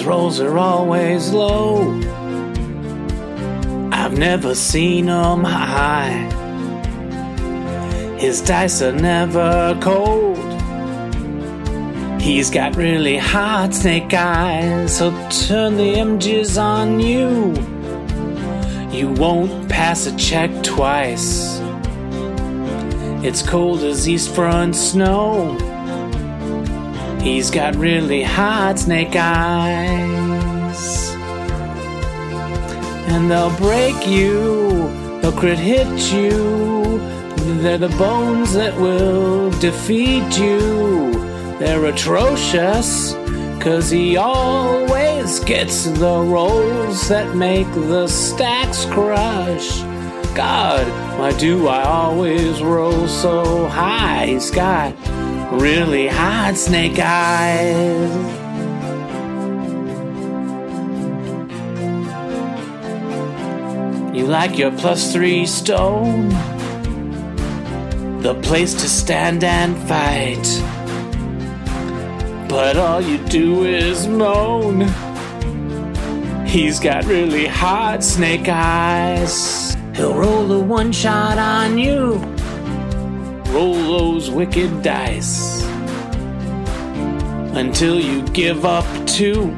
His 0.00 0.06
rolls 0.06 0.40
are 0.40 0.56
always 0.56 1.30
low. 1.30 1.92
I've 3.92 4.16
never 4.16 4.54
seen 4.54 5.10
'em 5.10 5.44
high. 5.44 6.26
His 8.16 8.40
dice 8.40 8.80
are 8.80 8.92
never 8.92 9.76
cold. 9.78 10.38
He's 12.18 12.48
got 12.48 12.76
really 12.76 13.18
hot 13.18 13.74
snake 13.74 14.14
eyes. 14.14 14.98
He'll 14.98 15.12
turn 15.28 15.76
the 15.76 15.96
MGs 15.96 16.56
on 16.56 16.98
you. 17.00 17.52
You 18.90 19.08
won't 19.08 19.68
pass 19.68 20.06
a 20.06 20.16
check 20.16 20.50
twice. 20.62 21.60
It's 23.22 23.42
cold 23.42 23.82
as 23.82 24.08
east 24.08 24.30
front 24.30 24.76
snow. 24.76 25.58
He's 27.22 27.50
got 27.50 27.76
really 27.76 28.22
hot 28.22 28.78
snake 28.78 29.14
eyes. 29.14 31.10
And 33.08 33.30
they'll 33.30 33.54
break 33.58 34.06
you, 34.06 34.88
they'll 35.20 35.32
crit 35.32 35.58
hit 35.58 36.12
you. 36.12 36.98
They're 37.60 37.76
the 37.76 37.94
bones 37.98 38.54
that 38.54 38.74
will 38.80 39.50
defeat 39.60 40.38
you. 40.38 41.12
They're 41.58 41.84
atrocious, 41.84 43.12
cause 43.62 43.90
he 43.90 44.16
always 44.16 45.40
gets 45.40 45.84
the 45.84 46.20
rolls 46.22 47.08
that 47.08 47.36
make 47.36 47.70
the 47.74 48.06
stacks 48.08 48.86
crush. 48.86 49.80
God, 50.34 50.86
why 51.18 51.32
do 51.38 51.68
I 51.68 51.82
always 51.82 52.62
roll 52.62 53.06
so 53.08 53.66
high? 53.66 54.26
He's 54.26 54.50
got 54.50 54.94
really 55.52 56.06
hot 56.06 56.56
snake 56.56 56.98
eyes. 56.98 58.10
You 64.16 64.26
like 64.26 64.58
your 64.58 64.70
plus 64.72 65.12
three 65.12 65.46
stone, 65.46 66.28
the 68.22 68.38
place 68.42 68.74
to 68.74 68.88
stand 68.88 69.42
and 69.44 69.76
fight. 69.88 70.46
But 72.48 72.76
all 72.76 73.00
you 73.00 73.18
do 73.28 73.64
is 73.64 74.06
moan. 74.06 74.82
He's 76.46 76.80
got 76.80 77.04
really 77.04 77.46
hot 77.46 78.02
snake 78.02 78.48
eyes. 78.48 79.76
He'll 79.94 80.14
roll 80.14 80.50
a 80.52 80.60
one 80.60 80.92
shot 80.92 81.38
on 81.38 81.78
you. 81.78 82.39
Roll 83.52 83.74
those 83.74 84.30
wicked 84.30 84.82
dice 84.82 85.64
until 87.54 87.98
you 87.98 88.22
give 88.28 88.64
up 88.64 88.86
too. 89.06 89.54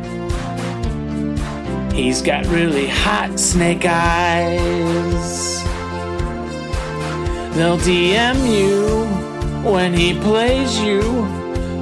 He's 1.93 2.23
got 2.23 2.47
really 2.47 2.87
hot 2.87 3.39
snake 3.39 3.85
eyes. 3.85 5.63
They'll 7.55 7.77
DM 7.77 8.39
you 8.51 9.05
when 9.71 9.93
he 9.93 10.19
plays 10.21 10.81
you. 10.81 11.03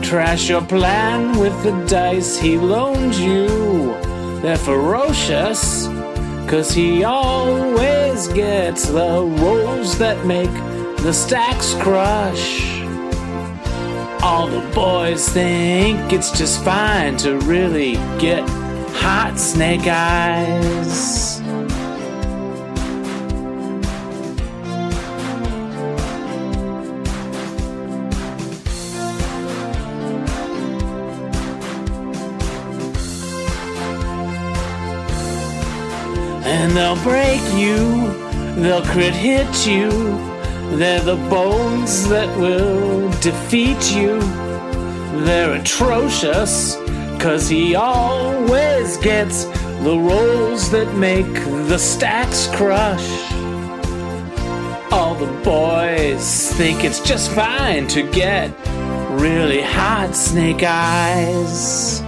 Trash 0.02 0.48
your 0.48 0.62
plan 0.62 1.39
with 1.39 1.62
the 1.62 1.70
dice 1.86 2.36
he 2.36 2.58
loans 2.58 3.20
you. 3.20 3.47
They're 4.41 4.56
ferocious, 4.56 5.86
cause 6.48 6.72
he 6.72 7.05
always 7.05 8.27
gets 8.28 8.89
the 8.89 9.22
rolls 9.22 9.96
that 9.98 10.27
make 10.27 10.51
the 11.02 11.12
stacks 11.14 11.72
crush. 11.77 12.78
All 14.22 14.48
the 14.48 14.61
boys 14.74 15.27
think 15.30 16.12
it's 16.12 16.30
just 16.30 16.62
fine 16.62 17.16
to 17.18 17.38
really 17.38 17.94
get 18.18 18.46
hot 18.90 19.39
snake 19.39 19.86
eyes. 19.86 21.40
And 36.44 36.72
they'll 36.72 37.02
break 37.02 37.40
you, 37.55 38.12
they'll 38.60 38.84
crit 38.84 39.14
hit 39.14 39.66
you. 39.66 40.30
They're 40.79 41.01
the 41.01 41.17
bones 41.29 42.08
that 42.08 42.29
will 42.39 43.11
defeat 43.20 43.92
you. 43.92 44.20
They're 45.25 45.55
atrocious, 45.61 46.77
cause 47.19 47.48
he 47.48 47.75
always 47.75 48.97
gets 48.98 49.45
the 49.85 49.98
rolls 49.98 50.70
that 50.70 50.95
make 50.95 51.33
the 51.69 51.79
stacks 51.79 52.47
crush. 52.55 53.08
All 54.92 55.14
the 55.14 55.33
boys 55.45 56.53
think 56.55 56.85
it's 56.85 57.01
just 57.01 57.31
fine 57.33 57.87
to 57.89 58.02
get 58.11 58.51
really 59.20 59.63
hot 59.63 60.14
snake 60.14 60.63
eyes. 60.63 62.02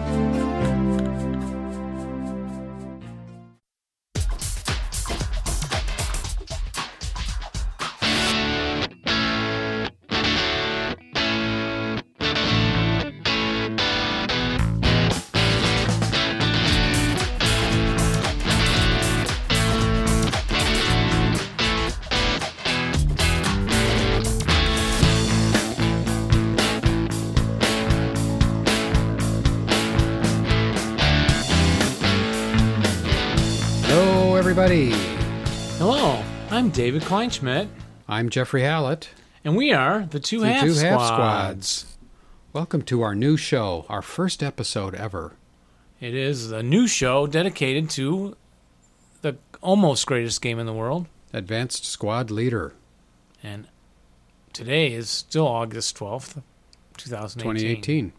David 36.73 37.03
Kleinschmidt, 37.03 37.69
I'm 38.09 38.29
Jeffrey 38.31 38.63
Hallett. 38.63 39.11
and 39.45 39.57
we 39.57 39.73
are 39.73 40.07
the 40.07 40.19
Two 40.21 40.41
the 40.41 40.47
Half 40.53 40.63
Two 40.65 40.73
Squads. 40.75 40.91
Half 41.01 41.07
Squads. 41.07 41.97
Welcome 42.53 42.83
to 42.83 43.03
our 43.03 43.15
new 43.15 43.37
show, 43.37 43.85
our 43.89 44.01
first 44.03 44.43
episode 44.43 44.95
ever. 44.95 45.35
It 46.01 46.15
is 46.15 46.51
a 46.51 46.63
new 46.63 46.87
show 46.87 47.27
dedicated 47.27 47.91
to 47.91 48.37
the 49.21 49.37
almost 49.61 50.07
greatest 50.07 50.41
game 50.41 50.59
in 50.59 50.67
the 50.67 50.73
world, 50.73 51.07
Advanced 51.33 51.85
Squad 51.85 52.31
Leader 52.31 52.73
and 53.43 53.67
today 54.53 54.93
is 54.93 55.11
still 55.11 55.47
August 55.47 55.97
twelfth, 55.97 56.41
two 56.97 57.11
thousand 57.11 57.43
2018. 57.43 58.13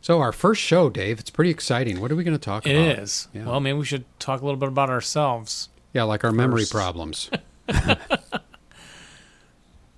So, 0.00 0.20
our 0.20 0.32
first 0.32 0.60
show, 0.60 0.90
Dave, 0.90 1.18
it's 1.20 1.30
pretty 1.30 1.50
exciting. 1.50 2.00
What 2.00 2.10
are 2.12 2.16
we 2.16 2.24
going 2.24 2.36
to 2.36 2.44
talk 2.44 2.66
It 2.66 2.72
about? 2.76 2.88
It 2.88 2.98
is. 2.98 3.28
Yeah. 3.32 3.46
Well, 3.46 3.60
maybe 3.60 3.78
we 3.78 3.84
should 3.86 4.04
talk 4.18 4.42
a 4.42 4.44
little 4.44 4.58
bit 4.60 4.68
about 4.68 4.90
ourselves. 4.90 5.70
Yeah, 5.94 6.02
like 6.02 6.24
our 6.24 6.32
memory 6.32 6.64
problems. 6.70 7.30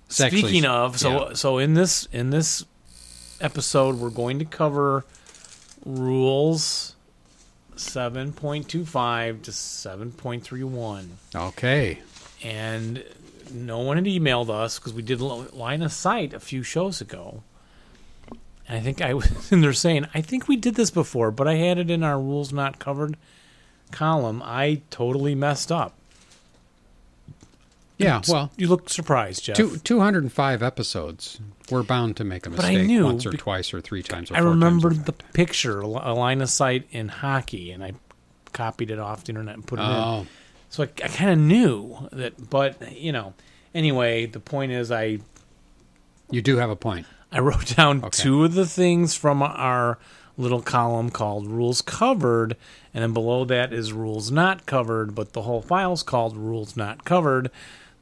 Speaking 0.09 0.65
of, 0.65 0.97
so 0.97 1.29
yeah. 1.29 1.33
so 1.33 1.57
in 1.57 1.73
this 1.73 2.07
in 2.11 2.29
this 2.29 2.65
episode, 3.41 3.95
we're 3.97 4.09
going 4.09 4.39
to 4.39 4.45
cover 4.45 5.05
rules 5.85 6.95
seven 7.75 8.31
point 8.33 8.67
two 8.69 8.85
five 8.85 9.41
to 9.43 9.51
seven 9.51 10.11
point 10.11 10.43
three 10.43 10.63
one. 10.63 11.17
Okay. 11.35 11.99
and 12.43 13.03
no 13.53 13.79
one 13.79 13.97
had 13.97 14.05
emailed 14.05 14.49
us 14.49 14.77
because 14.79 14.93
we 14.93 15.01
did 15.01 15.21
line 15.21 15.81
of 15.81 15.91
sight 15.91 16.33
a 16.33 16.39
few 16.39 16.63
shows 16.63 16.99
ago. 17.01 17.43
And 18.67 18.77
I 18.77 18.81
think 18.81 19.01
I 19.01 19.13
was 19.13 19.51
in 19.51 19.61
there 19.61 19.73
saying, 19.73 20.07
I 20.13 20.21
think 20.21 20.47
we 20.47 20.55
did 20.57 20.75
this 20.75 20.91
before, 20.91 21.31
but 21.31 21.47
I 21.47 21.55
had 21.55 21.77
it 21.77 21.89
in 21.89 22.03
our 22.03 22.19
rules 22.19 22.51
not 22.51 22.79
covered 22.79 23.15
column. 23.91 24.41
I 24.43 24.81
totally 24.89 25.35
messed 25.35 25.71
up. 25.71 25.93
Yeah, 27.97 28.21
well, 28.27 28.51
You 28.57 28.67
look 28.67 28.89
surprised, 28.89 29.43
Jeff. 29.45 29.57
two, 29.57 29.77
205 29.77 30.61
episodes. 30.61 31.39
We're 31.71 31.81
bound 31.83 32.15
to 32.17 32.23
make 32.23 32.45
a 32.45 32.49
But 32.51 32.63
I 32.63 32.69
mistake 32.73 32.87
knew 32.87 33.05
once 33.05 33.25
or 33.25 33.31
be- 33.31 33.37
twice 33.37 33.73
or 33.73 33.81
three 33.81 34.03
times 34.03 34.29
or 34.29 34.35
I 34.35 34.39
remembered 34.39 35.05
the 35.05 35.13
picture, 35.13 35.81
a 35.81 35.87
line 36.13 36.41
of 36.41 36.49
sight 36.49 36.87
in 36.91 37.07
hockey, 37.09 37.71
and 37.71 37.83
I 37.83 37.93
copied 38.53 38.91
it 38.91 38.99
off 38.99 39.23
the 39.23 39.29
internet 39.31 39.55
and 39.55 39.65
put 39.65 39.79
it 39.79 39.83
in. 39.83 39.89
Oh, 39.89 40.27
So 40.69 40.83
I, 40.83 40.87
I 41.03 41.07
kind 41.07 41.31
of 41.31 41.39
knew 41.39 42.07
that, 42.11 42.49
but 42.49 42.91
you 42.95 43.11
know. 43.11 43.33
Anyway, 43.75 44.25
the 44.27 44.39
point 44.39 44.71
is, 44.71 44.91
I 44.91 45.19
you 46.29 46.41
do 46.41 46.57
have 46.57 46.69
a 46.69 46.75
point. 46.75 47.05
I 47.31 47.39
wrote 47.39 47.75
down 47.75 48.03
Okay. 48.03 48.09
two 48.23 48.43
of 48.45 48.53
the 48.53 48.65
things 48.65 49.15
from 49.15 49.41
our 49.41 49.97
little 50.37 50.61
column 50.61 51.09
called 51.09 51.47
rules 51.47 51.81
covered, 51.81 52.55
and 52.93 53.01
then 53.03 53.13
below 53.13 53.43
that 53.45 53.73
is 53.73 53.91
rules 53.91 54.31
not 54.31 54.65
covered, 54.65 55.15
but 55.15 55.33
the 55.33 55.41
whole 55.41 55.61
file's 55.61 56.03
called 56.03 56.37
rules 56.37 56.77
not 56.77 57.03
covered. 57.05 57.49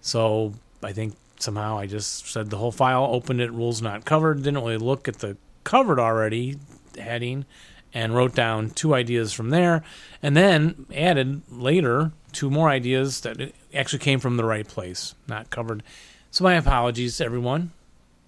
So 0.05 0.53
I 0.83 0.93
think 0.93 1.15
somehow 1.39 1.79
I 1.79 1.87
just 1.87 2.27
said 2.27 2.51
the 2.51 2.57
whole 2.57 2.71
file, 2.71 3.09
opened 3.11 3.41
it, 3.41 3.51
rules 3.51 3.81
not 3.81 4.05
covered, 4.05 4.37
didn't 4.37 4.59
really 4.59 4.77
look 4.77 5.07
at 5.07 5.17
the 5.17 5.35
covered 5.63 5.99
already 5.99 6.59
heading, 6.95 7.45
and 7.91 8.13
wrote 8.13 8.35
down 8.35 8.69
two 8.69 8.93
ideas 8.93 9.33
from 9.33 9.49
there, 9.49 9.83
and 10.21 10.37
then 10.37 10.85
added 10.95 11.41
later 11.51 12.11
two 12.31 12.51
more 12.51 12.69
ideas 12.69 13.21
that 13.21 13.51
actually 13.73 13.97
came 13.97 14.19
from 14.19 14.37
the 14.37 14.45
right 14.45 14.67
place, 14.67 15.15
not 15.27 15.49
covered. 15.49 15.81
So 16.29 16.43
my 16.43 16.53
apologies, 16.53 17.19
everyone. 17.19 17.71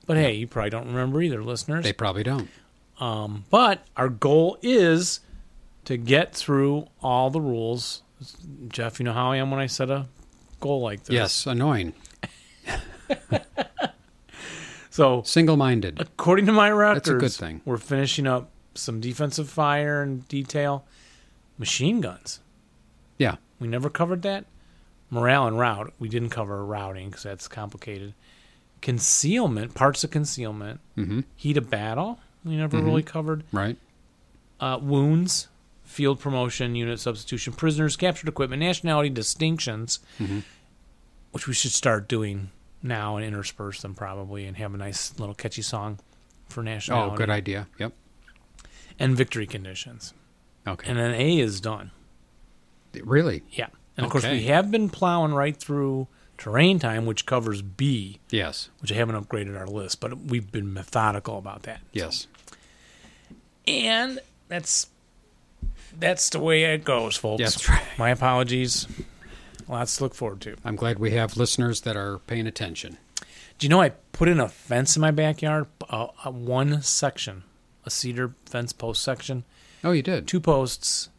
But 0.07 0.17
hey, 0.17 0.33
you 0.33 0.47
probably 0.47 0.71
don't 0.71 0.87
remember 0.87 1.21
either, 1.21 1.43
listeners. 1.43 1.83
They 1.83 1.93
probably 1.93 2.23
don't. 2.23 2.49
Um, 2.99 3.45
but 3.51 3.85
our 3.95 4.09
goal 4.09 4.57
is 4.63 5.19
to 5.85 5.95
get 5.95 6.33
through 6.33 6.87
all 7.03 7.29
the 7.29 7.41
rules. 7.41 8.01
Jeff, 8.67 8.99
you 8.99 9.03
know 9.03 9.13
how 9.13 9.31
I 9.31 9.37
am 9.37 9.51
when 9.51 9.59
I 9.59 9.67
set 9.67 9.91
a 9.91 10.07
goal 10.59 10.81
like 10.81 11.03
this. 11.03 11.13
Yes, 11.13 11.45
annoying. 11.47 11.93
So, 14.89 15.21
Single 15.23 15.57
minded. 15.57 16.01
according 16.01 16.47
to 16.47 16.51
my 16.51 16.71
records, 16.71 17.07
a 17.07 17.13
good 17.15 17.31
thing. 17.31 17.61
we're 17.65 17.77
finishing 17.77 18.25
up 18.25 18.49
some 18.73 18.99
defensive 18.99 19.47
fire 19.47 20.01
and 20.01 20.27
detail. 20.27 20.85
Machine 21.59 22.01
guns. 22.01 22.39
Yeah. 23.19 23.35
We 23.59 23.67
never 23.67 23.91
covered 23.91 24.23
that. 24.23 24.45
Morale 25.11 25.45
and 25.47 25.59
route. 25.59 25.93
We 25.99 26.09
didn't 26.09 26.29
cover 26.29 26.65
routing 26.65 27.09
because 27.09 27.21
that's 27.23 27.47
complicated. 27.47 28.15
Concealment, 28.81 29.75
parts 29.75 30.03
of 30.03 30.09
concealment. 30.09 30.79
hmm 30.95 31.19
Heat 31.35 31.57
of 31.57 31.69
battle. 31.69 32.19
We 32.43 32.55
never 32.57 32.77
Mhm. 32.79 32.85
really 32.85 33.03
covered. 33.03 33.43
Right. 33.51 33.77
uh, 34.59 34.79
wounds, 34.81 35.47
field 35.87 36.19
promotion, 36.19 36.75
unit 36.75 36.99
substitution, 36.99 37.53
prisoners, 37.53 37.95
captured 37.95 38.27
equipment, 38.29 38.59
nationality 38.59 39.09
distinctions, 39.09 39.99
Mhm. 40.19 40.43
which 41.31 41.47
we 41.47 41.53
should 41.53 41.71
start 41.71 42.07
doing 42.07 42.51
now 42.83 43.15
and 43.17 43.25
intersperse 43.25 43.81
them 43.81 43.95
probably 43.95 44.45
and 44.45 44.57
have 44.57 44.73
a 44.73 44.77
nice 44.77 45.17
little 45.19 45.33
catchy 45.33 45.61
song 45.63 45.99
for 46.47 46.61
nationality. 46.61 47.13
Oh, 47.13 47.17
good 47.17 47.29
idea. 47.29 47.67
Yep. 47.79 47.93
And 48.99 49.15
victory 49.17 49.47
conditions. 49.47 50.13
Okay. 50.67 50.87
And 50.89 50.99
then 50.99 51.13
A 51.13 51.39
is 51.39 51.59
done. 51.61 51.91
really? 53.03 53.43
Yeah. 53.51 53.67
And 53.95 54.05
of 54.05 54.11
course, 54.11 54.23
we 54.25 54.43
have 54.45 54.71
been 54.71 54.89
plowing 54.89 55.33
right 55.33 55.55
through 55.55 56.07
terrain 56.37 56.79
time, 56.79 57.05
which 57.05 57.25
covers 57.27 57.61
B, 57.61 58.19
Yes. 58.31 58.69
which 58.79 58.91
I 58.91 58.95
haven't 58.95 59.15
upgraded 59.15 59.55
our 59.57 59.67
list, 59.67 59.99
but 59.99 60.17
we've 60.17 60.51
been 60.51 60.73
methodical 60.73 61.37
about 61.37 61.63
that. 61.63 61.81
Yes. 61.93 62.25
And 63.67 64.19
that's 64.47 64.87
that's 65.99 66.29
the 66.29 66.39
way 66.39 66.63
it 66.65 66.83
goes, 66.83 67.15
folks. 67.15 67.41
That's 67.41 67.69
right. 67.69 67.83
My 67.97 68.09
apologies. 68.09 68.87
Lots 69.67 69.97
to 69.97 70.03
look 70.03 70.13
forward 70.15 70.41
to. 70.41 70.55
I'm 70.63 70.75
glad 70.77 70.97
we 70.99 71.11
have 71.11 71.35
listeners 71.37 71.81
that 71.81 71.97
are 71.97 72.19
paying 72.19 72.47
attention. 72.47 72.97
Do 73.59 73.65
you 73.65 73.69
know 73.69 73.81
I 73.81 73.89
put 74.11 74.29
in 74.29 74.39
a 74.39 74.47
fence 74.47 74.95
in 74.95 75.01
my 75.01 75.11
backyard? 75.11 75.65
Uh, 75.89 76.07
uh, 76.23 76.31
one 76.31 76.81
section, 76.83 77.43
a 77.85 77.89
cedar 77.89 78.33
fence 78.45 78.71
post 78.71 79.01
section, 79.01 79.43
Oh, 79.83 79.91
you 79.91 80.01
did. 80.03 80.27
two 80.27 80.39
posts 80.39 81.09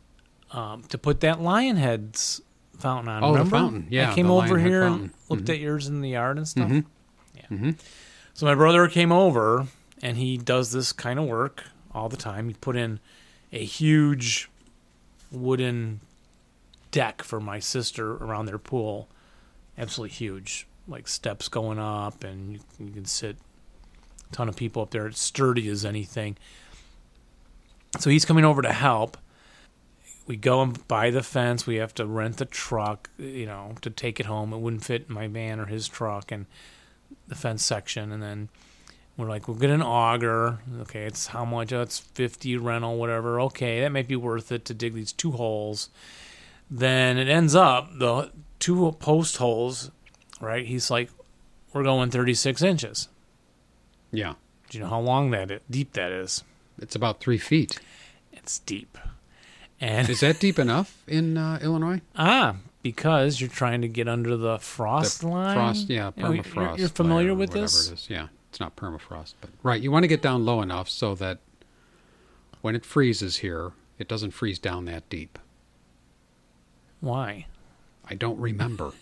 um, 0.52 0.82
to 0.84 0.96
put 0.96 1.20
that 1.20 1.40
lion 1.42 1.76
heads 1.76 2.40
fountain 2.78 3.08
on. 3.12 3.24
Oh, 3.24 3.36
the 3.36 3.44
fountain. 3.44 3.86
Yeah, 3.90 4.12
I 4.12 4.14
came 4.14 4.30
over 4.30 4.56
here 4.58 4.84
fountain. 4.84 5.02
and 5.02 5.12
looked 5.28 5.44
Mhm. 5.44 5.54
at 5.54 5.58
yours 5.60 5.86
in 5.88 6.00
the 6.00 6.10
yard 6.10 6.38
and 6.38 6.48
stuff. 6.48 6.70
Mhm. 6.70 6.84
Yeah. 7.36 7.42
Mhm. 7.50 7.78
So 8.34 8.46
my 8.46 8.54
brother 8.54 8.86
came 8.88 9.10
over 9.12 9.66
and 10.00 10.16
he 10.16 10.38
does 10.38 10.70
this 10.72 10.92
kind 10.92 11.18
of 11.18 11.26
work 11.26 11.64
all 11.92 12.08
the 12.08 12.16
time. 12.16 12.48
He 12.48 12.54
put 12.54 12.76
in 12.76 13.00
a 13.52 13.64
huge 13.64 14.48
wooden 15.30 16.00
deck 16.90 17.22
for 17.22 17.40
my 17.40 17.58
sister 17.58 18.12
around 18.12 18.46
their 18.46 18.58
pool. 18.58 19.08
Absolutely 19.76 20.14
huge. 20.14 20.66
Like 20.86 21.06
steps 21.06 21.48
going 21.48 21.78
up 21.78 22.24
and 22.24 22.54
you, 22.54 22.60
you 22.78 22.90
can 22.90 23.04
sit 23.04 23.36
a 24.30 24.34
ton 24.34 24.48
of 24.48 24.56
people 24.56 24.82
up 24.82 24.90
there. 24.90 25.06
It's 25.06 25.20
sturdy 25.20 25.68
as 25.68 25.84
anything. 25.84 26.36
So 27.98 28.10
he's 28.10 28.24
coming 28.24 28.44
over 28.44 28.62
to 28.62 28.72
help. 28.72 29.16
We 30.26 30.36
go 30.36 30.60
and 30.60 30.86
buy 30.88 31.10
the 31.10 31.22
fence. 31.22 31.66
We 31.66 31.76
have 31.76 31.94
to 31.94 32.04
rent 32.04 32.36
the 32.36 32.44
truck, 32.44 33.08
you 33.16 33.46
know, 33.46 33.74
to 33.80 33.88
take 33.88 34.20
it 34.20 34.26
home. 34.26 34.52
It 34.52 34.58
wouldn't 34.58 34.84
fit 34.84 35.06
in 35.08 35.14
my 35.14 35.26
van 35.26 35.58
or 35.58 35.66
his 35.66 35.88
truck 35.88 36.30
and 36.30 36.46
the 37.28 37.34
fence 37.34 37.64
section. 37.64 38.12
And 38.12 38.22
then 38.22 38.50
we're 39.18 39.28
like, 39.28 39.48
we'll 39.48 39.56
get 39.58 39.68
an 39.70 39.82
auger. 39.82 40.60
Okay, 40.82 41.02
it's 41.04 41.26
how 41.26 41.44
much? 41.44 41.72
Oh, 41.72 41.82
it's 41.82 41.98
50 41.98 42.56
rental, 42.56 42.96
whatever. 42.96 43.40
Okay, 43.42 43.80
that 43.80 43.90
might 43.92 44.08
be 44.08 44.16
worth 44.16 44.50
it 44.52 44.64
to 44.66 44.74
dig 44.74 44.94
these 44.94 45.12
two 45.12 45.32
holes. 45.32 45.90
Then 46.70 47.18
it 47.18 47.28
ends 47.28 47.54
up, 47.54 47.90
the 47.98 48.30
two 48.60 48.92
post 49.00 49.36
holes, 49.38 49.90
right? 50.40 50.64
He's 50.66 50.90
like, 50.90 51.10
we're 51.72 51.82
going 51.82 52.10
36 52.10 52.62
inches. 52.62 53.08
Yeah. 54.12 54.34
Do 54.70 54.78
you 54.78 54.84
know 54.84 54.90
how 54.90 55.00
long 55.00 55.30
that 55.32 55.50
is, 55.50 55.60
deep 55.68 55.92
that 55.94 56.12
is? 56.12 56.44
It's 56.80 56.94
about 56.94 57.20
three 57.20 57.38
feet. 57.38 57.80
It's 58.32 58.58
deep. 58.60 58.96
And 59.80 60.08
Is 60.08 60.20
that 60.20 60.40
deep 60.40 60.58
enough 60.58 61.02
in 61.06 61.36
uh, 61.36 61.58
Illinois? 61.62 62.00
ah, 62.16 62.56
because 62.82 63.40
you're 63.40 63.50
trying 63.50 63.80
to 63.82 63.88
get 63.88 64.08
under 64.08 64.36
the 64.36 64.58
frost 64.58 65.20
The 65.20 65.28
line. 65.28 65.54
Frost, 65.56 65.88
yeah, 65.90 66.10
know, 66.16 66.30
you're- 66.32 66.42
permafrost. 66.42 66.78
You're, 66.78 66.88
familiar 66.88 67.34
with 67.34 67.50
this? 67.50 68.06
Yeah, 68.10 68.28
it's 68.58 68.60
not 68.60 68.74
permafrost, 68.74 69.34
but 69.40 69.50
right. 69.62 69.80
You 69.80 69.92
want 69.92 70.02
to 70.02 70.08
get 70.08 70.20
down 70.20 70.44
low 70.44 70.60
enough 70.62 70.88
so 70.88 71.14
that 71.14 71.38
when 72.60 72.74
it 72.74 72.84
freezes 72.84 73.36
here, 73.36 73.70
it 74.00 74.08
doesn't 74.08 74.32
freeze 74.32 74.58
down 74.58 74.84
that 74.86 75.08
deep. 75.08 75.38
Why? 77.00 77.46
I 78.04 78.14
don't 78.16 78.38
remember. 78.40 78.92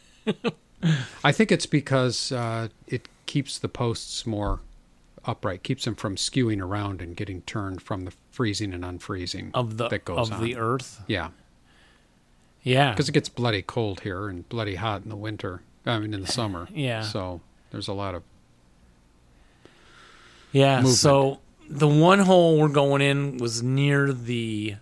I 1.25 1.33
think 1.33 1.51
it's 1.51 1.65
because 1.65 2.33
uh, 2.33 2.69
it 2.87 3.09
keeps 3.25 3.59
the 3.59 3.69
posts 3.69 4.27
more 4.27 4.61
upright, 5.25 5.63
keeps 5.63 5.87
them 5.87 5.95
from 5.95 6.17
skewing 6.17 6.61
around 6.61 7.01
and 7.01 7.17
getting 7.17 7.41
turned 7.43 7.81
from 7.81 8.05
the 8.05 8.13
freezing 8.31 8.75
and 8.75 8.85
unfreezing 8.85 9.53
Of 9.55 9.79
the 9.79 9.89
that 9.89 10.05
goes 10.05 10.29
of 10.29 10.37
on. 10.37 10.45
the 10.45 10.57
earth? 10.57 11.03
yeah, 11.07 11.31
Yeah. 12.63 12.91
because 12.91 13.09
it 13.09 13.13
gets 13.13 13.31
bloody 13.31 13.63
cold 13.63 14.01
here 14.01 14.29
and 14.29 14.47
bloody 14.51 14.75
hot 14.75 15.03
in 15.05 15.09
the 15.09 15.17
winter. 15.17 15.63
I 15.87 15.99
mean, 15.99 16.13
in 16.13 16.21
the 16.21 16.27
summer. 16.31 16.69
Yeah. 16.75 17.01
So 17.01 17.41
there's 17.71 17.89
a 17.89 17.95
lot 17.95 18.15
of 18.15 18.23
Yeah. 20.57 20.77
movement. 20.77 20.97
So 20.97 21.41
the 21.69 21.89
one 21.89 22.21
hole 22.21 22.59
we're 22.61 22.69
going 22.69 23.03
in 23.03 23.39
was 23.39 23.63
near 23.63 24.13
the 24.13 24.77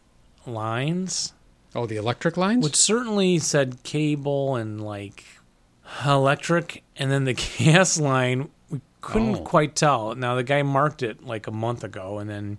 lines, 0.47 1.33
oh 1.75 1.87
the 1.87 1.97
electric 1.97 2.37
lines. 2.37 2.63
which 2.65 2.77
certainly 2.77 3.39
said 3.39 3.83
cable 3.83 4.57
and 4.57 4.81
like 4.85 5.25
electric, 6.05 6.83
and 6.97 7.11
then 7.11 7.25
the 7.25 7.33
gas 7.59 7.99
line 7.99 8.51
we 8.71 8.81
couldn't 9.01 9.37
Oh. 9.37 9.41
quite 9.41 9.75
tell. 9.77 10.15
Now 10.15 10.35
the 10.35 10.43
guy 10.43 10.63
marked 10.63 11.03
it 11.03 11.25
like 11.25 11.47
a 11.47 11.51
month 11.53 11.85
ago, 11.85 12.19
and 12.19 12.29
then 12.29 12.59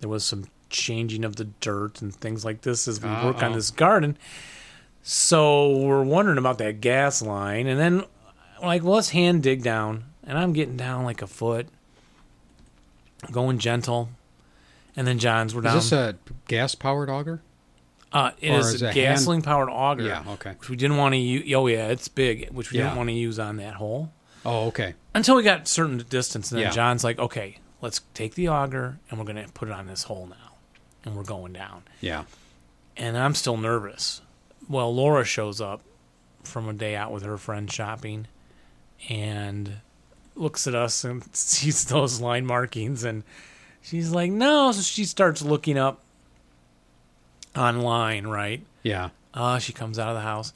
there 0.00 0.08
was 0.08 0.24
some 0.24 0.44
changing 0.70 1.24
of 1.24 1.36
the 1.36 1.44
dirt 1.60 2.02
and 2.02 2.14
things 2.14 2.44
like 2.44 2.62
this 2.62 2.88
as 2.88 3.00
we 3.00 3.08
work 3.08 3.42
on 3.42 3.52
this 3.52 3.70
garden. 3.70 4.16
So 5.02 5.76
we're 5.78 6.02
wondering 6.02 6.38
about 6.38 6.58
that 6.58 6.80
gas 6.80 7.20
line, 7.22 7.66
and 7.66 7.78
then 7.78 8.04
like, 8.62 8.82
well, 8.82 8.94
let's 8.94 9.10
hand 9.10 9.42
dig 9.42 9.62
down, 9.62 10.04
and 10.24 10.38
I'm 10.38 10.52
getting 10.52 10.76
down 10.76 11.04
like 11.04 11.20
a 11.22 11.26
foot, 11.26 11.68
going 13.32 13.58
gentle, 13.58 14.08
and 14.96 15.06
then 15.06 15.18
John's 15.18 15.54
we're 15.54 15.60
is 15.60 15.64
down. 15.64 15.74
this 15.76 15.92
a 15.92 16.16
gas 16.48 16.74
powered 16.74 17.10
auger? 17.10 17.42
uh, 18.12 18.30
it 18.40 18.50
or 18.50 18.58
is 18.60 18.74
is 18.74 18.82
a 18.82 18.92
gasoline 18.92 19.42
powered 19.42 19.68
auger. 19.68 20.04
Yeah. 20.04 20.22
Okay. 20.28 20.52
which 20.58 20.68
we 20.70 20.76
didn't 20.76 20.96
want 20.98 21.14
to 21.14 21.18
use. 21.18 21.52
Oh 21.54 21.66
yeah, 21.66 21.88
it's 21.88 22.06
big, 22.08 22.50
which 22.50 22.70
we 22.70 22.78
Yeah. 22.78 22.84
didn't 22.84 22.96
want 22.98 23.08
to 23.08 23.14
use 23.14 23.38
on 23.40 23.56
that 23.56 23.74
hole 23.74 24.12
Oh 24.44 24.66
okay. 24.68 24.94
until 25.14 25.34
we 25.36 25.42
got 25.42 25.62
a 25.62 25.66
certain 25.66 25.98
distance. 26.08 26.52
And 26.52 26.58
then 26.60 26.66
Yeah. 26.68 26.72
John's 26.72 27.02
like, 27.02 27.18
"Okay, 27.18 27.58
let's 27.80 28.02
take 28.14 28.34
the 28.34 28.48
auger 28.48 28.98
and 29.10 29.18
we're 29.18 29.24
gonna 29.26 29.46
put 29.52 29.68
it 29.68 29.72
on 29.74 29.86
this 29.88 30.04
hole 30.04 30.26
now, 30.30 30.52
and 31.04 31.16
we're 31.16 31.24
going 31.24 31.52
down." 31.52 31.82
Yeah. 32.00 32.24
And 32.96 33.18
I'm 33.18 33.34
still 33.34 33.56
nervous. 33.56 34.20
Well, 34.68 34.94
Laura 34.94 35.24
shows 35.24 35.60
up 35.60 35.82
from 36.44 36.68
a 36.68 36.72
day 36.72 36.94
out 36.94 37.10
with 37.10 37.24
her 37.24 37.36
friend 37.36 37.70
shopping, 37.72 38.28
and 39.08 39.80
looks 40.36 40.66
at 40.66 40.74
us 40.74 41.04
and 41.04 41.22
sees 41.34 41.84
those 41.86 42.20
line 42.20 42.46
markings, 42.46 43.04
and 43.04 43.22
she's 43.82 44.10
like, 44.10 44.30
"No." 44.30 44.72
So 44.72 44.82
she 44.82 45.04
starts 45.04 45.42
looking 45.42 45.78
up 45.78 46.00
online, 47.56 48.26
right? 48.26 48.64
Yeah. 48.82 49.10
Uh, 49.32 49.58
she 49.58 49.72
comes 49.72 49.98
out 49.98 50.08
of 50.08 50.14
the 50.14 50.20
house. 50.20 50.52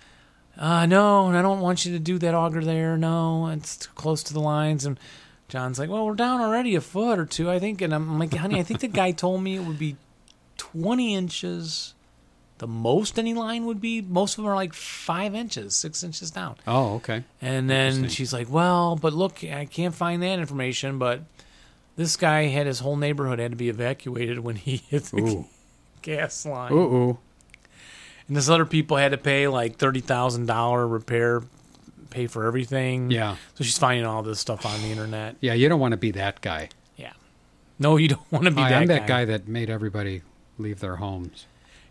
Uh, 0.56 0.86
no, 0.86 1.26
I 1.28 1.42
don't 1.42 1.60
want 1.60 1.84
you 1.84 1.92
to 1.92 1.98
do 1.98 2.18
that 2.18 2.34
auger 2.34 2.64
there. 2.64 2.96
No, 2.96 3.46
it's 3.48 3.76
too 3.76 3.90
close 3.94 4.22
to 4.24 4.34
the 4.34 4.40
lines. 4.40 4.84
And 4.84 4.98
John's 5.48 5.78
like, 5.78 5.88
well, 5.88 6.04
we're 6.04 6.14
down 6.14 6.40
already 6.40 6.74
a 6.74 6.80
foot 6.80 7.18
or 7.18 7.26
two, 7.26 7.48
I 7.50 7.58
think. 7.60 7.80
And 7.80 7.94
I'm 7.94 8.18
like, 8.18 8.34
honey, 8.34 8.58
I 8.58 8.64
think 8.64 8.80
the 8.80 8.88
guy 8.88 9.12
told 9.12 9.42
me 9.42 9.56
it 9.56 9.64
would 9.64 9.78
be 9.78 9.96
20 10.56 11.14
inches. 11.14 11.94
The 12.58 12.66
most 12.66 13.18
any 13.18 13.34
line 13.34 13.66
would 13.66 13.80
be. 13.80 14.00
Most 14.02 14.32
of 14.36 14.42
them 14.44 14.50
are 14.52 14.56
like 14.56 14.74
five 14.74 15.34
inches, 15.34 15.74
six 15.74 16.02
inches 16.02 16.30
down. 16.30 16.56
Oh 16.66 16.94
okay. 16.96 17.22
And 17.40 17.70
then 17.70 18.08
she's 18.08 18.32
like, 18.32 18.50
well, 18.50 18.96
but 18.96 19.12
look, 19.12 19.44
I 19.44 19.64
can't 19.64 19.94
find 19.94 20.22
that 20.22 20.38
information. 20.38 20.98
But 20.98 21.22
this 21.96 22.16
guy 22.16 22.46
had 22.46 22.66
his 22.66 22.80
whole 22.80 22.96
neighborhood 22.96 23.38
had 23.38 23.52
to 23.52 23.56
be 23.56 23.68
evacuated 23.68 24.40
when 24.40 24.56
he 24.56 24.76
hit 24.88 25.04
the 25.04 25.18
Ooh. 25.20 25.44
gas 26.02 26.44
line. 26.44 26.72
Ooh. 26.72 27.18
And 28.26 28.36
this 28.36 28.48
other 28.48 28.66
people 28.66 28.96
had 28.96 29.12
to 29.12 29.18
pay 29.18 29.48
like 29.48 29.76
thirty 29.76 30.00
thousand 30.00 30.46
dollar 30.46 30.86
repair, 30.86 31.42
pay 32.10 32.26
for 32.26 32.44
everything. 32.46 33.10
Yeah. 33.10 33.36
So 33.54 33.64
she's 33.64 33.78
finding 33.78 34.04
all 34.04 34.22
this 34.22 34.40
stuff 34.40 34.66
on 34.66 34.80
the 34.82 34.88
internet. 34.88 35.36
Yeah. 35.40 35.54
You 35.54 35.68
don't 35.68 35.80
want 35.80 35.92
to 35.92 35.96
be 35.96 36.10
that 36.12 36.40
guy. 36.40 36.70
Yeah. 36.96 37.12
No, 37.78 37.96
you 37.96 38.08
don't 38.08 38.32
want 38.32 38.46
to 38.46 38.50
be 38.50 38.60
Hi, 38.62 38.70
that 38.70 38.82
I'm 38.82 38.88
guy. 38.88 38.94
that 38.98 39.06
guy 39.06 39.24
that 39.26 39.46
made 39.48 39.70
everybody 39.70 40.22
leave 40.58 40.80
their 40.80 40.96
homes. 40.96 41.46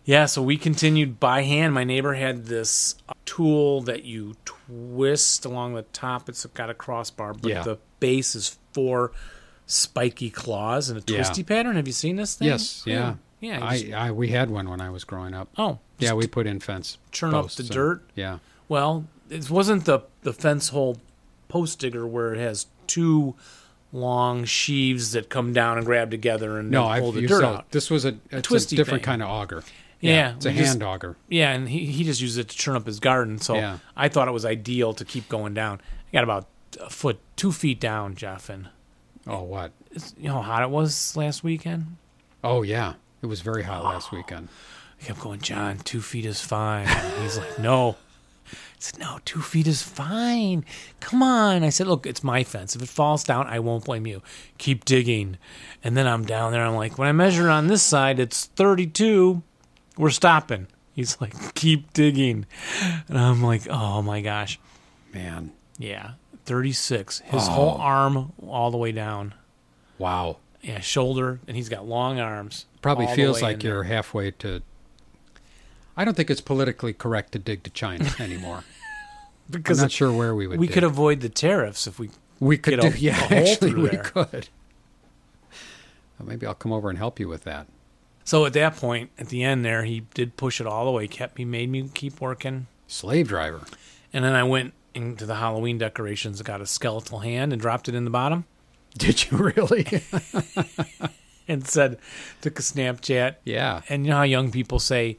Yeah, 0.08 0.24
so 0.24 0.40
we 0.40 0.56
continued 0.56 1.20
by 1.20 1.42
hand. 1.42 1.74
My 1.74 1.84
neighbor 1.84 2.14
had 2.14 2.46
this 2.46 2.94
tool 3.26 3.82
that 3.82 4.04
you 4.04 4.36
twist 4.46 5.44
along 5.44 5.74
the 5.74 5.82
top. 5.82 6.30
It's 6.30 6.46
got 6.46 6.70
a 6.70 6.74
crossbar, 6.74 7.34
but 7.34 7.50
Yeah. 7.50 7.62
the 7.62 7.76
base 8.00 8.34
is 8.34 8.56
four 8.72 9.12
spiky 9.66 10.30
claws 10.30 10.88
and 10.88 10.98
a 10.98 11.02
Yeah. 11.06 11.16
twisty 11.18 11.42
pattern. 11.42 11.76
Have 11.76 11.86
you 11.86 11.92
seen 11.92 12.16
this 12.16 12.36
thing? 12.36 12.48
Yes, 12.48 12.84
yeah. 12.86 13.16
Yeah. 13.40 13.62
I, 13.62 13.78
just- 13.78 13.92
I 13.92 14.10
we 14.10 14.28
had 14.28 14.48
one 14.48 14.70
when 14.70 14.80
I 14.80 14.88
was 14.88 15.04
growing 15.04 15.34
up. 15.34 15.48
oh, 15.58 15.78
Yeah, 15.98 16.14
we 16.14 16.26
put 16.26 16.46
in 16.46 16.58
fence. 16.58 16.96
churn 17.12 17.34
up 17.34 17.50
the 17.50 17.62
and- 17.64 17.70
dirt. 17.70 18.02
Yeah. 18.14 18.38
Well, 18.66 19.04
it 19.28 19.50
wasn't 19.50 19.84
the 19.84 20.00
the 20.22 20.32
fence 20.32 20.70
hole 20.70 20.96
post 21.48 21.80
digger 21.80 22.06
where 22.06 22.32
it 22.32 22.38
has 22.38 22.64
two 22.86 23.34
long 23.92 24.46
sheaves 24.46 25.12
that 25.12 25.28
come 25.28 25.52
down 25.52 25.76
and 25.76 25.84
grab 25.84 26.10
together 26.10 26.58
and 26.58 26.70
No, 26.70 26.84
then 26.84 26.90
I've 26.92 27.02
pull 27.02 27.12
the 27.12 27.26
dirt 27.26 27.44
out. 27.44 27.70
This 27.72 27.90
was 27.90 28.06
a, 28.06 28.16
it's 28.30 28.48
twisty 28.48 28.74
a 28.74 28.78
different 28.78 29.02
thing. 29.02 29.06
kind 29.06 29.22
of 29.22 29.28
auger. 29.28 29.62
Yeah, 30.00 30.34
it's 30.36 30.46
a 30.46 30.50
we 30.50 30.56
just- 30.56 30.68
hand 30.68 30.82
auger. 30.82 31.16
Yeah, 31.28 31.52
and 31.52 31.68
he, 31.68 31.86
he 31.86 32.04
just 32.04 32.20
used 32.20 32.38
it 32.38 32.48
to 32.48 32.56
churn 32.56 32.76
up 32.76 32.86
his 32.86 33.00
garden. 33.00 33.38
So 33.38 33.54
Yeah. 33.56 33.78
I 33.96 34.08
thought 34.08 34.28
it 34.28 34.32
was 34.32 34.44
ideal 34.44 34.94
to 34.94 35.04
keep 35.04 35.28
going 35.28 35.54
down. 35.54 35.80
I 36.08 36.12
got 36.12 36.24
about 36.24 36.46
a 36.80 36.88
foot, 36.90 37.18
two 37.36 37.52
feet 37.52 37.80
down, 37.80 38.14
Jeff, 38.14 38.48
and 38.48 38.68
Oh, 39.26 39.42
what? 39.42 39.72
you 40.16 40.28
know 40.28 40.36
how 40.36 40.42
hot 40.42 40.62
it 40.62 40.70
was 40.70 41.16
last 41.16 41.42
weekend. 41.44 41.96
Oh, 42.42 42.62
yeah. 42.62 42.94
It 43.20 43.26
was 43.26 43.40
very 43.40 43.62
hot 43.62 43.84
last 43.84 44.08
oh. 44.12 44.16
weekend. 44.16 44.48
I 45.00 45.04
kept 45.06 45.20
going, 45.20 45.40
John, 45.40 45.78
two 45.78 46.00
feet 46.00 46.24
is 46.24 46.40
fine. 46.40 46.86
And 46.86 47.22
he's 47.22 47.36
like, 47.38 47.58
no. 47.58 47.96
I 48.50 48.54
said, 48.78 49.00
no, 49.00 49.18
two 49.24 49.40
feet 49.40 49.66
is 49.66 49.82
fine. 49.82 50.64
Come 51.00 51.22
on. 51.22 51.62
I 51.64 51.68
said, 51.68 51.86
look, 51.88 52.06
it's 52.06 52.22
my 52.24 52.44
fence. 52.44 52.74
If 52.76 52.82
it 52.82 52.88
falls 52.88 53.24
down, 53.24 53.46
I 53.46 53.58
won't 53.58 53.84
blame 53.84 54.06
you. 54.06 54.22
Keep 54.56 54.84
digging. 54.84 55.36
And 55.84 55.96
then 55.96 56.06
I'm 56.06 56.24
down 56.24 56.52
there. 56.52 56.64
I'm 56.64 56.74
like, 56.76 56.96
when 56.96 57.08
I 57.08 57.12
measure 57.12 57.50
on 57.50 57.66
this 57.66 57.82
side, 57.82 58.18
it's 58.18 58.46
32. 58.46 59.42
We're 59.98 60.10
stopping. 60.10 60.68
He's 60.94 61.20
like, 61.20 61.54
keep 61.54 61.92
digging. 61.92 62.46
And 63.08 63.18
I'm 63.18 63.42
like, 63.42 63.68
oh 63.68 64.00
my 64.02 64.20
gosh. 64.20 64.58
Man, 65.12 65.52
Yeah, 65.78 66.12
36. 66.44 67.18
His 67.20 67.46
oh. 67.46 67.50
whole 67.50 67.70
arm 67.78 68.32
all 68.46 68.70
the 68.70 68.78
way 68.78 68.92
down. 68.92 69.34
wow. 69.98 70.38
Yeah, 70.60 70.80
shoulder. 70.80 71.38
And 71.46 71.56
he's 71.56 71.68
got 71.68 71.86
long 71.86 72.18
arms. 72.18 72.66
Probably 72.82 73.06
feels 73.06 73.40
like 73.40 73.62
you're 73.62 73.74
there. 73.84 73.94
halfway 73.94 74.32
to. 74.32 74.60
I 75.96 76.04
don't 76.04 76.16
think 76.16 76.30
it's 76.30 76.40
politically 76.40 76.92
correct 76.92 77.30
to 77.32 77.38
dig 77.38 77.62
to 77.62 77.70
China 77.70 78.10
anymore. 78.18 78.64
Because 79.48 79.78
I'm 79.78 79.84
not 79.84 79.92
sure 79.92 80.12
where 80.12 80.34
we 80.34 80.46
would. 80.48 80.58
we 80.58 80.66
dig. 80.66 80.74
could 80.74 80.84
avoid 80.84 81.20
the 81.20 81.28
tariffs 81.28 81.86
if 81.86 81.98
we 82.00 82.10
We 82.40 82.58
could 82.58 82.80
get 82.80 82.80
do. 82.82 82.88
a- 82.88 83.00
yeah, 83.00 83.28
a 83.32 83.50
actually, 83.50 83.74
we 83.74 83.88
there. 83.88 84.02
could. 84.02 84.48
Well, 86.18 86.28
maybe 86.28 86.44
I'll 86.44 86.54
come 86.54 86.72
over 86.72 86.90
and 86.90 86.98
help 86.98 87.20
you 87.20 87.28
with 87.28 87.44
that. 87.44 87.66
So 88.28 88.44
at 88.44 88.52
that 88.52 88.76
point, 88.76 89.08
at 89.18 89.30
the 89.30 89.42
end 89.42 89.64
there, 89.64 89.84
he 89.84 90.00
did 90.12 90.36
push 90.36 90.60
it 90.60 90.66
all 90.66 90.84
the 90.84 90.90
way. 90.90 91.08
Kept 91.08 91.38
he 91.38 91.46
made 91.46 91.70
me 91.70 91.88
keep 91.94 92.20
working, 92.20 92.66
Slave 92.86 93.26
driver. 93.26 93.62
and 94.12 94.22
then 94.22 94.34
I 94.34 94.44
went 94.44 94.74
into 94.92 95.24
the 95.24 95.36
Halloween 95.36 95.78
decorations. 95.78 96.42
Got 96.42 96.60
a 96.60 96.66
skeletal 96.66 97.20
hand 97.20 97.54
and 97.54 97.62
dropped 97.62 97.88
it 97.88 97.94
in 97.94 98.04
the 98.04 98.10
bottom, 98.10 98.44
Did 98.98 99.30
you 99.30 99.38
really? 99.38 99.86
and 101.48 101.66
said, 101.66 101.96
took 102.42 102.58
a 102.58 102.62
Snapchat. 102.62 103.36
yeah. 103.44 103.80
And 103.88 104.04
you 104.04 104.10
know 104.10 104.18
how 104.18 104.24
young 104.24 104.50
people 104.50 104.78
say 104.78 105.16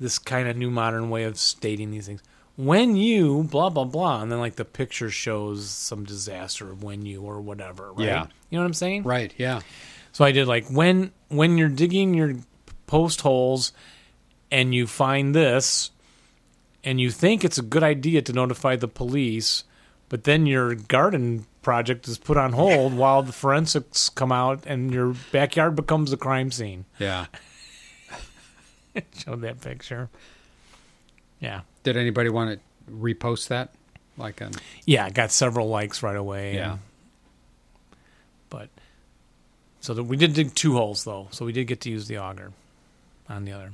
this 0.00 0.18
kind 0.18 0.48
of 0.48 0.56
new 0.56 0.72
modern 0.72 1.10
way 1.10 1.22
of 1.22 1.38
stating 1.38 1.92
these 1.92 2.08
things. 2.08 2.24
When 2.56 2.96
you 2.96 3.44
blah 3.44 3.70
blah 3.70 3.84
blah, 3.84 4.20
and 4.20 4.32
then 4.32 4.40
like 4.40 4.56
the 4.56 4.64
picture 4.64 5.10
shows 5.10 5.70
some 5.70 6.04
disaster 6.04 6.72
of 6.72 6.82
when 6.82 7.06
you 7.06 7.22
or 7.22 7.40
whatever, 7.40 7.92
right? 7.92 8.04
Yeah. 8.04 8.26
You 8.50 8.58
know 8.58 8.62
what 8.62 8.66
I'm 8.66 8.74
saying? 8.74 9.04
Right. 9.04 9.32
Yeah. 9.38 9.60
So 10.18 10.24
I 10.24 10.32
did 10.32 10.48
like 10.48 10.66
when 10.66 11.12
when 11.28 11.58
you're 11.58 11.68
digging 11.68 12.12
your 12.12 12.34
post 12.88 13.20
holes 13.20 13.72
and 14.50 14.74
you 14.74 14.88
find 14.88 15.32
this 15.32 15.92
and 16.82 17.00
you 17.00 17.12
think 17.12 17.44
it's 17.44 17.56
a 17.58 17.62
good 17.62 17.84
idea 17.84 18.20
to 18.22 18.32
notify 18.32 18.74
the 18.74 18.88
police, 18.88 19.62
but 20.08 20.24
then 20.24 20.44
your 20.44 20.74
garden 20.74 21.46
project 21.62 22.08
is 22.08 22.18
put 22.18 22.36
on 22.36 22.54
hold 22.54 22.94
while 22.94 23.22
the 23.22 23.30
forensics 23.30 24.08
come 24.08 24.32
out 24.32 24.64
and 24.66 24.92
your 24.92 25.14
backyard 25.30 25.76
becomes 25.76 26.12
a 26.12 26.16
crime 26.16 26.50
scene. 26.50 26.84
Yeah. 26.98 27.26
Showed 29.18 29.42
that 29.42 29.60
picture. 29.60 30.10
Yeah. 31.38 31.60
Did 31.84 31.96
anybody 31.96 32.28
want 32.28 32.58
to 32.58 32.92
repost 32.92 33.46
that? 33.50 33.72
Like 34.16 34.42
on 34.42 34.50
Yeah, 34.84 35.04
I 35.04 35.10
got 35.10 35.30
several 35.30 35.68
likes 35.68 36.02
right 36.02 36.16
away. 36.16 36.56
yeah. 36.56 36.72
and- 36.72 36.80
but 38.50 38.68
so 39.88 39.94
that 39.94 40.02
we 40.04 40.18
did 40.18 40.34
dig 40.34 40.54
two 40.54 40.74
holes 40.74 41.04
though, 41.04 41.28
so 41.30 41.46
we 41.46 41.52
did 41.52 41.66
get 41.66 41.80
to 41.80 41.88
use 41.88 42.08
the 42.08 42.18
auger 42.18 42.52
on 43.26 43.46
the 43.46 43.52
other. 43.52 43.72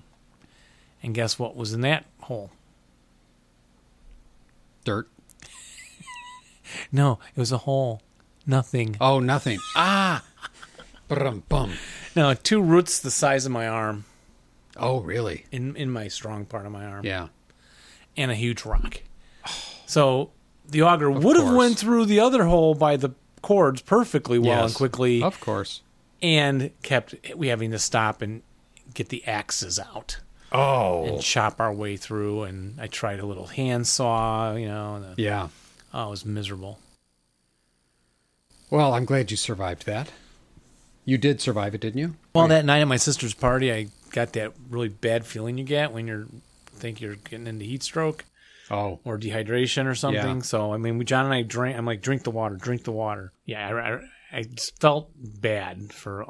And 1.02 1.12
guess 1.12 1.40
what 1.40 1.56
was 1.56 1.72
in 1.72 1.80
that 1.80 2.04
hole? 2.20 2.52
Dirt. 4.84 5.08
No, 6.92 7.18
it 7.34 7.38
was 7.40 7.50
a 7.50 7.58
hole. 7.58 8.00
Nothing. 8.46 8.96
Oh, 9.00 9.18
nothing. 9.18 9.58
Ah. 9.76 10.24
Brum 11.08 11.42
bum. 11.48 11.72
No, 12.14 12.32
two 12.34 12.62
roots 12.62 13.00
the 13.00 13.10
size 13.10 13.44
of 13.44 13.50
my 13.52 13.66
arm 13.66 14.04
Oh, 14.76 15.00
really? 15.00 15.46
in 15.50 15.74
in 15.76 15.90
my 15.90 16.06
strong 16.08 16.44
part 16.46 16.64
of 16.64 16.70
my 16.72 16.84
arm, 16.86 17.04
Yeah. 17.04 17.28
and 18.16 18.30
a 18.30 18.34
huge 18.36 18.64
rock. 18.64 19.02
So 19.86 20.30
the 20.68 20.82
auger 20.82 21.10
would 21.10 21.36
have 21.36 21.54
went 21.54 21.76
through 21.76 22.06
the 22.06 22.20
other 22.20 22.44
hole 22.44 22.74
by 22.76 22.96
the 22.96 23.10
cords 23.42 23.82
perfectly 23.82 24.38
well 24.38 24.62
Yes. 24.62 24.70
and 24.70 24.74
quickly, 24.76 25.22
Of 25.24 25.40
course. 25.40 25.82
And 26.24 26.70
kept 26.82 27.14
we 27.36 27.48
having 27.48 27.70
to 27.70 27.78
stop 27.78 28.22
and 28.22 28.40
get 28.94 29.10
the 29.10 29.22
axes 29.26 29.78
out. 29.78 30.18
Oh. 30.50 31.04
and 31.06 31.20
chop 31.20 31.60
our 31.60 31.72
way 31.72 31.96
through. 31.96 32.44
And 32.44 32.80
I 32.80 32.86
tried 32.86 33.18
a 33.20 33.26
little 33.26 33.48
handsaw, 33.48 34.54
you 34.54 34.68
know. 34.68 34.94
And 34.94 35.04
the, 35.16 35.22
Yeah. 35.22 35.48
oh, 35.92 36.06
it 36.06 36.10
was 36.10 36.24
miserable. 36.24 36.78
Well, 38.70 38.94
I'm 38.94 39.04
glad 39.04 39.30
you 39.30 39.36
survived 39.36 39.84
that. 39.86 40.10
You 41.04 41.18
did 41.18 41.40
survive 41.40 41.74
it, 41.74 41.80
didn't 41.80 41.98
you? 42.00 42.14
Well, 42.34 42.48
that 42.48 42.64
night 42.64 42.80
at 42.80 42.88
my 42.88 42.96
sister's 42.96 43.34
party, 43.34 43.70
I 43.72 43.88
got 44.12 44.32
that 44.32 44.52
really 44.70 44.88
bad 44.88 45.26
feeling 45.26 45.58
you 45.58 45.64
get 45.64 45.92
when 45.92 46.06
you're 46.06 46.26
think 46.66 47.00
you're 47.00 47.16
getting 47.16 47.46
into 47.46 47.64
heat 47.64 47.82
stroke 47.82 48.24
Oh. 48.70 49.00
or 49.04 49.18
dehydration 49.18 49.86
or 49.86 49.94
something. 49.94 50.36
Yeah. 50.36 50.42
So 50.42 50.72
I 50.72 50.76
mean, 50.78 51.04
John 51.04 51.26
and 51.26 51.34
I 51.34 51.42
drank. 51.42 51.76
I'm 51.76 51.84
like, 51.86 52.00
drink 52.02 52.22
the 52.22 52.30
water, 52.30 52.56
drink 52.56 52.84
the 52.84 52.92
water. 52.92 53.32
Yeah, 53.44 53.68
I, 53.68 53.94
I, 53.94 54.38
I 54.40 54.44
felt 54.80 55.10
bad 55.16 55.92
for 55.92 56.22
a, 56.22 56.26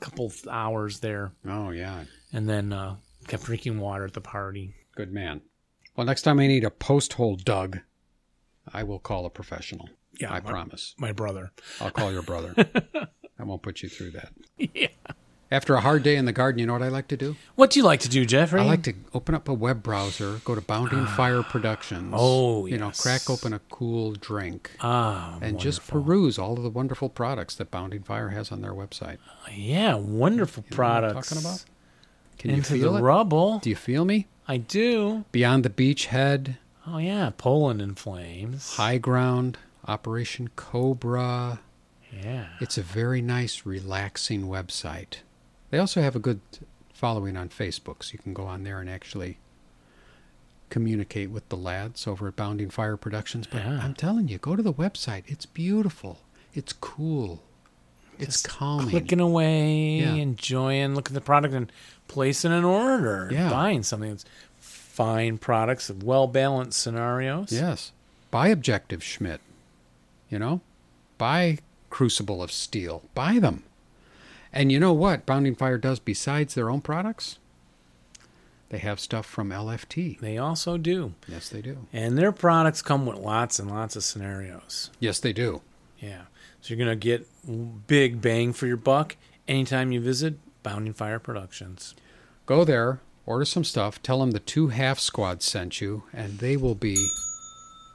couple 0.00 0.32
hours 0.50 1.00
there, 1.00 1.32
Oh, 1.46 1.68
yeah. 1.70 2.04
and 2.32 2.48
then 2.48 2.72
uh, 2.72 2.96
kept 3.28 3.44
drinking 3.44 3.78
water 3.78 4.04
at 4.06 4.14
the 4.14 4.20
party. 4.22 4.74
Good 4.96 5.12
man. 5.12 5.42
Well, 5.96 6.06
next 6.06 6.22
time 6.22 6.40
I 6.40 6.46
need 6.46 6.64
a 6.64 6.70
post 6.70 7.12
hole 7.14 7.36
dug, 7.36 7.80
I 8.72 8.82
will 8.84 8.98
call 8.98 9.26
a 9.26 9.30
professional. 9.30 9.90
Yeah, 10.18 10.30
I 10.32 10.40
my- 10.40 10.50
promise. 10.50 10.94
My 10.98 11.12
brother. 11.12 11.52
I'll 11.80 11.90
call 11.90 12.10
your 12.10 12.22
brother. 12.22 12.54
I 13.38 13.44
won't 13.44 13.62
put 13.62 13.82
you 13.82 13.88
through 13.90 14.12
that. 14.12 14.32
yeah. 14.74 14.88
After 15.52 15.74
a 15.74 15.80
hard 15.80 16.04
day 16.04 16.14
in 16.14 16.26
the 16.26 16.32
garden, 16.32 16.60
you 16.60 16.66
know 16.66 16.74
what 16.74 16.82
I 16.82 16.88
like 16.88 17.08
to 17.08 17.16
do? 17.16 17.34
What 17.56 17.70
do 17.70 17.80
you 17.80 17.84
like 17.84 17.98
to 18.00 18.08
do, 18.08 18.24
Jeffrey? 18.24 18.60
I 18.60 18.64
like 18.64 18.84
to 18.84 18.94
open 19.12 19.34
up 19.34 19.48
a 19.48 19.52
web 19.54 19.82
browser, 19.82 20.40
go 20.44 20.54
to 20.54 20.60
Bounding 20.60 21.06
Fire 21.06 21.42
Productions. 21.42 22.14
Oh, 22.16 22.66
You 22.66 22.78
know, 22.78 22.86
yes. 22.86 23.00
crack 23.02 23.28
open 23.28 23.52
a 23.52 23.58
cool 23.68 24.12
drink 24.12 24.70
ah, 24.80 25.38
and 25.42 25.58
just 25.58 25.80
wonderful. 25.92 26.02
peruse 26.04 26.38
all 26.38 26.56
of 26.56 26.62
the 26.62 26.70
wonderful 26.70 27.08
products 27.08 27.56
that 27.56 27.68
Bounding 27.72 28.02
Fire 28.04 28.28
has 28.28 28.52
on 28.52 28.60
their 28.60 28.72
website. 28.72 29.18
Yeah, 29.52 29.96
wonderful 29.96 30.62
You 30.70 30.76
know 30.76 30.82
what 30.84 30.92
I'm 30.92 31.00
products. 31.10 31.28
talking 31.30 31.44
about? 31.44 31.64
Can 32.38 32.50
Into 32.52 32.76
you 32.76 32.82
feel 32.84 32.92
the 32.92 32.98
it? 33.00 33.02
rubble. 33.02 33.58
Do 33.58 33.70
you 33.70 33.76
feel 33.76 34.04
me? 34.04 34.28
I 34.46 34.56
do. 34.58 35.24
Beyond 35.32 35.64
the 35.64 35.70
Beachhead, 35.70 36.58
Oh 36.86 36.98
yeah, 36.98 37.30
Poland 37.36 37.82
in 37.82 37.96
flames. 37.96 38.74
High 38.76 38.98
Ground, 38.98 39.58
Operation 39.86 40.48
Cobra. 40.56 41.58
Yeah. 42.12 42.46
It's 42.60 42.78
a 42.78 42.82
very 42.82 43.20
nice, 43.20 43.66
relaxing 43.66 44.44
website. 44.46 45.18
They 45.70 45.78
also 45.78 46.00
have 46.02 46.16
a 46.16 46.20
good 46.20 46.40
following 46.92 47.36
on 47.36 47.48
Facebook, 47.48 48.02
so 48.02 48.12
you 48.12 48.18
can 48.18 48.34
go 48.34 48.44
on 48.44 48.62
there 48.64 48.80
and 48.80 48.90
actually 48.90 49.38
communicate 50.68 51.30
with 51.30 51.48
the 51.48 51.56
lads 51.56 52.06
over 52.06 52.28
at 52.28 52.36
Bounding 52.36 52.70
Fire 52.70 52.96
Productions. 52.96 53.46
But 53.46 53.64
Yeah. 53.64 53.80
I'm 53.82 53.94
telling 53.94 54.28
you, 54.28 54.38
go 54.38 54.54
to 54.56 54.62
the 54.62 54.72
website. 54.72 55.24
It's 55.26 55.46
beautiful. 55.46 56.20
It's 56.54 56.72
cool. 56.72 57.42
It's 58.18 58.42
Just 58.42 58.48
calming. 58.48 58.90
Clicking 58.90 59.20
away, 59.20 59.98
Yeah. 60.00 60.12
enjoying, 60.14 60.94
looking 60.94 61.16
at 61.16 61.22
the 61.22 61.24
product 61.24 61.54
and 61.54 61.72
placing 62.06 62.52
an 62.52 62.64
order. 62.64 63.28
Yeah. 63.32 63.48
Buying 63.50 63.82
something 63.82 64.10
that's 64.10 64.24
fine 64.58 65.38
products 65.38 65.88
of 65.90 66.02
well 66.02 66.26
balanced 66.26 66.80
scenarios. 66.80 67.50
Yes. 67.50 67.92
Buy 68.30 68.48
Objective 68.48 69.02
Schmidt. 69.02 69.40
You 70.28 70.38
know? 70.38 70.60
Buy 71.18 71.58
Crucible 71.88 72.42
of 72.42 72.52
Steel. 72.52 73.02
Buy 73.14 73.38
them. 73.38 73.64
And 74.52 74.72
you 74.72 74.80
know 74.80 74.92
what 74.92 75.26
Bounding 75.26 75.54
Fire 75.54 75.78
does 75.78 76.00
besides 76.00 76.54
their 76.54 76.70
own 76.70 76.80
products? 76.80 77.38
They 78.70 78.78
have 78.78 79.00
stuff 79.00 79.26
from 79.26 79.50
LFT. 79.50 80.20
They 80.20 80.38
also 80.38 80.78
do. 80.78 81.14
Yes, 81.26 81.48
they 81.48 81.60
do. 81.60 81.86
And 81.92 82.16
their 82.16 82.32
products 82.32 82.82
come 82.82 83.04
with 83.04 83.18
lots 83.18 83.58
and 83.58 83.68
lots 83.68 83.96
of 83.96 84.04
scenarios. 84.04 84.90
Yes, 85.00 85.18
they 85.18 85.32
do. 85.32 85.60
Yeah. 85.98 86.22
So 86.60 86.74
you're 86.74 86.84
going 86.84 86.98
to 86.98 87.04
get 87.04 87.86
big 87.88 88.20
bang 88.20 88.52
for 88.52 88.66
your 88.66 88.76
buck 88.76 89.16
anytime 89.48 89.90
you 89.90 90.00
visit 90.00 90.34
Bounding 90.62 90.92
Fire 90.92 91.18
Productions. 91.18 91.94
Go 92.46 92.64
there, 92.64 93.00
order 93.26 93.44
some 93.44 93.64
stuff, 93.64 94.00
tell 94.02 94.20
them 94.20 94.30
the 94.30 94.38
two 94.38 94.68
half 94.68 95.00
squads 95.00 95.44
sent 95.44 95.80
you, 95.80 96.04
and 96.12 96.38
they 96.38 96.56
will 96.56 96.74
be 96.76 97.08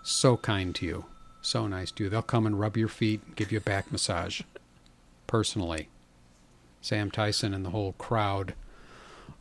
so 0.04 0.36
kind 0.36 0.76
to 0.76 0.86
you. 0.86 1.06
So 1.42 1.68
nice 1.68 1.92
to 1.92 2.06
you. 2.06 2.10
They'll 2.10 2.22
come 2.22 2.46
and 2.46 2.60
rub 2.60 2.76
your 2.76 2.88
feet 2.88 3.36
give 3.36 3.52
you 3.52 3.60
a 3.60 3.62
back 3.62 3.92
massage 3.92 4.42
personally. 5.28 5.88
Sam 6.86 7.10
Tyson 7.12 7.54
and 7.54 7.66
the 7.66 7.72
whole 7.72 7.94
crowd 7.94 8.54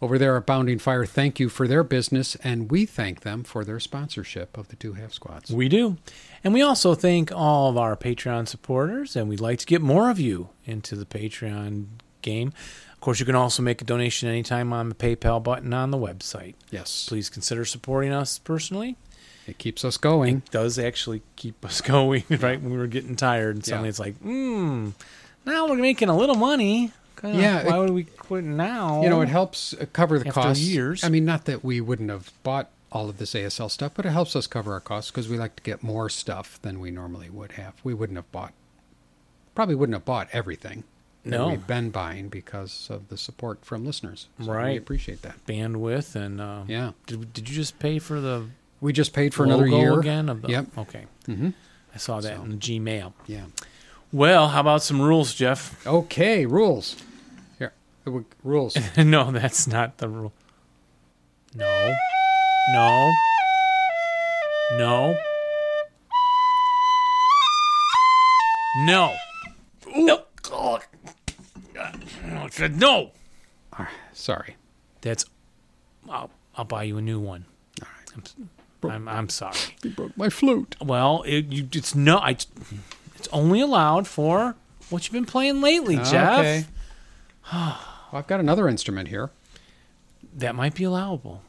over 0.03 0.19
there 0.19 0.37
at 0.37 0.45
Bounding 0.47 0.79
Fire 0.79 1.07
thank 1.07 1.39
you 1.41 1.49
for 1.49 1.67
their 1.69 1.85
business, 1.85 2.35
and 2.37 2.71
we 2.71 2.85
thank 2.85 3.21
them 3.21 3.43
for 3.45 3.65
their 3.65 3.81
sponsorship 3.81 4.59
of 4.59 4.69
the 4.69 4.77
two 4.77 4.95
half 4.95 5.13
squads. 5.13 5.51
We 5.51 5.69
do. 5.69 5.97
And 6.43 6.53
we 6.53 6.63
also 6.63 6.95
thank 6.95 7.33
all 7.33 7.71
of 7.71 7.77
our 7.79 7.97
Patreon 7.97 8.49
supporters, 8.49 9.15
and 9.17 9.29
we'd 9.29 9.41
like 9.41 9.59
to 9.61 9.67
get 9.67 9.81
more 9.81 10.11
of 10.11 10.19
you 10.19 10.51
into 10.65 10.97
the 10.97 11.07
Patreon 11.07 11.87
game. 12.23 12.53
Of 12.93 13.01
course, 13.01 13.21
you 13.21 13.27
can 13.27 13.35
also 13.35 13.63
make 13.63 13.81
a 13.81 13.85
donation 13.85 14.29
anytime 14.29 14.73
on 14.73 14.89
the 14.89 14.95
PayPal 14.95 15.43
button 15.43 15.73
on 15.73 15.91
the 15.91 15.99
website. 15.99 16.55
Yes, 16.71 17.07
Please 17.09 17.31
consider 17.31 17.65
supporting 17.65 18.13
us 18.13 18.39
personally. 18.39 18.97
it 19.47 19.59
keeps 19.59 19.85
us 19.85 19.97
going. 19.97 20.39
It 20.39 20.51
does 20.51 20.79
actually 20.79 21.23
keep 21.37 21.65
us 21.65 21.81
going, 21.83 22.25
right? 22.31 22.61
When 22.61 22.73
we 22.73 22.79
were 22.79 22.87
getting 22.89 23.17
tired, 23.17 23.57
and 23.57 23.65
suddenly 23.65 23.87
Yeah. 23.87 23.91
it's 23.91 23.99
like, 24.01 24.17
hmm, 24.19 24.91
now 25.47 25.69
we're 25.69 25.77
making 25.77 26.09
a 26.09 26.17
little 26.17 26.35
money. 26.37 26.93
Kinda, 27.21 27.38
Yeah, 27.38 27.64
Why 27.66 27.76
it- 27.76 27.80
would 27.80 27.90
we 27.90 28.04
quit 28.04 28.44
now? 28.44 29.02
You 29.02 29.09
know, 29.09 29.21
it 29.23 29.28
helps 29.28 29.73
uh, 29.75 29.87
cover 29.92 30.18
the 30.18 30.28
After 30.28 30.40
costs. 30.40 30.62
years. 30.64 31.04
I 31.04 31.09
mean, 31.09 31.25
not 31.25 31.44
that 31.47 31.64
we 31.64 31.80
wouldn't 31.80 32.11
have 32.11 32.33
bought 32.42 32.71
all 32.92 33.09
of 33.09 33.18
this 33.18 33.35
ASL 33.35 33.68
stuff, 33.71 33.92
but 33.94 34.06
it 34.06 34.11
helps 34.11 34.37
us 34.37 34.47
cover 34.47 34.73
our 34.73 34.80
costs 34.80 35.11
because 35.11 35.28
we 35.28 35.37
like 35.37 35.56
to 35.56 35.62
get 35.62 35.83
more 35.83 36.09
stuff 36.09 36.61
than 36.62 36.78
we 36.80 36.90
normally 36.90 37.28
would 37.30 37.52
have. 37.52 37.75
We 37.83 37.94
wouldn't 37.94 38.16
have 38.16 38.30
bought, 38.30 38.52
probably 39.54 39.75
wouldn't 39.75 39.94
have 39.94 40.04
bought 40.04 40.28
everything 40.33 40.85
that 41.25 41.30
No. 41.30 41.49
we've 41.49 41.66
been 41.66 41.90
buying 41.90 42.28
because 42.28 42.88
of 42.90 43.09
the 43.09 43.16
support 43.16 43.64
from 43.64 43.85
listeners. 43.85 44.28
So 44.44 44.56
We 44.62 44.76
appreciate 44.76 45.23
that. 45.23 45.44
bandwidth 45.47 46.14
and 46.14 46.40
uh, 46.40 46.62
Yeah. 46.68 46.92
Did, 47.06 47.33
did 47.33 47.49
you 47.49 47.54
just 47.54 47.78
pay 47.78 47.99
for 47.99 48.21
the 48.21 48.47
We 48.80 48.92
just 48.92 49.12
paid 49.12 49.33
for 49.35 49.44
another 49.44 49.66
year. 49.66 49.99
again? 49.99 50.28
Of 50.28 50.42
the, 50.42 50.49
Yep. 50.49 50.66
Okay. 50.78 51.06
hmm 51.26 51.50
I 51.94 51.99
saw 51.99 52.21
that 52.21 52.37
So. 52.37 52.42
in 52.42 52.50
the 52.50 52.56
Gmail. 52.56 53.12
Yeah. 53.26 53.44
Well, 54.14 54.47
how 54.47 54.61
about 54.61 54.85
some 54.85 55.02
rules, 55.02 55.35
Jeff? 55.35 55.85
Okay. 55.85 56.47
Rules. 56.47 56.94
Here. 57.59 57.73
Rules. 58.44 58.76
no, 58.97 59.33
that's 59.33 59.66
not 59.66 59.99
the 59.99 60.09
rule. 60.09 60.33
No. 61.56 61.97
No. 62.73 63.12
No. 64.78 65.16
No. 68.87 69.16
No. 69.97 70.23
Oh. 70.52 70.78
Said 72.52 72.78
no. 72.78 73.11
Sorry. 74.12 74.54
That's. 75.00 75.25
I'll, 76.09 76.30
I'll 76.54 76.64
buy 76.64 76.85
you 76.85 76.99
a 76.99 77.02
new 77.02 77.18
one. 77.18 77.47
All 77.83 77.88
right. 77.99 78.35
I'm, 78.85 78.90
I'm, 78.90 79.09
I'm 79.09 79.28
sorry. 79.28 79.59
You 79.83 79.90
broke 79.90 80.16
my 80.16 80.28
flute. 80.28 80.76
Well, 80.80 81.25
it, 81.26 81.47
you, 81.47 81.68
it's 81.73 81.97
no. 81.97 82.18
I, 82.18 82.37
it's 83.25 83.33
only 83.33 83.62
allowed 83.62 84.07
for 84.07 84.54
what 84.90 85.04
you've 85.04 85.14
been 85.14 85.25
playing 85.25 85.62
lately, 85.62 85.97
Jeff. 85.97 86.40
Okay. 86.40 86.64
well, 87.52 87.78
I've 88.12 88.26
got 88.26 88.38
another 88.38 88.69
instrument 88.69 89.09
here. 89.09 89.31
That 90.37 90.54
might 90.54 90.75
be 90.75 90.85
allowable. 90.85 91.40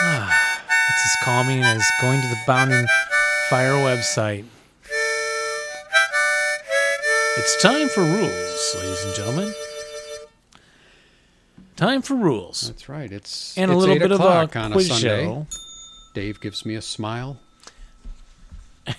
Ah, 0.00 0.60
It's 0.90 1.06
as 1.06 1.24
calming 1.24 1.62
as 1.62 1.82
going 2.02 2.20
to 2.20 2.28
the 2.28 2.38
Bounding 2.46 2.86
Fire 3.48 3.72
website. 3.72 4.44
It's 7.38 7.62
time 7.62 7.88
for 7.88 8.02
rules, 8.02 8.76
ladies 8.76 9.04
and 9.06 9.14
gentlemen. 9.14 9.54
Time 11.76 12.02
for 12.02 12.14
rules. 12.14 12.62
That's 12.68 12.88
right. 12.88 13.10
It's 13.10 13.56
And 13.56 13.70
a 13.70 13.74
it's 13.74 13.80
little 13.80 13.94
8 13.96 13.98
bit 13.98 14.12
of 14.12 14.20
a 14.20 14.24
on 14.24 14.70
a 14.72 14.74
quiz 14.74 14.88
Sunday. 14.88 15.24
show. 15.24 15.46
Dave 16.14 16.40
gives 16.40 16.64
me 16.66 16.74
a 16.74 16.82
smile. 16.82 17.38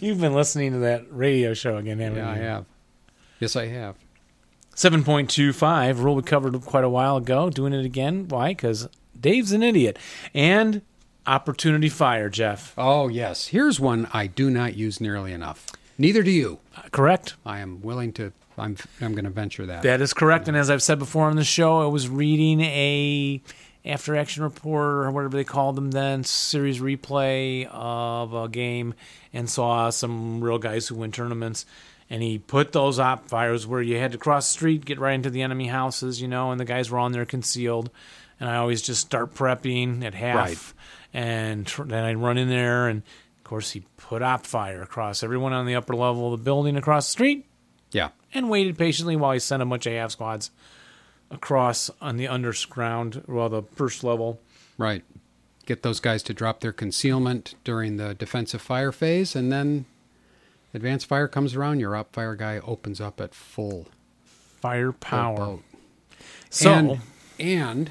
You've 0.00 0.20
been 0.20 0.34
listening 0.34 0.72
to 0.72 0.78
that 0.78 1.04
radio 1.10 1.54
show 1.54 1.76
again, 1.76 1.98
haven't 2.00 2.18
you? 2.18 2.24
Yeah, 2.24 2.30
I 2.30 2.36
have. 2.38 2.64
Yes, 3.40 3.54
I 3.56 3.66
have. 3.66 3.94
7.25 4.74 6.02
rule 6.02 6.16
we 6.16 6.22
covered 6.22 6.60
quite 6.62 6.84
a 6.84 6.88
while 6.88 7.16
ago. 7.18 7.50
Doing 7.50 7.72
it 7.72 7.84
again. 7.84 8.26
Why? 8.28 8.48
Because 8.50 8.88
Dave's 9.18 9.52
an 9.52 9.62
idiot. 9.62 9.98
And 10.34 10.82
opportunity 11.26 11.88
fire, 11.88 12.28
Jeff. 12.28 12.74
Oh, 12.76 13.08
yes. 13.08 13.48
Here's 13.48 13.78
one 13.78 14.08
I 14.12 14.26
do 14.26 14.50
not 14.50 14.74
use 14.76 15.00
nearly 15.00 15.32
enough. 15.32 15.66
Neither 15.98 16.22
do 16.22 16.30
you. 16.30 16.58
Uh, 16.76 16.82
Correct? 16.90 17.34
I 17.44 17.60
am 17.60 17.80
willing 17.80 18.12
to. 18.14 18.32
I'm. 18.58 18.76
I'm 19.00 19.12
going 19.12 19.24
to 19.24 19.30
venture 19.30 19.66
that. 19.66 19.82
That 19.82 20.00
is 20.00 20.14
correct. 20.14 20.48
And 20.48 20.56
as 20.56 20.70
I've 20.70 20.82
said 20.82 20.98
before 20.98 21.26
on 21.26 21.36
the 21.36 21.44
show, 21.44 21.82
I 21.82 21.86
was 21.86 22.08
reading 22.08 22.60
a 22.60 23.42
after 23.84 24.16
action 24.16 24.42
report 24.42 25.06
or 25.06 25.10
whatever 25.10 25.36
they 25.36 25.44
called 25.44 25.76
them 25.76 25.92
then, 25.92 26.24
series 26.24 26.80
replay 26.80 27.68
of 27.70 28.34
a 28.34 28.48
game 28.48 28.94
and 29.32 29.48
saw 29.48 29.90
some 29.90 30.42
real 30.42 30.58
guys 30.58 30.88
who 30.88 30.96
win 30.96 31.12
tournaments. 31.12 31.64
And 32.08 32.22
he 32.22 32.38
put 32.38 32.72
those 32.72 32.98
op 32.98 33.28
fires 33.28 33.66
where 33.66 33.82
you 33.82 33.98
had 33.98 34.12
to 34.12 34.18
cross 34.18 34.48
the 34.48 34.52
street, 34.52 34.84
get 34.84 34.98
right 34.98 35.14
into 35.14 35.30
the 35.30 35.42
enemy 35.42 35.66
houses, 35.66 36.20
you 36.20 36.28
know, 36.28 36.50
and 36.50 36.60
the 36.60 36.64
guys 36.64 36.90
were 36.90 36.98
on 36.98 37.12
there 37.12 37.24
concealed. 37.24 37.90
And 38.38 38.48
I 38.48 38.56
always 38.56 38.82
just 38.82 39.00
start 39.00 39.34
prepping 39.34 40.04
at 40.04 40.14
half. 40.14 40.36
Right. 40.36 40.74
And 41.12 41.66
tr- 41.66 41.84
then 41.84 42.04
I'd 42.04 42.16
run 42.16 42.38
in 42.38 42.48
there. 42.48 42.88
And 42.88 43.02
of 43.38 43.44
course, 43.44 43.72
he 43.72 43.84
put 43.96 44.22
op 44.22 44.46
fire 44.46 44.82
across 44.82 45.22
everyone 45.22 45.52
on 45.52 45.66
the 45.66 45.74
upper 45.74 45.94
level 45.94 46.32
of 46.32 46.38
the 46.38 46.44
building 46.44 46.76
across 46.76 47.06
the 47.06 47.12
street 47.12 47.46
yeah. 47.92 48.10
And 48.36 48.50
waited 48.50 48.76
patiently 48.76 49.16
while 49.16 49.32
he 49.32 49.38
sent 49.38 49.62
a 49.62 49.66
bunch 49.66 49.86
of 49.86 49.92
half 49.94 50.12
squads 50.12 50.50
across 51.30 51.90
on 52.00 52.16
the 52.16 52.28
underground, 52.28 53.22
well, 53.26 53.48
the 53.48 53.62
first 53.74 54.04
level. 54.04 54.40
Right. 54.78 55.02
Get 55.64 55.82
those 55.82 55.98
guys 55.98 56.22
to 56.24 56.34
drop 56.34 56.60
their 56.60 56.72
concealment 56.72 57.54
during 57.64 57.96
the 57.96 58.14
defensive 58.14 58.62
fire 58.62 58.92
phase, 58.92 59.34
and 59.34 59.50
then 59.50 59.86
advanced 60.72 61.06
fire 61.06 61.26
comes 61.26 61.56
around. 61.56 61.80
Your 61.80 61.96
op 61.96 62.12
fire 62.12 62.36
guy 62.36 62.58
opens 62.58 63.00
up 63.00 63.20
at 63.20 63.34
full, 63.34 63.84
full 63.84 63.90
Firepower. 64.60 65.36
boat. 65.36 65.62
So, 66.50 66.72
and, 66.72 67.00
and 67.40 67.90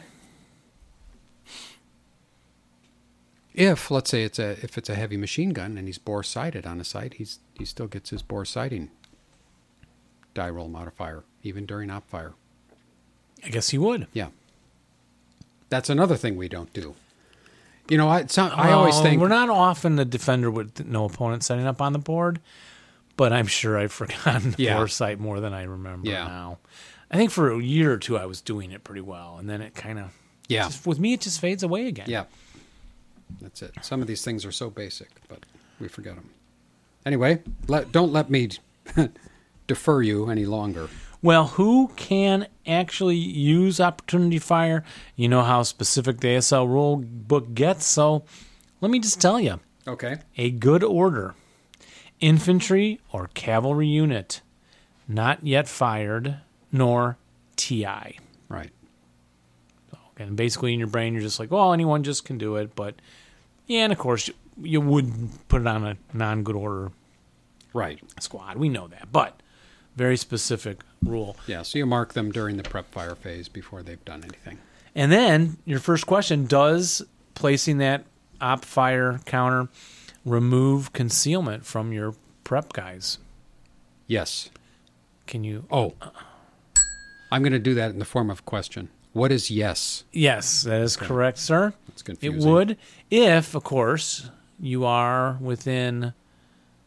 if 3.54 3.92
let's 3.92 4.10
say 4.10 4.24
it's 4.24 4.40
a 4.40 4.52
if 4.64 4.78
it's 4.78 4.90
a 4.90 4.96
heavy 4.96 5.18
machine 5.18 5.50
gun 5.50 5.78
and 5.78 5.88
he's 5.88 5.98
bore 5.98 6.24
sighted 6.24 6.66
on 6.66 6.80
a 6.80 6.86
site, 6.86 7.16
he's 7.16 7.40
he 7.58 7.66
still 7.66 7.88
gets 7.88 8.12
his 8.12 8.22
bore 8.22 8.46
sighting 8.46 8.92
die 10.36 10.50
roll 10.50 10.68
modifier 10.68 11.24
even 11.42 11.66
during 11.66 11.90
op 11.90 12.08
fire. 12.08 12.34
I 13.44 13.50
guess 13.50 13.70
he 13.70 13.78
would. 13.80 14.06
Yeah, 14.14 14.28
that's 15.70 15.90
another 15.90 16.16
thing 16.16 16.36
we 16.36 16.48
don't 16.48 16.72
do. 16.74 16.94
You 17.90 17.98
know, 17.98 18.08
I 18.10 18.26
not, 18.38 18.58
I 18.58 18.72
always 18.72 18.96
Oh, 18.96 19.04
think 19.04 19.22
we're 19.22 19.28
not 19.28 19.50
often 19.50 19.96
the 19.96 20.06
defender 20.06 20.50
with 20.50 20.86
no 20.86 21.06
opponent 21.06 21.44
setting 21.44 21.68
up 21.68 21.82
on 21.82 21.94
the 21.94 22.00
board, 22.00 22.40
but 23.16 23.32
I'm 23.32 23.46
sure 23.48 23.78
I've 23.78 23.92
forgotten 24.02 24.56
Yeah. 24.58 24.78
bore 24.78 24.88
sight 24.88 25.20
more 25.20 25.40
than 25.40 25.54
I 25.54 25.64
remember 25.64 26.10
Yeah. 26.10 26.26
now. 26.28 26.58
I 27.12 27.18
think 27.18 27.30
for 27.32 27.52
a 27.52 27.62
year 27.62 27.92
or 27.94 27.98
two 27.98 28.18
I 28.18 28.26
was 28.26 28.42
doing 28.42 28.72
it 28.72 28.84
pretty 28.84 29.02
well, 29.02 29.38
and 29.38 29.48
then 29.50 29.62
it 29.62 29.76
kind 29.76 30.00
of 30.00 30.12
yeah 30.48 30.70
with 30.86 31.00
me 31.00 31.14
it 31.14 31.22
just 31.22 31.40
fades 31.40 31.64
away 31.64 31.88
again. 31.88 32.06
yeah 32.10 32.26
that's 33.42 33.62
it. 33.62 33.74
Some 33.82 34.02
of 34.02 34.08
these 34.08 34.24
things 34.24 34.46
are 34.46 34.52
so 34.52 34.70
basic, 34.70 35.10
but 35.28 35.40
we 35.80 35.88
forget 35.88 36.16
them. 36.16 36.30
Anyway, 37.06 37.42
let, 37.68 37.92
don't 37.92 38.12
let 38.14 38.30
me 38.32 38.50
defer 39.68 40.02
you 40.02 40.30
any 40.30 40.46
longer. 40.46 40.90
Well, 41.22 41.48
who 41.48 41.90
can 41.96 42.48
actually 42.68 43.16
use 43.16 43.80
opportunity 43.80 44.38
fire? 44.40 44.84
You 45.16 45.28
know 45.28 45.42
how 45.42 45.64
specific 45.64 46.20
the 46.20 46.28
ASL 46.30 46.68
rule 46.68 46.98
book 46.98 47.54
gets, 47.56 47.86
so 47.86 48.24
let 48.82 48.92
me 48.92 49.00
just 49.00 49.20
tell 49.20 49.40
you 49.40 49.60
Okay. 49.88 50.18
a 50.38 50.52
good 50.52 50.84
order 50.84 51.34
infantry 52.20 53.00
or 53.12 53.30
cavalry 53.34 53.88
unit 53.88 54.42
not 55.08 55.46
yet 55.46 55.68
fired 55.68 56.38
nor 56.72 57.18
TI. 57.56 58.20
Right. 58.50 58.72
And 60.18 60.36
basically, 60.38 60.74
in 60.74 60.80
your 60.80 60.88
brain, 60.88 61.14
you're 61.14 61.22
just 61.22 61.40
like, 61.40 61.52
well, 61.52 61.74
anyone 61.74 62.04
just 62.04 62.24
can 62.24 62.38
do 62.38 62.56
it. 62.56 62.74
But 62.76 62.96
yeah, 63.68 63.84
and 63.84 63.92
of 63.94 64.00
course, 64.00 64.28
you, 64.30 64.34
you 64.62 64.82
would 64.82 65.12
put 65.50 65.62
it 65.62 65.68
on 65.68 65.86
a 65.86 65.98
non 66.14 66.44
good 66.44 66.56
order 66.56 66.92
Right. 67.74 68.00
squad. 68.22 68.56
We 68.58 68.70
know 68.70 68.88
that. 68.88 69.12
But 69.12 69.42
very 69.96 70.18
specific 70.18 70.82
rule. 71.04 71.38
Yeah. 71.48 71.62
So 71.62 71.78
you 71.78 71.86
mark 71.86 72.14
them 72.14 72.32
during 72.32 72.58
the 72.58 72.64
prep 72.64 72.92
fire 72.92 73.16
phase 73.16 73.48
before 73.48 73.84
they've 73.84 74.04
done 74.06 74.24
anything. 74.24 74.60
And 74.94 75.12
then 75.12 75.58
your 75.66 75.80
first 75.80 76.06
question 76.06 76.46
does 76.46 77.02
placing 77.34 77.78
that 77.80 78.06
op 78.42 78.66
fire 78.66 79.20
counter 79.26 79.70
remove 80.26 80.94
concealment 80.94 81.66
from 81.66 81.92
your 81.92 82.16
prep 82.44 82.74
guys? 82.74 83.20
Yes. 84.08 84.50
Can 85.28 85.44
you? 85.44 85.66
Oh. 85.72 85.94
I'm 87.32 87.42
going 87.42 87.54
to 87.54 87.60
do 87.60 87.74
that 87.74 87.92
in 87.92 88.00
the 88.00 88.06
form 88.06 88.30
of 88.30 88.40
a 88.40 88.44
question. 88.44 88.90
What 89.14 89.32
is 89.32 89.50
yes? 89.50 90.04
Yes, 90.12 90.64
that 90.64 90.82
is 90.82 90.98
correct, 90.98 91.38
sir. 91.38 91.74
That's 91.88 92.02
confusing. 92.02 92.42
It 92.42 92.46
would, 92.46 92.78
if, 93.10 93.56
of 93.56 93.64
course, 93.64 94.30
you 94.60 94.86
are 94.86 95.38
within 95.40 96.14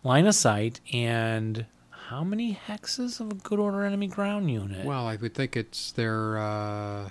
line 0.04 0.26
of 0.26 0.34
sight. 0.34 0.80
And 0.92 1.66
how 2.08 2.24
many 2.24 2.58
hexes 2.68 3.20
of 3.20 3.30
a 3.30 3.34
good 3.34 3.58
order 3.58 3.84
enemy 3.84 4.06
ground 4.06 4.50
unit? 4.50 4.84
Well, 4.84 5.06
I 5.06 5.16
would 5.16 5.34
think 5.34 5.56
it's 5.56 5.92
their 5.92 6.38
uh, 6.38 7.08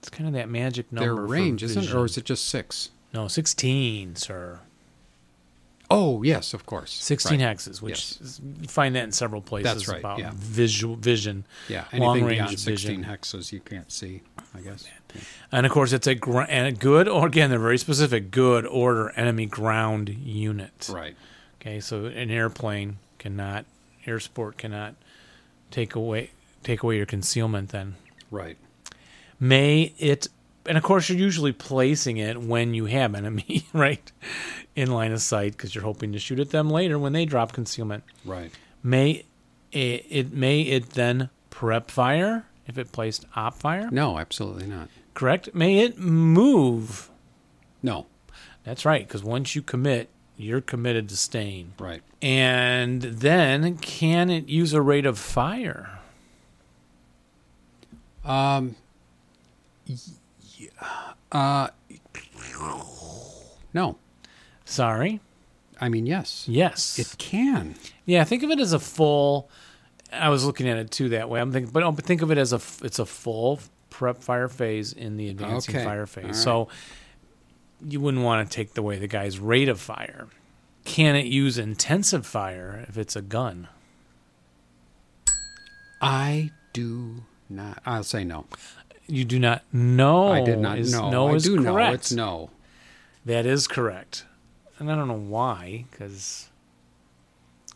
it's 0.00 0.08
kind 0.10 0.26
of 0.28 0.34
that 0.34 0.48
magic 0.48 0.90
number. 0.92 1.14
their 1.14 1.24
range, 1.26 1.62
isn't 1.62 1.84
it? 1.84 1.94
Or 1.94 2.04
is 2.04 2.16
it 2.18 2.24
just 2.24 2.46
six? 2.46 2.90
No, 3.14 3.28
16, 3.28 4.16
sir. 4.16 4.60
Oh, 5.90 6.22
yes, 6.22 6.54
of 6.54 6.64
course. 6.64 6.90
16 6.90 7.40
Right. 7.42 7.54
hexes, 7.56 7.82
which 7.82 7.92
Yes. 7.92 8.20
is, 8.22 8.40
you 8.62 8.68
find 8.68 8.94
that 8.96 9.04
in 9.04 9.12
several 9.12 9.42
places 9.42 9.70
That's 9.70 9.88
right, 9.88 9.98
about 10.00 10.18
yeah. 10.20 10.30
visual 10.34 10.96
vision. 10.96 11.44
Yeah, 11.68 11.84
long 11.92 12.16
anything 12.16 12.24
range 12.24 12.38
beyond 12.38 12.58
16 12.58 13.02
vision. 13.02 13.04
hexes 13.04 13.52
you 13.52 13.60
can't 13.60 13.92
see, 13.92 14.22
I 14.54 14.60
guess. 14.62 14.86
And 15.52 15.66
of 15.66 15.72
course, 15.72 15.92
it's 15.92 16.06
a, 16.06 16.14
gr- 16.14 16.44
a 16.48 16.72
good, 16.72 17.06
or 17.08 17.26
again, 17.26 17.50
they're 17.50 17.58
very 17.58 17.76
specific, 17.76 18.30
good 18.30 18.64
order 18.64 19.10
enemy 19.10 19.44
ground 19.44 20.08
unit. 20.08 20.88
Right. 20.90 21.14
Okay, 21.60 21.78
so 21.80 22.06
an 22.06 22.30
airplane 22.30 22.96
cannot, 23.18 23.66
air 24.06 24.20
support 24.20 24.56
cannot 24.58 24.94
take 25.70 25.94
away 25.94 26.30
take 26.62 26.82
away 26.82 26.96
your 26.96 27.06
concealment. 27.06 27.70
Then 27.70 27.96
Right. 28.30 28.56
may 29.40 29.92
it, 29.98 30.28
and 30.66 30.78
of 30.78 30.84
course 30.84 31.08
you're 31.08 31.18
usually 31.18 31.52
placing 31.52 32.16
it 32.18 32.40
when 32.40 32.72
you 32.74 32.86
have 32.86 33.14
enemy 33.16 33.66
right 33.72 34.10
in 34.76 34.90
line 34.90 35.12
of 35.12 35.20
sight 35.20 35.52
because 35.52 35.74
you're 35.74 35.84
hoping 35.84 36.12
to 36.12 36.18
shoot 36.18 36.38
at 36.40 36.50
them 36.50 36.70
later 36.70 36.98
when 36.98 37.12
they 37.12 37.24
drop 37.24 37.52
concealment. 37.52 38.04
Right. 38.24 38.50
May 38.82 39.24
it, 39.72 40.06
it 40.08 40.32
may 40.32 40.60
it 40.62 40.90
then 40.90 41.30
prep 41.50 41.90
fire 41.90 42.46
if 42.66 42.78
it 42.78 42.92
placed 42.92 43.24
op 43.34 43.54
fire? 43.54 43.88
No, 43.90 44.18
absolutely 44.18 44.66
not. 44.66 44.88
Correct. 45.14 45.54
May 45.54 45.80
it 45.80 45.98
move? 45.98 47.10
No. 47.82 48.06
That's 48.64 48.84
right, 48.84 49.06
because 49.06 49.24
once 49.24 49.56
you 49.56 49.62
commit, 49.62 50.08
you're 50.36 50.60
committed 50.60 51.08
to 51.10 51.16
staying. 51.16 51.72
Right. 51.78 52.02
And 52.20 53.02
then 53.02 53.76
can 53.78 54.30
it 54.30 54.48
use 54.48 54.72
a 54.72 54.80
rate 54.80 55.06
of 55.06 55.18
fire? 55.18 55.98
Um. 58.24 58.76
Uh. 61.30 61.68
No. 63.74 63.96
Sorry. 64.64 65.20
I 65.80 65.88
mean, 65.88 66.06
yes. 66.06 66.46
Yes. 66.48 66.98
It 66.98 67.16
can. 67.18 67.74
yeah. 68.06 68.22
Think 68.24 68.42
of 68.42 68.50
it 68.50 68.60
as 68.60 68.72
a 68.72 68.78
full. 68.78 69.50
I 70.12 70.28
was 70.28 70.44
looking 70.44 70.68
at 70.68 70.76
it 70.76 70.90
too 70.90 71.08
that 71.10 71.28
way. 71.28 71.40
I'm 71.40 71.50
thinking, 71.52 71.72
but 71.72 71.82
oh, 71.82 71.92
think 71.92 72.22
of 72.22 72.30
it 72.30 72.38
as 72.38 72.52
a. 72.52 72.60
It's 72.84 72.98
a 72.98 73.06
full 73.06 73.58
prep 73.90 74.18
fire 74.22 74.48
phase 74.48 74.92
in 74.92 75.16
the 75.16 75.28
advancing 75.28 75.74
Okay. 75.76 75.84
fire 75.84 76.06
phase. 76.06 76.24
Right. 76.24 76.34
So 76.36 76.68
you 77.88 78.00
wouldn't 78.00 78.22
want 78.22 78.48
to 78.48 78.54
take 78.54 78.76
away 78.76 78.98
the 78.98 79.06
guy's 79.06 79.38
rate 79.38 79.68
of 79.68 79.80
fire. 79.80 80.28
Can 80.84 81.14
it 81.16 81.26
use 81.26 81.58
intensive 81.58 82.26
fire 82.26 82.84
if 82.88 82.96
it's 82.98 83.16
a 83.16 83.22
gun? 83.22 83.68
I 86.00 86.50
do 86.72 87.24
not. 87.48 87.80
I'll 87.86 88.02
say 88.02 88.24
no. 88.24 88.46
You 89.06 89.24
do 89.24 89.38
not 89.38 89.62
know. 89.72 90.32
I 90.32 90.42
did 90.42 90.58
not 90.58 90.78
is, 90.78 90.92
know. 90.92 91.10
No 91.10 91.28
I 91.28 91.34
is 91.34 91.44
do 91.44 91.62
correct. 91.62 91.66
know. 91.66 91.94
It's 91.94 92.12
no. 92.12 92.50
That 93.24 93.46
is 93.46 93.68
correct. 93.68 94.24
And 94.78 94.90
I 94.90 94.96
don't 94.96 95.06
know 95.06 95.14
why, 95.14 95.84
because 95.90 96.48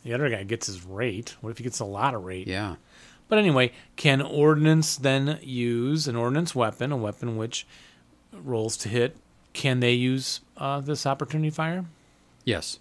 the 0.03 0.13
other 0.13 0.29
guy 0.29 0.43
gets 0.43 0.67
his 0.67 0.85
rate. 0.85 1.37
What 1.41 1.51
if 1.51 1.59
he 1.59 1.65
gets 1.65 1.79
a 1.79 1.85
lot 1.85 2.15
of 2.15 2.25
rate? 2.25 2.49
Yeah. 2.49 2.77
But 3.29 3.39
anyway, 3.39 3.73
can 3.97 4.23
ordnance 4.23 4.97
then 4.97 5.39
use 5.43 6.09
an 6.09 6.17
ordnance 6.17 6.55
weapon, 6.55 6.91
a 6.93 6.97
weapon 6.97 7.37
which 7.37 7.67
rolls 8.33 8.77
to 8.79 8.89
hit? 8.89 9.17
Can 9.57 9.81
they 9.81 9.93
use 9.95 10.41
uh, 10.59 10.81
this 10.81 11.07
opportunity 11.07 11.49
fire? 11.51 11.87
Yes. 12.45 12.79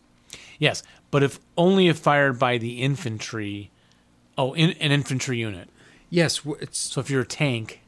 Yes, 0.60 0.84
but 1.10 1.24
if 1.24 1.40
only 1.58 1.88
if 1.88 1.98
fired 1.98 2.38
by 2.38 2.58
the 2.58 2.82
infantry. 2.82 3.72
Oh, 4.38 4.54
in, 4.54 4.72
an 4.72 4.92
infantry 4.92 5.38
unit. 5.38 5.70
Yes. 6.10 6.42
It's. 6.60 6.78
So 6.78 7.00
if 7.00 7.10
you're 7.10 7.22
a 7.22 7.26
tank, 7.26 7.80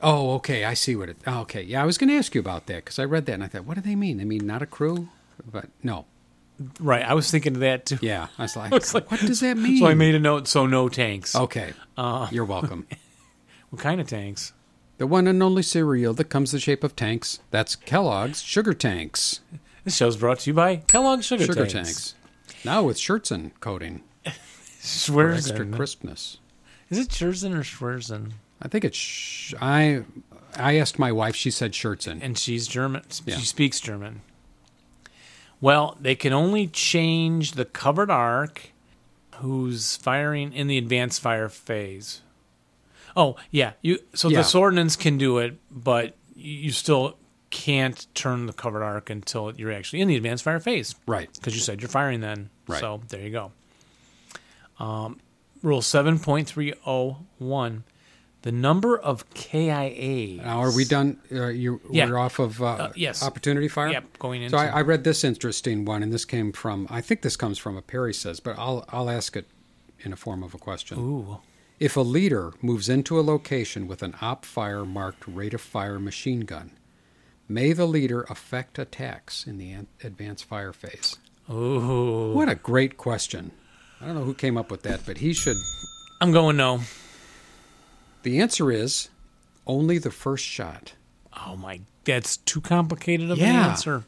Oh, 0.00 0.34
okay. 0.34 0.64
I 0.64 0.74
see 0.74 0.94
what 0.94 1.08
it. 1.08 1.16
Oh, 1.26 1.40
okay. 1.40 1.62
Yeah, 1.62 1.82
I 1.82 1.86
was 1.86 1.98
going 1.98 2.08
to 2.10 2.16
ask 2.16 2.34
you 2.34 2.40
about 2.40 2.66
that 2.66 2.84
because 2.84 2.98
I 2.98 3.04
read 3.04 3.26
that 3.26 3.32
and 3.32 3.42
I 3.44 3.48
thought, 3.48 3.64
what 3.64 3.74
do 3.74 3.80
they 3.80 3.96
mean? 3.96 4.18
They 4.18 4.24
mean 4.24 4.46
not 4.46 4.62
a 4.62 4.66
crew, 4.66 5.08
but 5.50 5.68
no. 5.82 6.04
right? 6.78 7.02
I 7.04 7.14
was 7.14 7.30
thinking 7.30 7.54
of 7.54 7.60
that 7.60 7.86
too. 7.86 7.98
Yeah. 8.00 8.28
I 8.38 8.42
was 8.42 8.56
like, 8.56 8.72
It's 8.74 8.94
like- 8.94 9.10
what 9.10 9.20
does 9.20 9.40
that 9.40 9.56
mean? 9.56 9.78
So 9.80 9.86
I 9.86 9.94
made 9.94 10.14
a 10.14 10.20
note. 10.20 10.46
So 10.48 10.66
no 10.66 10.88
tanks. 10.88 11.34
Okay. 11.34 11.72
Uh, 11.96 12.28
You're 12.30 12.44
welcome. 12.44 12.86
what 13.70 13.82
kind 13.82 14.00
of 14.00 14.06
tanks? 14.06 14.52
The 14.98 15.06
one 15.06 15.26
and 15.26 15.42
only 15.42 15.62
cereal 15.62 16.14
that 16.14 16.30
comes 16.30 16.52
in 16.52 16.56
the 16.56 16.60
shape 16.60 16.82
of 16.82 16.96
tanks. 16.96 17.40
That's 17.50 17.76
Kellogg's 17.76 18.42
Sugar 18.42 18.72
Tanks. 18.72 19.40
This 19.84 19.96
show's 19.96 20.16
brought 20.16 20.40
to 20.40 20.50
you 20.50 20.54
by 20.54 20.76
Kellogg's 20.76 21.26
Sugar, 21.26 21.44
Sugar 21.44 21.66
Tanks. 21.66 21.72
tanks. 21.72 22.14
Now 22.64 22.82
with 22.82 22.96
Schürzen 22.96 23.52
coating 23.60 24.02
for 24.80 25.32
extra 25.32 25.66
crispness. 25.66 26.38
Is 26.88 26.98
it 26.98 27.08
Schürzen 27.08 27.54
or 27.54 27.60
Schwerzen? 27.62 28.32
I 28.62 28.68
think 28.68 28.84
it's. 28.84 28.96
Sh- 28.96 29.54
I 29.60 30.04
I 30.56 30.78
asked 30.78 30.98
my 30.98 31.12
wife. 31.12 31.36
She 31.36 31.50
said 31.50 31.72
Schürzen. 31.72 32.20
And 32.22 32.38
she's 32.38 32.66
German. 32.66 33.02
Yeah. 33.24 33.36
She 33.36 33.44
speaks 33.44 33.80
German. 33.80 34.22
Well, 35.60 35.96
they 36.00 36.14
can 36.14 36.32
only 36.32 36.66
change 36.66 37.52
the 37.52 37.64
covered 37.64 38.10
arc 38.10 38.70
who's 39.36 39.96
firing 39.96 40.52
in 40.52 40.66
the 40.66 40.78
advanced 40.78 41.20
fire 41.20 41.48
phase. 41.48 42.22
Oh, 43.16 43.36
yeah. 43.50 43.72
You 43.82 43.98
so 44.14 44.28
Yeah. 44.28 44.38
this 44.38 44.54
ordnance 44.54 44.94
can 44.96 45.16
do 45.18 45.38
it, 45.38 45.58
but 45.70 46.14
you 46.34 46.70
still 46.70 47.16
can't 47.50 48.06
turn 48.14 48.44
the 48.46 48.52
covered 48.52 48.82
arc 48.82 49.08
until 49.08 49.52
you're 49.56 49.72
actually 49.72 50.00
in 50.02 50.08
the 50.08 50.16
advanced 50.16 50.44
fire 50.44 50.60
phase. 50.60 50.94
Right. 51.06 51.30
because 51.34 51.54
you 51.54 51.60
said 51.60 51.80
you're 51.80 51.88
firing 51.88 52.20
then. 52.20 52.50
Right. 52.68 52.80
So 52.80 53.00
there 53.08 53.22
you 53.22 53.30
go. 53.30 53.52
Um, 54.78 55.20
rule 55.62 55.80
seven 55.82 56.18
point 56.18 56.46
three 56.48 56.74
oh 56.86 57.18
one: 57.38 57.84
the 58.42 58.52
number 58.52 58.98
of 58.98 59.28
KIA. 59.30 60.42
Now 60.42 60.58
are 60.60 60.74
we 60.74 60.84
done? 60.84 61.18
Uh, 61.32 61.46
you 61.46 61.80
Yeah. 61.90 62.10
we're 62.10 62.18
off 62.18 62.38
of 62.38 62.60
uh, 62.60 62.66
Uh, 62.66 62.92
yes. 62.94 63.22
opportunity 63.22 63.68
fire. 63.68 63.88
Yep, 63.90 64.18
going 64.18 64.42
into. 64.42 64.56
So 64.56 64.62
I, 64.62 64.66
I 64.66 64.80
read 64.82 65.04
this 65.04 65.24
interesting 65.24 65.84
one, 65.86 66.02
and 66.02 66.12
this 66.12 66.24
came 66.26 66.52
from. 66.52 66.86
I 66.90 67.00
think 67.00 67.22
this 67.22 67.36
comes 67.36 67.56
from 67.58 67.76
a 67.76 67.82
Perry 67.82 68.12
Sez, 68.12 68.40
but 68.40 68.58
I'll 68.58 68.84
I'll 68.90 69.08
ask 69.08 69.34
it 69.36 69.46
in 70.00 70.12
a 70.12 70.16
form 70.16 70.42
of 70.42 70.52
a 70.52 70.58
question. 70.58 70.98
Ooh. 70.98 71.38
If 71.78 71.96
a 71.96 72.00
leader 72.00 72.52
moves 72.62 72.88
into 72.88 73.18
a 73.18 73.22
location 73.22 73.86
with 73.86 74.02
an 74.02 74.14
op 74.22 74.44
fire 74.44 74.84
marked 74.84 75.24
rate 75.26 75.52
of 75.54 75.60
fire 75.60 75.98
machine 75.98 76.40
gun, 76.40 76.70
may 77.48 77.72
the 77.72 77.86
leader 77.86 78.22
affect 78.30 78.78
attacks 78.78 79.46
in 79.46 79.58
the 79.58 79.72
an- 79.72 79.86
advanced 80.02 80.44
fire 80.44 80.72
phase? 80.72 81.16
Ooh. 81.50 82.32
What 82.32 82.48
a 82.48 82.54
great 82.54 82.96
question. 82.96 83.50
I 84.00 84.06
don't 84.06 84.14
know 84.14 84.24
who 84.24 84.34
came 84.34 84.56
up 84.56 84.70
with 84.70 84.82
that, 84.82 85.00
but 85.06 85.18
he 85.18 85.32
should. 85.32 85.56
I'm 86.20 86.32
going 86.32 86.56
no. 86.56 86.80
The 88.22 88.40
answer 88.40 88.70
is 88.72 89.10
only 89.66 89.98
the 89.98 90.10
first 90.10 90.44
shot. 90.44 90.94
Oh 91.46 91.56
my, 91.56 91.80
that's 92.04 92.38
too 92.38 92.60
complicated 92.62 93.30
of 93.30 93.38
an 93.38 93.44
Yeah. 93.44 93.68
answer. 93.68 94.04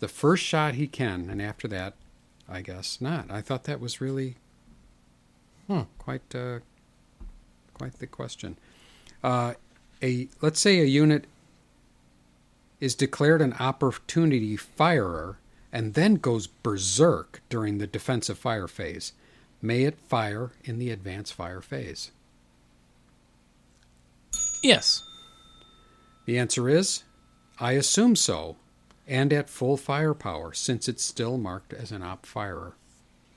The 0.00 0.08
first 0.08 0.44
shot 0.44 0.74
he 0.74 0.86
can, 0.86 1.28
and 1.28 1.42
after 1.42 1.66
that, 1.68 1.94
I 2.48 2.62
guess 2.62 3.00
not. 3.00 3.28
I 3.30 3.40
thought 3.40 3.64
that 3.64 3.80
was 3.80 4.00
really 4.00 4.36
Hmm. 5.68 5.82
quite 5.98 6.34
uh, 6.34 6.60
quite 7.74 7.98
the 7.98 8.06
question. 8.06 8.56
Uh, 9.22 9.54
a 10.02 10.28
let's 10.40 10.60
say 10.60 10.80
a 10.80 10.84
unit 10.84 11.26
is 12.80 12.94
declared 12.94 13.42
an 13.42 13.52
opportunity 13.54 14.56
firer 14.56 15.36
and 15.72 15.94
then 15.94 16.14
goes 16.14 16.46
berserk 16.46 17.42
during 17.50 17.78
the 17.78 17.86
defensive 17.86 18.38
fire 18.38 18.68
phase. 18.68 19.12
May 19.60 19.84
it 19.84 19.98
fire 19.98 20.52
in 20.64 20.78
the 20.78 20.90
advanced 20.90 21.34
fire 21.34 21.60
phase? 21.60 22.12
Yes. 24.62 25.02
The 26.24 26.38
answer 26.38 26.68
is 26.68 27.04
I 27.60 27.72
assume 27.72 28.16
so, 28.16 28.56
and 29.06 29.32
at 29.32 29.50
full 29.50 29.76
firepower, 29.76 30.52
since 30.52 30.88
it's 30.88 31.04
still 31.04 31.36
marked 31.36 31.72
as 31.72 31.90
an 31.90 32.02
op 32.02 32.24
firer. 32.24 32.74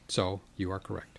So 0.07 0.41
you 0.55 0.71
are 0.71 0.79
correct. 0.79 1.10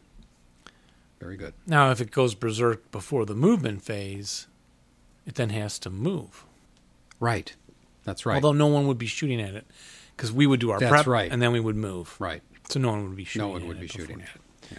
Very 1.23 1.37
good. 1.37 1.55
Now, 1.69 1.93
if 1.93 2.01
it 2.01 2.11
goes 2.11 2.35
berserk 2.35 2.91
before 2.91 3.25
the 3.25 3.35
movement 3.37 3.83
phase, 3.83 4.49
it 5.25 5.37
then 5.37 5.51
has 5.51 5.79
to 5.79 5.89
move. 5.91 6.45
Right. 7.21 7.55
That's 8.03 8.27
right. 8.27 8.35
Although 8.35 8.55
no 8.55 8.67
one 8.67 8.89
would 8.89 8.99
be 8.99 9.07
shooting 9.07 9.41
at 9.41 9.55
it 9.55 9.65
because 10.17 10.33
we 10.33 10.49
would 10.49 10.59
do 10.59 10.73
our 10.73 10.81
That's 10.81 10.91
prep 10.91 11.07
right. 11.07 11.31
and 11.31 11.41
then 11.41 11.53
we 11.53 11.61
would 11.61 11.77
move. 11.77 12.17
right. 12.19 12.43
So 12.69 12.81
no 12.81 12.91
one 12.91 13.07
would 13.09 13.17
be 13.17 13.23
shooting. 13.25 13.47
No 13.47 13.53
one 13.53 13.69
would 13.69 13.79
be 13.79 13.87
shooting 13.87 14.21
at 14.21 14.29
it. 14.35 14.79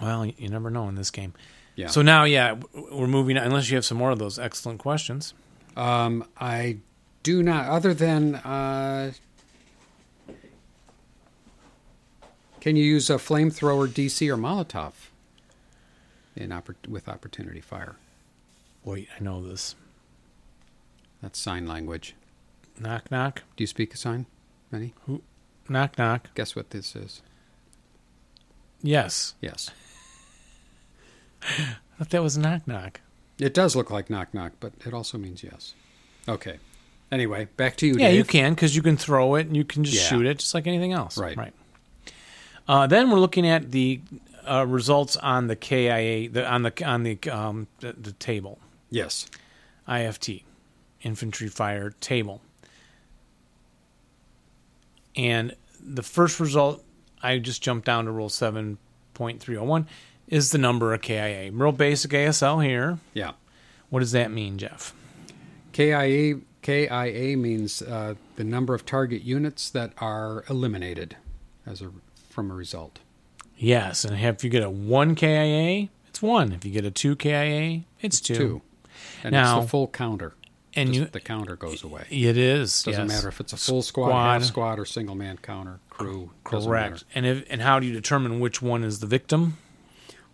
Well, 0.00 0.24
you, 0.26 0.32
you 0.38 0.48
never 0.48 0.70
know 0.70 0.88
in 0.88 0.94
this 0.94 1.10
game. 1.10 1.34
Yeah. 1.74 1.88
So 1.88 2.00
now, 2.00 2.24
yeah, 2.24 2.56
we're 2.92 3.06
moving. 3.06 3.36
Unless 3.36 3.68
you 3.70 3.76
have 3.76 3.84
some 3.84 3.98
more 3.98 4.10
of 4.10 4.18
those 4.18 4.38
excellent 4.38 4.78
questions. 4.78 5.34
Um, 5.76 6.24
I 6.38 6.78
do 7.22 7.42
not, 7.42 7.66
other 7.66 7.92
than, 7.92 8.36
uh, 8.36 9.12
can 12.66 12.74
you 12.74 12.82
use 12.84 13.08
a 13.10 13.14
flamethrower, 13.14 13.86
DC, 13.86 14.28
or 14.28 14.36
Molotov 14.36 14.90
in 16.34 16.48
oppor- 16.50 16.88
with 16.88 17.08
opportunity 17.08 17.60
fire? 17.60 17.94
Wait, 18.84 19.06
I 19.16 19.22
know 19.22 19.40
this. 19.40 19.76
That's 21.22 21.38
sign 21.38 21.68
language. 21.68 22.16
Knock, 22.80 23.08
knock. 23.08 23.44
Do 23.56 23.62
you 23.62 23.68
speak 23.68 23.94
a 23.94 23.96
sign, 23.96 24.26
Benny? 24.72 24.94
Who? 25.06 25.22
Knock, 25.68 25.96
knock. 25.96 26.34
Guess 26.34 26.56
what 26.56 26.70
this 26.70 26.96
is? 26.96 27.22
Yes. 28.82 29.34
Yes. 29.40 29.70
I 31.42 31.76
thought 31.98 32.10
that 32.10 32.22
was 32.24 32.36
knock, 32.36 32.66
knock. 32.66 33.00
It 33.38 33.54
does 33.54 33.76
look 33.76 33.92
like 33.92 34.10
knock 34.10 34.34
knock, 34.34 34.54
but 34.58 34.72
it 34.84 34.92
also 34.92 35.18
means 35.18 35.44
yes. 35.44 35.74
Okay. 36.28 36.58
Anyway, 37.12 37.46
back 37.56 37.76
to 37.76 37.86
you. 37.86 37.92
Yeah, 37.92 38.08
Dave. 38.08 38.16
you 38.16 38.24
can 38.24 38.54
because 38.54 38.74
you 38.74 38.82
can 38.82 38.96
throw 38.96 39.36
it 39.36 39.46
and 39.46 39.56
you 39.56 39.64
can 39.64 39.84
just 39.84 39.96
Yeah. 39.98 40.08
shoot 40.08 40.26
it 40.26 40.38
just 40.40 40.52
like 40.52 40.66
anything 40.66 40.92
else. 40.92 41.16
Right. 41.16 41.36
Right. 41.36 41.54
Uh, 42.68 42.86
then 42.86 43.10
we're 43.10 43.20
looking 43.20 43.46
at 43.46 43.70
the 43.70 44.00
uh, 44.48 44.66
results 44.66 45.16
on 45.16 45.46
the 45.46 45.56
KIA, 45.56 46.28
the, 46.30 46.46
on 46.46 46.62
the 46.62 46.84
on 46.84 47.02
the 47.02 47.18
um, 47.30 47.66
the, 47.80 47.92
the 47.92 48.12
table, 48.12 48.58
Yes. 48.90 49.28
IFT, 49.88 50.42
infantry 51.02 51.48
fire 51.48 51.90
table. 52.00 52.40
And 55.14 55.54
the 55.80 56.02
first 56.02 56.40
result, 56.40 56.84
I 57.22 57.38
just 57.38 57.62
jumped 57.62 57.86
down 57.86 58.04
to 58.06 58.10
rule 58.10 58.28
seven 58.28 58.78
point 59.14 59.40
three 59.40 59.54
hundred 59.56 59.68
one, 59.68 59.86
is 60.28 60.50
the 60.50 60.58
number 60.58 60.92
of 60.92 61.02
KIA. 61.02 61.50
Real 61.52 61.72
basic 61.72 62.10
ASL 62.10 62.64
here. 62.64 62.98
Yeah. 63.14 63.32
What 63.90 64.00
does 64.00 64.12
that 64.12 64.30
mean, 64.30 64.58
Jeff? 64.58 64.92
KIA 65.72 66.40
KIA 66.62 67.36
means 67.36 67.80
uh, 67.80 68.14
the 68.34 68.42
number 68.44 68.74
of 68.74 68.84
target 68.84 69.22
units 69.22 69.70
that 69.70 69.92
are 69.98 70.44
eliminated 70.50 71.16
as 71.64 71.80
a 71.80 71.90
from 72.36 72.50
a 72.50 72.54
result. 72.54 72.98
Yes, 73.56 74.04
and 74.04 74.14
if 74.20 74.44
you 74.44 74.50
get 74.50 74.62
a 74.62 74.68
one 74.68 75.14
KIA, 75.14 75.88
it's 76.06 76.20
one. 76.20 76.52
If 76.52 76.66
you 76.66 76.70
get 76.70 76.84
a 76.84 76.90
two 76.90 77.16
KIA, 77.16 77.80
it's 78.02 78.20
two. 78.20 78.34
Two. 78.34 78.62
And 79.24 79.32
Now- 79.32 79.56
it's 79.56 79.64
the 79.66 79.70
full 79.70 79.88
counter. 79.88 80.34
And 80.74 80.94
you, 80.94 81.06
the 81.06 81.20
counter 81.20 81.56
goes 81.56 81.82
away. 81.82 82.04
it 82.10 82.36
is 82.36 82.82
Doesn't 82.82 83.08
yes. 83.08 83.16
matter 83.16 83.28
if 83.28 83.40
it's 83.40 83.54
a 83.54 83.56
full 83.56 83.80
squad, 83.80 84.08
Squad. 84.08 84.32
half 84.34 84.44
squad, 84.44 84.78
or 84.78 84.84
single 84.84 85.14
man 85.14 85.38
counter, 85.38 85.80
crew. 85.88 86.32
Correct. 86.44 87.04
And 87.14 87.24
if, 87.24 87.46
and 87.48 87.62
how 87.62 87.80
do 87.80 87.86
you 87.86 87.94
determine 87.94 88.40
which 88.40 88.60
one 88.60 88.84
is 88.84 89.00
the 89.00 89.06
victim? 89.06 89.56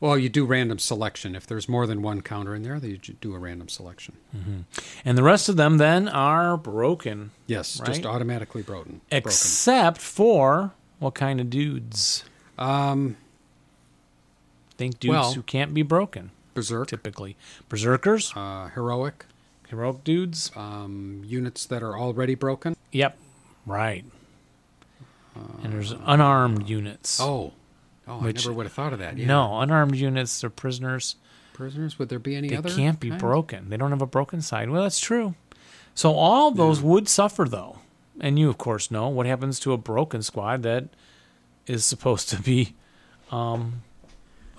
Well, 0.00 0.18
you 0.18 0.28
do 0.28 0.44
random 0.44 0.80
selection. 0.80 1.36
If 1.36 1.46
there's 1.46 1.68
more 1.68 1.86
than 1.86 2.02
one 2.02 2.22
counter 2.22 2.56
in 2.56 2.64
there, 2.64 2.80
then 2.80 2.90
you 2.90 2.96
do 2.98 3.36
a 3.36 3.38
random 3.38 3.68
selection. 3.68 4.16
Mm-hmm. 4.36 4.60
And 5.04 5.16
the 5.16 5.22
rest 5.22 5.48
of 5.48 5.54
them 5.56 5.78
then 5.78 6.08
are 6.08 6.56
broken, 6.56 7.30
Yes, 7.46 7.78
Right. 7.78 7.86
just 7.86 8.04
automatically 8.04 8.62
broken. 8.62 9.00
except 9.12 9.98
for 10.00 10.72
what 11.02 11.14
kind 11.14 11.40
of 11.40 11.50
dudes? 11.50 12.24
Um, 12.58 13.16
Think 14.78 14.98
dudes 15.00 15.10
Well- 15.10 15.32
who 15.34 15.42
can't 15.42 15.74
be 15.74 15.82
broken, 15.82 16.30
berserk, 16.54 16.88
typically. 16.88 17.36
Berserkers, 17.68 18.32
uh, 18.34 18.68
heroic, 18.74 19.26
heroic 19.68 20.02
dudes. 20.02 20.50
um, 20.56 21.22
units 21.26 21.66
that 21.66 21.82
are 21.82 21.96
already 21.98 22.34
broken. 22.34 22.76
Yep, 22.90 23.16
right. 23.66 24.04
and 25.62 25.72
there's 25.72 25.92
unarmed 26.04 26.68
units. 26.68 27.18
Oh, 27.20 27.52
oh, 28.08 28.18
Which- 28.20 28.44
I 28.44 28.50
never 28.50 28.52
would 28.54 28.66
have 28.66 28.72
thought 28.72 28.92
of 28.92 28.98
that. 28.98 29.16
Yeah. 29.18 29.26
No, 29.26 29.60
unarmed 29.60 29.96
units, 29.96 30.40
they're 30.40 30.50
prisoners. 30.50 31.16
prisoners. 31.54 31.98
Would 31.98 32.08
there 32.08 32.18
be 32.18 32.34
any 32.36 32.48
They 32.48 32.56
other? 32.56 32.70
can't 32.74 32.98
be 32.98 33.10
kind? 33.10 33.20
broken. 33.20 33.68
They 33.70 33.76
don't 33.76 33.90
have 33.90 34.02
a 34.02 34.06
broken 34.06 34.40
side. 34.42 34.68
Well, 34.70 34.82
that's 34.82 34.98
true. 35.00 35.34
So 35.94 36.14
all 36.14 36.50
those 36.50 36.80
would 36.80 37.08
suffer, 37.08 37.44
though. 37.46 37.78
And 38.20 38.38
you, 38.38 38.48
of 38.48 38.58
course, 38.58 38.90
know 38.90 39.08
what 39.08 39.26
happens 39.26 39.58
to 39.60 39.72
a 39.72 39.78
broken 39.78 40.22
squad 40.22 40.62
that 40.64 40.88
is 41.66 41.84
supposed 41.86 42.28
to 42.30 42.40
be 42.42 42.74
um, 43.30 43.82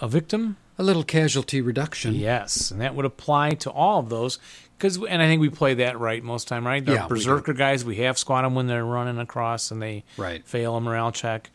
a 0.01 0.07
victim. 0.07 0.57
A 0.79 0.83
little 0.83 1.03
casualty 1.03 1.61
reduction. 1.61 2.15
Yes, 2.15 2.71
and 2.71 2.81
that 2.81 2.95
would 2.95 3.05
apply 3.05 3.51
to 3.55 3.69
all 3.71 3.99
of 3.99 4.09
those. 4.09 4.39
Because, 4.77 4.97
and 4.97 5.21
I 5.21 5.27
think 5.27 5.39
we 5.39 5.49
play 5.49 5.75
that 5.75 5.99
right 5.99 6.23
most 6.23 6.47
time, 6.47 6.65
right? 6.65 6.83
The 6.83 6.93
Yeah, 6.93 7.03
we 7.03 7.09
berserker 7.09 7.53
guys, 7.53 7.85
we 7.85 7.97
have 7.97 8.17
squad 8.17 8.41
them 8.41 8.55
when 8.55 8.65
they're 8.67 8.83
running 8.83 9.19
across 9.19 9.69
and 9.69 9.79
they 9.81 10.03
Right. 10.17 10.43
fail 10.45 10.75
a 10.75 10.81
morale 10.81 11.11
check. 11.11 11.51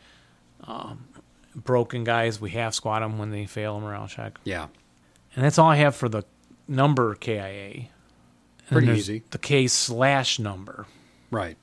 Um, 0.63 1.05
broken 1.53 2.05
guys, 2.05 2.39
we 2.39 2.51
have 2.51 2.73
squad 2.73 3.01
them 3.01 3.17
when 3.17 3.29
they 3.31 3.45
fail 3.45 3.75
a 3.75 3.79
morale 3.81 4.07
check. 4.07 4.39
Yeah. 4.45 4.67
And 5.35 5.43
that's 5.43 5.59
all 5.59 5.69
I 5.69 5.75
have 5.75 5.95
for 5.95 6.07
the 6.07 6.23
number 6.67 7.13
KIA. 7.15 7.87
Pretty 8.71 8.87
easy. 8.93 9.23
The 9.31 9.37
K 9.37 9.67
slash 9.67 10.39
number, 10.39 10.85
Right. 11.29 11.57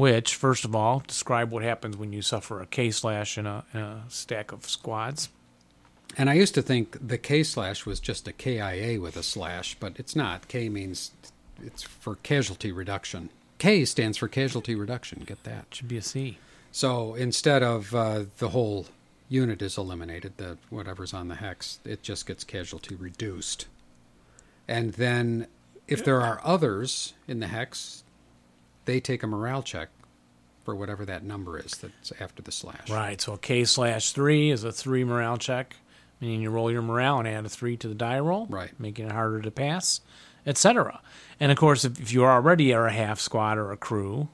Which, 0.00 0.34
first 0.34 0.64
of 0.64 0.74
all, 0.74 1.02
describe 1.06 1.50
what 1.50 1.62
happens 1.62 1.94
when 1.94 2.10
you 2.10 2.22
suffer 2.22 2.62
a 2.62 2.64
K 2.64 2.90
slash 2.90 3.36
in 3.36 3.44
a, 3.44 3.64
in 3.74 3.80
a 3.80 4.04
stack 4.08 4.50
of 4.50 4.66
squads. 4.66 5.28
And 6.16 6.30
I 6.30 6.34
used 6.34 6.54
to 6.54 6.62
think 6.62 6.96
the 7.06 7.18
K 7.18 7.42
slash 7.42 7.84
was 7.84 8.00
just 8.00 8.26
a 8.26 8.32
KIA 8.32 8.98
with 8.98 9.14
a 9.18 9.22
slash, 9.22 9.76
but 9.78 9.92
it's 9.98 10.16
not. 10.16 10.48
K 10.48 10.70
means 10.70 11.10
it's 11.62 11.82
for 11.82 12.16
casualty 12.16 12.72
reduction. 12.72 13.28
K 13.58 13.84
stands 13.84 14.16
for 14.16 14.26
casualty 14.26 14.74
reduction. 14.74 15.22
Get 15.26 15.44
that? 15.44 15.66
Should 15.74 15.88
be 15.88 15.98
a 15.98 16.02
C. 16.02 16.38
So 16.72 17.14
instead 17.14 17.62
of 17.62 17.94
uh, 17.94 18.24
the 18.38 18.48
whole 18.48 18.86
unit 19.28 19.60
is 19.60 19.76
eliminated, 19.76 20.38
the 20.38 20.56
whatever's 20.70 21.12
on 21.12 21.28
the 21.28 21.34
hex, 21.34 21.78
it 21.84 22.02
just 22.02 22.26
gets 22.26 22.42
casualty 22.42 22.94
reduced. 22.94 23.66
And 24.66 24.94
then 24.94 25.46
if 25.86 26.02
there 26.02 26.22
are 26.22 26.40
others 26.42 27.12
in 27.28 27.40
the 27.40 27.48
hex, 27.48 28.02
they 28.90 29.00
take 29.00 29.22
a 29.22 29.26
morale 29.26 29.62
check 29.62 29.88
for 30.64 30.74
whatever 30.74 31.04
that 31.06 31.22
number 31.22 31.58
is 31.58 31.72
that's 31.78 32.12
after 32.20 32.42
the 32.42 32.52
slash. 32.52 32.90
Right. 32.90 33.20
So 33.20 33.34
a 33.34 33.38
K 33.38 33.64
slash 33.64 34.12
three 34.12 34.50
is 34.50 34.64
a 34.64 34.72
three 34.72 35.04
morale 35.04 35.36
check, 35.38 35.76
meaning 36.20 36.42
you 36.42 36.50
roll 36.50 36.70
your 36.70 36.82
morale 36.82 37.18
and 37.20 37.28
add 37.28 37.46
a 37.46 37.48
three 37.48 37.76
to 37.78 37.88
the 37.88 37.94
die 37.94 38.18
roll, 38.18 38.46
Right. 38.46 38.70
making 38.78 39.06
it 39.06 39.12
harder 39.12 39.40
to 39.42 39.50
pass, 39.50 40.00
etc. 40.44 41.00
And 41.38 41.50
of 41.52 41.56
course, 41.58 41.84
if, 41.84 42.00
if 42.00 42.12
you 42.12 42.24
already 42.24 42.74
are 42.74 42.86
a 42.86 42.92
half 42.92 43.20
squad 43.20 43.56
or 43.58 43.72
a 43.72 43.76
crew, 43.76 44.28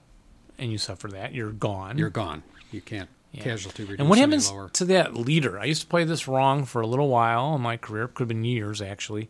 and 0.58 0.72
you 0.72 0.78
suffer 0.78 1.08
that, 1.08 1.34
you're 1.34 1.52
gone. 1.52 1.98
You're 1.98 2.08
gone. 2.10 2.42
You 2.72 2.80
can't 2.80 3.10
Yeah. 3.32 3.44
casualty 3.44 3.82
reduce 3.84 4.00
and 4.00 4.08
what 4.08 4.18
happens 4.18 4.50
lower. 4.50 4.70
to 4.70 4.84
that 4.86 5.14
leader? 5.14 5.60
I 5.60 5.64
used 5.66 5.82
to 5.82 5.86
play 5.86 6.04
this 6.04 6.26
wrong 6.26 6.64
for 6.64 6.80
a 6.80 6.86
little 6.86 7.08
while 7.08 7.54
in 7.54 7.60
my 7.60 7.76
career. 7.76 8.08
Could 8.08 8.22
have 8.22 8.28
been 8.28 8.42
years 8.44 8.80
actually. 8.82 9.28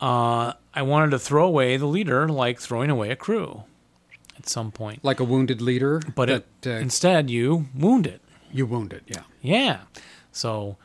Uh, 0.00 0.54
I 0.74 0.82
wanted 0.82 1.10
to 1.12 1.18
throw 1.18 1.46
away 1.46 1.76
the 1.76 1.86
leader, 1.86 2.28
like 2.28 2.58
throwing 2.60 2.90
away 2.90 3.10
a 3.10 3.16
crew, 3.16 3.64
at 4.40 4.48
some 4.48 4.70
point. 4.72 5.04
like 5.04 5.20
a 5.20 5.24
wounded 5.24 5.60
leader, 5.62 6.00
But 6.14 6.26
that 6.28 6.44
it, 6.62 6.66
uh, 6.66 6.70
instead, 6.80 7.30
you 7.30 7.66
wound 7.74 8.06
it. 8.06 8.20
you 8.52 8.66
wound 8.66 8.92
it, 8.92 9.02
Yeah. 9.06 9.22
Yeah. 9.40 9.80
So 10.32 10.76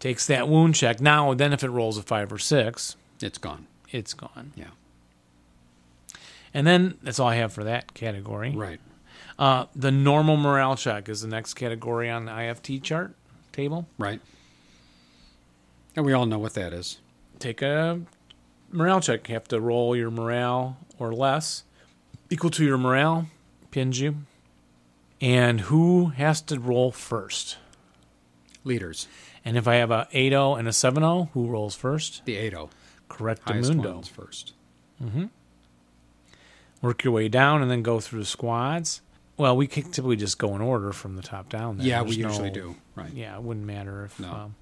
takes 0.00 0.26
that 0.26 0.48
wound 0.48 0.74
check. 0.74 1.00
Now, 1.00 1.32
then, 1.34 1.52
if 1.52 1.62
it 1.62 1.70
rolls 1.70 1.96
a 1.98 2.02
five 2.02 2.32
or 2.32 2.38
six, 2.38 2.96
It's 3.20 3.38
gone. 3.38 3.66
it's 3.90 4.14
gone. 4.14 4.52
Yeah. 4.56 4.70
And 6.54 6.66
then 6.66 6.98
that's 7.02 7.18
all 7.18 7.28
I 7.28 7.36
have 7.36 7.52
for 7.52 7.64
that 7.64 7.94
category. 7.94 8.50
Right. 8.50 8.80
Uh, 9.38 9.66
the 9.74 9.90
normal 9.90 10.36
morale 10.36 10.76
check 10.76 11.08
is 11.08 11.22
the 11.22 11.28
next 11.28 11.54
category 11.54 12.10
on 12.10 12.26
the 12.26 12.32
IFT 12.32 12.82
chart 12.82 13.14
table. 13.52 13.88
Right. 13.98 14.20
And 15.96 16.04
we 16.04 16.12
all 16.12 16.26
know 16.26 16.38
what 16.38 16.54
that 16.54 16.72
is. 16.72 16.98
Take 17.38 17.62
a 17.62 18.00
morale 18.70 19.00
check. 19.00 19.28
You 19.28 19.34
have 19.34 19.48
to 19.48 19.60
roll 19.60 19.96
your 19.96 20.10
morale 20.10 20.76
or 20.98 21.12
less 21.14 21.64
equal 22.32 22.50
to 22.50 22.64
your 22.64 22.78
morale, 22.78 23.26
pins 23.70 24.00
you. 24.00 24.16
And 25.20 25.60
who 25.62 26.06
has 26.08 26.40
to 26.42 26.58
roll 26.58 26.90
first? 26.90 27.58
Leaders. 28.64 29.06
And 29.44 29.56
if 29.56 29.68
I 29.68 29.76
have 29.76 29.90
a 29.90 30.08
8-0 30.12 30.58
and 30.58 30.66
a 30.66 30.70
7-0, 30.70 31.30
who 31.32 31.46
rolls 31.46 31.74
first? 31.74 32.24
The 32.24 32.36
8 32.36 32.50
0. 32.50 32.70
Correct 33.08 33.46
mundo. 33.48 34.02
first. 34.02 34.54
Work 36.80 37.04
your 37.04 37.12
way 37.12 37.28
down 37.28 37.62
and 37.62 37.70
then 37.70 37.82
go 37.82 38.00
through 38.00 38.20
the 38.20 38.26
squads. 38.26 39.02
Well, 39.36 39.56
we 39.56 39.66
can 39.66 39.84
typically 39.84 40.16
just 40.16 40.38
go 40.38 40.54
in 40.54 40.60
order 40.60 40.92
from 40.92 41.16
the 41.16 41.22
top 41.22 41.48
down. 41.48 41.76
Then. 41.78 41.86
Yeah, 41.86 42.02
we 42.02 42.08
There's 42.16 42.32
usually 42.32 42.48
no- 42.48 42.54
do. 42.54 42.76
Right. 42.94 43.12
Yeah, 43.12 43.36
it 43.36 43.42
wouldn't 43.42 43.66
matter 43.66 44.04
if. 44.04 44.18
No. 44.20 44.30
Um, 44.30 44.54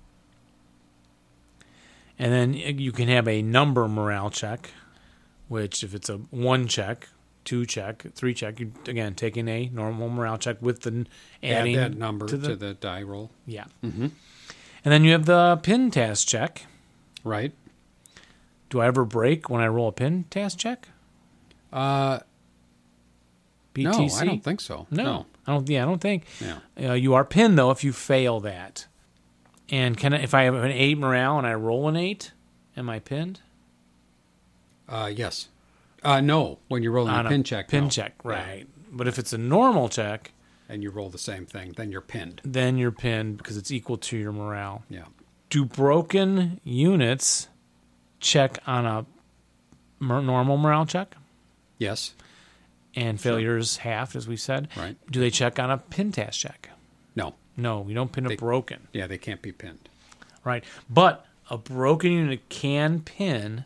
and 2.19 2.33
then 2.33 2.55
you 2.55 2.93
can 2.93 3.09
have 3.09 3.27
a 3.27 3.41
number 3.43 3.87
morale 3.89 4.31
check, 4.31 4.71
which 5.49 5.83
if 5.83 5.95
it's 5.95 6.09
a 6.11 6.17
one 6.31 6.69
check, 6.69 7.09
two 7.45 7.65
check, 7.67 8.05
three 8.15 8.35
check, 8.35 8.61
you 8.61 8.73
again 8.87 9.15
taking 9.15 9.49
a 9.49 9.69
normal 9.73 10.09
morale 10.09 10.39
check 10.39 10.57
with 10.61 10.81
the 10.83 11.07
adding 11.43 11.77
Add 11.77 11.93
that 11.93 11.99
number 11.99 12.27
to 12.27 12.33
to 12.33 12.39
the, 12.39 12.55
the, 12.57 12.75
die 12.75 13.03
roll. 13.03 13.31
yeah. 13.47 13.65
Mm-hmm. 13.83 14.09
And 14.83 14.93
then 14.93 15.05
you 15.05 15.13
have 15.13 15.27
the 15.27 15.59
pin 15.63 15.91
task 15.91 16.27
check. 16.27 16.67
Right. 17.25 17.53
Do 18.71 18.81
I 18.81 18.87
ever 18.87 19.05
break 19.05 19.51
when 19.51 19.61
I 19.61 19.67
roll 19.69 19.89
a 19.89 19.93
pin 19.93 20.25
task 20.31 20.59
check? 20.59 20.89
Uh, 21.73 22.21
no, 23.77 24.09
I 24.17 24.25
don't 24.25 24.43
think 24.43 24.61
so. 24.61 24.87
No, 24.91 25.27
I 25.47 25.53
don't. 25.53 25.69
Yeah, 25.69 25.83
I 25.83 25.87
don't 25.87 26.01
think. 26.01 26.25
Yeah. 26.41 26.91
Uh, 26.91 26.95
you 26.95 27.15
are 27.15 27.25
pinned 27.25 27.59
though 27.59 27.71
if 27.71 27.85
you 27.85 27.93
fail 27.93 28.41
that. 28.41 28.87
And 29.69 29.97
can 29.97 30.13
I, 30.13 30.23
if 30.23 30.35
I 30.35 30.43
have 30.43 30.55
an 30.55 30.73
eight 30.73 30.99
morale 30.99 31.39
and 31.39 31.47
I 31.47 31.55
roll 31.55 31.89
an 31.89 31.97
eight, 31.97 32.33
am 32.77 32.91
I 32.91 32.99
pinned? 32.99 33.41
Uh, 34.89 35.11
yes. 35.15 35.49
Uh, 36.03 36.21
no, 36.21 36.59
when 36.69 36.83
you're 36.83 36.93
rolling 36.93 37.13
On 37.15 37.27
a 37.27 37.29
pin 37.29 37.43
check. 37.45 37.69
Pin 37.69 37.85
no. 37.85 37.91
check, 37.91 38.15
right? 38.25 38.67
But 38.91 39.07
if 39.07 39.19
it's 39.19 39.33
a 39.33 39.39
normal 39.39 39.89
check, 39.89 40.33
And 40.69 40.83
you 40.83 40.91
roll 40.91 41.11
the 41.11 41.19
same 41.19 41.47
thing, 41.47 41.75
then 41.77 41.91
you're 41.93 42.01
pinned. 42.01 42.41
then 42.45 42.79
you're 42.79 42.91
pinned 42.93 43.37
because 43.39 43.57
it's 43.57 43.71
equal 43.71 43.97
to 43.99 44.17
your 44.17 44.33
morale. 44.33 44.85
Yeah. 44.89 45.05
Do 45.51 45.65
broken 45.65 46.61
units 46.65 47.49
check 48.21 48.59
on 48.67 48.87
a 48.87 49.05
normal 50.01 50.57
morale 50.57 50.87
check, 50.87 51.17
Yes. 51.79 52.15
and 52.95 53.21
failures 53.21 53.79
halved, 53.79 54.17
as 54.17 54.27
we 54.29 54.37
said. 54.37 54.69
Right. 54.77 54.97
Do 55.11 55.21
they 55.21 55.31
check 55.31 55.59
on 55.59 55.71
a 55.71 55.79
pin 55.79 56.13
task 56.13 56.39
check? 56.41 56.71
No. 57.17 57.35
No, 57.57 57.85
you 57.89 57.95
don't 57.95 58.13
pin 58.13 58.27
a 58.27 58.29
They- 58.31 58.37
broken. 58.37 58.89
Yeah, 58.93 59.07
they 59.07 59.19
can't 59.19 59.43
be 59.43 59.53
pinned. 59.53 59.89
Right. 60.45 60.65
But 60.89 61.27
a 61.51 61.59
broken 61.59 62.13
unit 62.13 62.49
can 62.49 63.01
pin 63.01 63.65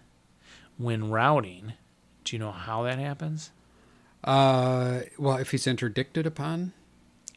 when 0.79 1.11
routing. 1.11 1.75
Do 2.25 2.35
you 2.35 2.41
know 2.41 2.53
how 2.53 2.83
that 2.85 2.99
happens? 2.99 3.51
Uh, 4.23 5.01
well, 5.19 5.37
if 5.37 5.51
he's 5.51 5.67
interdicted 5.67 6.27
upon, 6.27 6.73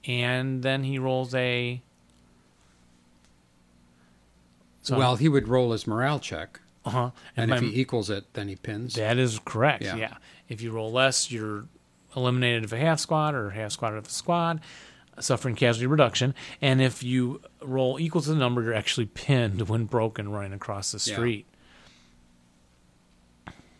And 0.05 0.63
then 0.63 0.83
he 0.85 0.97
rolls 0.97 1.35
a. 1.35 1.81
So- 4.81 4.97
well, 4.97 5.17
he 5.17 5.27
would 5.27 5.47
roll 5.49 5.73
his 5.73 5.85
morale 5.85 6.19
check, 6.19 6.61
Uh-huh. 6.85 7.11
and 7.35 7.51
if 7.51 7.61
my- 7.61 7.67
he 7.67 7.79
equals 7.81 8.09
it, 8.09 8.33
then 8.33 8.47
he 8.47 8.55
pins. 8.55 8.93
That 8.93 9.17
is 9.17 9.39
correct. 9.43 9.83
Yeah. 9.83 9.97
Yeah. 9.97 10.17
If 10.47 10.61
you 10.61 10.71
roll 10.71 10.91
less, 10.91 11.29
you're 11.29 11.65
eliminated 12.15 12.63
of 12.63 12.71
a 12.71 12.77
half 12.77 12.99
squad 12.99 13.35
or 13.35 13.49
half 13.49 13.73
squad 13.73 13.93
of 13.95 14.07
a 14.07 14.09
squad, 14.09 14.61
suffering 15.19 15.55
casualty 15.55 15.87
reduction. 15.87 16.33
And 16.61 16.81
if 16.81 17.03
you 17.03 17.41
roll 17.61 17.99
equal 17.99 18.21
to 18.21 18.29
the 18.29 18.35
number, 18.35 18.63
you're 18.63 18.73
actually 18.73 19.07
pinned 19.07 19.67
when 19.67 19.85
broken 19.85 20.29
running 20.31 20.53
across 20.53 20.93
the 20.93 21.03
Yeah. 21.11 21.17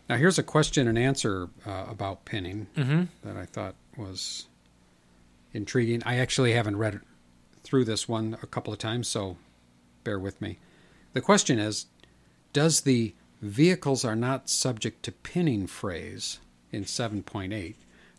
Now, 0.08 0.16
here's 0.16 0.38
a 0.38 0.42
question 0.42 0.88
and 0.88 0.98
answer 0.98 1.48
uh, 1.66 1.86
about 1.88 2.24
pinning 2.24 2.66
Mm-hmm. 2.76 3.02
that 3.28 3.36
I 3.36 3.44
thought 3.44 3.74
was 3.96 4.46
intriguing. 5.52 6.02
I 6.06 6.16
actually 6.16 6.52
haven't 6.52 6.76
read 6.78 7.00
through 7.62 7.84
this 7.84 8.08
one 8.08 8.36
a 8.42 8.46
couple 8.46 8.72
of 8.72 8.78
times, 8.78 9.08
so 9.08 9.36
bear 10.04 10.18
with 10.18 10.40
me. 10.40 10.58
The 11.12 11.20
question 11.20 11.58
is 11.58 11.86
Does 12.52 12.82
the 12.82 13.14
vehicles 13.42 14.04
are 14.04 14.16
not 14.16 14.48
subject 14.48 15.02
to 15.04 15.12
pinning 15.12 15.66
phrase 15.66 16.38
in 16.72 16.84
7.8 16.84 17.74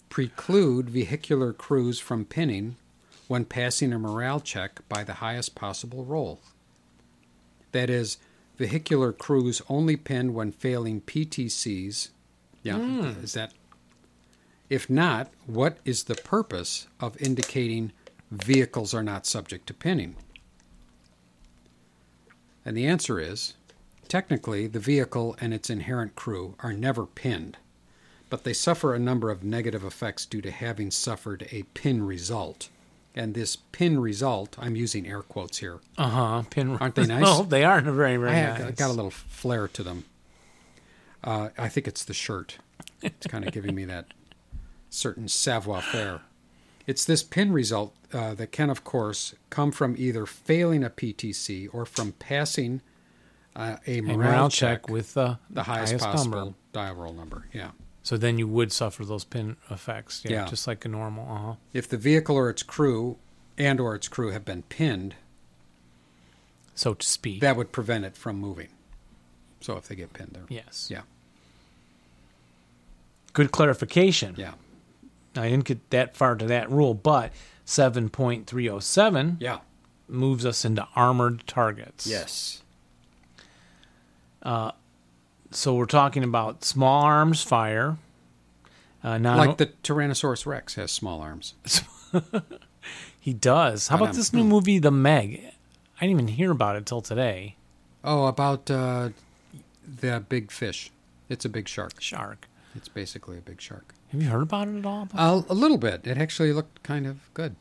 preclude 0.09 0.89
vehicular 0.89 1.53
crews 1.53 1.99
from 1.99 2.25
pinning 2.25 2.75
when 3.27 3.45
passing 3.45 3.93
a 3.93 3.99
morale 3.99 4.39
check 4.39 4.79
by 4.89 5.03
the 5.03 5.15
highest 5.15 5.53
possible 5.55 6.03
roll? 6.05 6.39
That 7.71 7.89
is, 7.89 8.17
vehicular 8.59 9.13
crews 9.13 9.61
only 9.69 9.95
pin 9.95 10.33
when 10.33 10.51
failing 10.51 10.99
PTCs. 10.99 12.09
Yeah, 12.61 12.75
hmm. 12.75 13.23
is 13.23 13.33
that? 13.33 13.53
If 14.69 14.89
not, 14.89 15.31
what 15.47 15.77
is 15.85 16.03
the 16.03 16.15
purpose 16.15 16.87
of 16.99 17.19
indicating 17.21 17.93
vehicles 18.29 18.93
are 18.93 19.01
not 19.01 19.25
subject 19.25 19.65
to 19.67 19.73
pinning? 19.73 20.17
And 22.65 22.75
the 22.75 22.85
answer 22.85 23.19
is 23.19 23.53
technically, 24.09 24.67
the 24.67 24.79
vehicle 24.79 25.37
and 25.39 25.53
its 25.53 25.69
inherent 25.69 26.15
crew 26.15 26.55
are 26.59 26.73
never 26.73 27.05
pinned, 27.05 27.57
but 28.29 28.43
they 28.43 28.53
suffer 28.53 28.93
a 28.93 28.99
number 28.99 29.31
of 29.31 29.43
negative 29.43 29.85
effects 29.85 30.25
due 30.25 30.41
to 30.41 30.51
having 30.51 30.91
suffered 30.91 31.47
a 31.51 31.63
pin 31.73 32.05
result. 32.05 32.67
And 33.15 33.33
this 33.33 33.55
pin 33.55 33.99
result, 33.99 34.55
I'm 34.59 34.75
using 34.75 35.07
air 35.07 35.21
quotes 35.23 35.57
here, 35.57 35.79
Uh 35.97 36.09
huh. 36.09 36.43
Pin. 36.49 36.77
Aren't 36.77 36.95
they 36.95 37.05
nice? 37.07 37.23
Oh, 37.25 37.43
they 37.43 37.63
are 37.63 37.81
very, 37.81 38.17
very 38.17 38.31
I 38.31 38.57
nice. 38.59 38.75
got 38.75 38.89
a 38.89 38.93
little 38.93 39.09
flair 39.11 39.67
to 39.69 39.83
them. 39.83 40.05
Uh, 41.23 41.49
I 41.57 41.67
think 41.69 41.87
it's 41.87 42.03
the 42.05 42.13
shirt. 42.13 42.59
It's 43.01 43.27
kind 43.27 43.45
of 43.45 43.53
giving 43.57 43.75
me 43.75 43.85
that 43.85 44.05
certain 44.89 45.27
savoir 45.27 45.81
faire. 45.81 46.21
It's 46.87 47.03
this 47.03 47.23
pin 47.23 47.51
result 47.51 47.93
uh, 48.13 48.33
that 48.35 48.51
can, 48.51 48.69
of 48.69 48.83
course, 48.83 49.35
come 49.49 49.71
from 49.71 49.95
either 49.97 50.25
failing 50.25 50.83
a 50.83 50.89
PTC 50.89 51.67
or 51.73 51.85
from 51.85 52.13
passing 52.13 52.81
uh, 53.55 53.77
a 53.85 53.97
A 53.97 54.01
morale, 54.01 54.17
morale 54.17 54.49
check, 54.49 54.83
check 54.83 54.89
with 54.89 55.17
uh, 55.17 55.35
the 55.49 55.63
highest, 55.63 55.97
possible 55.99 56.35
number. 56.37 56.53
dial 56.73 56.95
roll 56.95 57.13
number. 57.13 57.45
Yeah. 57.53 57.71
So 58.09 58.17
then 58.17 58.39
you 58.39 58.47
would 58.47 58.71
suffer 58.71 59.05
those 59.05 59.23
pin 59.23 59.55
effects. 59.69 60.23
Yeah. 60.25 60.31
Yeah. 60.31 60.45
Just 60.47 60.65
like 60.65 60.83
a 60.83 60.87
normal. 60.87 61.31
Uh 61.31 61.37
huh. 61.49 61.53
If 61.73 61.87
the 61.87 61.95
vehicle 61.97 62.35
or 62.35 62.49
its 62.49 62.63
crew 62.63 63.17
and 63.55 63.79
or 63.79 63.93
its 63.93 64.07
crew 64.07 64.31
have 64.31 64.43
been 64.43 64.63
pinned, 64.63 65.13
So 66.73 66.95
to 66.95 67.05
speak. 67.05 67.39
that 67.41 67.55
would 67.55 67.71
prevent 67.71 68.05
it 68.05 68.17
from 68.17 68.37
moving. 68.39 68.69
So 69.61 69.77
if 69.77 69.87
they 69.87 69.93
get 69.95 70.11
pinned 70.13 70.31
there. 70.33 70.45
yes. 70.49 70.87
Yeah. 70.89 71.01
Good 73.33 73.51
clarification. 73.51 74.33
Yeah. 74.39 74.53
I 75.35 75.47
didn't 75.49 75.65
get 75.65 75.87
that 75.91 76.17
far 76.17 76.33
to 76.35 76.45
that 76.47 76.71
rule, 76.71 76.95
but 76.95 77.31
7.307 77.67 79.37
Yeah. 79.39 79.59
moves 80.07 80.47
us 80.47 80.65
into 80.65 80.87
armored 80.95 81.45
targets. 81.45 82.07
Yes. 82.07 82.63
So 85.51 85.73
we're 85.75 85.85
talking 85.85 86.23
about 86.23 86.63
small 86.63 87.03
arms 87.03 87.41
fire. 87.43 87.97
Uh, 89.03 89.17
non- 89.17 89.37
Like 89.37 89.57
the 89.57 89.67
Tyrannosaurus 89.83 90.45
Rex 90.45 90.75
has 90.75 90.91
small 90.91 91.21
arms. 91.21 91.53
he 93.19 93.33
does. 93.33 93.87
How 93.87 93.97
But, 93.97 94.03
about 94.05 94.13
um, 94.13 94.17
this 94.17 94.33
new 94.33 94.43
movie, 94.43 94.79
The 94.79 94.91
Meg? 94.91 95.41
I 95.99 96.05
didn't 96.05 96.11
even 96.21 96.27
hear 96.27 96.51
about 96.51 96.75
it 96.75 96.85
till 96.85 97.01
today. 97.01 97.55
Oh, 98.03 98.27
about 98.27 98.69
uh, 98.69 99.09
the 99.99 100.23
big 100.29 100.51
fish. 100.51 100.91
It's 101.29 101.45
a 101.45 101.49
big 101.49 101.67
shark. 101.67 101.99
Shark. 101.99 102.47
It's 102.75 102.87
basically 102.87 103.37
a 103.37 103.41
big 103.41 103.59
shark. 103.61 103.93
Have 104.11 104.21
you 104.21 104.29
heard 104.29 104.43
about 104.43 104.67
it 104.67 104.77
at 104.77 104.85
all? 104.85 105.07
Uh, 105.13 105.41
a 105.49 105.53
little 105.53 105.77
bit. 105.77 106.05
It 106.05 106.17
actually 106.17 106.53
looked 106.53 106.83
kind 106.83 107.05
of 107.07 107.31
good. 107.33 107.55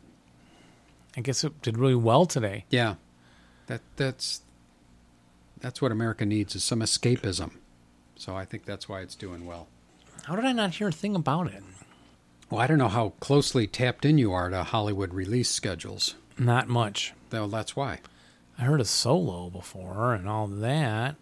I 1.16 1.20
guess 1.20 1.42
it 1.42 1.60
did 1.62 1.76
really 1.78 1.94
well 1.94 2.26
today. 2.26 2.64
Yeah, 2.70 2.94
that 3.66 3.80
that's 3.96 4.42
that's 5.60 5.82
what 5.82 5.90
America 5.90 6.24
needs 6.24 6.54
is 6.54 6.62
some 6.62 6.80
escapism. 6.80 7.52
So 8.18 8.36
I 8.36 8.44
think 8.44 8.64
that's 8.64 8.88
why 8.88 9.00
it's 9.00 9.14
doing 9.14 9.46
well. 9.46 9.68
How 10.24 10.36
did 10.36 10.44
I 10.44 10.52
not 10.52 10.74
hear 10.74 10.88
a 10.88 10.92
thing 10.92 11.14
about 11.14 11.46
it? 11.46 11.62
Well, 12.50 12.60
I 12.60 12.66
don't 12.66 12.78
know 12.78 12.88
how 12.88 13.10
closely 13.20 13.66
tapped 13.66 14.04
in 14.04 14.18
you 14.18 14.32
are 14.32 14.50
to 14.50 14.64
Hollywood 14.64 15.14
release 15.14 15.48
schedules. 15.48 16.16
Not 16.36 16.68
much. 16.68 17.14
Though 17.30 17.46
that's 17.46 17.76
why. 17.76 18.00
I 18.58 18.62
heard 18.62 18.80
a 18.80 18.84
Solo 18.84 19.48
before 19.50 20.14
and 20.14 20.28
all 20.28 20.48
that. 20.48 21.14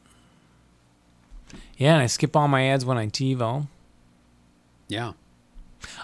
Yeah, 1.77 1.95
and 1.95 2.03
I 2.03 2.07
skip 2.07 2.35
all 2.35 2.49
my 2.49 2.67
ads 2.67 2.85
when 2.85 2.97
I 2.97 3.09
TiVo. 3.09 3.67
Yeah. 4.89 5.13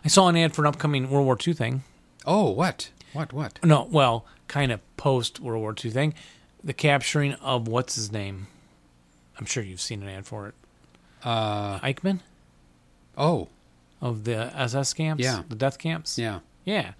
I 0.05 0.09
saw 0.09 0.28
an 0.28 0.37
ad 0.37 0.55
for 0.55 0.62
an 0.62 0.68
upcoming 0.68 1.09
World 1.09 1.24
War 1.24 1.38
II 1.44 1.55
thing. 1.55 1.83
Oh, 2.26 2.50
what? 2.50 2.90
What? 3.14 3.33
What? 3.33 3.59
No, 3.64 3.88
well, 3.90 4.26
kind 4.46 4.70
of 4.70 4.81
post 4.96 5.40
World 5.40 5.62
War 5.62 5.74
II 5.83 5.90
thing. 5.90 6.14
The 6.62 6.74
capturing 6.74 7.33
of 7.35 7.66
what's 7.66 7.94
his 7.94 8.12
name? 8.12 8.48
I'm 9.38 9.46
sure 9.46 9.62
you've 9.62 9.81
seen 9.81 10.02
an 10.02 10.09
ad 10.09 10.26
for 10.26 10.48
it. 10.48 10.55
Uh, 11.24 11.78
Eichmann 11.80 12.20
oh, 13.16 13.48
of 14.00 14.24
the 14.24 14.50
SS 14.56 14.92
camps. 14.94 15.22
Yeah. 15.22 15.42
the 15.48 15.54
death 15.56 15.78
camps. 15.78 16.18
yeah. 16.18 16.40
yeah. 16.64 16.92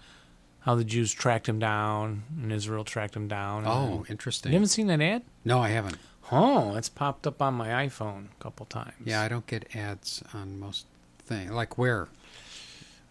How 0.61 0.75
the 0.75 0.85
Jews 0.85 1.11
tracked 1.11 1.49
him 1.49 1.59
down 1.59 2.23
and 2.41 2.51
Israel 2.53 2.85
tracked 2.85 3.15
him 3.17 3.27
down. 3.27 3.65
Oh, 3.67 4.05
interesting. 4.09 4.53
you 4.53 4.55
haven't 4.55 4.69
seen 4.69 4.87
that 4.87 5.01
ad? 5.01 5.23
No, 5.43 5.59
I 5.59 5.69
haven't. 5.69 5.97
Oh, 6.31 6.75
it's 6.77 6.87
popped 6.87 7.27
up 7.27 7.41
on 7.41 7.53
my 7.55 7.67
iPhone 7.85 8.27
a 8.31 8.41
couple 8.43 8.65
times. 8.67 8.93
Yeah, 9.03 9.21
I 9.21 9.27
don't 9.27 9.45
get 9.45 9.75
ads 9.75 10.23
on 10.33 10.57
most 10.59 10.85
things. 11.25 11.51
Like 11.51 11.77
where? 11.77 12.07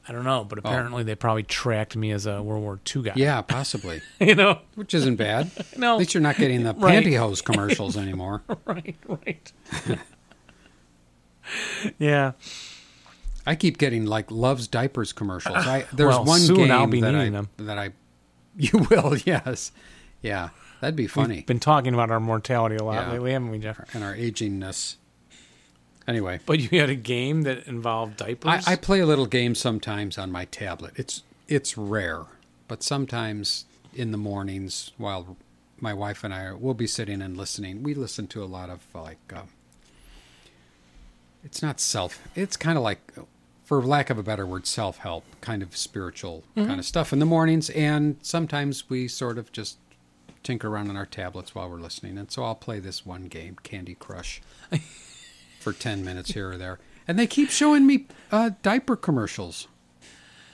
I 0.09 0.13
don't 0.13 0.25
know, 0.25 0.45
but 0.45 0.59
apparently 0.59 1.05
they 1.05 1.15
probably 1.15 1.43
tracked 1.45 1.95
me 1.95 2.11
as 2.11 2.25
a 2.27 2.43
World 2.43 2.63
War 2.63 2.81
II 2.97 3.03
guy. 3.03 3.13
Yeah, 3.17 3.41
possibly. 3.43 4.01
you 4.19 4.35
know, 4.35 4.59
Which 4.75 4.95
isn't 4.95 5.17
bad. 5.17 5.51
no, 5.77 5.93
At 5.95 5.99
least 5.99 6.15
you're 6.15 6.23
not 6.23 6.37
getting 6.37 6.65
the 6.65 6.73
Right. 6.79 7.05
pantyhose 7.05 7.45
commercials 7.45 7.97
anymore. 7.99 8.43
right, 8.65 8.97
right. 9.07 9.53
yeah, 11.99 12.33
I 13.47 13.55
keep 13.55 13.79
getting 13.79 14.07
like 14.07 14.29
Luvs 14.29 14.71
diapers 14.71 15.13
commercials. 15.13 15.57
I 15.67 15.87
there's 15.93 16.09
Well, 16.15 16.25
one 16.25 16.41
soon 16.41 16.57
game 16.57 16.71
I'll 16.71 16.87
be 16.87 17.01
that 17.01 17.15
I 17.15 17.29
them. 17.31 17.49
that 17.59 17.79
I 17.79 17.91
you 18.57 18.87
will 18.91 19.17
yes 19.19 19.73
yeah 20.21 20.51
that'd 20.81 20.95
be 20.97 21.07
funny 21.07 21.37
We've 21.37 21.47
been 21.47 21.59
talking 21.61 21.95
about 21.95 22.11
our 22.11 22.21
mortality 22.21 22.77
a 22.77 22.85
lot 22.85 22.95
Yeah. 23.07 23.13
lately, 23.13 23.33
haven't 23.33 23.51
we, 23.51 23.59
Jeff? 23.59 23.81
and 23.95 24.05
our 24.05 24.15
agingness. 24.15 24.97
Anyway, 26.09 26.41
But 26.47 26.59
you 26.59 26.81
had 26.81 26.91
a 26.91 26.97
game 26.97 27.43
that 27.43 27.67
involved 27.69 28.17
diapers. 28.17 28.67
I, 28.67 28.73
I 28.73 28.77
play 28.77 28.99
a 29.01 29.07
little 29.07 29.27
game 29.27 29.55
sometimes 29.55 30.19
on 30.19 30.33
my 30.33 30.45
tablet. 30.47 30.93
It's 30.97 31.23
it's 31.49 31.79
rare, 31.79 32.23
but 32.69 32.83
sometimes 32.83 33.67
in 33.95 34.11
the 34.11 34.19
mornings 34.19 34.91
while 34.97 35.37
my 35.79 35.95
wife 35.95 36.25
and 36.25 36.33
I 36.35 36.53
we'll 36.55 36.75
be 36.75 36.87
sitting 36.89 37.23
and 37.23 37.37
listening. 37.37 37.83
We 37.85 37.95
listen 37.95 38.27
to 38.29 38.43
a 38.43 38.47
lot 38.47 38.69
of 38.69 38.85
like 38.95 39.19
uh, 39.35 39.43
it's 41.45 41.63
not 41.63 41.81
self. 41.81 42.21
It's 42.35 42.57
kind 42.57 42.77
of 42.79 42.85
like, 42.85 43.01
for 43.65 43.83
lack 43.83 44.11
of 44.11 44.19
a 44.19 44.23
better 44.23 44.47
word, 44.47 44.67
self 44.67 44.99
help 44.99 45.25
kind 45.41 45.63
of 45.63 45.77
spiritual 45.77 46.45
kind 46.55 46.79
of 46.79 46.85
stuff 46.85 47.13
in 47.13 47.19
the 47.19 47.27
mornings, 47.27 47.71
and 47.71 48.17
sometimes 48.23 48.89
we 48.89 49.09
sort 49.09 49.39
of 49.39 49.51
just 49.53 49.79
tinker 50.43 50.69
around 50.69 50.91
on 50.91 50.97
our 50.97 51.07
tablets 51.07 51.55
while 51.55 51.69
we're 51.71 51.79
listening. 51.79 52.19
And 52.19 52.31
so 52.31 52.43
I'll 52.45 52.55
play 52.55 52.81
this 52.81 53.07
one 53.07 53.27
game, 53.29 53.57
Candy 53.63 53.95
Crush, 53.95 54.41
for 55.61 55.73
ten 55.73 56.05
minutes 56.05 56.33
here 56.33 56.53
or 56.53 56.57
there, 56.57 56.79
and 57.07 57.19
they 57.19 57.27
keep 57.27 57.51
showing 57.51 57.87
me 57.87 58.07
uh, 58.31 58.51
diaper 58.63 58.97
commercials. 58.97 59.69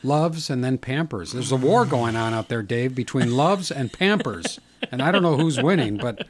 Luvs 0.05 0.49
and 0.49 0.62
then 0.62 0.78
Pampers. 0.78 1.32
There's 1.32 1.51
a 1.51 1.57
war 1.57 1.84
going 1.84 2.14
on 2.14 2.32
out 2.32 2.49
there, 2.49 2.62
Dave, 2.62 2.95
between 2.95 3.30
Luvs 3.30 3.72
and 3.74 3.93
Pampers, 3.93 4.61
and 4.93 5.03
I 5.03 5.11
don't 5.11 5.22
know 5.22 5.36
who's 5.36 5.61
winning, 5.61 5.97
but 5.97 6.24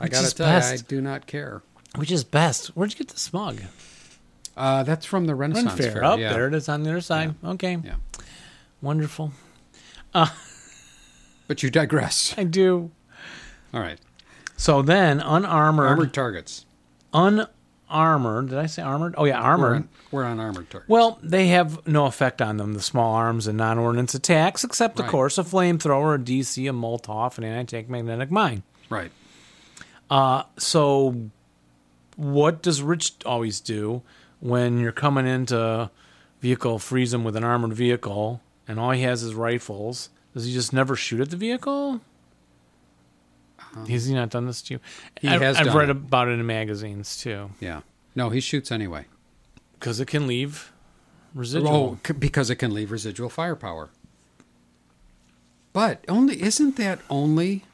I 0.00 0.08
got 0.08 0.24
to 0.24 0.34
tell 0.34 0.48
you, 0.48 0.54
I 0.54 0.76
do 0.78 1.02
not 1.02 1.26
care. 1.26 1.62
Which 1.96 2.10
is 2.10 2.24
best? 2.24 2.68
Where'd 2.68 2.92
you 2.92 2.98
get 2.98 3.08
the 3.08 3.18
smug? 3.20 3.60
Uh, 4.56 4.82
that's 4.84 5.04
from 5.06 5.26
the 5.26 5.34
Renaissance 5.34 5.74
fair. 5.76 5.92
Fair. 5.92 6.04
Up 6.04 6.18
yeah. 6.18 6.32
there 6.32 6.46
it 6.48 6.54
is 6.54 6.68
on 6.68 6.82
the 6.82 6.90
other 6.90 7.00
side. 7.00 7.34
Okay. 7.44 7.78
Yeah. 7.84 7.96
Wonderful. 8.82 9.32
But 11.46 11.62
you 11.62 11.68
digress. 11.70 12.34
I 12.38 12.44
do. 12.44 12.90
All 13.74 13.80
right. 13.80 13.98
So 14.56 14.80
then, 14.80 15.20
unarmored, 15.20 15.88
Armored 15.88 16.14
targets. 16.14 16.64
unarmored. 17.12 18.48
Did 18.48 18.58
I 18.58 18.64
say 18.66 18.80
armored? 18.82 19.14
Oh 19.18 19.24
yeah, 19.26 19.38
We're 19.40 19.44
armored. 19.46 19.74
on, 19.76 19.88
we're 20.10 20.24
on 20.24 20.40
armored 20.40 20.70
targets. 20.70 20.88
Well, 20.88 21.18
they 21.22 21.48
have 21.48 21.86
no 21.86 22.06
effect 22.06 22.40
on 22.40 22.56
them, 22.56 22.72
the 22.72 22.80
small 22.80 23.14
arms 23.14 23.46
and 23.46 23.58
non 23.58 23.78
ordnance 23.78 24.14
attacks, 24.14 24.64
except, 24.64 24.98
of 25.00 25.06
course, 25.06 25.36
a 25.36 25.42
flamethrower, 25.42 26.14
a 26.14 26.18
DC, 26.18 26.66
a 26.68 26.72
Molotov, 26.72 27.36
an 27.36 27.44
anti 27.44 27.76
tank 27.76 27.88
magnetic 27.90 28.30
mine. 28.30 28.62
right. 28.88 29.10
Uh, 30.10 30.44
So, 30.56 31.28
what 32.16 32.62
does 32.62 32.82
Rich 32.82 33.12
always 33.26 33.60
do 33.60 34.02
when 34.40 34.78
you're 34.80 34.92
coming 34.92 35.26
into 35.26 35.90
vehicle, 36.40 36.78
freeze 36.78 37.12
him 37.14 37.24
with 37.24 37.36
an 37.36 37.44
armored 37.44 37.72
vehicle, 37.72 38.40
and 38.68 38.78
all 38.78 38.90
he 38.92 39.02
has 39.02 39.22
is 39.22 39.34
rifles? 39.34 40.10
Does 40.34 40.44
he 40.46 40.52
just 40.52 40.72
never 40.72 40.96
shoot 40.96 41.20
at 41.20 41.30
the 41.30 41.36
vehicle? 41.36 42.00
Has 43.88 44.06
he 44.06 44.14
not 44.14 44.30
done 44.30 44.46
this 44.46 44.62
to 44.62 44.74
you? 44.74 44.80
He 45.20 45.28
I, 45.28 45.38
has 45.38 45.56
I've 45.56 45.74
read 45.74 45.88
it. 45.88 45.92
about 45.96 46.28
it 46.28 46.32
in 46.32 46.46
magazines 46.46 47.16
too, 47.20 47.50
Yeah. 47.60 47.80
No, 48.16 48.30
he 48.30 48.38
shoots 48.40 48.70
anyway. 48.70 49.06
because 49.80 49.98
it 49.98 50.06
can 50.06 50.28
leave 50.28 50.72
residual. 51.34 51.98
Oh, 52.06 52.12
because 52.18 52.48
it 52.50 52.56
can 52.56 52.72
leave 52.72 52.92
residual 52.92 53.28
firepower. 53.28 53.90
But 55.72 56.04
only 56.08 56.40
isn't 56.40 56.76
that 56.76 57.00
only 57.10 57.64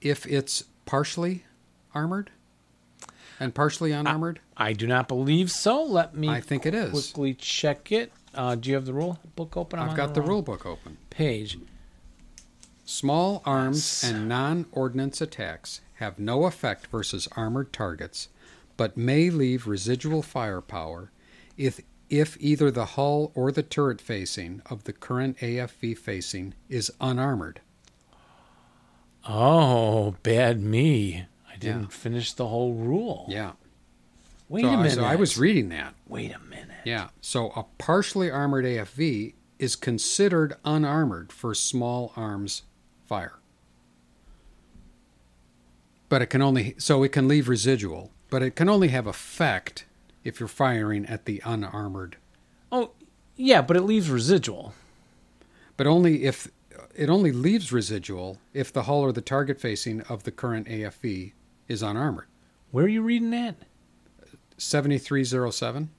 if 0.00 0.24
it's 0.26 0.64
partially 0.86 1.44
armored 1.94 2.30
and 3.40 3.54
partially 3.54 3.92
unarmored? 3.92 4.40
I 4.56 4.72
do 4.72 4.86
not 4.86 5.08
believe 5.08 5.50
so. 5.50 5.82
Let 5.82 6.14
me 6.14 6.28
I 6.28 6.40
think 6.40 6.66
it 6.66 6.74
is. 6.74 6.90
quickly 6.90 7.34
check 7.34 7.90
it. 7.92 8.12
Uh, 8.34 8.54
do 8.54 8.70
you 8.70 8.74
have 8.76 8.86
the 8.86 8.94
rule 8.94 9.18
book 9.36 9.56
open? 9.56 9.78
I'm 9.78 9.90
I've 9.90 9.96
got 9.96 10.14
the 10.14 10.20
wrong 10.20 10.30
rule 10.30 10.42
book 10.42 10.64
open. 10.64 10.96
page. 11.10 11.58
Small 12.84 13.42
arms 13.44 14.02
and 14.04 14.28
non-ordnance 14.28 15.20
attacks 15.20 15.80
have 15.94 16.18
no 16.18 16.44
effect 16.44 16.86
versus 16.88 17.28
armored 17.36 17.72
targets, 17.72 18.28
but 18.76 18.96
may 18.96 19.30
leave 19.30 19.66
residual 19.66 20.22
firepower 20.22 21.10
if 21.56 21.80
if 22.10 22.36
either 22.40 22.70
the 22.70 22.84
hull 22.86 23.32
or 23.34 23.50
the 23.52 23.62
turret 23.62 24.00
facing 24.00 24.60
of 24.68 24.84
the 24.84 24.92
current 24.92 25.38
AFV 25.38 25.96
facing 25.96 26.52
is 26.68 26.92
unarmored. 27.00 27.60
Oh, 29.28 30.16
bad 30.22 30.60
me. 30.60 31.26
I 31.62 31.66
didn't 31.66 31.82
Yeah. 31.82 31.88
finish 31.88 32.32
the 32.32 32.46
whole 32.48 32.74
rule. 32.74 33.26
Yeah. 33.28 33.52
Wait 34.48 34.62
so, 34.62 34.68
a 34.68 34.72
I- 34.72 34.76
minute. 34.76 34.92
so 34.94 35.04
I 35.04 35.16
was 35.16 35.38
reading 35.38 35.68
that. 35.70 35.94
Wait 36.06 36.32
a 36.34 36.38
minute. 36.38 36.68
Yeah. 36.84 37.08
So 37.20 37.50
a 37.50 37.64
partially 37.78 38.30
armored 38.30 38.64
AFV 38.64 39.34
is 39.58 39.76
considered 39.76 40.54
unarmored 40.64 41.32
for 41.32 41.54
small 41.54 42.12
arms 42.16 42.62
fire. 43.06 43.34
But 46.08 46.20
it 46.22 46.26
can 46.26 46.42
only 46.42 46.74
so 46.78 47.02
it 47.02 47.10
can 47.12 47.26
leave 47.28 47.48
residual, 47.48 48.10
but 48.28 48.42
it 48.42 48.54
can 48.56 48.68
only 48.68 48.88
have 48.88 49.06
effect 49.06 49.86
if 50.24 50.38
you're 50.40 50.48
firing 50.48 51.06
at 51.06 51.24
the 51.24 51.40
unarmored. 51.44 52.16
Oh, 52.70 52.90
yeah, 53.36 53.62
but 53.62 53.76
it 53.76 53.82
leaves 53.82 54.10
residual. 54.10 54.74
But 55.76 55.86
only 55.86 56.24
if 56.24 56.48
it 56.94 57.08
only 57.08 57.32
leaves 57.32 57.72
residual 57.72 58.38
if 58.52 58.72
the 58.72 58.82
hull 58.82 59.00
or 59.00 59.12
the 59.12 59.22
target 59.22 59.58
facing 59.60 60.02
of 60.02 60.24
the 60.24 60.30
current 60.32 60.66
AFV 60.68 61.32
is 61.68 61.82
unarmored. 61.82 62.26
Where 62.70 62.84
are 62.84 62.88
you 62.88 63.02
reading 63.02 63.30
that? 63.30 63.56
7307 64.58 65.90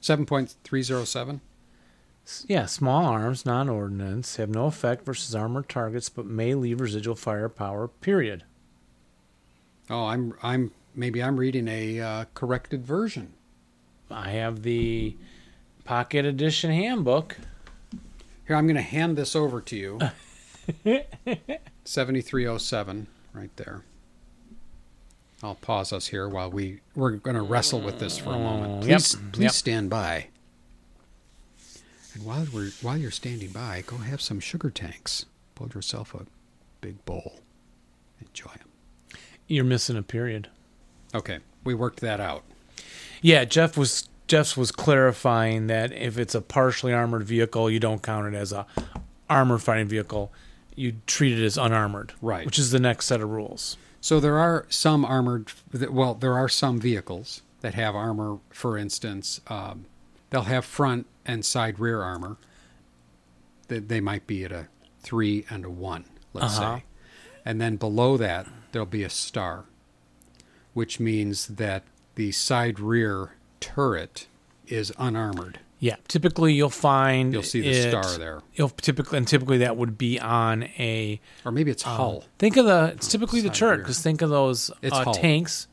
7.307 0.00 1.40
S- 2.24 2.44
Yeah, 2.48 2.66
small 2.66 3.04
arms, 3.06 3.44
non-ordnance, 3.44 4.36
have 4.36 4.48
no 4.48 4.66
effect 4.66 5.04
versus 5.04 5.34
armored 5.34 5.68
targets, 5.68 6.08
but 6.08 6.26
may 6.26 6.54
leave 6.54 6.80
residual 6.80 7.16
firepower. 7.16 7.88
Period. 7.88 8.44
Oh, 9.90 10.06
I'm 10.06 10.34
I'm 10.42 10.70
maybe 10.94 11.22
I'm 11.22 11.36
reading 11.38 11.66
a 11.68 12.00
uh, 12.00 12.24
corrected 12.34 12.84
version. 12.86 13.32
I 14.10 14.30
have 14.30 14.62
the 14.62 15.16
pocket 15.84 16.24
edition 16.24 16.70
handbook. 16.70 17.36
Here, 18.46 18.56
I'm 18.56 18.66
going 18.66 18.76
to 18.76 18.82
hand 18.82 19.16
this 19.16 19.34
over 19.36 19.60
to 19.62 19.76
you. 19.76 19.98
7307, 21.84 23.06
right 23.34 23.54
there. 23.56 23.82
I'll 25.42 25.54
pause 25.54 25.92
us 25.92 26.08
here 26.08 26.28
while 26.28 26.50
we 26.50 26.80
we're 26.96 27.12
going 27.12 27.36
to 27.36 27.42
wrestle 27.42 27.80
with 27.80 27.98
this 27.98 28.18
for 28.18 28.30
a 28.30 28.38
moment. 28.38 28.82
Mm, 28.84 28.88
yep, 28.88 28.98
Please, 28.98 29.16
please 29.32 29.42
yep. 29.42 29.52
stand 29.52 29.90
by. 29.90 30.26
And 32.14 32.24
while 32.24 32.46
we're 32.52 32.70
while 32.82 32.96
you're 32.96 33.10
standing 33.10 33.50
by, 33.50 33.84
go 33.86 33.98
have 33.98 34.20
some 34.20 34.40
sugar 34.40 34.70
tanks. 34.70 35.26
Pull 35.54 35.68
yourself 35.74 36.14
a 36.14 36.26
big 36.80 37.04
bowl. 37.04 37.40
Enjoy 38.20 38.50
them. 38.50 39.18
You're 39.46 39.64
missing 39.64 39.96
a 39.96 40.02
period. 40.02 40.48
Okay, 41.14 41.38
we 41.64 41.74
worked 41.74 42.00
that 42.00 42.20
out. 42.20 42.42
Yeah, 43.22 43.44
Jeff 43.44 43.76
was 43.76 44.08
Jeff's 44.26 44.56
was 44.56 44.72
clarifying 44.72 45.68
that 45.68 45.92
if 45.92 46.18
it's 46.18 46.34
a 46.34 46.40
partially 46.42 46.92
armored 46.92 47.24
vehicle, 47.24 47.70
you 47.70 47.78
don't 47.80 48.02
count 48.02 48.26
it 48.26 48.36
as 48.36 48.52
a 48.52 48.66
armored 49.30 49.62
fighting 49.62 49.88
vehicle. 49.88 50.32
You 50.74 50.96
treat 51.06 51.36
it 51.38 51.44
as 51.44 51.56
unarmored, 51.58 52.12
Right. 52.22 52.46
Which 52.46 52.58
is 52.58 52.70
the 52.70 52.78
next 52.78 53.06
set 53.06 53.20
of 53.20 53.30
rules. 53.30 53.76
So 54.00 54.20
there 54.20 54.38
are 54.38 54.66
some 54.68 55.04
armored, 55.04 55.52
well, 55.90 56.14
there 56.14 56.34
are 56.34 56.48
some 56.48 56.80
vehicles 56.80 57.42
that 57.60 57.74
have 57.74 57.94
armor. 57.94 58.38
For 58.50 58.78
instance, 58.78 59.40
um, 59.48 59.86
they'll 60.30 60.42
have 60.42 60.64
front 60.64 61.06
and 61.26 61.44
side 61.44 61.78
rear 61.78 62.02
armor. 62.02 62.36
They, 63.68 63.80
they 63.80 64.00
might 64.00 64.26
be 64.26 64.44
at 64.44 64.52
a 64.52 64.68
three 65.00 65.44
and 65.50 65.64
a 65.64 65.70
one, 65.70 66.04
let's 66.32 66.58
Uh-huh. 66.58 66.76
say, 66.78 66.84
and 67.44 67.60
then 67.60 67.76
below 67.76 68.16
that 68.16 68.46
there'll 68.72 68.86
be 68.86 69.02
a 69.04 69.10
star, 69.10 69.64
which 70.74 71.00
means 71.00 71.46
that 71.48 71.82
the 72.14 72.32
side 72.32 72.78
rear 72.80 73.32
turret 73.60 74.26
is 74.66 74.92
unarmored. 74.98 75.60
Yeah, 75.80 75.94
typically 76.08 76.54
you'll 76.54 76.70
find 76.70 77.32
You'll 77.32 77.42
see 77.44 77.60
the 77.60 77.70
it- 77.70 77.90
star 77.90 78.18
there, 78.18 78.40
You'll 78.54 78.68
typically 78.70 79.16
and 79.18 79.28
typically 79.28 79.58
that 79.58 79.76
would 79.76 79.96
be 79.96 80.18
on 80.18 80.64
a 80.64 81.20
or 81.44 81.52
maybe 81.52 81.70
it's 81.70 81.84
hull. 81.84 82.24
think 82.38 82.56
of 82.56 82.66
the 82.66 82.92
it's 82.96 83.06
typically 83.08 83.40
the 83.40 83.50
turret 83.50 83.78
because 83.78 84.00
think 84.02 84.20
of 84.22 84.30
those 84.30 84.70
uh, 84.82 85.12
tanks. 85.12 85.68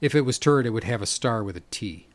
If 0.00 0.14
it 0.14 0.22
was 0.22 0.38
turret, 0.38 0.66
it 0.66 0.70
would 0.70 0.84
have 0.84 1.02
a 1.02 1.06
star 1.06 1.42
with 1.44 1.56
a 1.56 1.62
T. 1.70 2.08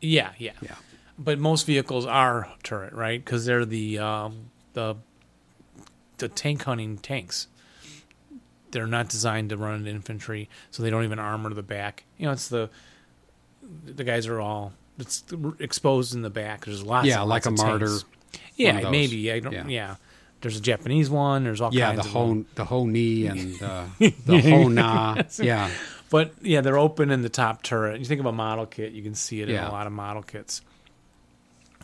Yeah, 0.00 0.32
yeah, 0.38 0.52
Yeah. 0.60 0.74
But 1.18 1.38
most 1.38 1.66
vehicles 1.66 2.04
are 2.06 2.48
turret, 2.62 2.92
right? 2.92 3.22
Because 3.24 3.44
they're 3.46 3.64
the 3.64 3.98
um, 3.98 4.50
the 4.74 4.96
the 6.18 6.28
tank 6.28 6.64
hunting 6.64 6.98
tanks. 6.98 7.46
They're 8.72 8.86
not 8.86 9.08
designed 9.08 9.50
to 9.50 9.56
run 9.56 9.80
in 9.80 9.86
infantry, 9.86 10.48
so 10.70 10.82
they 10.82 10.90
don't 10.90 11.04
even 11.04 11.18
armor 11.18 11.52
the 11.54 11.62
back. 11.62 12.04
You 12.18 12.26
know, 12.26 12.32
it's 12.32 12.48
the 12.48 12.68
the 13.84 14.04
guys 14.04 14.26
are 14.26 14.40
all 14.40 14.72
it's 14.98 15.24
exposed 15.58 16.14
in 16.14 16.22
the 16.22 16.30
back. 16.30 16.64
There's 16.66 16.82
lots. 16.84 17.06
Yeah, 17.06 17.20
like 17.22 17.46
lots 17.46 17.60
a 17.60 17.64
Marder. 17.64 17.78
tanks. 17.88 18.04
Yeah, 18.56 18.90
maybe. 18.90 19.32
I 19.32 19.40
don't. 19.40 19.52
Yeah. 19.52 19.64
Yeah. 19.66 19.96
There's 20.40 20.56
a 20.56 20.60
Japanese 20.60 21.08
one. 21.08 21.44
There's 21.44 21.60
all 21.60 21.72
Yeah, 21.72 21.90
kinds 21.94 22.02
the 22.02 22.06
of 22.08 22.12
whole 22.12 22.44
the 22.56 22.64
Ho-Ni 22.64 23.26
and 23.26 23.62
uh, 23.62 23.84
the 24.26 24.40
whole 24.40 24.68
na. 24.70 25.22
Yeah, 25.38 25.70
But 26.10 26.32
yeah, 26.42 26.60
they're 26.62 26.78
open 26.78 27.10
in 27.12 27.22
the 27.22 27.28
top 27.28 27.62
turret. 27.62 28.00
You 28.00 28.04
think 28.06 28.18
of 28.20 28.26
a 28.26 28.32
model 28.32 28.66
kit, 28.66 28.92
you 28.92 29.02
can 29.04 29.14
see 29.14 29.40
it 29.40 29.48
in 29.48 29.56
a 29.56 29.70
lot 29.70 29.86
of 29.86 29.92
model 29.92 30.22
kits. 30.22 30.60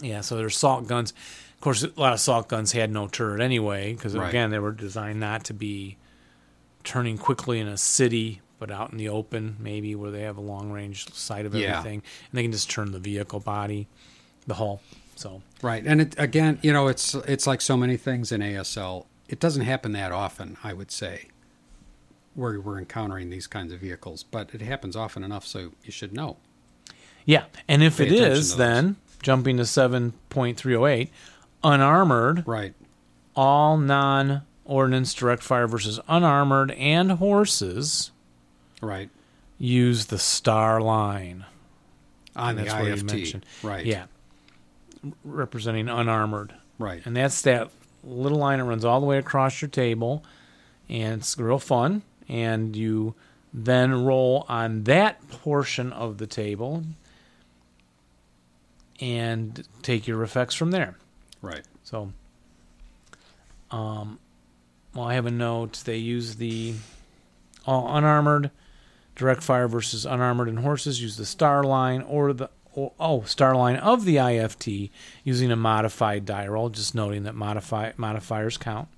Yeah, 0.03 0.23
so 0.23 0.37
there's 0.37 0.57
assault 0.57 0.89
guns. 0.89 1.13
Of 1.55 1.61
course, 1.61 1.83
a 1.85 1.91
lot 1.97 2.13
of 2.13 2.17
assault 2.17 2.49
guns 2.49 2.73
had 2.73 2.91
no 2.91 3.07
turret 3.09 3.41
anyway, 3.41 3.93
because 3.95 4.17
Right. 4.17 4.29
again, 4.29 4.51
they 4.51 4.59
were 4.59 4.73
designed 4.73 5.21
not 5.21 5.45
to 5.45 5.55
be 5.55 5.97
turning 6.85 7.17
quickly 7.19 7.61
in 7.61 7.69
a 7.69 7.77
city, 7.77 8.41
but 8.59 8.71
out 8.71 8.91
in 8.93 8.99
the 8.99 9.09
open, 9.09 9.57
maybe 9.61 9.95
where 9.95 10.11
they 10.11 10.23
have 10.23 10.37
a 10.37 10.41
long 10.43 10.71
range 10.73 11.13
sight 11.15 11.47
of 11.47 11.55
Yeah. 11.55 11.79
everything, 11.79 12.03
and 12.31 12.39
they 12.39 12.43
can 12.43 12.53
just 12.53 12.71
turn 12.71 12.93
the 12.93 12.99
vehicle 12.99 13.41
body, 13.41 13.87
the 14.47 14.55
hull. 14.55 14.81
So 15.17 15.43
right. 15.63 15.85
And 15.85 16.01
it, 16.01 16.15
again, 16.19 16.59
you 16.63 16.73
know, 16.73 16.89
it's 16.89 17.15
it's 17.15 17.47
like 17.47 17.61
so 17.61 17.77
many 17.77 17.97
things 17.97 18.31
in 18.33 18.41
ASL. 18.41 19.07
It 19.29 19.41
doesn't 19.41 19.63
happen 19.63 19.93
that 19.93 20.13
often, 20.13 20.57
I 20.65 20.73
would 20.73 20.91
say, 20.91 21.27
where 22.35 22.61
we're 22.61 22.79
encountering 22.79 23.31
these 23.31 23.47
kinds 23.47 23.73
of 23.73 23.81
vehicles. 23.81 24.23
But 24.23 24.55
it 24.55 24.61
happens 24.63 24.95
often 24.97 25.23
enough, 25.25 25.45
so 25.47 25.73
you 25.85 25.91
should 25.93 26.13
know. 26.13 26.37
yeah, 27.25 27.45
and 27.67 27.83
if 27.83 27.99
Pay 27.99 28.07
it 28.07 28.13
is, 28.13 28.57
then 28.57 28.97
jumping 29.23 29.57
to 29.59 29.67
seven 29.67 30.13
point 30.31 30.57
three 30.57 30.77
oh 30.77 30.87
eight, 30.87 31.11
unarmored. 31.65 32.45
Right. 32.47 32.75
all 33.35 33.77
non 33.77 34.43
ordnance 34.65 35.15
direct 35.15 35.43
fire 35.43 35.67
versus 35.67 35.99
unarmored 36.09 36.71
and 36.73 37.13
horses 37.13 38.11
Right. 38.81 39.11
use 39.59 40.07
the 40.07 40.19
star 40.19 40.81
line. 40.81 41.45
On 42.37 42.51
And 42.51 42.59
the 42.59 42.63
that's 42.65 42.75
where 42.75 42.95
you 42.97 43.03
mentioned. 43.05 43.45
Right. 43.63 43.85
Yeah. 43.85 44.05
Representing 45.25 45.89
unarmored. 45.89 46.55
Right. 46.79 47.03
And 47.05 47.17
that's 47.17 47.43
that 47.43 47.71
little 48.05 48.39
line 48.39 48.59
that 48.59 48.65
runs 48.65 48.85
all 48.85 49.01
the 49.01 49.07
way 49.07 49.19
across 49.19 49.61
your 49.61 49.69
table. 49.69 50.23
And 50.89 51.21
it's 51.21 51.37
real 51.39 51.59
fun. 51.59 52.03
And 52.29 52.77
you 52.77 53.15
then 53.53 54.05
roll 54.05 54.45
on 54.49 54.85
that 54.85 55.27
portion 55.29 55.93
of 55.93 56.19
the 56.19 56.27
table. 56.27 56.85
and 59.01 59.67
take 59.83 60.07
your 60.09 60.23
effects 60.23 60.55
from 60.55 60.71
there. 60.73 60.97
Right. 61.41 61.63
So, 61.85 62.13
um, 63.71 64.19
well, 64.95 65.07
I 65.07 65.15
have 65.15 65.27
a 65.27 65.31
note. 65.31 65.83
They 65.85 65.99
use 65.99 66.37
the 66.37 66.75
all 67.67 67.95
unarmored 67.97 68.51
direct 69.19 69.43
fire 69.43 69.69
versus 69.69 70.07
unarmored 70.07 70.49
and 70.49 70.61
horses. 70.61 71.03
Use 71.03 71.19
the 71.19 71.27
star 71.27 71.63
line 71.63 72.01
or 72.03 72.33
the 72.33 72.49
or, 72.73 72.93
oh 72.99 73.23
star 73.25 73.55
line 73.55 73.77
of 73.77 74.07
the 74.07 74.17
IFT 74.17 74.91
using 75.25 75.51
a 75.51 75.57
modified 75.57 76.25
die 76.25 76.47
roll. 76.47 76.71
Just 76.71 76.95
noting 76.95 77.25
that 77.25 77.35
modify 77.35 77.93
modifiers 77.99 78.57
count. 78.57 78.89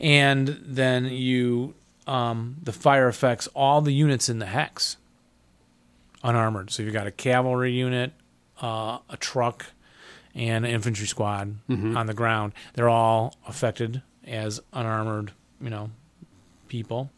And 0.00 0.58
then 0.64 1.04
you 1.06 1.74
um, 2.06 2.56
the 2.62 2.72
fire 2.72 3.08
affects 3.08 3.46
all 3.48 3.82
the 3.82 3.92
units 3.92 4.28
in 4.30 4.38
the 4.38 4.46
hex 4.46 4.96
unarmored. 6.24 6.70
So 6.70 6.82
you've 6.82 6.92
got 6.92 7.06
a 7.06 7.12
cavalry 7.12 7.72
unit, 7.72 8.12
uh, 8.62 8.98
a 9.08 9.16
truck, 9.18 9.66
and 10.34 10.64
an 10.64 10.70
infantry 10.70 11.06
squad 11.06 11.56
on 11.96 12.06
the 12.06 12.14
ground. 12.14 12.52
They're 12.74 12.88
all 12.88 13.34
affected 13.46 14.02
as 14.26 14.60
unarmored, 14.72 15.32
you 15.60 15.70
know, 15.70 15.90
people, 16.68 17.10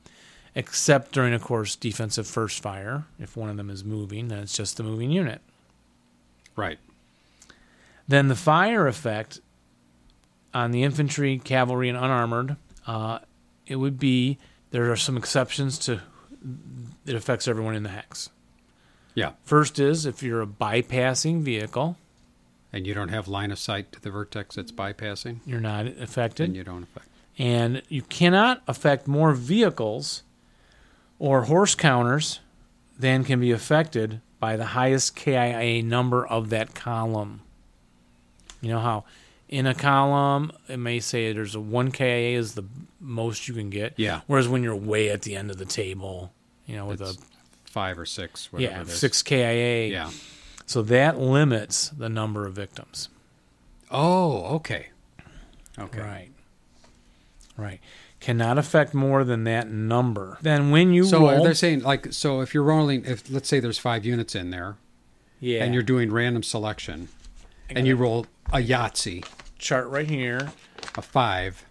except 0.54 1.12
during, 1.12 1.32
of 1.34 1.42
course, 1.42 1.76
defensive 1.76 2.26
first 2.26 2.62
fire. 2.62 3.04
If 3.18 3.36
one 3.36 3.48
of 3.48 3.56
them 3.56 3.70
is 3.70 3.84
moving, 3.84 4.28
then 4.28 4.40
it's 4.40 4.56
just 4.56 4.76
the 4.76 4.82
moving 4.82 5.10
unit. 5.10 5.40
Right. 6.56 6.78
Then 8.08 8.28
the 8.28 8.36
fire 8.36 8.86
effect 8.86 9.40
on 10.52 10.70
the 10.70 10.82
infantry, 10.82 11.38
cavalry, 11.38 11.88
and 11.88 11.96
unarmored, 11.96 12.56
uh, 12.86 13.20
it 13.66 13.76
would 13.76 13.98
be 13.98 14.38
there 14.70 14.90
are 14.90 14.96
some 14.96 15.16
exceptions 15.16 15.78
to 15.78 16.00
it 17.06 17.14
affects 17.14 17.46
everyone 17.46 17.74
in 17.76 17.84
the 17.84 17.88
hex. 17.90 18.28
Yeah. 19.14 19.32
First 19.44 19.78
is 19.78 20.04
if 20.06 20.22
you're 20.22 20.42
a 20.42 20.46
bypassing 20.46 21.42
vehicle, 21.42 21.96
And 22.72 22.86
you 22.86 22.94
don't 22.94 23.10
have 23.10 23.28
line 23.28 23.50
of 23.52 23.58
sight 23.58 23.92
to 23.92 24.00
the 24.00 24.10
vertex 24.10 24.56
it's 24.58 24.72
bypassing, 24.72 25.38
you're 25.46 25.60
not 25.60 25.86
affected. 25.86 26.54
you 26.56 26.64
don't 26.64 26.82
affect. 26.82 27.06
and 27.38 27.82
you 27.88 28.02
cannot 28.02 28.62
affect 28.66 29.06
more 29.06 29.32
vehicles 29.34 30.22
or 31.22 31.44
horse 31.44 31.76
counters 31.76 32.40
than 32.98 33.22
can 33.22 33.38
be 33.38 33.52
affected 33.52 34.20
by 34.40 34.56
the 34.56 34.64
highest 34.64 35.14
KIA 35.14 35.80
number 35.80 36.26
of 36.26 36.50
that 36.50 36.74
column. 36.74 37.42
You 38.60 38.70
know 38.70 38.80
how 38.80 39.04
in 39.48 39.68
a 39.68 39.74
column 39.74 40.50
it 40.68 40.78
may 40.78 40.98
say 40.98 41.32
there's 41.32 41.54
a 41.54 41.60
1 41.60 41.92
KIA 41.92 42.36
is 42.36 42.54
the 42.54 42.64
most 42.98 43.46
you 43.46 43.54
can 43.54 43.70
get. 43.70 43.94
Yeah. 43.96 44.22
Whereas 44.26 44.48
when 44.48 44.64
you're 44.64 44.74
way 44.74 45.10
at 45.10 45.22
the 45.22 45.36
end 45.36 45.52
of 45.52 45.58
the 45.58 45.64
table, 45.64 46.32
you 46.66 46.74
know, 46.74 46.86
with 46.86 47.00
It's 47.00 47.16
a 47.16 47.70
five 47.70 48.00
or 48.00 48.06
six, 48.06 48.52
whatever 48.52 48.72
yeah, 48.72 48.80
it 48.80 48.88
is. 48.88 48.98
6 48.98 49.22
KIA. 49.22 49.86
Yeah. 49.86 50.10
So 50.66 50.82
that 50.82 51.20
limits 51.20 51.90
the 51.90 52.08
number 52.08 52.48
of 52.48 52.54
victims. 52.54 53.08
Oh, 53.92 54.56
okay. 54.56 54.88
Okay. 55.78 56.00
Right. 56.00 56.30
Right. 57.56 57.80
Cannot 58.22 58.56
affect 58.56 58.94
more 58.94 59.24
than 59.24 59.44
that 59.44 59.68
number. 59.68 60.38
Then 60.40 60.70
when 60.70 60.92
you 60.92 61.04
So 61.04 61.28
roll, 61.28 61.42
they're 61.44 61.54
saying 61.54 61.82
like 61.82 62.12
so 62.12 62.40
if 62.40 62.54
you're 62.54 62.62
rolling 62.62 63.04
if 63.04 63.28
let's 63.30 63.48
say 63.48 63.60
there's 63.60 63.78
five 63.78 64.04
units 64.04 64.34
in 64.34 64.50
there 64.50 64.76
yeah, 65.40 65.64
and 65.64 65.74
you're 65.74 65.82
doing 65.82 66.10
random 66.12 66.42
selection 66.44 67.08
and 67.68 67.86
you 67.86 67.96
roll 67.96 68.26
a 68.52 68.58
Yahtzee, 68.58 69.24
chart 69.58 69.88
right 69.88 70.08
here. 70.08 70.52
a 70.96 71.02
five, 71.02 71.64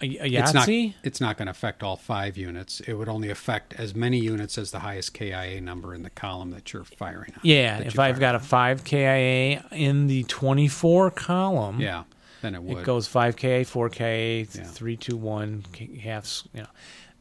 A, 0.00 0.06
a 0.06 0.26
it's 0.40 0.54
not 0.54 0.66
Yahtzee. 0.66 0.94
it's 1.02 1.20
not 1.20 1.36
going 1.36 1.46
to 1.46 1.50
affect 1.50 1.82
all 1.82 1.96
five 1.96 2.36
units. 2.38 2.80
It 2.80 2.94
would 2.94 3.08
only 3.08 3.28
affect 3.28 3.74
as 3.74 3.94
many 3.94 4.18
units 4.18 4.56
as 4.56 4.70
the 4.70 4.78
highest 4.78 5.12
KIA 5.14 5.60
number 5.60 5.94
in 5.94 6.04
the 6.04 6.10
column 6.10 6.52
that 6.52 6.72
you're 6.72 6.84
firing 6.84 7.32
on. 7.34 7.40
yeah, 7.42 7.78
if 7.80 7.98
I've 7.98 8.16
fire 8.16 8.20
got 8.20 8.34
a 8.34 8.38
five 8.40 8.84
KIA 8.84 9.62
in 9.72 10.06
the 10.06 10.22
24 10.24 11.10
column. 11.10 11.80
Yeah, 11.80 12.04
then 12.42 12.54
it 12.54 12.62
would. 12.62 12.78
it 12.78 12.84
goes 12.84 13.06
five 13.08 13.36
KIA, 13.36 13.64
four 13.64 13.88
KIA, 13.88 14.44
th- 14.46 14.56
Yeah. 14.56 14.62
three, 14.64 14.96
two, 14.96 15.16
one 15.16 15.64
K- 15.72 15.98
halves. 15.98 16.44
You 16.54 16.62
know, 16.62 16.68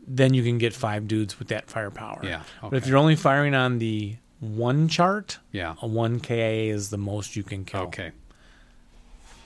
then 0.07 0.33
you 0.33 0.43
can 0.43 0.57
get 0.57 0.73
five 0.73 1.07
dudes 1.07 1.39
with 1.39 1.47
that 1.49 1.69
firepower. 1.69 2.21
Yeah, 2.23 2.43
But 2.61 2.73
if 2.75 2.87
you're 2.87 2.97
only 2.97 3.15
firing 3.15 3.53
on 3.55 3.79
the 3.79 4.15
one 4.39 4.87
chart, 4.87 5.39
Yeah. 5.51 5.75
a 5.81 5.87
one 5.87 6.19
KIA 6.19 6.73
is 6.73 6.89
the 6.89 6.97
most 6.97 7.35
you 7.35 7.43
can 7.43 7.65
kill. 7.65 7.81
Okay. 7.81 8.11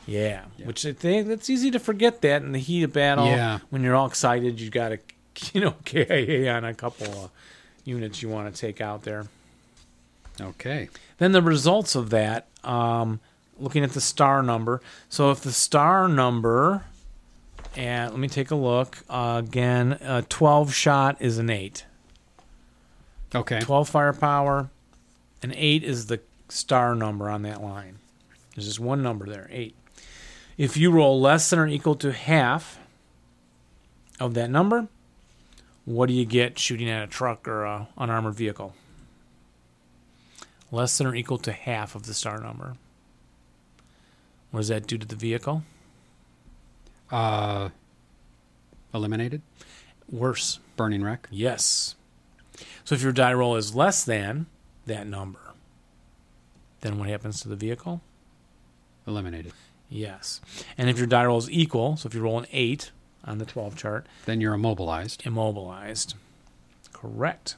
Yeah, 0.08 0.46
which 0.64 0.86
I 0.86 0.94
think 0.94 1.28
that's 1.28 1.50
easy 1.50 1.72
to 1.72 1.80
forget 1.80 2.22
that 2.22 2.42
in 2.42 2.52
the 2.52 2.60
heat 2.60 2.84
of 2.84 2.94
battle. 2.94 3.28
Yeah. 3.28 3.60
when 3.70 3.84
you're 3.84 3.96
all 3.96 4.08
excited, 4.08 4.60
you 4.60 4.70
got 4.70 4.92
a 4.92 5.00
you 5.54 5.62
know 5.62 5.72
KIA 5.86 6.52
on 6.52 6.66
a 6.66 6.74
couple 6.74 7.08
of 7.08 7.32
units 7.86 8.22
you 8.22 8.30
want 8.30 8.54
to 8.54 8.60
take 8.60 8.82
out 8.82 9.04
there. 9.04 9.28
Okay. 10.40 10.90
Then 11.18 11.34
the 11.34 11.42
results 11.42 11.94
of 11.96 12.10
that, 12.10 12.48
um, 12.64 13.20
looking 13.62 13.84
at 13.84 13.92
the 13.92 14.02
star 14.02 14.42
number. 14.42 14.82
So 15.10 15.32
if 15.32 15.42
the 15.42 15.52
star 15.52 16.08
number, 16.08 16.84
and 17.76 18.12
let 18.12 18.20
me 18.20 18.28
take 18.28 18.52
a 18.52 18.56
look 18.56 19.00
uh, 19.10 19.42
again. 19.46 19.94
a 20.02 20.24
Twelve 20.24 20.74
shot 20.74 21.18
is 21.20 21.38
an 21.38 21.50
eight. 21.50 21.86
Okay. 23.34 23.60
12 23.60 23.90
firepower. 23.90 24.70
An 25.44 25.54
8 25.56 25.84
is 25.84 26.08
the 26.08 26.20
star 26.50 26.96
number 26.96 27.30
on 27.30 27.42
that 27.44 27.62
line. 27.62 27.98
There's 28.56 28.68
just 28.68 28.80
one 28.80 29.02
number 29.02 29.26
there, 29.26 29.48
8. 29.52 29.76
If 30.58 30.78
you 30.78 30.92
roll 30.92 31.20
less 31.20 31.50
than 31.50 31.60
or 31.60 31.68
equal 31.68 31.96
to 31.96 32.12
half 32.12 32.78
of 34.20 34.34
that 34.36 34.50
number, 34.50 34.88
what 35.86 36.08
do 36.08 36.14
you 36.14 36.26
get 36.26 36.60
shooting 36.60 36.90
at 36.90 37.04
a 37.04 37.08
truck 37.08 37.48
or 37.48 37.66
an 37.66 37.88
unarmored 37.98 38.36
vehicle? 38.36 38.76
Less 40.72 40.98
than 40.98 41.08
or 41.08 41.16
equal 41.16 41.40
to 41.40 41.52
half 41.52 41.96
of 41.96 42.06
the 42.06 42.14
star 42.14 42.40
number. 42.40 42.76
What 44.52 44.60
does 44.62 44.68
that 44.68 44.88
do 44.88 44.98
to 44.98 45.06
the 45.08 45.16
vehicle? 45.16 45.64
Uh, 47.10 47.70
eliminated. 48.94 49.42
Worse. 50.10 50.60
Burning 50.76 51.04
wreck. 51.04 51.28
Yes. 51.32 51.96
So 52.84 52.96
if 52.96 53.02
your 53.02 53.12
die 53.12 53.34
roll 53.34 53.56
is 53.56 53.76
less 53.76 54.04
than 54.04 54.48
that 54.86 55.08
number, 55.08 55.40
then 56.82 56.98
what 57.00 57.08
happens 57.10 57.42
to 57.42 57.48
the 57.50 57.56
vehicle? 57.56 58.02
Eliminated. 59.08 59.54
Yes. 59.90 60.42
And 60.78 60.90
if 60.90 60.98
your 60.98 61.08
die 61.08 61.26
roll 61.26 61.38
is 61.38 61.50
equal, 61.50 61.98
so 61.98 62.08
if 62.08 62.14
you 62.14 62.22
roll 62.22 62.40
an 62.40 62.46
8 62.52 62.92
on 63.26 63.38
the 63.38 63.46
12 63.46 63.76
chart, 63.76 64.08
Then 64.26 64.42
you're 64.42 64.54
immobilized. 64.54 65.26
immobilized. 65.26 66.16
Correct. 66.94 67.56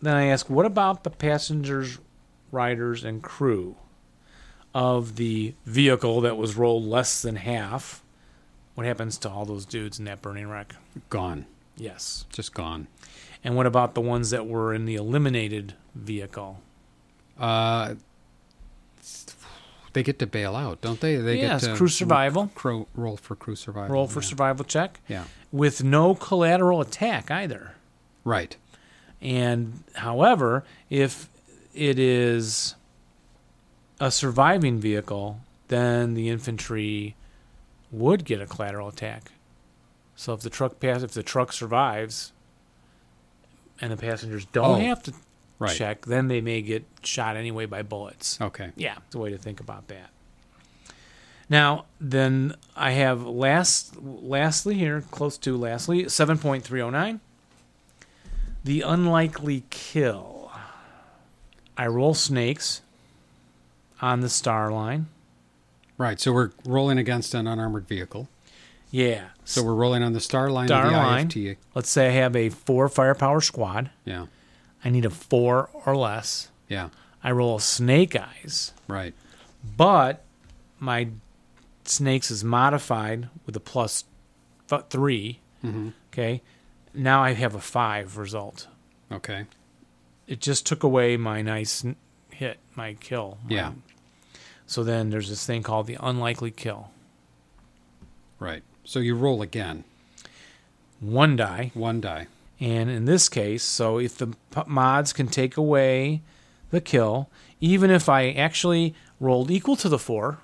Then 0.00 0.16
I 0.16 0.26
ask, 0.26 0.50
what 0.50 0.66
about 0.66 1.04
the 1.04 1.10
passengers, 1.10 1.98
riders, 2.50 3.04
and 3.04 3.22
crew 3.22 3.76
of 4.74 5.16
the 5.16 5.54
vehicle 5.66 6.20
that 6.22 6.36
was 6.36 6.56
rolled 6.56 6.84
less 6.84 7.22
than 7.22 7.36
half? 7.36 8.02
What 8.74 8.86
happens 8.86 9.18
to 9.18 9.30
all 9.30 9.44
those 9.44 9.66
dudes 9.66 9.98
in 9.98 10.06
that 10.06 10.22
burning 10.22 10.48
wreck? 10.48 10.74
Gone. 11.10 11.46
Yes. 11.76 12.24
Just 12.32 12.54
gone. 12.54 12.86
And 13.44 13.56
what 13.56 13.66
about 13.66 13.94
the 13.94 14.00
ones 14.00 14.30
that 14.30 14.46
were 14.46 14.72
in 14.72 14.86
the 14.86 14.94
eliminated 14.94 15.74
vehicle? 15.94 16.60
Uh, 17.38 17.94
they 19.92 20.02
get 20.02 20.18
to 20.20 20.26
bail 20.26 20.56
out, 20.56 20.80
don't 20.80 21.00
they? 21.00 21.16
They 21.16 21.40
yes, 21.40 21.62
get 21.62 21.72
to 21.72 21.76
crew 21.76 21.88
survival. 21.88 22.50
Crow, 22.54 22.86
roll 22.94 23.16
for 23.16 23.36
crew 23.36 23.56
survival. 23.56 23.94
Roll 23.94 24.06
for 24.06 24.20
yeah. 24.20 24.26
survival 24.28 24.64
check 24.64 25.00
Yeah. 25.08 25.24
with 25.50 25.82
no 25.84 26.14
collateral 26.14 26.80
attack 26.80 27.30
either. 27.30 27.72
Right. 28.24 28.56
And 29.20 29.84
however, 29.94 30.64
if 30.88 31.28
it 31.74 31.98
is 31.98 32.74
a 34.02 34.10
surviving 34.10 34.80
vehicle, 34.80 35.38
then 35.68 36.14
the 36.14 36.28
infantry 36.28 37.14
would 37.92 38.24
get 38.24 38.40
a 38.40 38.46
collateral 38.46 38.88
attack. 38.88 39.30
So 40.16 40.32
if 40.32 40.40
the 40.40 40.50
truck 40.50 40.80
pass, 40.80 41.04
if 41.04 41.12
the 41.12 41.22
truck 41.22 41.52
survives, 41.52 42.32
and 43.80 43.92
the 43.92 43.96
passengers 43.96 44.44
don't 44.46 44.80
Oh, 44.80 44.84
have 44.84 45.04
to 45.04 45.12
Right. 45.60 45.76
check, 45.76 46.06
then 46.06 46.26
they 46.26 46.40
may 46.40 46.62
get 46.62 46.84
shot 47.04 47.36
anyway 47.36 47.66
by 47.66 47.82
bullets. 47.82 48.40
Okay. 48.40 48.72
Yeah, 48.74 48.96
it's 49.06 49.14
a 49.14 49.18
way 49.18 49.30
to 49.30 49.38
think 49.38 49.60
about 49.60 49.86
that. 49.86 50.10
Now, 51.48 51.84
then 52.00 52.56
I 52.74 52.92
have 52.92 53.24
last, 53.24 54.02
lastly 54.02 54.74
here, 54.74 55.02
close 55.12 55.38
to 55.38 55.56
lastly, 55.56 56.08
seven 56.08 56.38
point 56.38 56.64
three 56.64 56.82
oh 56.82 56.90
nine. 56.90 57.20
The 58.64 58.80
unlikely 58.80 59.62
kill. 59.70 60.50
I 61.76 61.86
roll 61.86 62.14
snakes 62.14 62.82
on 64.02 64.20
the 64.20 64.28
star 64.28 64.70
line. 64.70 65.06
Right. 65.96 66.18
So 66.20 66.32
we're 66.32 66.50
rolling 66.66 66.98
against 66.98 67.32
an 67.34 67.46
unarmored 67.46 67.86
vehicle. 67.86 68.28
Yeah. 68.90 69.28
So 69.44 69.62
we're 69.62 69.74
rolling 69.74 70.02
on 70.02 70.12
the 70.12 70.20
star 70.20 70.50
line 70.50 70.68
Star 70.68 70.86
of 70.86 70.90
the 70.92 70.96
line. 70.98 71.28
IFT. 71.28 71.56
let's 71.74 71.88
say 71.88 72.08
I 72.08 72.10
have 72.10 72.36
a 72.36 72.48
four 72.50 72.88
firepower 72.88 73.40
squad. 73.40 73.90
Yeah. 74.04 74.26
I 74.84 74.90
need 74.90 75.04
a 75.04 75.10
four 75.10 75.70
or 75.86 75.96
less. 75.96 76.50
Yeah. 76.68 76.88
I 77.24 77.30
roll 77.30 77.58
snake 77.60 78.16
eyes, 78.16 78.72
Right. 78.88 79.14
but 79.76 80.24
my 80.80 81.08
snakes 81.84 82.30
is 82.32 82.42
modified 82.42 83.28
with 83.46 83.56
a 83.56 83.60
3 84.90 85.38
Mm-hmm. 85.64 85.88
Okay. 86.12 86.42
Now 86.92 87.22
I 87.22 87.34
have 87.34 87.54
a 87.54 87.60
five 87.60 88.16
result. 88.16 88.66
Okay. 89.12 89.46
It 90.26 90.40
just 90.40 90.66
took 90.66 90.82
away 90.82 91.16
my 91.16 91.40
nice 91.42 91.84
hit, 92.30 92.58
my 92.74 92.94
kill. 92.94 93.38
my- 93.44 93.54
Yeah. 93.54 93.72
So 94.66 94.82
then 94.84 95.10
there's 95.10 95.28
this 95.28 95.44
thing 95.44 95.62
called 95.62 95.86
the 95.86 95.98
unlikely 96.00 96.50
kill. 96.50 96.90
Right. 98.38 98.62
So 98.84 98.98
you 98.98 99.14
roll 99.14 99.42
again. 99.42 99.84
One 101.00 101.36
die. 101.36 101.70
One 101.74 102.00
die. 102.00 102.28
And 102.60 102.88
in 102.90 103.04
this 103.06 103.28
case, 103.28 103.62
so 103.62 103.98
if 103.98 104.16
the 104.16 104.34
mods 104.66 105.12
can 105.12 105.26
take 105.26 105.56
away 105.56 106.22
the 106.70 106.80
kill, 106.80 107.28
even 107.60 107.90
if 107.90 108.08
I 108.08 108.30
actually 108.30 108.94
rolled 109.20 109.50
equal 109.50 109.76
to 109.76 109.88
the 109.88 109.98
four 109.98 110.38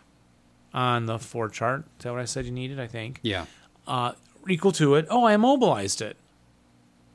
on 0.74 1.06
the 1.06 1.18
four 1.18 1.48
chart, 1.48 1.84
is 1.98 2.04
that 2.04 2.12
what 2.12 2.20
I 2.20 2.24
said 2.24 2.44
you 2.44 2.52
needed? 2.52 2.80
I 2.80 2.86
think. 2.86 3.20
Yeah. 3.22 3.46
Uh, 3.86 4.12
equal 4.48 4.72
to 4.72 4.96
it. 4.96 5.06
Oh, 5.10 5.24
I 5.24 5.34
immobilized 5.34 6.02
it. 6.02 6.16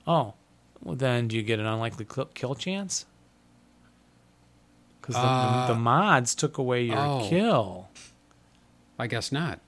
Oh, 0.07 0.33
well, 0.81 0.95
then 0.95 1.27
do 1.27 1.35
you 1.35 1.43
get 1.43 1.59
an 1.59 1.65
unlikely 1.65 2.07
kill 2.33 2.55
chance? 2.55 3.05
Because 5.03 5.15
the, 5.15 5.21
Uh, 5.21 5.67
the, 5.67 5.75
mods 5.75 6.33
took 6.33 6.57
away 6.57 6.83
your 6.85 6.97
oh. 6.97 7.27
kill. 7.29 7.89
I 8.97 9.07
guess 9.07 9.31
not. 9.33 9.59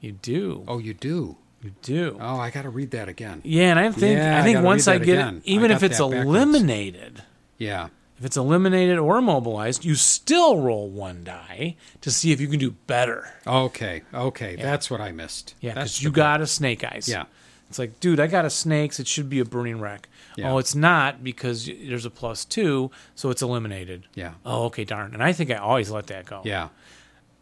You 0.00 0.12
do. 0.12 0.64
Oh, 0.66 0.78
you 0.78 0.94
do. 0.94 1.36
You 1.62 1.72
do. 1.82 2.16
Oh, 2.20 2.36
I 2.36 2.50
got 2.50 2.62
to 2.62 2.70
read 2.70 2.90
that 2.92 3.08
again. 3.08 3.42
Yeah, 3.44 3.70
and 3.70 3.78
I 3.78 3.90
think 3.92 4.16
Yeah, 4.18 4.36
I 4.36 4.40
I 4.40 4.42
think 4.42 4.56
gotta 4.56 4.66
once 4.66 4.88
I 4.88 4.96
get 4.98 5.02
again. 5.18 5.36
it, 5.38 5.42
even 5.46 5.70
if 5.70 5.82
it's 5.82 5.98
that 5.98 6.04
backwards. 6.10 6.26
eliminated, 6.28 7.22
Yeah. 7.58 7.88
if 8.18 8.24
it's 8.24 8.36
eliminated 8.38 8.98
or 8.98 9.18
immobilized, 9.18 9.84
you 9.84 9.94
still 9.96 10.58
roll 10.60 10.88
one 10.88 11.24
die 11.24 11.76
to 12.00 12.10
see 12.10 12.32
if 12.32 12.40
you 12.40 12.48
can 12.48 12.58
do 12.58 12.70
better. 12.86 13.28
Okay. 13.46 14.02
Okay. 14.14 14.56
That's 14.56 14.90
what 14.90 15.00
I 15.02 15.12
missed. 15.12 15.54
Yeah, 15.60 15.74
because 15.74 16.02
you 16.02 16.08
the- 16.10 16.16
got 16.16 16.40
a 16.40 16.46
snake 16.46 16.84
eyes. 16.84 17.06
Yeah. 17.08 17.24
It's 17.68 17.78
like, 17.78 17.98
dude, 18.00 18.20
I 18.20 18.26
got 18.28 18.44
a 18.46 18.50
snakes. 18.50 18.98
It 19.00 19.06
should 19.08 19.28
be 19.28 19.40
a 19.40 19.44
burning 19.44 19.80
wreck. 19.80 20.08
Yeah. 20.36 20.50
Oh, 20.52 20.58
it's 20.58 20.74
not 20.74 21.22
because 21.22 21.66
there's 21.66 22.04
a 22.06 22.10
plus 22.10 22.44
two, 22.44 22.90
so 23.14 23.30
it's 23.30 23.42
eliminated. 23.42 24.06
Yeah. 24.14 24.32
Oh, 24.44 24.64
okay, 24.64 24.84
darn. 24.84 25.14
And 25.14 25.22
I 25.22 25.32
think 25.32 25.50
I 25.50 25.56
always 25.56 25.90
let 25.90 26.06
that 26.08 26.26
go. 26.26 26.40
Yeah. 26.44 26.68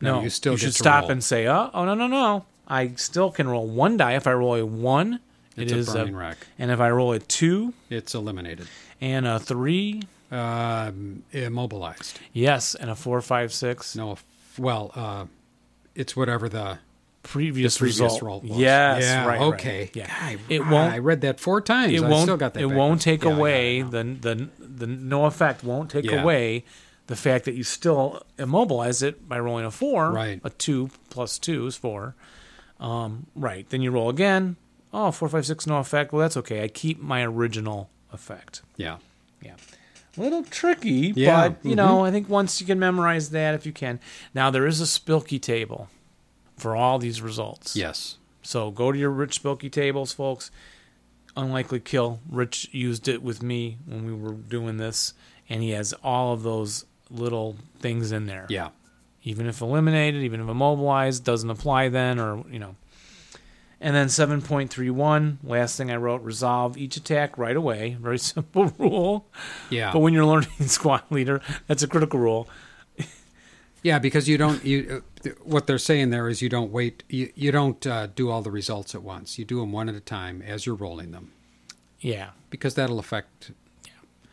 No, 0.01 0.20
you 0.22 0.30
still 0.30 0.53
you 0.55 0.59
should 0.59 0.74
stop 0.74 1.03
roll. 1.03 1.12
and 1.12 1.24
say, 1.24 1.47
oh, 1.47 1.70
oh, 1.72 1.84
no, 1.84 1.95
no, 1.95 2.07
no. 2.07 2.45
I 2.66 2.93
still 2.97 3.30
can 3.30 3.49
roll 3.49 3.66
one 3.68 3.97
die. 3.97 4.12
If 4.14 4.26
I 4.26 4.32
roll 4.32 4.55
a 4.57 4.66
one, 4.66 5.20
It's 5.57 5.70
it 5.72 5.76
a 5.76 5.78
is 5.78 5.93
burning 5.93 6.16
wreck. 6.16 6.38
And 6.59 6.70
if 6.70 6.80
I 6.80 6.90
roll 6.90 7.12
a 7.12 7.18
two 7.18 7.72
It's 7.88 8.14
eliminated. 8.14 8.66
and 9.01 9.26
a 9.26 9.38
three, 9.38 10.03
uh, 10.30 10.90
immobilized. 11.32 12.18
yes, 12.32 12.74
and 12.74 12.90
a 12.90 12.95
four, 12.95 13.20
five, 13.20 13.53
six, 13.53 13.95
No. 13.97 14.18
Well, 14.59 14.90
uh, 14.95 15.26
it's 15.95 16.14
whatever 16.16 16.49
the 16.49 16.78
previous, 17.23 17.79
previous 17.79 18.01
result. 18.01 18.23
roll 18.23 18.41
was. 18.41 18.59
Yes, 18.59 19.03
Yeah. 19.03 19.27
right. 19.27 19.41
okay. 19.41 19.79
right. 19.81 19.97
Yeah. 19.97 20.31
God, 20.33 20.41
It 20.49 20.66
won't- 20.66 20.93
I 20.93 20.99
read 20.99 21.20
that 21.23 21.39
four 21.41 21.61
times. 21.61 21.93
it 21.93 22.01
won't 22.03 22.23
still 22.23 22.37
got 22.37 22.55
that. 22.55 22.61
it 22.61 22.62
backwards. 22.64 22.79
won't 22.79 23.01
take 23.03 23.23
Yeah, 23.23 23.29
I 23.29 23.33
got 23.33 23.37
it 23.37 23.41
away 23.41 23.83
now. 23.83 23.91
the, 23.91 24.05
the 24.05 24.49
the 24.61 24.87
no 24.87 25.25
effect 25.27 25.62
won't 25.62 25.91
take 25.91 26.05
Yeah. 26.07 26.23
away 26.23 26.64
the 27.09 27.16
fact 27.16 27.45
that 27.45 27.55
you 27.55 27.62
still 27.64 28.23
immobilize 28.39 29.03
it 29.03 29.29
by 29.29 29.39
rolling 29.39 29.64
a 29.64 29.70
four 29.70 30.11
Right. 30.12 30.41
a 30.43 30.51
two 30.51 30.91
plus 31.11 31.39
two 31.39 31.66
is 31.66 31.77
four 31.77 32.14
um, 32.81 33.27
right 33.37 33.68
then 33.70 33.83
you 33.83 33.91
roll 33.91 34.09
again 34.09 34.57
oh 34.93 35.11
four 35.12 35.29
five 35.29 35.47
six 35.47 35.66
no 35.66 35.79
effect 35.79 36.12
well 36.12 36.20
that's 36.23 36.37
okay 36.37 36.62
i 36.64 36.68
keep 36.68 37.01
my 37.01 37.23
original 37.23 37.91
effect 38.12 38.62
Yeah. 38.77 38.97
yeah 39.43 39.55
a 40.16 40.20
little 40.20 40.43
tricky 40.43 41.12
Yeah, 41.14 41.49
but 41.51 41.59
you 41.68 41.77
know 41.77 42.05
i 42.05 42.11
think 42.11 42.29
once 42.29 42.61
you 42.61 42.66
can 42.66 42.79
memorize 42.79 43.31
that 43.31 43.55
if 43.55 43.64
you 43.66 43.73
can 43.73 44.01
now 44.35 44.51
there 44.51 44.66
is 44.66 44.81
a 44.81 44.85
spilky 44.85 45.41
table 45.41 45.89
for 46.63 46.77
all 46.77 46.99
these 46.99 47.21
results 47.21 47.75
Yes. 47.77 48.17
so 48.43 48.71
go 48.71 48.93
to 48.93 48.99
your 48.99 49.11
Rich 49.11 49.43
Spilky 49.43 49.71
tables, 49.71 50.13
folks. 50.13 50.51
Unlikely 51.37 51.81
kill. 51.81 52.21
Rich 52.31 52.69
used 52.73 53.09
it 53.09 53.23
with 53.23 53.43
me 53.43 53.79
when 53.87 54.05
we 54.05 54.13
were 54.13 54.35
doing 54.35 54.77
this, 54.77 55.15
and 55.49 55.63
he 55.63 55.71
has 55.71 55.95
all 56.05 56.33
of 56.35 56.43
those 56.43 56.85
little 57.11 57.57
things 57.81 58.13
in 58.13 58.27
there. 58.27 58.47
Yeah. 58.51 58.69
Even 59.23 59.47
if 59.47 59.61
eliminated, 59.63 60.23
even 60.23 60.41
if 60.41 60.49
immobilized, 60.49 61.25
doesn't 61.25 61.49
apply 61.49 61.89
then, 61.89 62.19
or 62.19 62.45
you 62.51 62.59
know. 62.59 62.75
And 63.81 63.97
then 63.97 64.07
7.31, 64.09 65.39
last 65.43 65.77
thing 65.77 65.91
I 65.91 65.97
wrote, 65.97 66.23
resolve 66.23 66.77
each 66.77 66.97
attack 66.97 67.39
right 67.39 67.57
away. 67.57 67.97
Very 68.01 68.19
simple 68.19 68.67
rule. 68.79 69.27
Yeah. 69.71 69.91
But 69.93 70.01
when 70.01 70.13
you're 70.13 70.27
learning 70.27 70.51
squad 70.67 71.03
leader, 71.11 71.41
that's 71.67 71.83
a 71.83 71.89
critical 71.89 72.21
rule. 72.21 72.49
Yeah, 73.83 73.99
because 73.99 74.29
you 74.29 74.39
don't. 74.39 74.65
You 74.65 75.03
what 75.43 75.66
they're 75.66 75.79
saying 75.79 76.11
there 76.11 76.29
is 76.29 76.43
you 76.43 76.49
don't 76.49 76.70
wait. 76.73 77.03
You 77.09 77.31
you 77.35 77.53
don't 77.53 77.87
uh, 77.87 78.07
do 78.09 78.31
all 78.31 78.43
the 78.43 78.51
results 78.51 78.95
at 78.95 79.03
once. 79.03 79.39
You 79.39 79.45
do 79.45 79.61
them 79.61 79.73
one 79.73 79.89
at 79.89 79.95
a 79.95 80.01
time 80.01 80.43
as 80.43 80.66
you're 80.66 80.75
rolling 80.75 81.11
them, 81.12 81.33
Yeah. 82.01 82.31
because 82.51 82.75
that'll 82.75 82.99
affect 82.99 83.51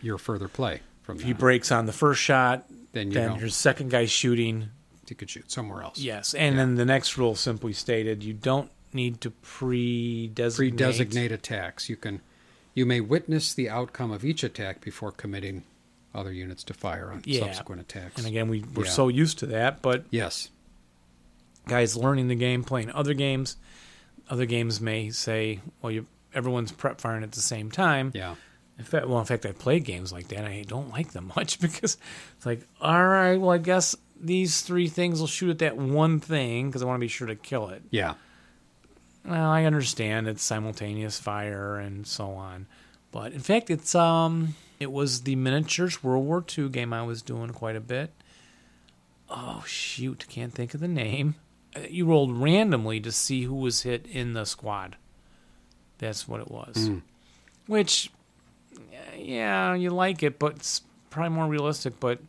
your 0.02 0.18
further 0.18 0.48
play 0.48 0.82
from 1.04 1.18
If 1.18 1.24
he 1.24 1.34
breaks 1.34 1.72
on 1.72 1.86
the 1.86 1.94
first 1.94 2.22
shot, 2.22 2.66
Then 2.94 3.08
you 3.08 3.14
then 3.16 3.40
your 3.40 3.50
second 3.50 3.90
guy 3.92 4.06
shooting 4.06 4.70
he 5.08 5.16
could 5.16 5.30
shoot 5.30 5.52
somewhere 5.52 5.82
else. 5.82 5.98
Yes, 6.00 6.34
and 6.36 6.58
then 6.60 6.76
the 6.76 6.86
next 6.86 7.18
rule 7.18 7.36
simply 7.36 7.74
stated 7.74 8.24
you 8.24 8.34
don't 8.34 8.70
need 8.94 9.20
to 9.22 9.32
pre-designate. 9.32 10.78
Pre-designate 10.78 11.32
attacks. 11.32 11.90
You 11.90 11.96
can. 11.96 12.22
You 12.76 12.86
may 12.86 13.02
witness 13.02 13.54
the 13.54 13.70
outcome 13.70 14.12
of 14.12 14.24
each 14.24 14.44
attack 14.44 14.82
before 14.82 15.12
committing 15.12 15.64
other 16.14 16.32
units 16.32 16.64
to 16.66 16.74
fire 16.74 17.12
on 17.12 17.22
Yeah. 17.26 17.42
subsequent 17.42 17.82
attacks. 17.82 18.18
And 18.18 18.28
again, 18.28 18.50
we 18.50 18.62
we're 18.62 18.86
Yeah. 18.86 18.92
so 18.92 19.08
used 19.10 19.40
to 19.40 19.46
that, 19.48 19.82
but 19.82 20.06
yes. 20.12 20.50
Guys 21.70 21.95
learning 21.95 22.28
the 22.28 22.36
game, 22.36 22.63
playing 22.63 22.91
other 22.91 23.13
games, 23.13 23.55
other 24.30 24.45
games 24.45 24.82
may 24.82 25.09
say, 25.09 25.59
"Well, 25.82 25.91
you 25.91 26.07
everyone's 26.34 26.72
prep 26.72 26.99
firing 26.99 27.24
at 27.24 27.32
the 27.32 27.41
same 27.41 27.72
time." 27.72 28.11
Yeah. 28.13 28.36
In 28.78 28.86
fact, 28.86 29.07
well, 29.07 29.20
in 29.20 29.26
fact, 29.26 29.45
I 29.45 29.51
play 29.51 29.80
games 29.82 30.13
like 30.13 30.30
that. 30.30 30.45
I 30.45 30.63
don't 30.65 30.89
like 30.89 31.11
them 31.11 31.32
much 31.36 31.59
because 31.59 31.97
it's 32.38 32.45
like, 32.45 32.65
all 32.80 33.05
right, 33.07 33.36
well, 33.36 33.51
I 33.51 33.57
guess 33.57 33.95
these 34.20 34.61
three 34.61 34.88
things 34.88 35.20
will 35.20 35.28
shoot 35.28 35.49
at 35.49 35.59
that 35.59 35.78
one 35.78 36.20
thing 36.20 36.67
because 36.67 36.82
I 36.82 36.86
want 36.86 36.97
to 36.97 37.01
be 37.01 37.07
sure 37.09 37.28
to 37.28 37.36
kill 37.36 37.70
it. 37.70 37.82
Yeah. 37.91 38.15
Well, 39.26 39.49
I 39.49 39.65
understand 39.65 40.28
it's 40.28 40.43
simultaneous 40.43 41.20
fire 41.20 41.76
and 41.78 42.07
so 42.07 42.32
on, 42.32 42.67
but 43.11 43.34
in 43.34 43.41
fact, 43.41 43.70
it's 43.70 43.93
um, 43.93 44.55
it 44.80 44.91
was 44.91 45.22
the 45.22 45.36
miniatures 45.36 46.01
World 46.03 46.26
War 46.26 46.43
II 46.57 46.70
game 46.70 46.93
I 46.93 47.03
was 47.03 47.22
doing 47.22 47.49
quite 47.49 47.76
a 47.76 47.82
bit. 47.82 48.11
Oh 49.30 49.63
shoot, 49.67 50.26
can't 50.30 50.53
think 50.53 50.74
of 50.74 50.80
the 50.80 50.88
name. 50.88 51.36
You 51.89 52.05
rolled 52.05 52.36
randomly 52.38 52.99
to 53.01 53.11
see 53.11 53.43
who 53.43 53.55
was 53.55 53.84
hit 53.84 54.05
in 54.07 54.34
the 54.34 54.45
squad. 54.45 54.95
That's 55.99 56.28
what 56.28 56.41
it 56.41 56.49
was. 56.49 56.76
Mm. 56.89 57.01
Which, 57.67 58.09
yeah, 59.17 59.76
you 59.76 59.89
like 59.91 60.24
it, 60.24 60.39
but 60.39 60.55
it's 60.55 60.82
probably 61.09 61.30
more 61.36 61.47
realistic. 61.47 61.99
But 61.99 62.20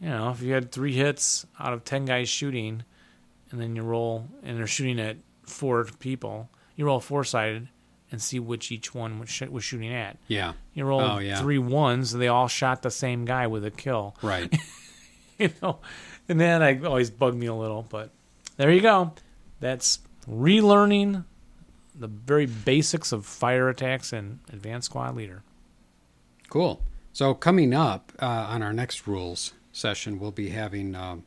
you 0.00 0.08
know, 0.08 0.30
if 0.30 0.42
you 0.42 0.52
had 0.52 0.72
three 0.72 0.94
hits 0.94 1.46
out 1.58 1.72
of 1.72 1.84
ten 1.84 2.04
guys 2.04 2.28
shooting, 2.28 2.82
and 3.50 3.60
then 3.60 3.76
you 3.76 3.82
roll, 3.82 4.26
and 4.42 4.58
they're 4.58 4.66
shooting 4.66 4.98
at 5.00 5.16
four 5.44 5.84
people, 6.00 6.48
you 6.74 6.86
roll 6.86 7.00
four 7.00 7.22
sided 7.24 7.68
and 8.12 8.22
see 8.22 8.38
which 8.38 8.70
each 8.70 8.94
one 8.94 9.18
was, 9.18 9.40
was 9.50 9.64
shooting 9.64 9.92
at. 9.92 10.16
Yeah. 10.28 10.52
You 10.74 10.84
roll 10.84 11.00
Oh, 11.00 11.18
yeah. 11.18 11.40
three 11.40 11.58
ones, 11.58 12.12
and 12.12 12.22
they 12.22 12.28
all 12.28 12.46
shot 12.48 12.82
the 12.82 12.90
same 12.90 13.24
guy 13.24 13.46
with 13.48 13.64
a 13.64 13.70
kill. 13.70 14.16
Right. 14.22 14.54
You 15.38 15.50
know, 15.60 15.80
and 16.28 16.40
then 16.40 16.62
I 16.62 16.80
always 16.84 17.10
bugged 17.10 17.36
me 17.36 17.46
a 17.46 17.54
little, 17.54 17.86
but 17.88 18.10
there 18.56 18.70
you 18.70 18.80
go. 18.80 19.12
That's 19.60 20.00
relearning 20.28 21.24
the 21.94 22.08
very 22.08 22.46
basics 22.46 23.12
of 23.12 23.24
fire 23.24 23.68
attacks 23.68 24.12
and 24.12 24.40
advanced 24.52 24.86
squad 24.86 25.16
leader. 25.16 25.42
Cool. 26.48 26.82
So 27.12 27.32
coming 27.34 27.72
up 27.72 28.12
uh, 28.20 28.26
on 28.26 28.62
our 28.62 28.72
next 28.72 29.06
rules 29.06 29.52
session, 29.72 30.18
we'll 30.18 30.30
be 30.32 30.50
having 30.50 30.94
um, 30.94 31.24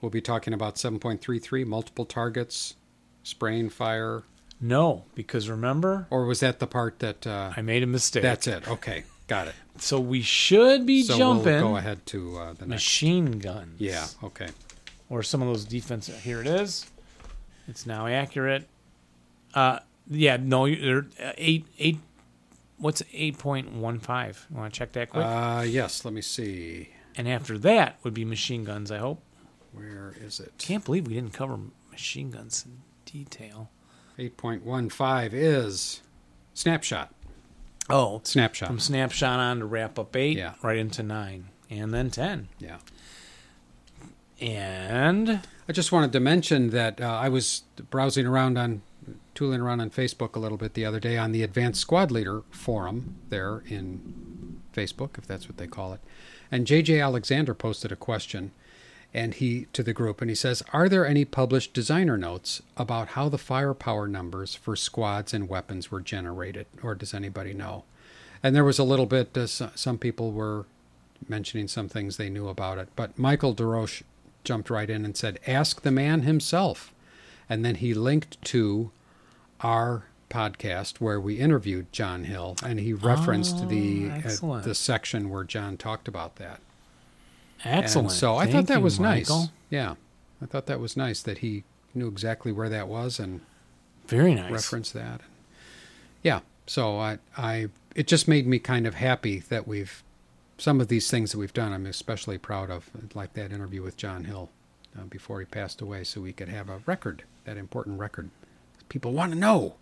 we'll 0.00 0.10
be 0.10 0.20
talking 0.20 0.52
about 0.54 0.76
7.33 0.76 1.66
multiple 1.66 2.04
targets, 2.04 2.74
spraying 3.24 3.70
fire, 3.70 4.22
No, 4.60 5.04
because 5.14 5.48
remember, 5.48 6.06
or 6.10 6.24
was 6.26 6.40
that 6.40 6.60
the 6.60 6.66
part 6.68 7.00
that? 7.00 7.26
Uh, 7.26 7.52
I 7.56 7.62
made 7.62 7.82
a 7.82 7.86
mistake. 7.86 8.22
that's 8.22 8.46
it. 8.46 8.66
Okay, 8.68 9.02
got 9.26 9.48
it. 9.48 9.54
So 9.78 9.98
we 10.00 10.22
should 10.22 10.86
be 10.86 11.02
So 11.02 11.16
jumping 11.18 11.54
we'll 11.54 11.60
go 11.70 11.76
ahead 11.76 12.04
to 12.06 12.38
uh, 12.38 12.52
the 12.52 12.66
next. 12.66 12.68
machine 12.68 13.38
guns. 13.38 13.80
Yeah. 13.80 14.06
Okay. 14.22 14.48
or 15.10 15.22
some 15.22 15.42
of 15.42 15.48
those 15.48 15.64
defense. 15.64 16.06
Here 16.06 16.40
it 16.40 16.46
is. 16.46 16.86
It's 17.68 17.86
now 17.86 18.06
accurate. 18.06 18.68
Uh, 19.54 19.78
yeah, 20.10 20.36
no, 20.36 20.66
you're 20.66 21.06
uh, 21.22 21.32
eight 21.38 21.66
eight. 21.78 21.98
What's 22.78 23.02
eight 23.12 23.38
point 23.38 23.72
one 23.72 23.98
five? 24.00 24.46
You 24.50 24.56
want 24.58 24.72
to 24.74 24.78
check 24.78 24.92
that 24.92 25.10
quick? 25.10 25.24
Uh, 25.24 25.64
yes. 25.66 26.04
Let 26.04 26.12
me 26.14 26.20
see. 26.20 26.90
and 27.16 27.28
after 27.28 27.56
that 27.58 27.98
would 28.02 28.12
be 28.14 28.24
machine 28.24 28.64
guns. 28.64 28.90
I 28.90 28.98
hope. 28.98 29.22
Where 29.72 30.14
is 30.20 30.38
it? 30.40 30.52
Can't 30.58 30.84
believe 30.84 31.06
we 31.06 31.14
didn't 31.14 31.32
cover 31.32 31.58
machine 31.90 32.30
guns 32.30 32.64
in 32.66 32.82
detail. 33.10 33.70
8.15 34.18 35.30
is 35.32 36.00
snapshot. 36.52 37.12
Oh, 37.90 38.20
Snapshot. 38.24 38.68
from 38.68 38.78
snapshot 38.80 39.38
on 39.40 39.58
to 39.58 39.66
wrap 39.66 39.98
up 39.98 40.16
eight, 40.16 40.36
Yeah. 40.38 40.54
right 40.62 40.78
into 40.78 41.02
nine, 41.02 41.46
and 41.70 41.92
then 41.92 42.10
ten, 42.10 42.48
Yeah. 42.58 42.78
and 44.40 45.40
I 45.68 45.72
just 45.72 45.92
wanted 45.92 46.12
to 46.12 46.20
mention 46.20 46.70
that 46.70 47.00
uh, 47.00 47.04
I 47.06 47.28
was 47.28 47.62
browsing 47.90 48.26
around 48.26 48.58
on, 48.58 48.82
tooling 49.34 49.60
around 49.60 49.80
on 49.80 49.90
Facebook 49.90 50.34
a 50.34 50.38
little 50.38 50.58
bit 50.58 50.74
the 50.74 50.84
other 50.84 51.00
day 51.00 51.16
on 51.16 51.32
the 51.32 51.42
Advanced 51.42 51.80
Squad 51.80 52.10
Leader 52.10 52.42
forum 52.50 53.16
there 53.28 53.62
in 53.66 54.60
Facebook, 54.74 55.18
if 55.18 55.26
that's 55.26 55.46
what 55.48 55.56
they 55.56 55.66
call 55.66 55.92
it. 55.92 56.00
And 56.50 56.66
JJ 56.66 57.02
Alexander 57.02 57.54
posted 57.54 57.92
a 57.92 57.96
question. 57.96 58.52
And 59.14 59.34
he 59.34 59.66
to 59.72 59.82
the 59.82 59.92
group 59.92 60.20
and 60.20 60.28
he 60.28 60.34
says, 60.34 60.62
"Are 60.72 60.88
there 60.88 61.06
any 61.06 61.24
published 61.24 61.72
designer 61.72 62.18
notes 62.18 62.60
about 62.76 63.08
how 63.10 63.28
the 63.28 63.38
firepower 63.38 64.08
numbers 64.08 64.54
for 64.54 64.74
squads 64.74 65.32
and 65.32 65.48
weapons 65.48 65.90
were 65.90 66.00
generated, 66.00 66.66
or 66.82 66.94
does 66.94 67.14
anybody 67.14 67.54
know?" 67.54 67.84
And 68.42 68.54
there 68.54 68.64
was 68.64 68.78
a 68.78 68.84
little 68.84 69.06
bit. 69.06 69.36
Uh, 69.36 69.46
some 69.46 69.98
people 69.98 70.32
were 70.32 70.66
mentioning 71.28 71.68
some 71.68 71.88
things 71.88 72.16
they 72.16 72.28
knew 72.28 72.48
about 72.48 72.76
it, 72.78 72.88
but 72.96 73.18
Michael 73.18 73.54
DeRoche 73.54 74.02
jumped 74.42 74.68
right 74.68 74.90
in 74.90 75.04
and 75.04 75.16
said, 75.16 75.38
"Ask 75.46 75.82
the 75.82 75.90
man 75.92 76.22
himself," 76.22 76.92
and 77.48 77.64
then 77.64 77.76
he 77.76 77.94
linked 77.94 78.42
to 78.46 78.90
our 79.60 80.04
podcast 80.28 81.00
where 81.00 81.20
we 81.20 81.38
interviewed 81.38 81.92
John 81.92 82.24
Hill, 82.24 82.56
and 82.64 82.80
he 82.80 82.92
referenced 82.92 83.56
Oh, 83.60 83.66
the 83.66 84.10
uh, 84.10 84.60
the 84.60 84.74
section 84.74 85.30
where 85.30 85.44
John 85.44 85.76
talked 85.76 86.08
about 86.08 86.36
that. 86.36 86.60
Excellent. 87.64 88.08
And 88.08 88.16
so 88.16 88.36
I 88.36 88.44
Thank 88.44 88.52
thought 88.54 88.66
that 88.68 88.78
you, 88.78 88.84
was 88.84 89.00
Michael. 89.00 89.38
nice. 89.40 89.48
Yeah, 89.70 89.94
I 90.42 90.46
thought 90.46 90.66
that 90.66 90.80
was 90.80 90.96
nice 90.96 91.22
that 91.22 91.38
he 91.38 91.64
knew 91.94 92.08
exactly 92.08 92.52
where 92.52 92.68
that 92.68 92.88
was 92.88 93.18
and 93.18 93.40
Very 94.06 94.34
nice. 94.34 94.50
referenced 94.50 94.92
that. 94.94 95.20
Yeah, 96.22 96.40
so 96.66 96.98
I, 96.98 97.18
I, 97.36 97.68
it 97.94 98.06
just 98.06 98.26
made 98.28 98.46
me 98.46 98.58
kind 98.58 98.86
of 98.86 98.94
happy 98.94 99.40
that 99.48 99.66
we've 99.68 100.02
some 100.56 100.80
of 100.80 100.88
these 100.88 101.10
things 101.10 101.32
that 101.32 101.38
we've 101.38 101.52
done. 101.52 101.72
I'm 101.72 101.86
especially 101.86 102.38
proud 102.38 102.70
of, 102.70 102.88
like 103.14 103.34
that 103.34 103.50
interview 103.52 103.82
with 103.82 103.96
John 103.96 104.24
Hill 104.24 104.50
uh, 104.96 105.02
before 105.04 105.40
he 105.40 105.46
passed 105.46 105.80
away, 105.80 106.04
so 106.04 106.20
we 106.20 106.32
could 106.32 106.48
have 106.48 106.68
a 106.68 106.80
record, 106.86 107.24
that 107.44 107.56
important 107.56 107.98
record. 107.98 108.30
People 108.88 109.12
want 109.12 109.32
to 109.32 109.38
know. 109.38 109.74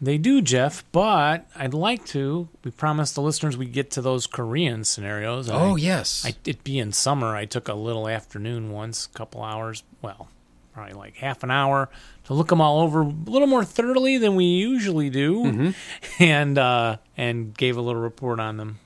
They 0.00 0.16
do, 0.16 0.40
Jeff, 0.40 0.84
but 0.92 1.48
I'd 1.56 1.74
like 1.74 2.04
to. 2.06 2.48
We 2.64 2.70
promised 2.70 3.16
the 3.16 3.20
listeners 3.22 3.56
we'd 3.56 3.72
get 3.72 3.90
to 3.92 4.00
those 4.02 4.28
Korean 4.28 4.84
scenarios. 4.84 5.50
Oh 5.50 5.74
I, 5.74 5.78
yes, 5.78 6.24
I, 6.24 6.34
it 6.44 6.62
being 6.62 6.92
summer, 6.92 7.34
I 7.34 7.46
took 7.46 7.66
a 7.68 7.74
little 7.74 8.08
afternoon 8.08 8.70
once, 8.70 9.06
a 9.06 9.16
couple 9.16 9.42
hours, 9.42 9.82
well, 10.00 10.28
probably 10.72 10.94
like 10.94 11.16
half 11.16 11.42
an 11.42 11.50
hour 11.50 11.88
to 12.24 12.34
look 12.34 12.48
them 12.48 12.60
all 12.60 12.80
over 12.80 13.00
a 13.02 13.06
little 13.06 13.48
more 13.48 13.64
thoroughly 13.64 14.18
than 14.18 14.36
we 14.36 14.44
usually 14.44 15.10
do, 15.10 15.42
Mm-hmm. 15.42 15.70
and 16.22 16.58
uh, 16.58 16.98
and 17.16 17.56
gave 17.56 17.76
a 17.76 17.80
little 17.80 18.00
report 18.00 18.38
on 18.38 18.56
them. 18.56 18.78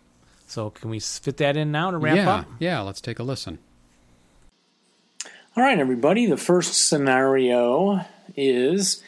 So 0.47 0.71
can 0.71 0.89
we 0.89 0.99
fit 0.99 1.37
that 1.39 1.59
in 1.59 1.73
now 1.73 1.91
to 1.91 1.99
wrap 1.99 2.17
yeah, 2.17 2.31
up? 2.31 2.47
yeah. 2.59 2.81
Let's 2.81 3.03
take 3.03 3.19
a 3.19 3.23
listen. 3.23 3.59
All 5.55 5.63
right, 5.63 5.79
everybody. 5.79 6.25
The 6.25 6.39
first 6.39 6.89
scenario 6.89 8.05
is 8.35 9.03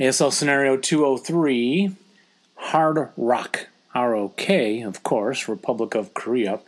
ASL 0.00 0.32
scenario 0.32 0.78
203 0.78 1.94
Hard 2.54 3.10
Rock, 3.18 3.68
R 3.94 4.14
O 4.14 4.28
K, 4.30 4.80
of 4.80 5.02
course, 5.02 5.46
Republic 5.46 5.94
of 5.94 6.14
Korea. 6.14 6.60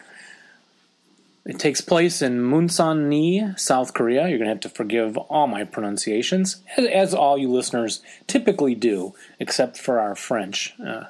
It 1.46 1.58
takes 1.58 1.80
place 1.80 2.20
in 2.20 2.40
Munsan-ni, 2.40 3.56
South 3.56 3.94
Korea. 3.94 4.28
You're 4.28 4.38
going 4.38 4.48
to 4.48 4.54
have 4.54 4.60
to 4.60 4.68
forgive 4.68 5.16
all 5.16 5.46
my 5.46 5.64
pronunciations, 5.64 6.62
as, 6.76 6.86
as 6.86 7.14
all 7.14 7.38
you 7.38 7.50
listeners 7.50 8.02
typically 8.26 8.74
do, 8.74 9.14
except 9.40 9.78
for 9.78 9.98
our 9.98 10.14
French 10.14 10.74
uh, 10.84 11.04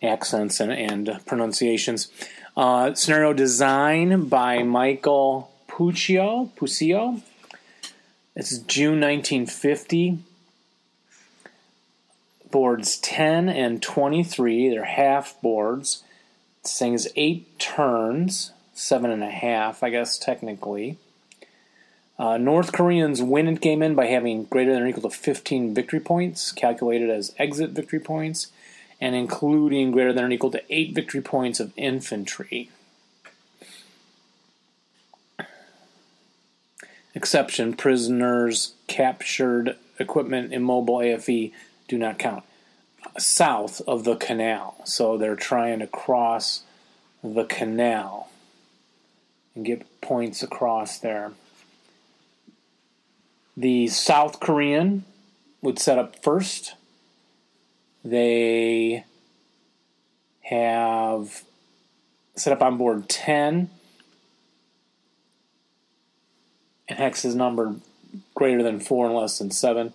accents 0.00 0.60
and, 0.60 0.72
and 0.72 1.20
pronunciations. 1.26 2.12
Uh, 2.56 2.94
scenario 2.94 3.32
design 3.32 4.28
by 4.28 4.62
Michael 4.62 5.50
Puccio. 5.68 6.48
Puccio. 6.50 7.20
It's 8.36 8.56
June 8.58 9.00
1950. 9.00 10.20
Boards 12.50 12.96
10 12.98 13.48
and 13.48 13.82
23, 13.82 14.70
they're 14.70 14.84
half 14.84 15.40
boards. 15.40 16.02
This 16.62 16.78
thing 16.78 16.94
is 16.94 17.10
eight 17.16 17.58
turns, 17.58 18.52
seven 18.74 19.10
and 19.10 19.22
a 19.22 19.30
half, 19.30 19.82
I 19.82 19.90
guess, 19.90 20.18
technically. 20.18 20.98
Uh, 22.18 22.36
North 22.36 22.72
Koreans 22.72 23.22
win 23.22 23.48
at 23.48 23.62
game 23.62 23.82
in 23.82 23.94
by 23.94 24.06
having 24.06 24.44
greater 24.44 24.74
than 24.74 24.82
or 24.82 24.86
equal 24.86 25.08
to 25.08 25.16
15 25.16 25.74
victory 25.74 26.00
points, 26.00 26.52
calculated 26.52 27.08
as 27.08 27.34
exit 27.38 27.70
victory 27.70 28.00
points, 28.00 28.48
and 29.00 29.14
including 29.14 29.90
greater 29.90 30.12
than 30.12 30.24
or 30.24 30.30
equal 30.30 30.50
to 30.50 30.62
8 30.68 30.94
victory 30.94 31.22
points 31.22 31.60
of 31.60 31.72
infantry. 31.76 32.68
Exception 37.14 37.72
prisoners 37.74 38.74
captured 38.86 39.76
equipment 39.98 40.52
immobile 40.52 40.98
AFV 40.98 41.52
do 41.90 41.98
not 41.98 42.20
count. 42.20 42.44
South 43.18 43.82
of 43.86 44.04
the 44.04 44.14
canal. 44.14 44.76
So 44.84 45.18
they're 45.18 45.34
trying 45.34 45.80
to 45.80 45.88
cross 45.88 46.62
the 47.22 47.44
canal 47.44 48.30
and 49.56 49.64
get 49.64 50.00
points 50.00 50.40
across 50.42 50.98
there. 50.98 51.32
The 53.56 53.88
South 53.88 54.38
Korean 54.38 55.04
would 55.62 55.80
set 55.80 55.98
up 55.98 56.22
first. 56.22 56.76
They 58.04 59.04
have 60.42 61.42
set 62.36 62.52
up 62.52 62.62
on 62.62 62.78
board 62.78 63.08
10 63.08 63.68
and 66.88 66.98
hex 66.98 67.24
is 67.24 67.34
numbered 67.34 67.80
greater 68.34 68.62
than 68.62 68.80
4 68.80 69.06
and 69.06 69.14
less 69.14 69.38
than 69.38 69.50
7 69.50 69.92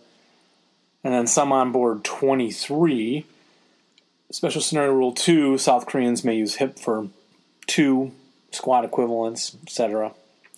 and 1.06 1.14
then 1.14 1.28
some 1.28 1.54
on 1.54 1.72
board 1.72 2.04
23 2.04 3.26
special 4.32 4.60
scenario 4.60 4.92
rule 4.92 5.14
2 5.14 5.58
south 5.58 5.86
koreans 5.86 6.26
may 6.26 6.36
use 6.36 6.56
hip 6.56 6.78
for 6.78 7.08
2 7.68 8.12
squad 8.52 8.84
equivalents 8.84 9.56
etc 9.64 10.12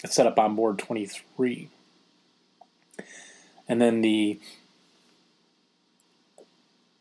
it's 0.04 0.16
set 0.16 0.26
up 0.26 0.40
on 0.40 0.56
board 0.56 0.80
23 0.80 1.70
and 3.68 3.80
then 3.82 4.02
the 4.02 4.40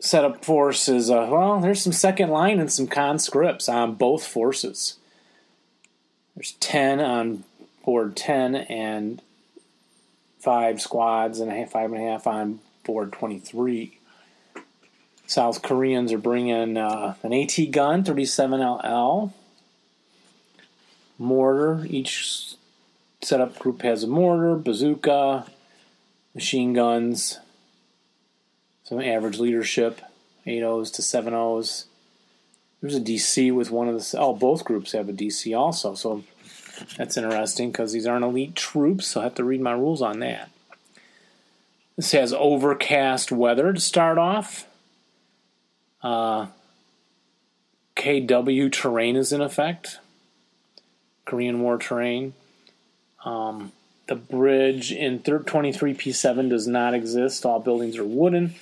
setup 0.01 0.45
force 0.45 0.89
is 0.89 1.11
uh, 1.11 1.27
well 1.31 1.61
there's 1.61 1.83
some 1.83 1.93
second 1.93 2.31
line 2.31 2.61
and 2.61 2.73
some 2.73 2.87
conscripts 2.87 3.69
on 3.69 3.95
both 3.95 4.27
forces. 4.27 4.97
There's 6.35 6.53
10 6.53 7.01
on 7.01 7.45
board 7.85 8.17
10 8.17 8.55
and 8.55 9.23
five 10.39 10.81
squads 10.81 11.41
and 11.41 11.51
a 11.51 11.55
half, 11.55 11.71
five 11.71 11.91
and 11.93 12.01
a 12.01 12.05
half 12.05 12.27
on 12.27 12.61
board 12.87 13.13
23 13.13 13.99
south 15.27 15.61
koreans 15.61 16.13
are 16.13 16.19
bringing 16.19 16.77
uh, 16.77 17.15
an 17.23 17.33
at 17.33 17.73
gun 17.73 18.05
37ll 18.05 19.33
mortar 21.19 21.85
each 21.91 22.55
setup 23.21 23.59
group 23.59 23.83
has 23.83 24.05
a 24.05 24.07
mortar 24.07 24.55
bazooka 24.55 25.47
machine 26.35 26.73
guns 26.73 27.41
some 28.87 29.01
average 29.01 29.41
leadership, 29.41 30.01
8 30.47 30.63
O's 30.63 30.93
to 30.93 31.03
7 31.03 31.35
O's. 31.35 31.87
There's 32.81 32.95
a 32.95 33.01
DC 33.01 33.53
with 33.53 33.73
one 33.73 33.89
of 33.89 33.97
the. 33.97 34.19
Oh, 34.19 34.33
both 34.33 34.65
groups 34.65 34.93
have 34.93 35.09
a 35.09 35.13
DC 35.13 35.59
also, 35.59 35.97
so 35.97 36.23
that's 36.97 37.17
interesting 37.17 37.73
because 37.73 37.93
these 37.93 38.07
aren't 38.07 38.25
elite 38.25 38.55
troops, 38.55 39.09
so 39.09 39.21
I 39.21 39.25
have 39.25 39.35
to 39.37 39.45
read 39.45 39.61
my 39.61 39.73
rules 39.73 40.03
on 40.03 40.21
that. 40.21 40.51
This 41.97 42.13
has 42.13 42.35
overcast 42.35 43.33
weather 43.33 43.73
to 43.73 43.81
start 43.81 44.19
off. 44.19 44.67
Uh, 46.03 46.49
KW 47.97 48.71
terrain 48.71 49.17
is 49.17 49.33
in 49.33 49.41
effect. 49.41 49.99
Korean 51.25 51.61
War 51.61 51.79
terrain. 51.79 52.35
Um, 53.25 53.73
the 54.07 54.15
bridge 54.15 54.93
in 54.93 55.21
23P7 55.21 56.51
does 56.51 56.69
not 56.69 56.95
exist. 56.95 57.45
All 57.45 57.61
buildings 57.61 57.97
are 57.97 58.05
wooden. 58.05 58.55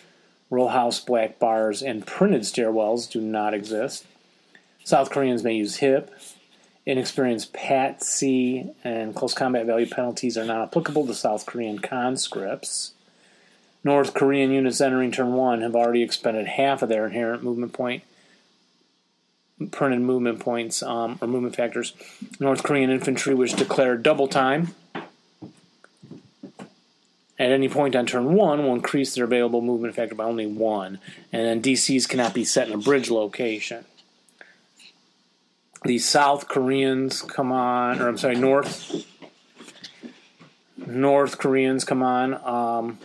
Row 0.49 0.69
house 0.69 1.01
black 1.01 1.39
bars 1.39 1.83
and 1.83 2.07
printed 2.07 2.43
stairwells 2.43 3.11
do 3.11 3.21
not 3.21 3.53
exist. 3.53 4.07
South 4.85 5.11
Koreans 5.11 5.43
may 5.43 5.57
use 5.57 5.77
HIP. 5.77 6.11
Inexperienced 6.87 7.53
PTC 7.53 8.75
and 8.85 9.15
close 9.15 9.35
combat 9.35 9.67
value 9.67 9.89
penalties 9.89 10.39
are 10.39 10.45
not 10.45 10.63
applicable 10.69 11.07
to 11.07 11.15
South 11.15 11.47
Korean 11.47 11.79
conscripts. 11.79 12.94
North 13.85 14.15
Korean 14.15 14.51
units 14.51 14.81
entering 14.81 15.13
turn 15.13 15.35
one 15.35 15.61
have 15.61 15.77
already 15.77 16.03
expended 16.03 16.47
half 16.47 16.83
of 16.83 16.89
their 16.89 17.07
inherent 17.07 17.45
movement 17.45 17.75
point, 17.75 18.03
printed 19.71 20.01
movement 20.01 20.41
points 20.41 20.83
um, 20.83 21.19
or 21.21 21.29
movement 21.29 21.55
factors. 21.55 21.93
North 22.41 22.63
Korean 22.63 22.91
infantry 22.91 23.35
which 23.35 23.55
declare 23.55 23.99
double 23.99 24.27
time 24.27 24.75
at 27.39 27.51
any 27.51 27.69
point 27.69 27.97
on 27.97 28.07
turn 28.07 28.35
one 28.35 28.65
will 28.65 28.75
increase 28.75 29.15
their 29.15 29.25
available 29.25 29.61
movement 29.61 29.95
factor 29.95 30.15
by 30.15 30.25
only 30.25 30.47
one, 30.47 30.99
and 31.33 31.45
then 31.45 31.63
DCs 31.63 32.09
cannot 32.09 32.33
be 32.33 32.45
set 32.45 32.69
in 32.69 32.75
a 32.75 32.79
bridge 32.79 33.11
location. 33.11 33.85
The 35.85 35.99
South 35.99 36.49
Koreans 36.49 37.21
come 37.21 37.53
on, 37.53 38.01
or 38.01 38.09
I'm 38.09 38.17
sorry, 38.17 38.37
North 38.37 39.05
North 40.79 41.39
Koreans 41.39 41.85
come 41.85 42.03
on. 42.03 42.35
Um, 42.45 42.99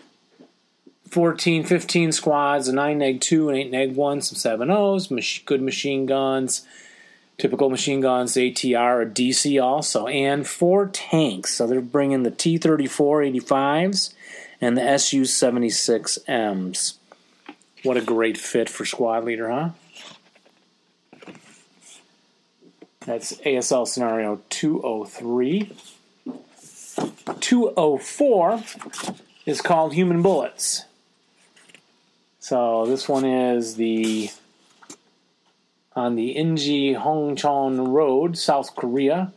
14, 1.09 1.63
15 1.63 2.11
squads, 2.11 2.67
a 2.67 2.73
9 2.73 2.97
neg 2.97 3.21
2, 3.21 3.49
an 3.49 3.55
8 3.55 3.71
neg 3.71 3.95
1, 3.95 4.21
some 4.21 4.35
7 4.35 4.69
O's, 4.69 5.07
good 5.45 5.61
machine 5.61 6.05
guns, 6.05 6.65
typical 7.37 7.69
machine 7.69 8.01
guns, 8.01 8.33
ATR, 8.35 9.01
a 9.01 9.05
DC 9.05 9.61
also, 9.61 10.07
and 10.07 10.47
four 10.47 10.87
tanks. 10.87 11.53
So 11.53 11.65
they're 11.65 11.81
bringing 11.81 12.23
the 12.23 12.31
T 12.31 12.57
34 12.57 13.21
85s 13.23 14.13
and 14.61 14.77
the 14.77 14.83
SU 14.83 15.23
76Ms. 15.23 16.95
What 17.83 17.97
a 17.97 18.01
great 18.01 18.37
fit 18.37 18.69
for 18.69 18.85
squad 18.85 19.23
leader, 19.23 19.49
huh? 19.49 19.69
That's 23.05 23.33
ASL 23.37 23.87
scenario 23.87 24.41
203. 24.49 25.71
204 27.39 28.63
is 29.45 29.61
called 29.61 29.93
Human 29.93 30.21
Bullets. 30.21 30.85
So 32.49 32.87
this 32.87 33.07
one 33.07 33.25
is 33.25 33.75
the 33.75 34.31
on 35.95 36.15
the 36.15 36.33
Inje 36.33 36.97
Hongchon 36.97 37.93
Road, 37.93 38.39
South 38.39 38.75
Korea, 38.75 39.33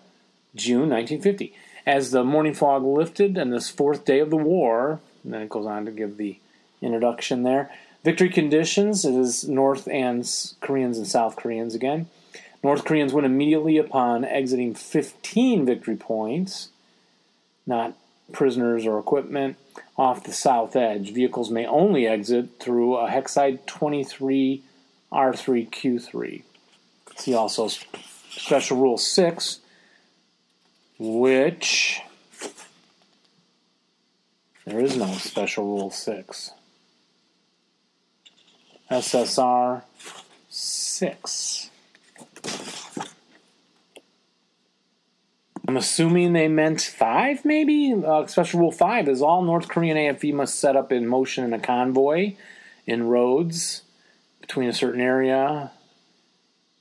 June 0.54 0.88
1950. 0.88 1.52
As 1.84 2.10
the 2.10 2.24
morning 2.24 2.54
fog 2.54 2.84
lifted 2.84 3.36
and 3.36 3.52
this 3.52 3.68
fourth 3.68 4.06
day 4.06 4.20
of 4.20 4.30
the 4.30 4.38
war, 4.38 5.00
and 5.22 5.34
then 5.34 5.42
it 5.42 5.50
goes 5.50 5.66
on 5.66 5.84
to 5.84 5.90
give 5.90 6.16
the 6.16 6.38
introduction 6.80 7.42
there. 7.42 7.70
Victory 8.02 8.30
conditions 8.30 9.04
is 9.04 9.46
North 9.46 9.86
and 9.88 10.26
Koreans 10.62 10.96
and 10.96 11.06
South 11.06 11.36
Koreans 11.36 11.74
again. 11.74 12.08
North 12.64 12.86
Koreans 12.86 13.12
win 13.12 13.26
immediately 13.26 13.76
upon 13.76 14.24
exiting 14.24 14.74
15 14.74 15.66
victory 15.66 15.96
points, 15.96 16.70
not 17.66 17.92
prisoners 18.32 18.86
or 18.86 18.98
equipment, 18.98 19.58
off 19.96 20.24
the 20.24 20.32
south 20.32 20.76
edge. 20.76 21.12
Vehicles 21.12 21.50
may 21.50 21.66
only 21.66 22.06
exit 22.06 22.58
through 22.60 22.96
a 22.96 23.08
Hexside 23.08 23.66
23 23.66 24.62
R3Q3. 25.12 26.42
See 27.16 27.34
also 27.34 27.68
Special 28.30 28.78
Rule 28.78 28.98
6, 28.98 29.60
which 30.98 32.00
there 34.64 34.80
is 34.80 34.96
no 34.96 35.12
Special 35.14 35.64
Rule 35.64 35.90
6. 35.90 36.50
SSR 38.90 39.82
6. 40.48 41.70
I'm 45.72 45.78
assuming 45.78 46.34
they 46.34 46.48
meant 46.48 46.82
five, 46.82 47.46
maybe. 47.46 47.94
Uh, 47.94 48.26
special 48.26 48.60
Rule 48.60 48.72
Five 48.72 49.08
is 49.08 49.22
all 49.22 49.40
North 49.40 49.68
Korean 49.68 49.96
AFV 49.96 50.34
must 50.34 50.60
set 50.60 50.76
up 50.76 50.92
in 50.92 51.06
motion 51.06 51.44
in 51.44 51.54
a 51.54 51.58
convoy 51.58 52.34
in 52.86 53.04
roads 53.04 53.80
between 54.42 54.68
a 54.68 54.74
certain 54.74 55.00
area. 55.00 55.70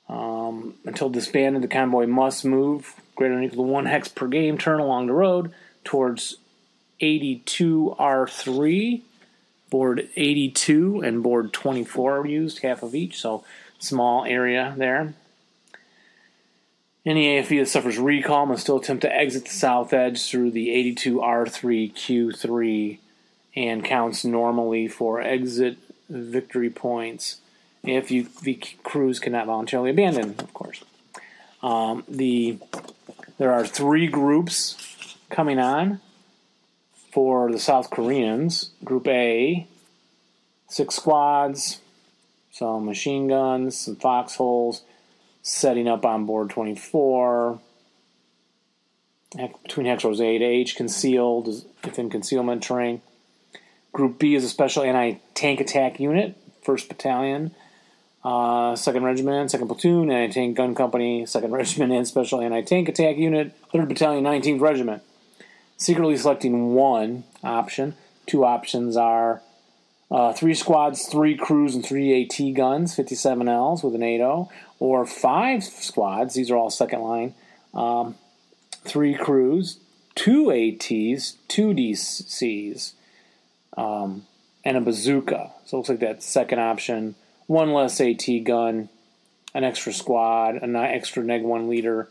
Um, 0.10 0.74
until 0.84 1.10
disbanded, 1.10 1.62
the 1.62 1.70
convoy 1.70 2.06
must 2.06 2.44
move 2.44 2.96
greater 3.16 3.36
than 3.36 3.44
or 3.44 3.48
equal 3.48 3.64
to 3.64 3.72
one 3.72 3.86
hex 3.86 4.10
per 4.10 4.28
game 4.28 4.58
turn 4.58 4.82
along 4.82 5.08
the 5.08 5.14
road 5.14 5.54
towards 5.86 6.36
82R3. 7.02 9.04
Board 9.70 10.10
82 10.18 11.00
and 11.00 11.24
board 11.24 11.54
24 11.54 12.18
are 12.18 12.28
used, 12.28 12.60
half 12.60 12.84
of 12.84 12.94
each, 12.94 13.22
so 13.22 13.46
small 13.80 14.26
area 14.26 14.76
there. 14.78 15.14
Any 17.06 17.42
AFV 17.42 17.60
that 17.62 17.68
suffers 17.68 17.98
recall 17.98 18.46
must 18.46 18.64
still 18.64 18.78
attempt 18.78 19.02
to 19.02 19.14
exit 19.14 19.44
the 19.46 19.52
south 19.52 19.92
edge 19.92 20.30
through 20.30 20.52
the 20.52 20.70
82R3Q3 20.96 23.00
and 23.56 23.84
counts 23.84 24.24
normally 24.24 24.88
for 24.88 25.20
exit 25.20 25.78
victory 26.10 26.70
points 26.70 27.42
if 27.84 28.12
you, 28.12 28.28
the 28.44 28.56
crews 28.84 29.20
cannot 29.20 29.48
voluntarily 29.48 29.90
abandon, 29.90 30.36
of 30.40 30.54
course. 30.54 30.84
Um, 31.64 32.04
the 32.08 32.58
there 33.38 33.52
are 33.52 33.66
three 33.66 34.08
groups 34.08 35.16
coming 35.30 35.60
on 35.60 36.00
for 37.12 37.52
the 37.52 37.60
South 37.60 37.90
Koreans. 37.90 38.72
Group 38.84 39.08
A, 39.08 39.68
six 40.68 40.96
squads, 40.96 41.80
some 42.52 42.86
machine 42.86 43.28
guns, 43.28 43.78
some 43.78 43.96
foxholes 43.96 44.84
setting 45.42 45.88
up 45.88 46.06
on 46.06 46.26
board 46.26 46.50
24. 46.50 47.60
Between 49.64 49.86
hex 49.86 50.04
rows 50.04 50.20
A 50.20 50.38
to 50.38 50.44
H, 50.44 50.76
concealed 50.76 51.48
within 51.84 52.10
concealment 52.10 52.64
terrain. 52.64 53.02
Group 53.94 54.20
B 54.20 54.36
is 54.36 54.44
a 54.44 54.50
special 54.50 54.84
anti 54.84 55.20
tank 55.34 55.62
attack 55.62 56.00
unit, 56.00 56.36
1st 56.66 56.90
Battalion, 56.90 57.52
uh, 58.24 58.74
2nd 58.74 59.04
Regiment, 59.04 59.52
2nd 59.52 59.68
Platoon, 59.68 60.12
Anti 60.12 60.34
Tank 60.34 60.58
Gun 60.58 60.76
Company, 60.76 61.24
2nd 61.24 61.52
Regiment, 61.58 61.92
and 61.92 62.08
Special 62.08 62.42
Anti 62.42 62.62
Tank 62.62 62.90
Attack 62.90 63.18
Unit, 63.18 63.56
3rd 63.74 63.88
Battalion, 63.88 64.24
19th 64.24 64.62
Regiment. 64.62 65.04
Secretly 65.78 66.16
selecting 66.18 66.74
one 66.74 67.24
option. 67.44 67.96
Two 68.28 68.46
options 68.46 68.96
are 68.96 69.42
uh, 70.12 70.34
three 70.34 70.54
squads, 70.54 71.06
three 71.06 71.36
crews, 71.38 71.74
and 71.74 71.86
three 71.86 72.24
AT 72.24 72.54
guns, 72.54 72.96
57Ls 72.96 73.82
with 73.82 73.96
an 73.96 74.02
8.0, 74.02 74.50
or 74.80 75.06
five 75.06 75.64
squads, 75.64 76.34
these 76.34 76.52
are 76.52 76.58
all 76.58 76.70
second 76.70 77.02
line, 77.02 77.34
um, 77.74 78.16
three 78.84 79.16
crews, 79.16 79.80
two 80.14 80.52
ATs, 80.52 81.38
two 81.48 81.74
DCs, 81.74 82.92
um, 83.78 84.26
and 84.66 84.76
a 84.76 84.82
bazooka. 84.82 85.52
So 85.66 85.78
it 85.78 85.80
looks 85.80 85.90
like 85.90 86.00
that 86.00 86.24
second 86.24 86.60
option. 86.60 87.16
One 87.48 87.72
less 87.72 88.02
AT 88.02 88.26
gun, 88.44 88.90
an 89.54 89.64
extra 89.64 89.94
squad, 89.94 90.56
an 90.56 90.76
extra 90.76 91.24
neg 91.24 91.44
one 91.44 91.70
leader, 91.70 92.10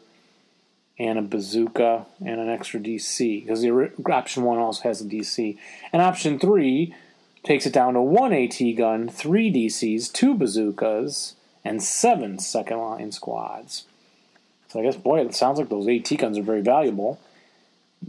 and 0.98 1.18
a 1.18 1.22
bazooka, 1.22 2.06
and 2.24 2.40
an 2.40 2.48
extra 2.48 2.80
DC. 2.80 3.42
Because 3.42 3.60
the 3.60 3.92
option 4.10 4.42
one 4.44 4.58
also 4.58 4.82
has 4.84 5.02
a 5.02 5.04
DC. 5.04 5.58
And 5.92 6.00
option 6.00 6.38
three 6.38 6.94
takes 7.42 7.66
it 7.66 7.72
down 7.72 7.94
to 7.94 8.02
one 8.02 8.32
AT 8.32 8.58
gun, 8.76 9.08
three 9.08 9.52
DCs, 9.52 10.12
two 10.12 10.34
bazookas, 10.34 11.34
and 11.64 11.82
seven 11.82 12.38
second 12.38 12.78
line 12.78 13.12
squads. 13.12 13.84
So 14.68 14.80
I 14.80 14.82
guess, 14.82 14.96
boy, 14.96 15.20
it 15.20 15.34
sounds 15.34 15.58
like 15.58 15.68
those 15.68 15.88
AT 15.88 16.16
guns 16.18 16.38
are 16.38 16.42
very 16.42 16.60
valuable. 16.60 17.20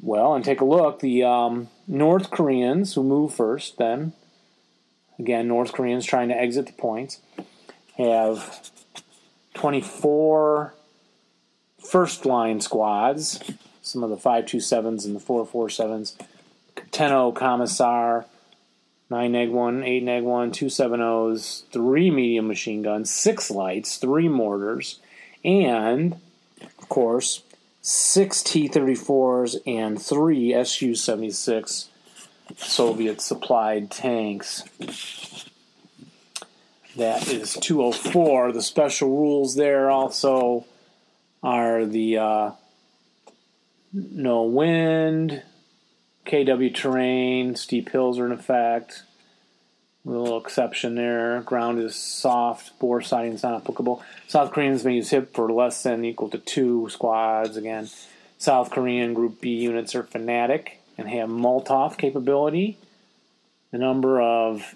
Well, 0.02 0.36
and 0.36 0.46
take 0.46 0.62
a 0.62 0.66
look. 0.66 1.00
The 1.00 1.24
um, 1.24 1.70
North 1.88 2.30
Koreans, 2.32 2.94
who 2.94 3.04
move 3.04 3.34
first, 3.34 3.78
then, 3.78 4.14
again, 5.20 5.48
North 5.48 5.74
Koreans 5.74 6.06
trying 6.06 6.30
to 6.30 6.38
exit 6.38 6.68
the 6.68 6.74
points, 6.74 7.20
have 7.98 8.72
24 9.56 10.74
first 11.84 12.26
line 12.26 12.62
squads, 12.62 13.44
some 13.82 14.04
of 14.04 14.10
the 14.10 14.18
527s 14.18 15.06
and 15.06 15.16
the 15.16 15.20
447s, 15.20 16.16
10 16.92 17.34
Commissar, 17.34 18.26
nine 19.12 19.34
neg 19.34 19.50
one, 19.50 19.84
eight 19.84 20.04
neg 20.04 20.24
one, 20.24 20.52
two 20.52 20.70
seven 20.70 21.02
O's, 21.02 21.66
three 21.72 22.10
medium 22.10 22.48
machine 22.48 22.82
guns, 22.82 23.12
six 23.12 23.52
lights, 23.52 23.98
three 23.98 24.30
mortars, 24.30 25.00
and 25.44 26.14
of 26.80 26.90
course 26.90 27.44
six 27.82 28.42
T 28.42 28.68
thirty 28.68 28.96
fours 28.96 29.58
and 29.68 30.02
three 30.02 30.54
SU 30.54 30.96
seventy 30.96 31.32
six 31.32 31.90
Soviet 32.56 33.22
supplied 33.22 33.92
tanks. 33.92 34.64
That 36.98 37.30
is 37.30 37.54
204. 37.54 38.52
The 38.52 38.62
special 38.62 39.10
rules 39.10 39.56
there 39.56 39.90
also 39.90 40.66
are 41.42 41.86
the 41.86 42.18
uh, 42.18 42.52
no 43.94 44.44
wind, 44.44 45.42
KW 46.26 46.74
terrain, 46.74 47.56
steep 47.56 47.90
hills 47.90 48.20
are 48.20 48.26
in 48.26 48.32
effect. 48.32 49.04
A 50.06 50.10
little 50.10 50.40
exception 50.40 50.96
there. 50.96 51.42
Ground 51.42 51.80
is 51.80 51.96
soft. 51.96 52.78
Bore 52.80 53.02
sighting 53.02 53.34
is 53.34 53.44
not 53.44 53.62
applicable. 53.62 54.04
South 54.28 54.52
Koreans 54.52 54.84
may 54.84 54.96
use 54.96 55.12
HIP 55.12 55.34
for 55.34 55.52
less 55.52 55.84
than 55.84 56.04
equal 56.04 56.30
to 56.30 56.40
two 56.40 56.88
squads. 56.90 57.56
Again, 57.56 57.90
South 58.38 58.72
Korean 58.72 59.14
Group 59.14 59.42
B 59.42 59.56
units 59.58 59.94
are 59.94 60.04
fanatic 60.04 60.80
and 60.98 61.08
have 61.08 61.30
Molotov 61.30 61.98
capability. 61.98 62.78
The 63.72 63.78
number 63.78 64.20
of 64.20 64.76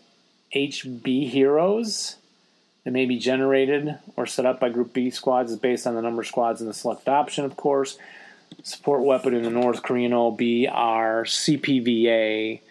HB 0.56 1.30
heroes 1.30 2.18
that 2.84 2.92
may 2.92 3.06
be 3.06 3.18
generated 3.18 3.98
or 4.16 4.28
set 4.28 4.46
up 4.46 4.60
by 4.60 4.70
Group 4.70 4.94
B 4.94 5.10
squads 5.10 5.52
is 5.52 5.58
based 5.58 5.88
on 5.88 5.96
the 5.96 6.02
number 6.02 6.22
of 6.22 6.28
squads 6.28 6.62
in 6.62 6.68
the 6.68 6.74
select 6.74 7.10
option, 7.10 7.44
of 7.46 7.58
course. 7.58 7.98
Support 8.64 9.04
weapon 9.04 9.34
in 9.34 9.44
the 9.44 9.50
North 9.50 9.84
Korean 9.84 10.12
OB 10.12 10.42
are 10.72 11.24
CPVA. 11.24 12.62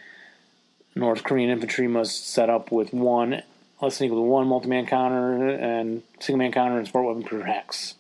North 0.97 1.23
Korean 1.23 1.51
infantry 1.51 1.87
must 1.87 2.29
set 2.29 2.51
up 2.51 2.73
with 2.73 2.93
one 2.93 3.43
less 3.81 3.99
than 3.99 4.07
equal 4.07 4.19
to 4.19 4.23
one 4.23 4.49
multi-man 4.49 4.87
counter 4.87 5.49
and 5.51 6.03
single 6.19 6.39
man 6.39 6.53
counter 6.53 6.79
and 6.79 6.87
support 6.87 7.07
weapon 7.07 7.23
per 7.23 7.45
hex. 7.45 7.95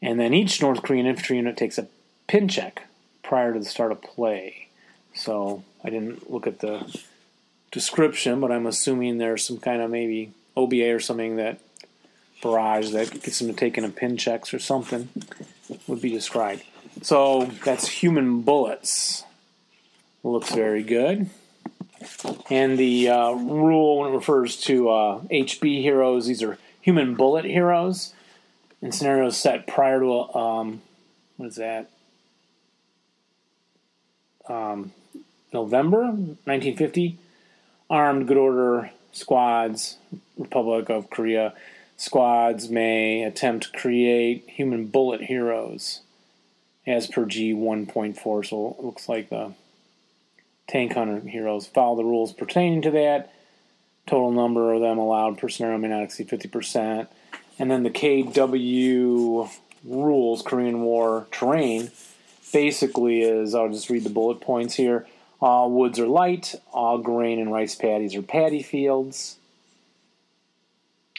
And 0.00 0.20
then 0.20 0.32
each 0.32 0.62
North 0.62 0.82
Korean 0.82 1.06
infantry 1.06 1.36
unit 1.36 1.56
takes 1.56 1.78
a 1.78 1.88
pin 2.28 2.48
check 2.48 2.86
prior 3.22 3.52
to 3.52 3.58
the 3.58 3.64
start 3.64 3.92
of 3.92 4.02
play. 4.02 4.68
So 5.14 5.64
I 5.82 5.90
didn't 5.90 6.30
look 6.30 6.46
at 6.46 6.60
the 6.60 6.98
description, 7.70 8.40
but 8.40 8.52
I'm 8.52 8.66
assuming 8.66 9.18
there's 9.18 9.44
some 9.44 9.58
kind 9.58 9.82
of 9.82 9.90
maybe 9.90 10.32
OBA 10.56 10.94
or 10.94 11.00
something 11.00 11.36
that 11.36 11.58
barrage 12.42 12.90
that 12.92 13.10
gets 13.10 13.38
them 13.38 13.48
to 13.48 13.54
take 13.54 13.76
in 13.76 13.84
a 13.84 13.88
pin 13.88 14.16
checks 14.16 14.54
or 14.54 14.58
something 14.58 15.08
would 15.86 16.00
be 16.00 16.10
described. 16.10 16.64
So 17.02 17.50
that's 17.64 17.88
human 17.88 18.42
bullets. 18.42 19.24
Looks 20.22 20.52
very 20.52 20.82
good. 20.82 21.30
And 22.50 22.78
the 22.78 23.08
uh, 23.08 23.32
rule 23.32 23.98
when 23.98 24.12
it 24.12 24.16
refers 24.16 24.56
to 24.62 24.88
uh, 24.90 25.20
HB 25.22 25.82
heroes, 25.82 26.26
these 26.26 26.42
are 26.42 26.58
human 26.80 27.14
bullet 27.14 27.44
heroes 27.44 28.14
in 28.82 28.92
scenarios 28.92 29.36
set 29.36 29.66
prior 29.66 30.00
to 30.00 30.34
um, 30.34 30.82
what 31.36 31.46
is 31.46 31.56
that? 31.56 31.90
Um, 34.48 34.92
November 35.52 36.04
1950. 36.04 37.18
Armed 37.88 38.26
Good 38.26 38.36
Order 38.36 38.90
squads, 39.12 39.96
Republic 40.36 40.88
of 40.88 41.08
Korea 41.08 41.54
squads 41.96 42.68
may 42.68 43.22
attempt 43.22 43.66
to 43.66 43.78
create 43.78 44.48
human 44.48 44.86
bullet 44.86 45.22
heroes 45.22 46.00
as 46.86 47.06
per 47.06 47.24
G 47.24 47.52
1.4. 47.52 48.46
So 48.46 48.76
it 48.78 48.84
looks 48.84 49.08
like 49.08 49.28
the 49.28 49.52
tank 50.68 50.94
hunter 50.94 51.20
heroes 51.20 51.66
follow 51.66 51.96
the 51.96 52.04
rules 52.04 52.32
pertaining 52.32 52.82
to 52.82 52.90
that. 52.92 53.32
Total 54.06 54.30
number 54.30 54.72
of 54.72 54.80
them 54.80 54.98
allowed 54.98 55.38
per 55.38 55.48
scenario 55.48 55.78
may 55.78 55.88
not 55.88 56.02
exceed 56.02 56.28
50%. 56.28 57.08
And 57.58 57.70
then 57.70 57.82
the 57.82 57.90
KW 57.90 59.50
rules, 59.84 60.42
Korean 60.42 60.82
War 60.82 61.26
terrain, 61.30 61.90
basically 62.52 63.22
is 63.22 63.54
I'll 63.54 63.70
just 63.70 63.90
read 63.90 64.04
the 64.04 64.10
bullet 64.10 64.40
points 64.40 64.74
here. 64.74 65.06
All 65.40 65.70
woods 65.70 65.98
are 65.98 66.06
light, 66.06 66.54
all 66.72 66.98
grain 66.98 67.38
and 67.38 67.52
rice 67.52 67.74
paddies 67.74 68.14
are 68.14 68.22
paddy 68.22 68.62
fields. 68.62 69.36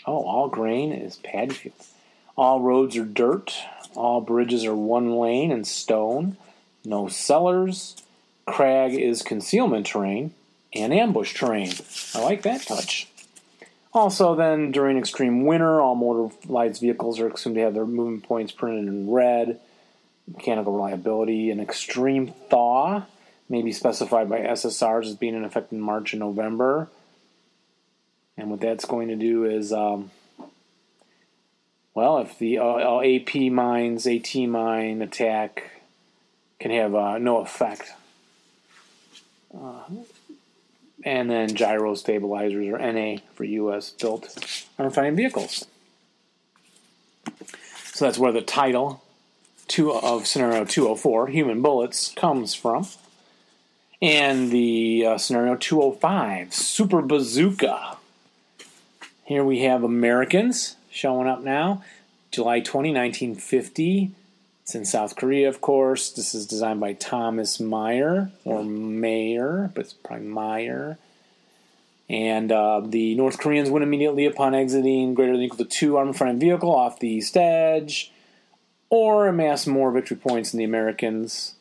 Oh, 0.08 0.24
all 0.24 0.47
grain 0.47 0.93
is 0.93 1.18
paddy 1.18 1.53
fields. 1.53 1.91
All 2.38 2.62
roads 2.62 2.95
are 2.95 3.05
dirt, 3.05 3.53
all 3.93 4.22
bridges 4.22 4.64
are 4.64 4.76
one 4.76 5.18
lane 5.18 5.51
and 5.51 5.68
stone. 5.68 6.38
No 6.86 7.10
cellars. 7.10 7.97
Crag 8.45 8.93
is 8.93 9.22
concealment 9.22 9.88
terrain 9.88 10.34
and 10.74 10.93
ambush 10.93 11.34
terrain. 11.34 11.74
I 12.16 12.24
like 12.24 12.43
that 12.43 12.62
touch. 12.62 13.10
Also, 13.93 14.36
then 14.36 14.72
during 14.72 14.97
extreme 14.97 15.45
winter, 15.45 15.82
all 15.82 15.95
motorized 15.95 16.80
vehicles 16.80 17.20
are 17.20 17.28
assumed 17.28 17.55
to 17.55 17.62
have 17.62 17.74
their 17.74 17.86
movement 17.86 18.24
points 18.24 18.51
printed 18.51 18.88
in 18.88 19.10
red. 19.10 19.60
Mechanical 20.28 20.74
reliability 20.74 21.49
and 21.49 21.60
extreme 21.60 22.34
thaw 22.49 23.03
may 23.49 23.62
be 23.62 23.72
specified 23.72 24.30
by 24.30 24.39
SSRs 24.41 25.08
as 25.08 25.16
being 25.16 25.36
in 25.36 25.43
effect 25.43 25.72
in 25.72 25.82
March 25.82 26.14
and 26.14 26.20
November. 26.20 26.89
And 28.38 28.51
what 28.51 28.61
that's 28.61 28.85
going 28.85 29.07
to 29.07 29.15
do 29.15 29.45
is, 29.45 29.73
um, 29.73 30.11
well, 31.93 32.19
if 32.19 32.38
the 32.38 32.59
uh, 32.59 33.01
AP 33.01 33.51
mines, 33.51 34.05
AT 34.05 34.35
mine 34.35 35.01
attack 35.01 35.81
can 36.59 36.71
have 36.71 36.93
uh, 36.93 37.17
no 37.17 37.38
effect. 37.39 37.93
Uh, 39.53 39.81
and 41.03 41.29
then 41.29 41.55
gyro 41.55 41.95
stabilizers, 41.95 42.67
or 42.67 42.77
NA 42.77 43.17
for 43.33 43.43
U.S. 43.43 43.91
built 43.91 44.65
unrefined 44.77 45.15
vehicles. 45.15 45.65
So 47.93 48.05
that's 48.05 48.17
where 48.19 48.31
the 48.31 48.41
title 48.41 49.03
two 49.67 49.91
of 49.91 50.25
scenario 50.25 50.65
204, 50.65 51.27
Human 51.27 51.61
Bullets, 51.61 52.13
comes 52.15 52.53
from. 52.53 52.88
And 54.01 54.51
the 54.51 55.05
uh, 55.05 55.17
scenario 55.17 55.55
205, 55.55 56.53
Super 56.53 57.01
Bazooka. 57.01 57.97
Here 59.28 59.43
we 59.43 59.63
have 59.63 59.84
Americans 59.84 60.78
showing 60.89 61.28
up 61.28 61.41
now. 61.41 61.84
July 62.32 62.61
20, 62.61 62.93
1950. 62.93 64.11
It's 64.63 64.73
in 64.73 64.86
South 64.86 65.17
Korea, 65.17 65.49
of 65.49 65.59
course. 65.59 66.11
This 66.11 66.34
is 66.34 66.45
designed 66.45 66.80
by 66.80 66.93
Thomas 66.93 67.59
Meyer, 67.59 68.32
or 68.45 68.63
Mayer, 68.63 69.69
but 69.75 69.84
it's 69.84 69.91
probably 69.91 70.28
Meyer. 70.28 70.97
And 72.09 72.53
uh, 72.53 72.80
the 72.86 73.15
North 73.15 73.38
Koreans 73.38 73.69
win 73.69 73.84
immediately 73.84 74.25
upon 74.25 74.55
exiting 74.55 75.13
greater 75.13 75.34
than 75.34 75.41
equal 75.41 75.57
to 75.57 75.65
two 75.65 75.97
armed 75.97 76.15
front 76.15 76.39
vehicle 76.39 76.73
off 76.73 77.01
the 77.01 77.09
east 77.09 77.36
edge, 77.36 78.13
or 78.89 79.28
amass 79.28 79.67
more 79.67 79.91
victory 79.91 80.15
points 80.15 80.51
than 80.51 80.59
the 80.59 80.63
Americans. 80.63 81.55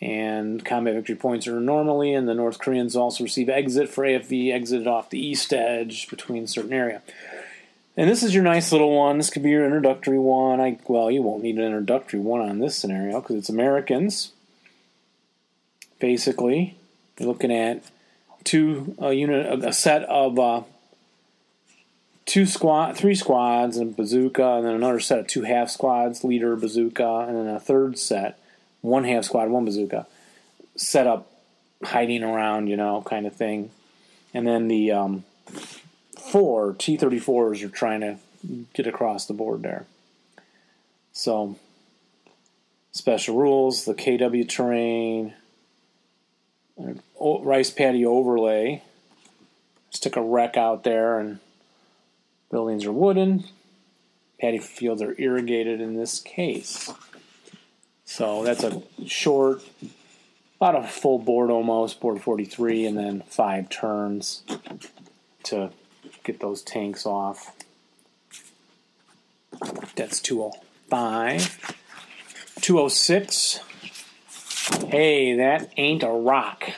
And 0.00 0.62
combat 0.64 0.94
victory 0.94 1.14
points 1.14 1.46
are 1.46 1.58
normally, 1.58 2.12
and 2.12 2.28
the 2.28 2.34
North 2.34 2.58
Koreans 2.58 2.96
also 2.96 3.24
receive 3.24 3.48
exit 3.48 3.88
for 3.88 4.04
AFV 4.04 4.52
exited 4.52 4.86
off 4.86 5.08
the 5.08 5.18
east 5.18 5.52
edge 5.54 6.08
between 6.08 6.44
a 6.44 6.48
certain 6.48 6.74
area. 6.74 7.00
And 7.96 8.10
this 8.10 8.22
is 8.22 8.34
your 8.34 8.44
nice 8.44 8.72
little 8.72 8.94
one. 8.94 9.16
This 9.16 9.30
could 9.30 9.42
be 9.42 9.50
your 9.50 9.64
introductory 9.64 10.18
one. 10.18 10.60
I 10.60 10.78
well, 10.86 11.10
you 11.10 11.22
won't 11.22 11.42
need 11.42 11.56
an 11.56 11.64
introductory 11.64 12.20
one 12.20 12.42
on 12.42 12.58
this 12.58 12.76
scenario 12.76 13.20
because 13.20 13.36
it's 13.36 13.48
Americans. 13.48 14.32
Basically, 15.98 16.76
you're 17.18 17.28
looking 17.28 17.52
at 17.52 17.82
two 18.44 18.94
a 18.98 19.14
unit, 19.14 19.64
a 19.64 19.72
set 19.72 20.02
of 20.04 20.38
uh, 20.38 20.62
two 22.26 22.44
squad, 22.44 22.98
three 22.98 23.14
squads, 23.14 23.78
and 23.78 23.96
bazooka, 23.96 24.44
and 24.44 24.66
then 24.66 24.74
another 24.74 25.00
set 25.00 25.20
of 25.20 25.26
two 25.26 25.42
half 25.42 25.70
squads, 25.70 26.22
leader, 26.22 26.54
bazooka, 26.54 27.26
and 27.28 27.36
then 27.36 27.46
a 27.46 27.60
third 27.60 27.98
set, 27.98 28.38
one 28.80 29.04
half 29.04 29.24
squad, 29.24 29.48
one 29.48 29.64
bazooka, 29.64 30.06
set 30.76 31.06
up 31.06 31.30
hiding 31.82 32.22
around, 32.22 32.68
you 32.68 32.76
know, 32.76 33.02
kind 33.02 33.26
of 33.26 33.34
thing. 33.34 33.70
And 34.34 34.46
then 34.46 34.68
the 34.68 34.92
um, 34.92 35.24
four 36.18 36.74
T-34s 36.74 37.64
are 37.64 37.68
trying 37.68 38.00
to 38.00 38.16
get 38.74 38.86
across 38.86 39.26
the 39.26 39.34
board 39.34 39.62
there. 39.62 39.86
So, 41.12 41.56
special 42.92 43.36
rules, 43.36 43.84
the 43.84 43.94
KW 43.94 44.48
terrain, 44.48 45.34
rice 47.18 47.70
paddy 47.70 48.04
overlay. 48.04 48.82
Stick 49.90 50.16
a 50.16 50.20
wreck 50.20 50.56
out 50.56 50.84
there, 50.84 51.18
and 51.18 51.38
buildings 52.50 52.84
are 52.84 52.92
wooden. 52.92 53.44
Paddy 54.38 54.58
fields 54.58 55.00
are 55.00 55.14
irrigated 55.18 55.80
in 55.80 55.96
this 55.96 56.20
case. 56.20 56.92
So 58.06 58.44
that's 58.44 58.64
a 58.64 58.82
short, 59.06 59.62
about 60.58 60.76
a 60.76 60.86
full 60.86 61.18
board 61.18 61.50
almost, 61.50 62.00
board 62.00 62.22
43, 62.22 62.86
and 62.86 62.96
then 62.96 63.22
five 63.28 63.68
turns 63.68 64.42
to 65.42 65.70
get 66.24 66.40
those 66.40 66.62
tanks 66.62 67.04
off. 67.04 67.54
That's 69.96 70.20
205. 70.20 71.74
206. 72.60 73.60
Hey, 74.88 75.36
that 75.36 75.70
ain't 75.76 76.02
a 76.02 76.10
rock. 76.10 76.70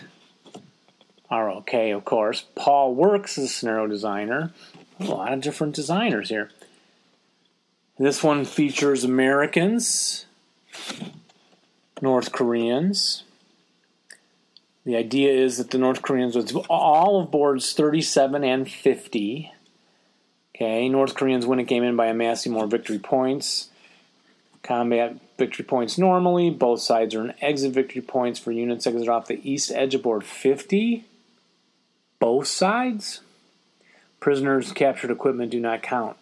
ROK, 1.31 1.75
of 1.75 2.05
course. 2.05 2.47
Paul 2.55 2.95
Works 2.95 3.39
is 3.39 3.45
a 3.45 3.49
scenario 3.49 3.87
designer. 3.87 4.53
A 4.99 5.05
lot 5.05 5.33
of 5.33 5.41
different 5.41 5.75
designers 5.75 6.31
here. 6.31 6.51
This 7.99 8.23
one 8.23 8.45
features 8.45 9.05
Americans, 9.05 10.27
North 12.01 12.33
Koreans. 12.33 13.25
The 14.85 14.97
idea 14.97 15.33
is 15.33 15.59
that 15.59 15.71
the 15.71 15.79
North 15.79 16.03
Koreans 16.03 16.35
was 16.35 16.55
all 16.71 17.21
of 17.21 17.31
boards 17.31 17.73
37 17.73 18.43
and 18.45 18.71
50. 18.71 19.53
Okay, 20.55 20.89
North 20.89 21.15
Koreans 21.15 21.47
win 21.47 21.59
a 21.59 21.65
game 21.65 21.85
in 21.85 21.97
by 21.97 22.07
amassing 22.07 22.53
more 22.53 22.67
victory 22.67 22.99
points. 22.99 23.69
Combat 24.63 25.17
victory 25.39 25.65
points 25.65 25.99
normally. 25.99 26.51
Both 26.51 26.81
sides 26.81 27.15
earn 27.15 27.35
exit 27.41 27.73
victory 27.73 28.03
points 28.03 28.39
for 28.39 28.51
units 28.51 28.87
exited 28.87 29.09
off 29.09 29.27
the 29.27 29.41
east 29.49 29.71
edge 29.71 29.95
of 29.95 30.03
board 30.03 30.25
50. 30.25 31.05
Both 32.19 32.49
sides. 32.49 33.21
Prisoners 34.21 34.73
captured 34.73 35.11
equipment 35.11 35.53
do 35.53 35.61
not 35.61 35.83
count. 35.83 36.17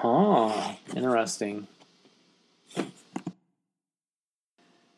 Huh, 0.00 0.74
interesting. 0.94 1.66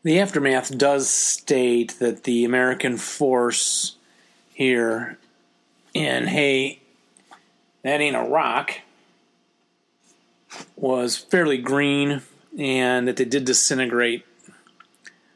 The 0.02 0.20
aftermath 0.20 0.76
does 0.76 1.08
state 1.08 1.98
that 2.00 2.24
the 2.24 2.44
American 2.44 2.98
force 2.98 3.96
here 4.52 5.16
in 5.94 6.26
Hey, 6.26 6.80
that 7.82 8.02
ain't 8.02 8.14
a 8.14 8.22
rock 8.22 8.72
was 10.76 11.16
fairly 11.16 11.56
green 11.56 12.20
and 12.58 13.08
that 13.08 13.16
they 13.16 13.24
did 13.24 13.46
disintegrate. 13.46 14.26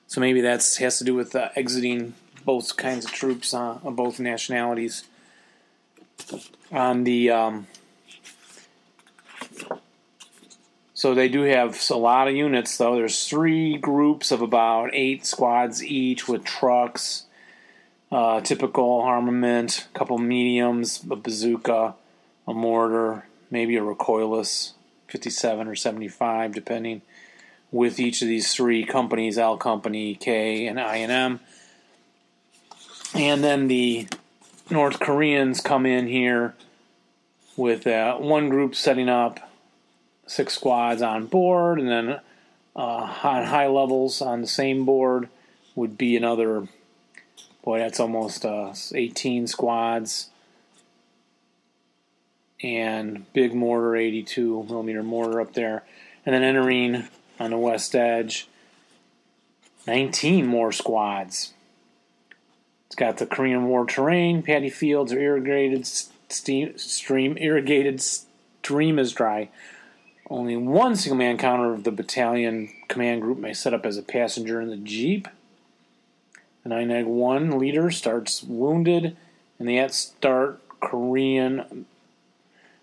So 0.08 0.20
maybe 0.20 0.42
that 0.42 0.76
has 0.78 0.98
to 0.98 1.04
do 1.04 1.14
with 1.14 1.34
uh, 1.34 1.48
exiting 1.56 2.12
both 2.44 2.76
kinds 2.76 3.06
of 3.06 3.12
troops 3.12 3.54
uh, 3.54 3.78
of 3.82 3.96
both 3.96 4.20
nationalities. 4.20 5.04
On 6.70 7.04
the 7.04 7.30
um, 7.30 7.66
so 11.04 11.12
they 11.12 11.28
do 11.28 11.42
have 11.42 11.78
a 11.90 11.96
lot 11.96 12.28
of 12.28 12.34
units, 12.34 12.78
though. 12.78 12.94
There's 12.96 13.28
three 13.28 13.76
groups 13.76 14.30
of 14.30 14.40
about 14.40 14.88
eight 14.94 15.26
squads 15.26 15.84
each 15.84 16.26
with 16.26 16.44
trucks. 16.44 17.26
uh, 18.10 18.40
typical 18.40 19.02
armament, 19.02 19.86
a 19.94 19.98
couple 19.98 20.16
mediums, 20.16 21.04
a 21.10 21.14
bazooka, 21.14 21.94
a 22.48 22.54
mortar, 22.54 23.26
maybe 23.50 23.76
a 23.76 23.82
recoilless 23.82 24.72
57 25.08 25.68
or 25.68 25.74
75, 25.74 26.52
depending, 26.52 27.02
with 27.70 28.00
each 28.00 28.22
of 28.22 28.28
these 28.28 28.54
three 28.54 28.82
companies 28.82 29.36
L 29.36 29.58
Company, 29.58 30.14
K, 30.14 30.66
and 30.66 30.80
I&M. 30.80 31.38
And 33.14 33.44
then 33.44 33.68
the 33.68 34.08
North 34.70 35.00
Koreans 35.00 35.60
come 35.60 35.84
in 35.84 36.06
here 36.06 36.54
with 37.58 37.86
uh, 37.86 38.16
one 38.16 38.48
group 38.48 38.74
setting 38.74 39.10
up 39.10 39.50
six 40.26 40.54
squads 40.54 41.02
on 41.02 41.26
board, 41.26 41.78
and 41.78 41.88
then 41.88 42.20
uh, 42.76 42.78
on 43.22 43.44
high 43.44 43.66
levels 43.66 44.20
on 44.20 44.40
the 44.40 44.46
same 44.46 44.84
board 44.84 45.28
would 45.74 45.96
be 45.98 46.16
another. 46.16 46.68
Boy, 47.62 47.78
that's 47.78 48.00
almost 48.00 48.44
uh, 48.44 48.74
18 48.94 49.46
squads. 49.46 50.30
And 52.62 53.30
big 53.32 53.54
mortar, 53.54 53.96
82 53.96 54.64
millimeter 54.68 55.02
mortar 55.02 55.40
up 55.40 55.54
there. 55.54 55.82
And 56.24 56.34
then 56.34 56.42
entering 56.42 57.08
on 57.38 57.50
the 57.50 57.58
west 57.58 57.94
edge, 57.94 58.48
19 59.86 60.46
more 60.46 60.72
squads. 60.72 61.52
It's 62.86 62.96
got 62.96 63.18
the 63.18 63.26
Korean 63.26 63.66
War 63.66 63.84
terrain, 63.86 64.42
paddy 64.42 64.70
fields 64.70 65.12
or 65.12 65.18
irrigated 65.18 65.86
steam, 66.28 66.78
stream, 66.78 67.36
irrigated 67.38 68.00
stream 68.00 68.98
is 68.98 69.12
dry. 69.12 69.48
Only 70.30 70.56
one 70.56 70.96
single 70.96 71.18
man 71.18 71.36
counter 71.36 71.72
of 71.72 71.84
the 71.84 71.90
battalion 71.90 72.70
command 72.88 73.22
group 73.22 73.38
may 73.38 73.52
set 73.52 73.74
up 73.74 73.84
as 73.84 73.98
a 73.98 74.02
passenger 74.02 74.60
in 74.60 74.70
the 74.70 74.76
Jeep. 74.76 75.28
The 76.62 76.70
9 76.70 77.06
1 77.06 77.58
leader 77.58 77.90
starts 77.90 78.42
wounded, 78.42 79.16
and 79.58 79.68
the 79.68 79.78
at 79.78 79.92
start 79.92 80.62
Korean 80.80 81.86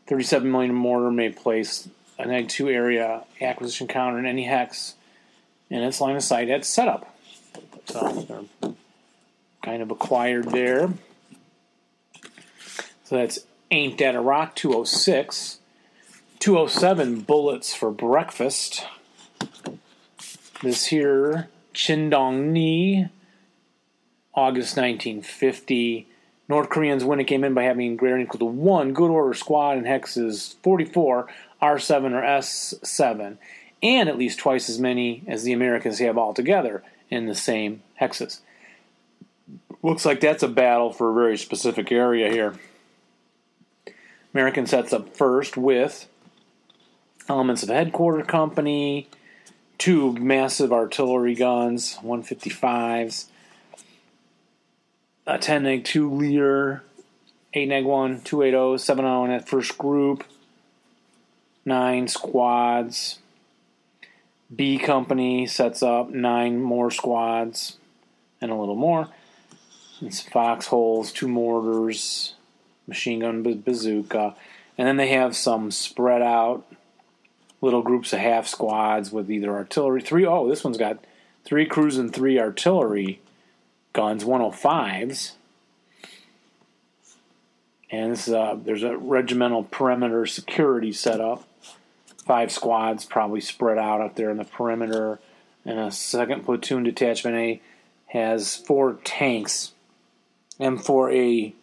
37 0.07 0.51
million 0.51 0.73
mortar 0.73 1.09
may 1.09 1.29
place 1.29 1.89
an 2.19 2.29
Egg 2.29 2.49
2 2.49 2.69
area 2.69 3.23
acquisition 3.39 3.87
counter 3.87 4.19
in 4.19 4.25
any 4.25 4.43
hex 4.43 4.95
in 5.69 5.81
its 5.81 6.01
line 6.01 6.15
of 6.15 6.23
sight 6.23 6.49
at 6.49 6.65
setup. 6.65 7.15
So 7.85 8.47
they're 8.61 8.73
kind 9.63 9.81
of 9.81 9.89
acquired 9.89 10.51
there. 10.51 10.89
So 13.05 13.15
that's 13.15 13.39
ain't 13.71 13.99
a 14.01 14.19
rock 14.19 14.55
206. 14.55 15.59
207 16.41 17.21
bullets 17.21 17.71
for 17.71 17.91
breakfast. 17.91 18.87
This 20.63 20.87
here, 20.87 21.49
Chindong 21.71 22.51
Ni, 22.51 23.07
August 24.33 24.75
1950. 24.75 26.07
North 26.49 26.69
Koreans 26.69 27.05
win 27.05 27.19
it 27.19 27.25
came 27.25 27.43
in 27.43 27.53
by 27.53 27.61
having 27.61 27.95
greater 27.95 28.15
than 28.15 28.23
equal 28.23 28.39
to 28.39 28.45
one 28.45 28.91
good 28.91 29.11
order 29.11 29.35
squad 29.35 29.77
in 29.77 29.83
hexes 29.83 30.55
44, 30.63 31.27
R7 31.61 32.11
or 32.13 32.23
S7, 32.23 33.37
and 33.83 34.09
at 34.09 34.17
least 34.17 34.39
twice 34.39 34.67
as 34.67 34.79
many 34.79 35.23
as 35.27 35.43
the 35.43 35.53
Americans 35.53 35.99
have 35.99 36.17
altogether 36.17 36.81
in 37.11 37.27
the 37.27 37.35
same 37.35 37.83
hexes. 38.01 38.39
Looks 39.83 40.05
like 40.05 40.21
that's 40.21 40.41
a 40.41 40.47
battle 40.47 40.91
for 40.91 41.11
a 41.11 41.13
very 41.13 41.37
specific 41.37 41.91
area 41.91 42.31
here. 42.31 42.55
American 44.33 44.65
sets 44.65 44.91
up 44.91 45.15
first 45.15 45.55
with 45.55 46.07
elements 47.31 47.63
of 47.63 47.69
headquarter 47.69 48.23
company, 48.23 49.07
two 49.77 50.11
massive 50.13 50.73
artillery 50.73 51.33
guns, 51.33 51.97
155s, 52.03 53.27
a 55.25 55.37
10 55.37 55.65
egg 55.65 55.85
2 55.85 56.11
liter, 56.11 56.83
8 57.53 57.71
egg 57.71 57.85
1, 57.85 58.21
280, 58.21 58.77
70 58.77 59.07
in 59.07 59.29
that 59.29 59.47
first 59.47 59.77
group, 59.77 60.25
nine 61.63 62.09
squads. 62.09 63.19
B 64.53 64.77
company 64.77 65.47
sets 65.47 65.81
up 65.81 66.09
nine 66.09 66.61
more 66.61 66.91
squads 66.91 67.77
and 68.41 68.51
a 68.51 68.55
little 68.55 68.75
more. 68.75 69.07
It's 70.01 70.19
foxholes, 70.19 71.13
two 71.13 71.29
mortars, 71.29 72.33
machine 72.87 73.19
gun 73.19 73.41
bazooka, 73.41 74.35
and 74.77 74.85
then 74.85 74.97
they 74.97 75.09
have 75.09 75.33
some 75.33 75.71
spread 75.71 76.21
out 76.21 76.65
little 77.61 77.81
groups 77.81 78.11
of 78.11 78.19
half 78.19 78.47
squads 78.47 79.11
with 79.11 79.29
either 79.31 79.51
artillery. 79.51 80.01
Three 80.01 80.25
oh, 80.25 80.49
this 80.49 80.63
one's 80.63 80.77
got 80.77 81.03
three 81.45 81.65
crews 81.65 81.97
and 81.97 82.13
three 82.13 82.39
artillery 82.39 83.21
guns, 83.93 84.23
105s. 84.23 85.33
And 87.89 88.13
this, 88.13 88.25
there's 88.25 88.83
a 88.83 88.97
regimental 88.97 89.63
perimeter 89.63 90.25
security 90.25 90.93
set 90.93 91.19
up. 91.19 91.43
Five 92.25 92.51
squads 92.51 93.03
probably 93.05 93.41
spread 93.41 93.77
out 93.77 93.99
up 93.99 94.15
there 94.15 94.29
in 94.29 94.37
the 94.37 94.45
perimeter. 94.45 95.19
And 95.65 95.77
a 95.77 95.91
second 95.91 96.45
platoon 96.45 96.83
detachment 96.83 97.35
A 97.35 97.61
has 98.07 98.55
four 98.55 98.97
tanks 99.03 99.73
M4A 100.59 101.53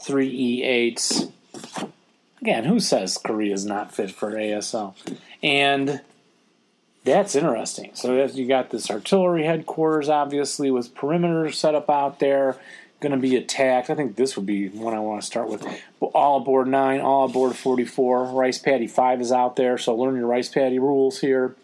3E8s. 0.00 1.32
Again, 2.40 2.64
who 2.64 2.78
says 2.78 3.18
Korea 3.18 3.54
is 3.54 3.66
not 3.66 3.92
fit 3.92 4.10
for 4.10 4.32
ASL? 4.32 4.94
And 5.42 6.00
that's 7.04 7.34
interesting. 7.36 7.92
So 7.94 8.18
as 8.18 8.36
you 8.36 8.46
got 8.46 8.70
this 8.70 8.90
artillery 8.90 9.44
headquarters, 9.44 10.08
obviously, 10.08 10.70
with 10.70 10.94
perimeter 10.94 11.50
set 11.52 11.74
up 11.74 11.88
out 11.88 12.18
there, 12.18 12.56
going 13.00 13.12
to 13.12 13.18
be 13.18 13.36
attacked. 13.36 13.90
I 13.90 13.94
think 13.94 14.16
this 14.16 14.36
would 14.36 14.46
be 14.46 14.68
one 14.68 14.94
I 14.94 14.98
want 15.00 15.20
to 15.20 15.26
start 15.26 15.48
with. 15.48 15.64
All 16.00 16.38
aboard 16.38 16.66
9, 16.66 17.00
all 17.00 17.26
aboard 17.26 17.54
44. 17.54 18.24
Rice 18.24 18.58
Paddy 18.58 18.86
5 18.86 19.20
is 19.20 19.32
out 19.32 19.56
there, 19.56 19.78
so 19.78 19.94
learn 19.94 20.16
your 20.16 20.26
Rice 20.26 20.48
Paddy 20.48 20.78
rules 20.78 21.20
here. 21.20 21.54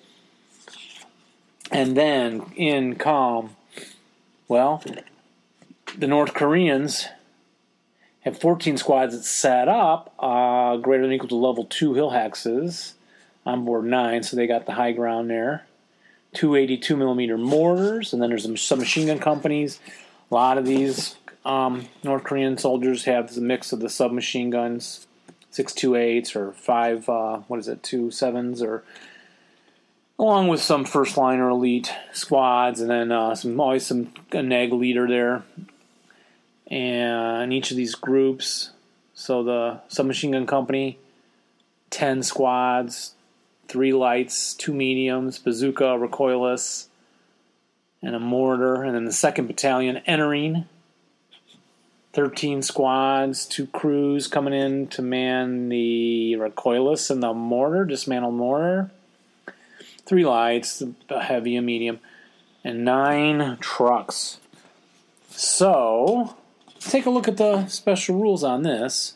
And 1.70 1.96
then 1.96 2.52
in 2.54 2.96
calm, 2.96 3.56
well, 4.46 4.82
the 5.96 6.06
North 6.06 6.34
Koreans 6.34 7.08
have 8.20 8.38
14 8.38 8.76
squads 8.76 9.16
that 9.16 9.24
set 9.24 9.68
up 9.68 10.14
uh, 10.18 10.76
greater 10.76 11.04
than 11.04 11.12
equal 11.12 11.28
to 11.28 11.34
level 11.34 11.64
2 11.64 11.94
hill 11.94 12.10
hexes 12.10 12.92
on 13.44 13.64
board 13.64 13.84
9, 13.84 14.22
so 14.22 14.36
they 14.36 14.46
got 14.46 14.66
the 14.66 14.72
high 14.72 14.92
ground 14.92 15.30
there. 15.30 15.66
282 16.34 16.96
millimeter 16.96 17.36
mortars, 17.36 18.12
and 18.12 18.22
then 18.22 18.30
there's 18.30 18.44
some 18.44 18.56
submachine 18.56 19.06
gun 19.06 19.18
companies. 19.18 19.80
A 20.30 20.34
lot 20.34 20.56
of 20.56 20.64
these 20.64 21.16
um, 21.44 21.88
North 22.02 22.24
Korean 22.24 22.56
soldiers 22.56 23.04
have 23.04 23.34
the 23.34 23.40
mix 23.40 23.72
of 23.72 23.80
the 23.80 23.90
submachine 23.90 24.50
guns, 24.50 25.06
628s 25.52 26.34
or 26.34 26.52
5, 26.52 27.08
uh, 27.08 27.36
what 27.48 27.60
is 27.60 27.68
it, 27.68 27.82
27s, 27.82 28.62
or 28.62 28.82
along 30.18 30.48
with 30.48 30.62
some 30.62 30.84
first 30.84 31.16
liner 31.16 31.50
elite 31.50 31.92
squads, 32.12 32.80
and 32.80 32.88
then 32.88 33.12
uh, 33.12 33.34
some 33.34 33.60
always 33.60 33.84
some 33.84 34.12
a 34.32 34.42
neg 34.42 34.72
leader 34.72 35.06
there 35.06 35.42
and 36.72 37.52
each 37.52 37.70
of 37.70 37.76
these 37.76 37.94
groups. 37.94 38.70
So 39.14 39.42
the 39.44 39.80
submachine 39.88 40.32
gun 40.32 40.46
company, 40.46 40.98
ten 41.90 42.22
squads, 42.22 43.14
three 43.68 43.92
lights, 43.92 44.54
two 44.54 44.72
mediums, 44.72 45.38
bazooka, 45.38 45.84
recoilless, 45.84 46.86
and 48.02 48.14
a 48.14 48.20
mortar. 48.20 48.82
And 48.82 48.94
then 48.94 49.04
the 49.04 49.12
second 49.12 49.46
battalion 49.46 49.98
entering. 50.06 50.66
13 52.12 52.60
squads, 52.60 53.46
two 53.46 53.66
crews 53.68 54.28
coming 54.28 54.52
in 54.52 54.86
to 54.88 55.00
man 55.00 55.70
the 55.70 56.36
recoilless 56.38 57.10
and 57.10 57.22
the 57.22 57.32
mortar, 57.32 57.86
dismantle 57.86 58.32
mortar. 58.32 58.90
Three 60.04 60.26
lights, 60.26 60.82
a 61.08 61.22
heavy, 61.22 61.56
a 61.56 61.62
medium, 61.62 62.00
and 62.64 62.84
nine 62.84 63.56
trucks. 63.60 64.38
So, 65.30 66.36
take 66.80 67.06
a 67.06 67.10
look 67.10 67.28
at 67.28 67.38
the 67.38 67.66
special 67.68 68.20
rules 68.20 68.44
on 68.44 68.62
this. 68.62 69.14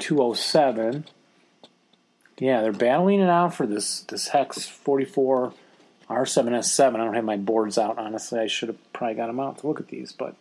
207. 0.00 1.04
Yeah, 2.38 2.60
they're 2.60 2.72
battling 2.72 3.20
it 3.20 3.30
out 3.30 3.54
for 3.54 3.66
this 3.66 4.00
this 4.00 4.28
hex 4.28 4.66
44 4.66 5.54
R7S7. 6.08 6.94
I 6.94 6.96
don't 6.98 7.14
have 7.14 7.24
my 7.24 7.36
boards 7.36 7.78
out, 7.78 7.98
honestly. 7.98 8.38
I 8.38 8.46
should 8.46 8.68
have 8.68 8.92
probably 8.92 9.16
got 9.16 9.26
them 9.26 9.40
out 9.40 9.58
to 9.58 9.66
look 9.66 9.80
at 9.80 9.88
these, 9.88 10.12
but 10.12 10.36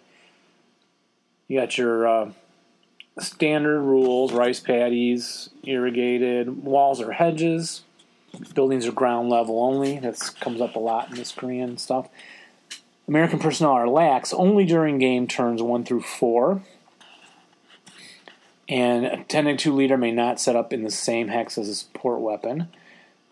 you 1.47 1.59
got 1.59 1.77
your 1.77 2.07
uh, 2.07 2.31
standard 3.19 3.81
rules 3.81 4.33
rice 4.33 4.59
paddies, 4.59 5.49
irrigated, 5.63 6.63
walls 6.63 7.01
or 7.01 7.13
hedges, 7.13 7.83
buildings 8.53 8.85
are 8.85 8.91
ground 8.91 9.29
level 9.29 9.63
only. 9.63 9.99
That 9.99 10.19
comes 10.39 10.61
up 10.61 10.75
a 10.75 10.79
lot 10.79 11.09
in 11.09 11.15
this 11.15 11.31
Korean 11.31 11.77
stuff. 11.77 12.09
American 13.07 13.39
personnel 13.39 13.73
are 13.73 13.87
lax 13.87 14.33
only 14.33 14.65
during 14.65 14.97
game 14.97 15.27
turns 15.27 15.61
1 15.61 15.83
through 15.85 16.01
4. 16.01 16.61
And 18.67 19.05
a 19.05 19.23
10 19.23 19.47
and 19.47 19.59
2 19.59 19.73
leader 19.73 19.97
may 19.97 20.11
not 20.11 20.39
set 20.39 20.55
up 20.55 20.73
in 20.73 20.83
the 20.83 20.91
same 20.91 21.27
hex 21.27 21.57
as 21.57 21.69
a 21.69 21.75
support 21.75 22.19
weapon. 22.19 22.69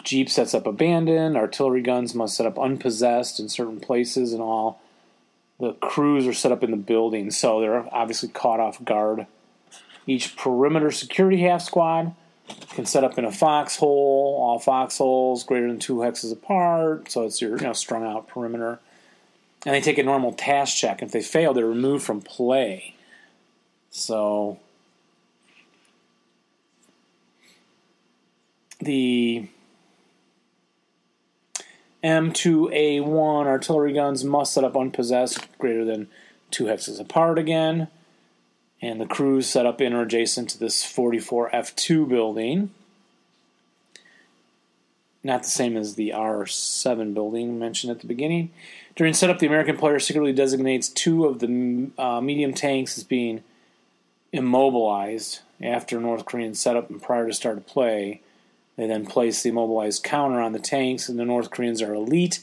Jeep 0.03 0.29
sets 0.29 0.53
up 0.53 0.67
abandoned. 0.67 1.37
Artillery 1.37 1.81
guns 1.81 2.13
must 2.13 2.35
set 2.35 2.45
up 2.45 2.59
unpossessed 2.59 3.39
in 3.39 3.49
certain 3.49 3.79
places 3.79 4.33
and 4.33 4.41
all. 4.41 4.81
The 5.59 5.73
crews 5.73 6.27
are 6.27 6.33
set 6.33 6.51
up 6.51 6.63
in 6.63 6.71
the 6.71 6.77
building, 6.77 7.31
so 7.31 7.61
they're 7.61 7.87
obviously 7.95 8.29
caught 8.29 8.59
off 8.59 8.83
guard. 8.83 9.27
Each 10.05 10.35
perimeter 10.35 10.91
security 10.91 11.41
half 11.41 11.61
squad 11.61 12.13
can 12.71 12.85
set 12.85 13.03
up 13.03 13.17
in 13.17 13.23
a 13.23 13.31
foxhole. 13.31 14.37
All 14.39 14.59
foxholes 14.59 15.43
greater 15.43 15.67
than 15.67 15.79
two 15.79 15.97
hexes 15.97 16.33
apart, 16.33 17.09
so 17.09 17.23
it's 17.23 17.41
your 17.41 17.57
you 17.57 17.63
know 17.63 17.73
strung 17.73 18.03
out 18.03 18.27
perimeter. 18.27 18.79
And 19.65 19.73
they 19.73 19.79
take 19.79 19.97
a 19.97 20.03
normal 20.03 20.33
task 20.33 20.75
check. 20.75 21.01
If 21.01 21.11
they 21.11 21.21
fail, 21.21 21.53
they're 21.53 21.65
removed 21.65 22.03
from 22.03 22.21
play. 22.21 22.95
So 23.91 24.59
the 28.79 29.47
M2A1 32.03 33.45
artillery 33.45 33.93
guns 33.93 34.23
must 34.23 34.53
set 34.53 34.63
up 34.63 34.75
unpossessed 34.75 35.47
greater 35.57 35.85
than 35.85 36.09
two 36.51 36.65
hexes 36.65 36.99
apart 36.99 37.39
again. 37.39 37.87
And 38.81 38.99
the 38.99 39.05
crews 39.05 39.47
set 39.47 39.65
up 39.65 39.79
in 39.79 39.93
or 39.93 40.01
adjacent 40.01 40.49
to 40.49 40.59
this 40.59 40.83
44F2 40.83 42.07
building. 42.09 42.71
Not 45.23 45.43
the 45.43 45.49
same 45.49 45.77
as 45.77 45.95
the 45.95 46.09
R7 46.09 47.13
building 47.13 47.57
mentioned 47.57 47.91
at 47.91 48.01
the 48.01 48.07
beginning. 48.07 48.51
During 48.97 49.13
setup, 49.13 49.39
the 49.39 49.47
American 49.47 49.77
player 49.77 49.99
secretly 49.99 50.33
designates 50.33 50.89
two 50.89 51.23
of 51.25 51.39
the 51.39 51.91
uh, 51.97 52.19
medium 52.19 52.53
tanks 52.53 52.97
as 52.97 53.05
being 53.05 53.41
immobilized 54.33 55.39
after 55.61 56.01
North 56.01 56.25
Korean 56.25 56.53
setup 56.53 56.89
and 56.89 57.01
prior 57.01 57.25
to 57.25 57.33
start 57.33 57.57
of 57.57 57.65
play. 57.65 58.21
They 58.75 58.87
then 58.87 59.05
place 59.05 59.43
the 59.43 59.49
immobilized 59.49 60.03
counter 60.03 60.39
on 60.39 60.53
the 60.53 60.59
tanks, 60.59 61.07
and 61.07 61.19
the 61.19 61.25
North 61.25 61.51
Koreans 61.51 61.81
are 61.81 61.93
elite. 61.93 62.39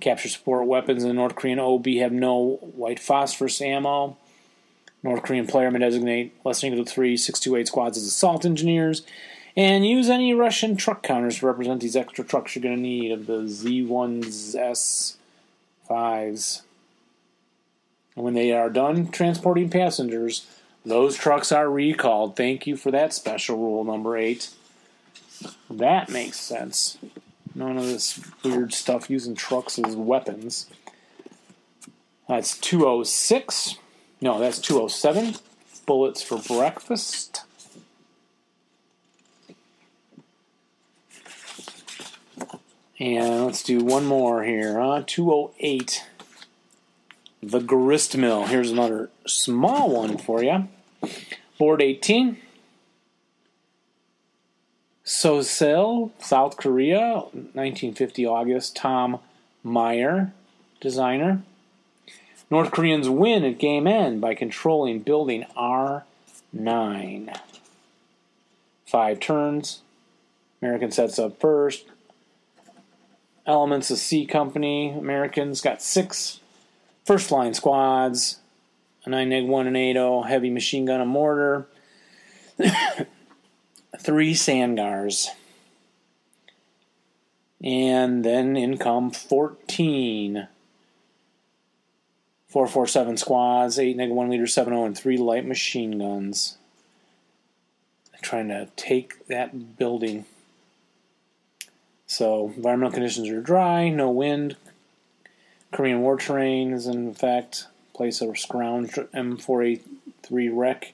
Capture 0.00 0.28
support 0.28 0.66
weapons, 0.66 1.02
and 1.02 1.10
the 1.10 1.14
North 1.14 1.34
Korean 1.34 1.58
OB 1.58 1.86
have 1.98 2.12
no 2.12 2.56
white 2.74 2.98
phosphorus 2.98 3.60
ammo. 3.60 4.16
North 5.02 5.22
Korean 5.22 5.46
player 5.46 5.70
may 5.70 5.78
designate 5.78 6.34
less 6.44 6.60
than 6.62 6.72
equal 6.72 6.84
to 6.84 6.90
three 6.90 7.16
628 7.16 7.68
squads 7.68 7.98
as 7.98 8.04
assault 8.04 8.46
engineers, 8.46 9.02
and 9.56 9.86
use 9.86 10.08
any 10.08 10.32
Russian 10.32 10.76
truck 10.76 11.02
counters 11.02 11.38
to 11.38 11.46
represent 11.46 11.82
these 11.82 11.96
extra 11.96 12.24
trucks 12.24 12.56
you're 12.56 12.62
going 12.62 12.76
to 12.76 12.80
need 12.80 13.12
of 13.12 13.26
the 13.26 13.42
Z1s, 13.42 14.56
S5s. 15.88 16.62
And 18.16 18.24
when 18.24 18.34
they 18.34 18.52
are 18.52 18.70
done 18.70 19.08
transporting 19.08 19.68
passengers, 19.68 20.46
those 20.84 21.16
trucks 21.16 21.52
are 21.52 21.70
recalled. 21.70 22.36
Thank 22.36 22.66
you 22.66 22.76
for 22.76 22.90
that 22.90 23.12
special 23.12 23.58
rule 23.58 23.84
number 23.84 24.16
eight. 24.16 24.50
That 25.70 26.08
makes 26.08 26.38
sense. 26.38 26.98
None 27.54 27.76
of 27.76 27.84
this 27.84 28.20
weird 28.42 28.72
stuff 28.72 29.08
using 29.08 29.34
trucks 29.34 29.78
as 29.78 29.94
weapons. 29.94 30.66
That's 32.28 32.58
206. 32.58 33.76
No, 34.20 34.38
that's 34.38 34.58
207. 34.58 35.36
Bullets 35.86 36.22
for 36.22 36.38
breakfast. 36.38 37.42
And 42.98 43.44
let's 43.44 43.62
do 43.62 43.80
one 43.80 44.06
more 44.06 44.44
here. 44.44 44.80
Uh, 44.80 45.04
208. 45.06 46.06
The 47.42 47.60
grist 47.60 48.16
mill. 48.16 48.46
Here's 48.46 48.70
another 48.70 49.10
small 49.26 49.90
one 49.90 50.16
for 50.16 50.42
you. 50.42 50.68
Board 51.58 51.82
18. 51.82 52.38
Sosel, 55.04 56.10
South 56.18 56.56
Korea, 56.56 57.24
1950 57.32 58.26
August. 58.26 58.74
Tom 58.74 59.20
Meyer, 59.62 60.32
designer. 60.80 61.42
North 62.50 62.70
Koreans 62.70 63.08
win 63.08 63.44
at 63.44 63.58
game 63.58 63.86
end 63.86 64.20
by 64.20 64.34
controlling 64.34 65.00
building 65.00 65.44
R9. 65.56 67.38
Five 68.86 69.20
turns. 69.20 69.80
American 70.62 70.90
sets 70.90 71.18
up 71.18 71.38
first. 71.40 71.84
Elements 73.46 73.90
of 73.90 73.98
C 73.98 74.24
Company. 74.24 74.90
Americans 74.90 75.60
got 75.60 75.82
six 75.82 76.40
first 77.04 77.30
line 77.30 77.52
squads. 77.52 78.38
A 79.04 79.10
9 79.10 79.28
neg 79.28 79.46
1 79.46 79.66
and 79.66 79.76
8 79.76 80.24
heavy 80.26 80.48
machine 80.48 80.86
gun 80.86 81.02
and 81.02 81.10
mortar. 81.10 81.66
three 83.98 84.34
Sangars. 84.34 85.30
And 87.62 88.24
then 88.24 88.56
in 88.56 88.78
come 88.78 89.10
14. 89.10 90.48
447 92.48 93.16
squads, 93.16 93.78
8 93.80 93.96
neg 93.96 94.10
1 94.10 94.30
liter 94.30 94.46
70, 94.46 94.82
and 94.82 94.96
3 94.96 95.16
light 95.16 95.44
machine 95.44 95.98
guns. 95.98 96.56
Trying 98.22 98.48
to 98.48 98.68
take 98.76 99.26
that 99.26 99.76
building. 99.76 100.24
So, 102.06 102.52
environmental 102.56 102.92
conditions 102.92 103.28
are 103.28 103.40
dry, 103.40 103.88
no 103.88 104.08
wind. 104.10 104.56
Korean 105.72 106.00
war 106.02 106.16
terrain 106.16 106.72
is 106.72 106.86
in 106.86 107.08
effect. 107.08 107.66
Place 107.92 108.20
a 108.20 108.26
scrounged 108.26 109.08
M4A3 109.08 110.50
wreck. 110.52 110.92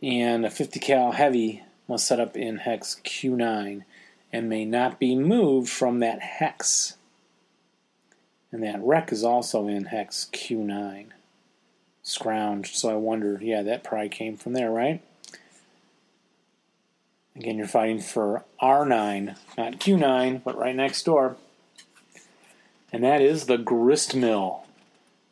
And 0.00 0.46
a 0.46 0.50
50 0.50 0.78
cal 0.78 1.12
heavy 1.12 1.64
must 1.88 2.06
set 2.06 2.20
up 2.20 2.36
in 2.36 2.58
hex 2.58 3.00
Q9 3.04 3.84
and 4.32 4.48
may 4.48 4.64
not 4.64 4.98
be 4.98 5.14
moved 5.14 5.68
from 5.68 6.00
that 6.00 6.20
hex. 6.20 6.96
And 8.52 8.62
that 8.62 8.82
wreck 8.82 9.12
is 9.12 9.24
also 9.24 9.68
in 9.68 9.86
hex 9.86 10.28
Q9. 10.32 11.06
Scrounged, 12.04 12.74
so 12.74 12.90
I 12.90 12.94
wonder, 12.94 13.38
yeah, 13.42 13.62
that 13.62 13.82
probably 13.82 14.08
came 14.08 14.36
from 14.36 14.52
there, 14.52 14.70
right? 14.70 15.02
Again, 17.34 17.58
you're 17.58 17.66
fighting 17.66 18.00
for 18.00 18.44
R9, 18.62 19.36
not 19.58 19.72
Q9, 19.74 20.42
but 20.42 20.56
right 20.56 20.74
next 20.74 21.04
door. 21.04 21.36
And 22.92 23.04
that 23.04 23.20
is 23.20 23.46
the 23.46 23.58
grist 23.58 24.14
mill. 24.14 24.64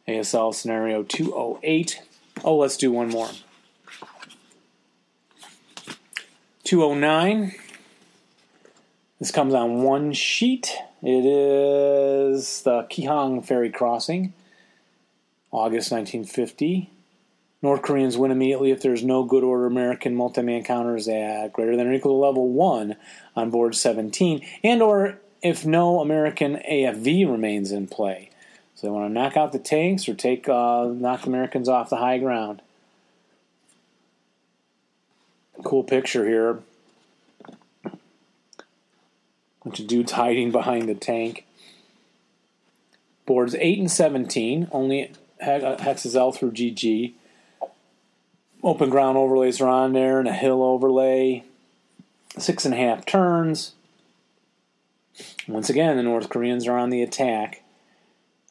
ASL 0.06 0.54
scenario 0.54 1.02
208. 1.02 2.02
Oh, 2.44 2.56
let's 2.56 2.76
do 2.76 2.92
one 2.92 3.08
more. 3.08 3.30
209. 6.74 7.54
This 9.20 9.30
comes 9.30 9.54
on 9.54 9.84
one 9.84 10.12
sheet. 10.12 10.76
It 11.04 11.24
is 11.24 12.62
the 12.62 12.82
Kihang 12.90 13.46
Ferry 13.46 13.70
Crossing, 13.70 14.32
August 15.52 15.92
1950. 15.92 16.90
North 17.62 17.82
Koreans 17.82 18.18
win 18.18 18.32
immediately 18.32 18.72
if 18.72 18.82
there's 18.82 19.04
no 19.04 19.22
good 19.22 19.44
order 19.44 19.66
American 19.66 20.16
multi-man 20.16 20.64
counters 20.64 21.06
at 21.06 21.52
greater 21.52 21.76
than 21.76 21.86
or 21.86 21.92
equal 21.92 22.20
to 22.20 22.26
level 22.26 22.48
1 22.48 22.96
on 23.36 23.50
board 23.50 23.76
17, 23.76 24.44
and 24.64 24.82
or 24.82 25.20
if 25.42 25.64
no 25.64 26.00
American 26.00 26.60
AFV 26.68 27.30
remains 27.30 27.70
in 27.70 27.86
play. 27.86 28.30
So 28.74 28.88
they 28.88 28.90
want 28.90 29.08
to 29.08 29.14
knock 29.14 29.36
out 29.36 29.52
the 29.52 29.60
tanks 29.60 30.08
or 30.08 30.14
take 30.14 30.48
uh, 30.48 30.86
knock 30.86 31.24
Americans 31.24 31.68
off 31.68 31.88
the 31.88 31.98
high 31.98 32.18
ground. 32.18 32.62
Cool 35.62 35.84
picture 35.84 36.26
here. 36.26 36.60
Bunch 39.64 39.80
of 39.80 39.86
dudes 39.86 40.12
hiding 40.12 40.50
behind 40.50 40.88
the 40.88 40.94
tank. 40.94 41.46
Boards 43.24 43.54
8 43.54 43.78
and 43.78 43.90
17, 43.90 44.68
only 44.72 45.10
uh, 45.40 45.76
hexes 45.78 46.14
L 46.14 46.32
through 46.32 46.52
GG. 46.52 47.14
Open 48.62 48.90
ground 48.90 49.16
overlays 49.16 49.60
are 49.60 49.68
on 49.68 49.92
there 49.92 50.18
and 50.18 50.28
a 50.28 50.32
hill 50.32 50.62
overlay. 50.62 51.44
Six 52.38 52.64
and 52.64 52.74
a 52.74 52.76
half 52.76 53.06
turns. 53.06 53.74
Once 55.46 55.70
again, 55.70 55.96
the 55.96 56.02
North 56.02 56.28
Koreans 56.28 56.66
are 56.66 56.76
on 56.76 56.90
the 56.90 57.02
attack. 57.02 57.62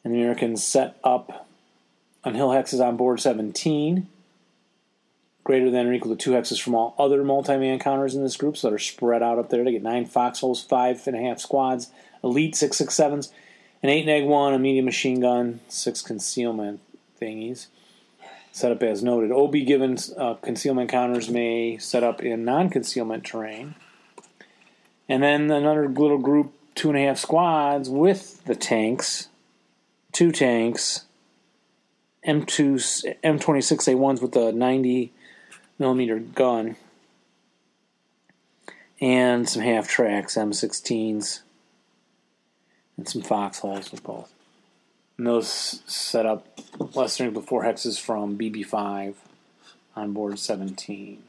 And 0.02 0.14
the 0.14 0.18
Americans 0.18 0.62
set 0.62 0.98
up 1.04 1.46
on 2.24 2.34
hill 2.34 2.50
hexes 2.50 2.84
on 2.84 2.96
board 2.96 3.20
17. 3.20 4.08
Greater 5.44 5.70
than 5.70 5.86
or 5.86 5.92
equal 5.92 6.16
to 6.16 6.22
two 6.22 6.32
hexes 6.32 6.60
from 6.60 6.74
all 6.74 6.94
other 6.98 7.22
multi-man 7.22 7.78
counters 7.78 8.14
in 8.14 8.22
this 8.22 8.36
group, 8.36 8.56
so 8.56 8.68
that 8.68 8.74
are 8.74 8.78
spread 8.78 9.22
out 9.22 9.38
up 9.38 9.50
there. 9.50 9.62
They 9.62 9.72
get 9.72 9.82
nine 9.82 10.06
foxholes, 10.06 10.62
five 10.62 11.06
and 11.06 11.14
a 11.14 11.20
half 11.20 11.38
squads, 11.38 11.90
elite 12.22 12.56
six 12.56 12.78
six 12.78 12.94
sevens, 12.94 13.30
an 13.82 13.90
eight 13.90 14.06
neg 14.06 14.24
one, 14.24 14.54
a 14.54 14.58
medium 14.58 14.86
machine 14.86 15.20
gun, 15.20 15.60
six 15.68 16.00
concealment 16.00 16.80
thingies 17.20 17.66
set 18.54 18.70
up 18.70 18.84
as 18.84 19.02
noted. 19.02 19.32
OB 19.32 19.52
given 19.66 19.98
uh, 20.16 20.34
concealment 20.34 20.88
counters 20.88 21.28
may 21.28 21.76
set 21.76 22.04
up 22.04 22.22
in 22.22 22.44
non 22.44 22.70
concealment 22.70 23.24
terrain. 23.24 23.74
And 25.08 25.22
then 25.22 25.50
another 25.50 25.88
little 25.88 26.18
group, 26.18 26.52
two 26.76 26.88
and 26.88 26.96
a 26.96 27.02
half 27.02 27.18
squads 27.18 27.90
with 27.90 28.44
the 28.44 28.54
tanks, 28.54 29.28
two 30.12 30.30
tanks, 30.30 31.04
M2, 32.26 33.16
M26A1s 33.24 34.22
with 34.22 34.32
the 34.32 34.52
90 34.52 35.12
millimeter 35.78 36.18
gun. 36.18 36.76
and 39.00 39.48
some 39.48 39.60
half 39.60 39.88
tracks, 39.88 40.36
M16s, 40.36 41.40
and 42.96 43.08
some 43.08 43.22
foxholes 43.22 43.90
with 43.90 44.02
both. 44.02 44.32
And 45.18 45.26
those 45.26 45.82
set 45.86 46.26
up 46.26 46.46
less 46.94 47.18
than 47.18 47.32
before 47.32 47.64
hexes 47.64 48.00
from 48.00 48.38
BB5 48.38 49.14
on 49.96 50.12
board 50.12 50.38
17. 50.38 51.22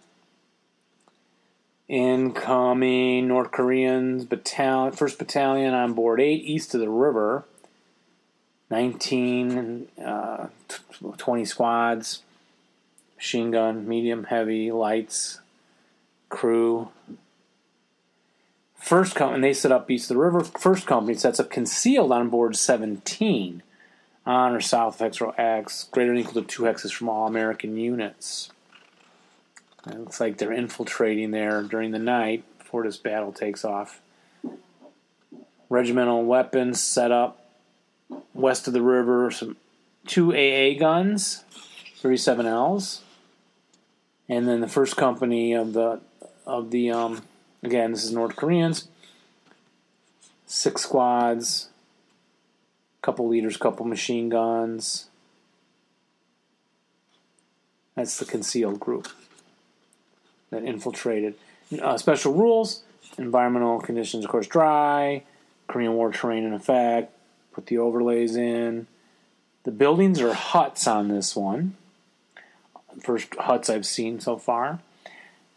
Incoming 1.88 3.28
North 3.28 3.52
Koreans 3.52 4.26
battalion, 4.26 4.94
first 4.94 5.20
battalion 5.20 5.74
on 5.74 5.94
board 5.94 6.20
8 6.20 6.44
east 6.44 6.74
of 6.74 6.82
the 6.82 6.90
river. 6.90 7.46
19, 8.72 9.88
uh, 10.04 10.48
20 11.18 11.46
squads, 11.46 12.24
machine 13.16 13.52
gun, 13.52 13.88
medium, 13.88 14.26
heavy, 14.26 14.72
lights, 14.72 15.42
crew. 16.30 16.90
First 18.76 19.16
company, 19.16 19.42
they 19.42 19.54
set 19.54 19.72
up 19.72 19.90
east 19.90 20.12
of 20.12 20.16
the 20.16 20.22
river. 20.22 20.44
First 20.44 20.86
company 20.86 21.18
sets 21.18 21.40
up 21.40 21.50
concealed 21.50 22.12
on 22.12 22.30
board 22.30 22.56
17 22.56 23.64
on 24.26 24.54
or 24.54 24.62
south 24.62 24.96
of 24.96 25.00
Hex 25.00 25.22
Row 25.22 25.34
X, 25.38 25.88
greater 25.92 26.12
than 26.12 26.20
equal 26.20 26.42
to 26.42 26.48
two 26.48 26.64
hexes 26.64 26.92
from 26.92 27.10
all 27.10 27.28
American 27.28 27.78
units. 27.78 28.50
It 29.88 30.00
looks 30.00 30.20
like 30.20 30.38
they're 30.38 30.52
infiltrating 30.52 31.32
there 31.32 31.62
during 31.62 31.92
the 31.92 32.00
night 32.00 32.44
before 32.58 32.84
this 32.84 32.98
battle 32.98 33.32
takes 33.32 33.64
off. 33.64 34.02
Regimental 35.70 36.24
weapons 36.24 36.82
set 36.82 37.12
up 37.12 37.50
west 38.34 38.68
of 38.68 38.74
the 38.74 38.82
river. 38.82 39.30
Some 39.30 39.58
two 40.08 40.32
AA 40.32 40.78
guns, 40.78 41.44
37Ls, 42.02 43.02
and 44.28 44.48
then 44.48 44.62
the 44.62 44.68
first 44.68 44.98
company 44.98 45.54
of 45.54 45.74
the 45.74 46.02
of 46.46 46.72
the 46.72 46.92
um, 46.92 47.24
again 47.64 47.92
this 47.92 48.04
is 48.04 48.12
North 48.12 48.36
Koreans. 48.36 48.88
Six 50.48 50.84
squads, 50.84 51.70
couple 53.02 53.28
leaders, 53.28 53.58
couple 53.58 53.86
machine 53.86 54.30
guns. 54.30 55.08
That's 57.96 58.20
the 58.20 58.26
concealed 58.26 58.80
group 58.80 59.08
that 60.50 60.64
infiltrated. 60.64 61.36
Uh, 61.82 61.98
special 61.98 62.34
rules, 62.34 62.84
environmental 63.18 63.80
conditions, 63.80 64.24
of 64.24 64.30
course, 64.30 64.48
dry, 64.48 65.24
Korean 65.68 65.94
War 65.94 66.12
terrain 66.12 66.44
in 66.44 66.54
effect, 66.54 67.12
put 67.54 67.66
the 67.68 67.78
overlays 67.78 68.36
in. 68.36 68.88
The 69.64 69.72
buildings 69.72 70.22
are 70.22 70.34
huts 70.34 70.88
on 70.88 71.08
this 71.08 71.36
one. 71.36 71.76
First 73.02 73.36
huts 73.36 73.70
I've 73.70 73.86
seen 73.86 74.20
so 74.20 74.38
far. 74.38 74.80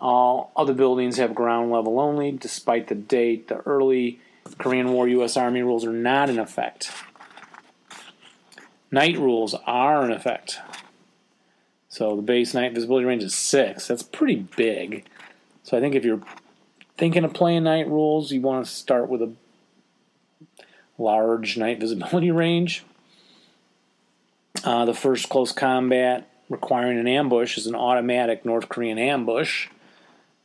All 0.01 0.53
other 0.57 0.75
buildings 0.75 1.17
have 1.17 1.35
ground 1.35 1.71
level 1.71 1.99
only, 1.99 2.33
despite 2.33 2.89
the 2.89 2.95
date. 2.95 3.49
The 3.49 3.59
early 3.59 4.21
Korean 4.59 4.93
War 4.93 5.09
U.S. 5.09 5.37
Army 5.37 5.63
rules 5.63 5.85
are 5.85 5.93
not 5.93 6.31
in 6.31 6.39
effect. 6.39 6.93
Night 8.91 9.19
rules 9.19 9.55
are 9.67 10.05
in 10.05 10.13
effect. 10.13 10.61
So 11.89 12.17
the 12.17 12.23
base 12.23 12.55
night 12.55 12.75
visibility 12.75 13.07
range 13.07 13.25
is 13.25 13.35
six. 13.35 13.89
That's 13.89 14.03
pretty 14.03 14.37
big. 14.57 15.05
So 15.65 15.77
I 15.77 15.81
think 15.81 15.95
if 15.95 16.05
you're 16.05 16.21
thinking 16.97 17.25
of 17.25 17.35
playing 17.35 17.65
night 17.65 17.89
rules, 17.89 18.31
you 18.31 18.41
want 18.41 18.65
to 18.65 18.71
start 18.71 19.09
with 19.09 19.21
a 19.23 19.33
large 20.97 21.57
night 21.57 21.81
visibility 21.81 22.31
range. 22.31 22.85
Uh, 24.65 24.85
the 24.85 24.95
first 24.95 25.29
close 25.29 25.53
combat 25.53 26.28
requiring 26.49 26.99
an 26.99 27.09
ambush 27.09 27.57
is 27.57 27.67
an 27.67 27.75
automatic 27.75 28.45
North 28.45 28.69
Korean 28.69 28.99
ambush. 28.99 29.69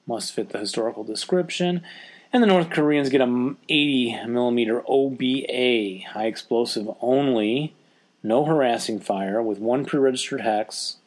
Must 0.05 0.34
fit 0.34 0.49
the 0.49 0.59
historical 0.59 1.03
description. 1.03 1.84
And 2.31 2.41
the 2.41 2.47
North 2.47 2.69
Koreans 2.71 3.09
get 3.09 3.21
a 3.21 3.55
80 3.69 4.25
millimeter 4.25 4.84
OBA, 4.88 6.07
high 6.09 6.25
explosive 6.25 6.89
only, 6.99 7.75
no 8.23 8.43
harassing 8.43 8.99
fire, 8.99 9.41
with 9.41 9.59
one 9.59 9.85
pre 9.85 9.99
registered 9.99 10.41
hex. 10.41 10.97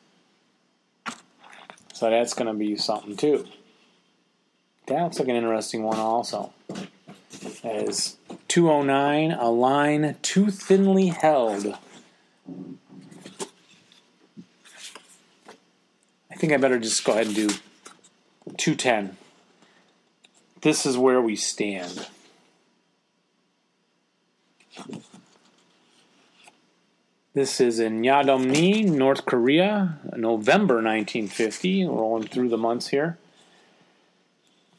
So 1.93 2.11
that's 2.11 2.35
going 2.35 2.47
to 2.47 2.55
be 2.55 2.77
something 2.77 3.17
too. 3.17 3.47
That 4.87 5.03
looks 5.03 5.19
like 5.19 5.29
an 5.29 5.37
interesting 5.37 5.83
one, 5.83 5.99
also. 5.99 6.53
That 7.63 7.89
is 7.89 8.17
209, 8.49 9.33
a 9.33 9.51
line 9.51 10.17
too 10.23 10.51
thinly 10.51 11.09
held. 11.09 11.77
I 16.37 16.39
think 16.39 16.53
I 16.53 16.59
better 16.59 16.79
just 16.79 17.03
go 17.03 17.13
ahead 17.13 17.29
and 17.29 17.35
do 17.35 17.49
210. 18.59 19.17
This 20.61 20.85
is 20.85 20.99
where 20.99 21.19
we 21.19 21.35
stand. 21.35 22.09
This 27.33 27.59
is 27.59 27.81
in 27.81 28.03
Yudam-ni, 28.03 28.83
North 28.83 29.25
Korea, 29.25 29.99
November 30.15 30.75
1950. 30.75 31.87
Rolling 31.87 32.29
through 32.29 32.51
the 32.51 32.59
months 32.59 32.89
here. 32.89 33.17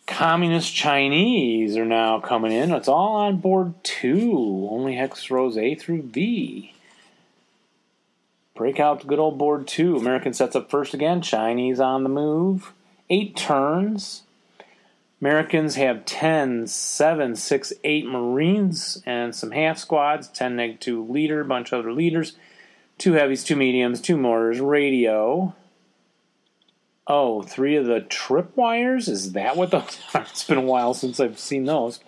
Communist 0.06 0.76
Chinese 0.76 1.76
are 1.76 1.86
now 1.86 2.20
coming 2.20 2.52
in. 2.52 2.72
It's 2.72 2.88
all 2.88 3.16
on 3.16 3.38
board 3.38 3.74
two. 3.82 4.68
Only 4.70 4.94
hex 4.94 5.32
rows 5.32 5.58
A 5.58 5.74
through 5.74 6.04
V. 6.04 6.76
Break 8.58 8.80
out 8.80 9.06
good 9.06 9.20
old 9.20 9.38
board 9.38 9.68
two. 9.68 9.98
American 9.98 10.34
sets 10.34 10.56
up 10.56 10.72
first 10.72 10.96
again. 10.96 11.22
Chinese 11.22 11.80
on 11.80 12.02
the 12.02 12.10
move. 12.10 12.74
Eight 13.08 13.36
turns. 13.36 14.24
Americans 15.22 15.76
have 15.76 16.06
10, 16.06 16.66
7, 16.66 17.36
6, 17.36 17.74
8 17.84 18.06
Marines 18.08 19.02
and 19.06 19.36
some 19.36 19.52
half 19.52 19.78
squads, 19.78 20.28
10 20.28 20.56
neg 20.56 20.80
2 20.80 21.06
leader, 21.06 21.44
bunch 21.44 21.72
of 21.72 21.80
other 21.80 21.94
leaders, 21.94 22.36
two 22.98 23.14
heavies, 23.14 23.44
two 23.44 23.56
mediums, 23.56 24.02
two 24.02 24.18
mortars, 24.18 24.60
radio. 24.60 25.56
Oh, 27.08 27.44
three 27.44 27.76
of 27.76 27.86
the 27.86 28.02
tripwires? 28.02 29.08
Is 29.08 29.34
that 29.34 29.56
what 29.56 29.72
those 29.72 30.00
are? 30.14 30.22
It's 30.30 30.44
been 30.44 30.58
a 30.58 30.62
while 30.62 30.94
since 30.96 31.20
I've 31.20 31.40
seen 31.40 31.66
those. 31.66 32.00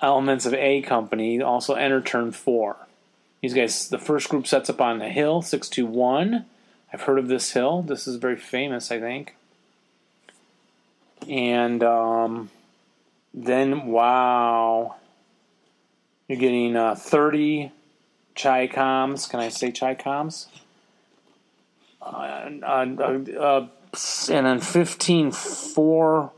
Elements 0.00 0.46
of 0.46 0.54
A 0.54 0.80
Company 0.82 1.42
also 1.42 1.74
enter 1.74 2.00
turn 2.00 2.30
four. 2.32 2.88
These 3.40 3.54
guys, 3.54 3.88
the 3.88 3.98
first 3.98 4.28
group 4.28 4.46
sets 4.46 4.68
up 4.68 4.80
on 4.80 4.98
the 4.98 5.08
hill, 5.08 5.42
621. 5.42 6.44
I've 6.92 7.02
heard 7.02 7.18
of 7.18 7.28
this 7.28 7.52
hill. 7.52 7.82
This 7.82 8.06
is 8.06 8.16
very 8.16 8.36
famous, 8.36 8.90
I 8.90 9.00
think 9.00 9.34
and 11.28 11.82
um, 11.82 12.50
then 13.34 13.86
wow, 13.86 14.96
you're 16.28 16.38
getting 16.38 16.76
uh, 16.76 16.94
30 16.94 17.72
ChiComs. 18.36 19.28
Can 19.28 19.40
I 19.40 19.48
say 19.48 19.70
ChiComs? 19.70 20.46
Uh, 22.00 22.50
uh, 22.62 23.66
and 24.30 24.46
then 24.46 24.60
15 24.60 25.32
four 25.32 26.32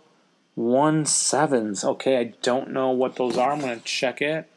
one 0.54 1.06
sevens. 1.06 1.84
Okay, 1.84 2.18
I 2.18 2.24
don't 2.42 2.70
know 2.70 2.90
what 2.90 3.16
those 3.16 3.38
are. 3.38 3.52
I'm 3.52 3.60
going 3.60 3.78
to 3.78 3.84
check 3.84 4.20
it. 4.20 4.50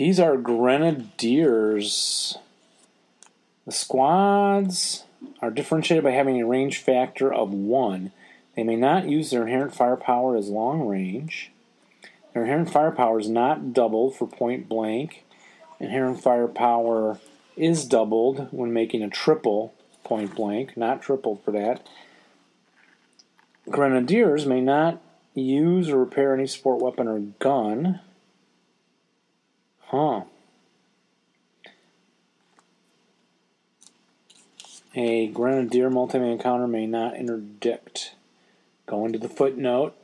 These 0.00 0.18
are 0.18 0.38
grenadiers. 0.38 2.38
The 3.66 3.72
squads 3.72 5.04
are 5.42 5.50
differentiated 5.50 6.02
by 6.02 6.12
having 6.12 6.40
a 6.40 6.46
range 6.46 6.78
factor 6.78 7.30
of 7.30 7.52
one. 7.52 8.10
They 8.56 8.62
may 8.62 8.76
not 8.76 9.10
use 9.10 9.30
their 9.30 9.42
inherent 9.42 9.74
firepower 9.74 10.38
as 10.38 10.48
long 10.48 10.86
range. 10.86 11.52
Their 12.32 12.44
inherent 12.44 12.70
firepower 12.70 13.20
is 13.20 13.28
not 13.28 13.74
doubled 13.74 14.16
for 14.16 14.26
point 14.26 14.70
blank. 14.70 15.26
Inherent 15.78 16.22
firepower 16.22 17.18
is 17.54 17.84
doubled 17.84 18.48
when 18.52 18.72
making 18.72 19.02
a 19.02 19.10
triple 19.10 19.74
point 20.02 20.34
blank, 20.34 20.78
not 20.78 21.02
tripled 21.02 21.44
for 21.44 21.50
that. 21.50 21.86
Grenadiers 23.68 24.46
may 24.46 24.62
not 24.62 25.02
use 25.34 25.90
or 25.90 25.98
repair 25.98 26.32
any 26.32 26.46
support 26.46 26.80
weapon 26.80 27.06
or 27.06 27.18
gun. 27.18 28.00
Huh. 29.90 30.22
A 34.94 35.26
grenadier 35.26 35.90
multi-man 35.90 36.30
encounter 36.30 36.68
may 36.68 36.86
not 36.86 37.16
interdict. 37.16 38.14
Going 38.86 39.12
to 39.12 39.18
the 39.18 39.28
footnote. 39.28 39.96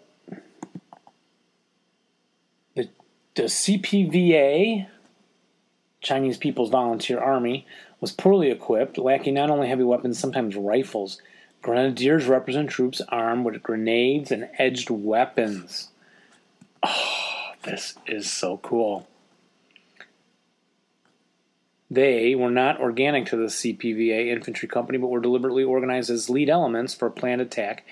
The, 2.75 2.89
the 3.37 3.45
CPVA, 3.45 4.89
Chinese 6.01 6.37
People's 6.37 6.71
Volunteer 6.71 7.21
Army, 7.21 7.65
was 8.01 8.11
poorly 8.11 8.51
equipped, 8.51 8.99
lacking 8.99 9.35
not 9.35 9.51
only 9.51 9.69
heavy 9.69 9.85
weapons, 9.85 10.19
sometimes 10.19 10.57
rifles. 10.57 11.23
Grenadiers 11.63 12.27
represent 12.27 12.71
troops 12.71 13.01
armed 13.09 13.45
with 13.45 13.63
grenades 13.63 14.33
and 14.33 14.49
edged 14.59 14.91
weapons. 14.91 15.91
Oh, 16.83 17.53
this 17.63 17.95
is 18.09 18.29
so 18.29 18.57
cool. 18.59 19.07
They 21.91 22.35
were 22.35 22.51
not 22.51 22.81
organic 22.81 23.27
to 23.27 23.37
the 23.37 23.45
CPVA 23.45 24.29
infantry 24.29 24.69
company, 24.69 24.99
but 24.99 25.09
were 25.09 25.21
deliberately 25.21 25.63
organized 25.63 26.11
as 26.11 26.29
lead 26.29 26.51
elements 26.51 26.95
for 26.95 27.07
a 27.07 27.11
planned 27.13 27.41
attack 27.41 27.85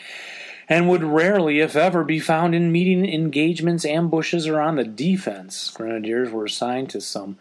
and 0.68 0.88
would 0.88 1.04
rarely, 1.04 1.60
if 1.60 1.76
ever, 1.76 2.04
be 2.04 2.18
found 2.18 2.54
in 2.54 2.72
meeting 2.72 3.06
engagements, 3.06 3.84
ambushes, 3.84 4.46
or 4.46 4.60
on 4.60 4.76
the 4.76 4.84
defense. 4.84 5.70
Grenadiers 5.70 6.30
were 6.30 6.46
assigned 6.46 6.90
to 6.90 7.00
some 7.00 7.38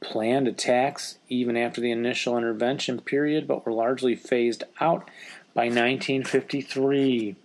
planned 0.00 0.48
attacks 0.48 1.18
even 1.28 1.56
after 1.56 1.80
the 1.80 1.90
initial 1.90 2.36
intervention 2.36 3.00
period, 3.00 3.46
but 3.46 3.64
were 3.64 3.72
largely 3.72 4.16
phased 4.16 4.64
out 4.80 5.08
by 5.54 5.64
1953. 5.64 7.36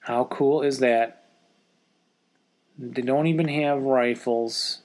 How 0.00 0.24
cool 0.24 0.62
is 0.62 0.78
that? 0.78 1.24
They 2.78 3.02
don't 3.02 3.26
even 3.26 3.48
have 3.48 3.82
rifles, 3.82 4.80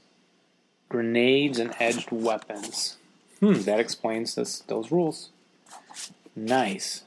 grenades, 0.90 1.60
and 1.60 1.74
edged 1.80 2.11
weapons. 2.11 2.98
Hmm, 3.40 3.61
that 3.61 3.80
explains 3.80 4.36
this, 4.36 4.60
those 4.60 4.91
rules. 4.91 5.30
Nice. 6.36 7.03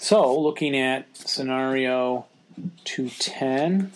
So, 0.00 0.38
looking 0.38 0.76
at 0.76 1.16
scenario 1.16 2.26
210, 2.84 3.92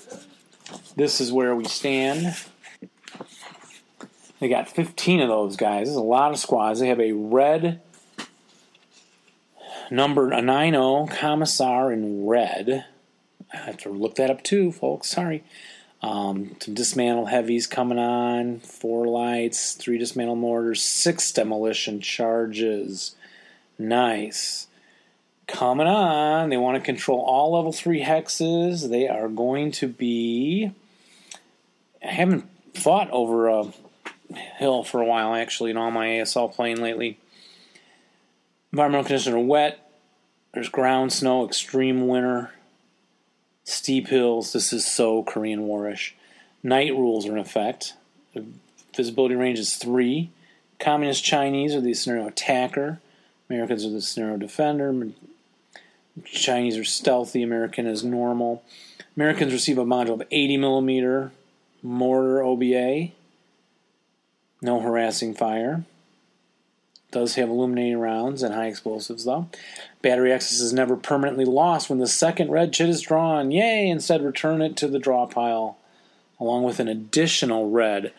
this 0.96 1.20
is 1.20 1.32
where 1.32 1.54
we 1.54 1.64
stand. 1.64 2.34
They 4.40 4.48
got 4.48 4.68
15 4.68 5.20
of 5.20 5.28
those 5.28 5.56
guys. 5.56 5.82
This 5.82 5.90
is 5.90 5.96
a 5.96 6.02
lot 6.02 6.30
of 6.30 6.38
squads. 6.38 6.80
They 6.80 6.88
have 6.88 7.00
a 7.00 7.12
red 7.12 7.80
number, 9.90 10.30
a 10.30 10.40
9 10.40 11.08
commissar 11.08 11.92
in 11.92 12.26
red. 12.26 12.86
I 13.52 13.56
have 13.56 13.78
to 13.78 13.90
look 13.90 14.14
that 14.16 14.30
up 14.30 14.42
too, 14.42 14.72
folks. 14.72 15.08
Sorry. 15.08 15.42
Um, 16.00 16.56
some 16.60 16.74
dismantle 16.74 17.26
heavies 17.26 17.66
coming 17.66 17.98
on, 17.98 18.60
four 18.60 19.06
lights, 19.06 19.74
three 19.74 19.98
dismantle 19.98 20.36
mortars, 20.36 20.82
six 20.82 21.32
demolition 21.32 22.00
charges. 22.00 23.16
Nice. 23.78 24.68
Coming 25.48 25.86
on, 25.86 26.50
they 26.50 26.56
want 26.56 26.76
to 26.76 26.84
control 26.84 27.20
all 27.20 27.54
level 27.54 27.72
three 27.72 28.02
hexes. 28.02 28.88
They 28.90 29.08
are 29.08 29.28
going 29.28 29.72
to 29.72 29.88
be. 29.88 30.72
I 32.04 32.12
haven't 32.12 32.48
fought 32.74 33.10
over 33.10 33.48
a 33.48 33.72
hill 34.58 34.84
for 34.84 35.00
a 35.00 35.06
while, 35.06 35.34
actually, 35.34 35.70
in 35.70 35.76
all 35.76 35.90
my 35.90 36.06
ASL 36.06 36.52
playing 36.52 36.80
lately. 36.80 37.18
Environmental 38.72 39.04
conditions 39.04 39.34
are 39.34 39.38
wet. 39.38 39.90
There's 40.52 40.68
ground 40.68 41.12
snow, 41.12 41.46
extreme 41.46 42.06
winter, 42.06 42.52
steep 43.68 44.08
hills. 44.08 44.52
This 44.52 44.72
is 44.72 44.86
so 44.86 45.22
Korean 45.22 45.66
Warish. 45.66 46.12
Night 46.62 46.92
rules 46.92 47.26
are 47.26 47.32
in 47.32 47.38
effect. 47.38 47.94
Visibility 48.96 49.34
range 49.34 49.58
is 49.58 49.76
three. 49.76 50.30
Communist 50.80 51.22
Chinese 51.22 51.74
are 51.74 51.80
the 51.80 51.94
scenario 51.94 52.28
attacker. 52.28 53.00
Americans 53.50 53.84
are 53.84 53.90
the 53.90 54.00
scenario 54.00 54.36
defender. 54.36 55.08
Chinese 56.24 56.76
are 56.76 56.84
stealthy. 56.84 57.42
American 57.42 57.86
is 57.86 58.02
normal. 58.02 58.64
Americans 59.16 59.52
receive 59.52 59.78
a 59.78 59.84
module 59.84 60.20
of 60.20 60.22
80 60.30 60.56
millimeter 60.56 61.32
mortar 61.82 62.42
OBA. 62.42 63.12
No 64.60 64.80
harassing 64.80 65.34
fire. 65.34 65.84
Does 67.10 67.36
have 67.36 67.48
illuminating 67.48 67.98
rounds 67.98 68.42
and 68.42 68.54
high 68.54 68.66
explosives 68.66 69.24
though. 69.24 69.48
Battery 70.02 70.32
access 70.32 70.60
is 70.60 70.72
never 70.72 70.96
permanently 70.96 71.46
lost 71.46 71.88
when 71.88 71.98
the 71.98 72.06
second 72.06 72.50
red 72.50 72.72
chit 72.72 72.88
is 72.88 73.00
drawn. 73.00 73.50
Yay! 73.50 73.88
Instead, 73.88 74.22
return 74.22 74.60
it 74.60 74.76
to 74.76 74.88
the 74.88 74.98
draw 74.98 75.26
pile 75.26 75.78
along 76.38 76.64
with 76.64 76.80
an 76.80 76.88
additional 76.88 77.70
red. 77.70 78.12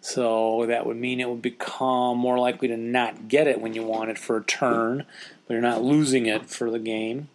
So 0.00 0.66
that 0.66 0.84
would 0.84 0.96
mean 0.96 1.20
it 1.20 1.28
would 1.28 1.42
become 1.42 2.18
more 2.18 2.38
likely 2.38 2.68
to 2.68 2.76
not 2.76 3.28
get 3.28 3.46
it 3.46 3.60
when 3.60 3.74
you 3.74 3.84
want 3.84 4.10
it 4.10 4.18
for 4.18 4.36
a 4.36 4.44
turn, 4.44 5.06
but 5.46 5.54
you're 5.54 5.62
not 5.62 5.82
losing 5.84 6.26
it 6.26 6.50
for 6.50 6.70
the 6.70 6.80
game. 6.80 7.28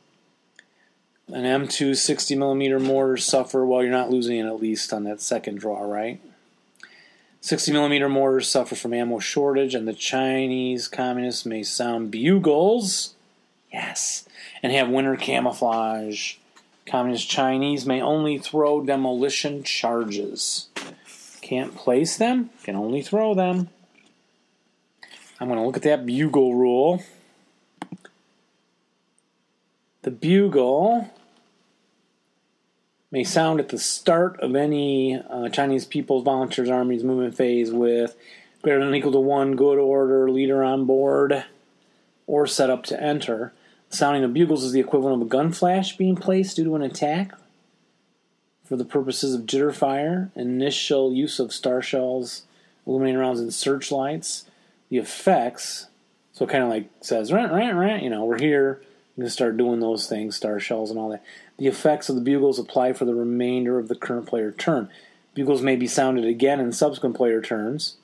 An 1.29 1.43
M2 1.43 1.95
60 1.95 2.35
millimeter 2.35 2.79
mortar 2.79 3.17
suffer 3.17 3.65
while 3.65 3.81
you're 3.81 3.91
not 3.91 4.09
losing 4.09 4.37
it 4.37 4.45
at 4.45 4.61
least 4.61 4.91
on 4.91 5.05
that 5.05 5.21
second 5.21 5.59
draw, 5.59 5.81
right? 5.81 6.21
60 7.41 7.71
millimeter 7.71 8.09
mortars 8.09 8.47
suffer 8.49 8.75
from 8.75 8.93
ammo 8.93 9.19
shortage, 9.19 9.75
and 9.75 9.87
the 9.87 9.93
Chinese 9.93 10.87
communists 10.87 11.45
may 11.45 11.63
sound 11.63 12.11
bugles. 12.11 13.15
Yes, 13.71 14.27
and 14.63 14.71
have 14.71 14.89
winter 14.89 15.15
camouflage. 15.15 16.35
Communist 16.85 17.29
Chinese 17.29 17.85
may 17.85 18.01
only 18.01 18.37
throw 18.37 18.81
demolition 18.81 19.63
charges. 19.63 20.69
Can't 21.41 21.75
place 21.75 22.17
them, 22.17 22.49
can 22.63 22.75
only 22.75 23.01
throw 23.01 23.33
them. 23.33 23.69
I'm 25.39 25.47
going 25.47 25.59
to 25.59 25.65
look 25.65 25.77
at 25.77 25.83
that 25.83 26.05
bugle 26.05 26.55
rule. 26.55 27.03
The 30.01 30.11
bugle 30.11 31.13
may 33.11 33.23
sound 33.23 33.59
at 33.59 33.69
the 33.69 33.77
start 33.77 34.39
of 34.41 34.55
any 34.55 35.15
uh, 35.15 35.49
Chinese 35.49 35.85
People's 35.85 36.23
Volunteers 36.23 36.69
Army's 36.69 37.03
movement 37.03 37.35
phase 37.35 37.71
with 37.71 38.15
greater 38.61 38.83
than 38.83 38.93
equal 38.93 39.11
to 39.13 39.19
one 39.19 39.55
good 39.55 39.77
order 39.77 40.29
leader 40.29 40.63
on 40.63 40.85
board 40.85 41.45
or 42.25 42.45
set 42.45 42.69
up 42.69 42.83
to 42.83 43.01
enter. 43.01 43.53
The 43.89 43.97
sounding 43.97 44.23
of 44.23 44.33
bugles 44.33 44.63
is 44.63 44.73
the 44.73 44.81
equivalent 44.81 45.21
of 45.21 45.27
a 45.27 45.29
gun 45.29 45.53
flash 45.53 45.95
being 45.95 46.15
placed 46.15 46.57
due 46.57 46.65
to 46.65 46.75
an 46.75 46.81
attack 46.81 47.31
for 48.65 48.75
the 48.75 48.83
purposes 48.83 49.33
of 49.33 49.45
jitter 49.45 49.73
fire, 49.73 50.29
initial 50.35 51.13
use 51.13 51.39
of 51.39 51.53
star 51.53 51.81
shells, 51.81 52.43
illuminating 52.85 53.19
rounds, 53.19 53.39
and 53.39 53.53
searchlights. 53.53 54.45
The 54.89 54.97
effects, 54.97 55.87
so 56.33 56.45
it 56.45 56.49
kind 56.49 56.63
of 56.63 56.69
like 56.69 56.89
says, 57.01 57.31
rant, 57.31 57.53
rant, 57.53 57.77
rant, 57.77 58.03
you 58.03 58.09
know, 58.09 58.25
we're 58.25 58.39
here. 58.39 58.81
To 59.19 59.29
start 59.31 59.57
doing 59.57 59.79
those 59.79 60.07
things, 60.07 60.35
star 60.35 60.59
shells 60.59 60.91
and 60.91 60.99
all 60.99 61.09
that. 61.09 61.23
The 61.57 61.65
effects 61.65 62.07
of 62.07 62.15
the 62.15 62.21
bugles 62.21 62.59
apply 62.59 62.93
for 62.93 63.05
the 63.05 63.15
remainder 63.15 63.79
of 63.79 63.87
the 63.87 63.95
current 63.95 64.27
player 64.27 64.51
turn. 64.51 64.89
Bugles 65.33 65.63
may 65.63 65.75
be 65.75 65.87
sounded 65.87 66.25
again 66.25 66.59
in 66.59 66.71
subsequent 66.71 67.15
player 67.15 67.41
turns, 67.41 67.97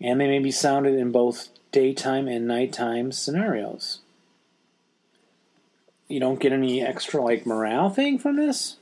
and 0.00 0.20
they 0.20 0.28
may 0.28 0.38
be 0.38 0.52
sounded 0.52 0.94
in 0.94 1.10
both 1.10 1.48
daytime 1.72 2.28
and 2.28 2.46
nighttime 2.46 3.10
scenarios. 3.10 4.00
You 6.06 6.20
don't 6.20 6.40
get 6.40 6.52
any 6.52 6.80
extra 6.84 7.22
like 7.22 7.46
morale 7.46 7.90
thing 7.90 8.18
from 8.18 8.36
this? 8.36 8.76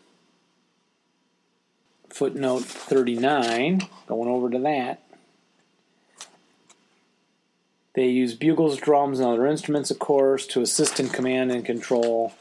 Footnote 2.11 2.65
39, 2.65 3.83
going 4.07 4.29
over 4.29 4.51
to 4.51 4.59
that. 4.61 5.03
They 7.95 8.07
use 8.09 8.35
bugles, 8.35 8.77
drums, 8.77 9.19
and 9.19 9.29
other 9.29 9.47
instruments, 9.47 9.91
of 9.91 9.99
course, 9.99 10.47
to 10.49 10.61
assist 10.61 11.01
in 11.01 11.09
command 11.09 11.51
and 11.51 11.65
control 11.65 12.35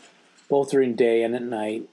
both 0.49 0.71
during 0.71 0.95
day 0.95 1.23
and 1.23 1.35
at 1.35 1.43
night. 1.43 1.89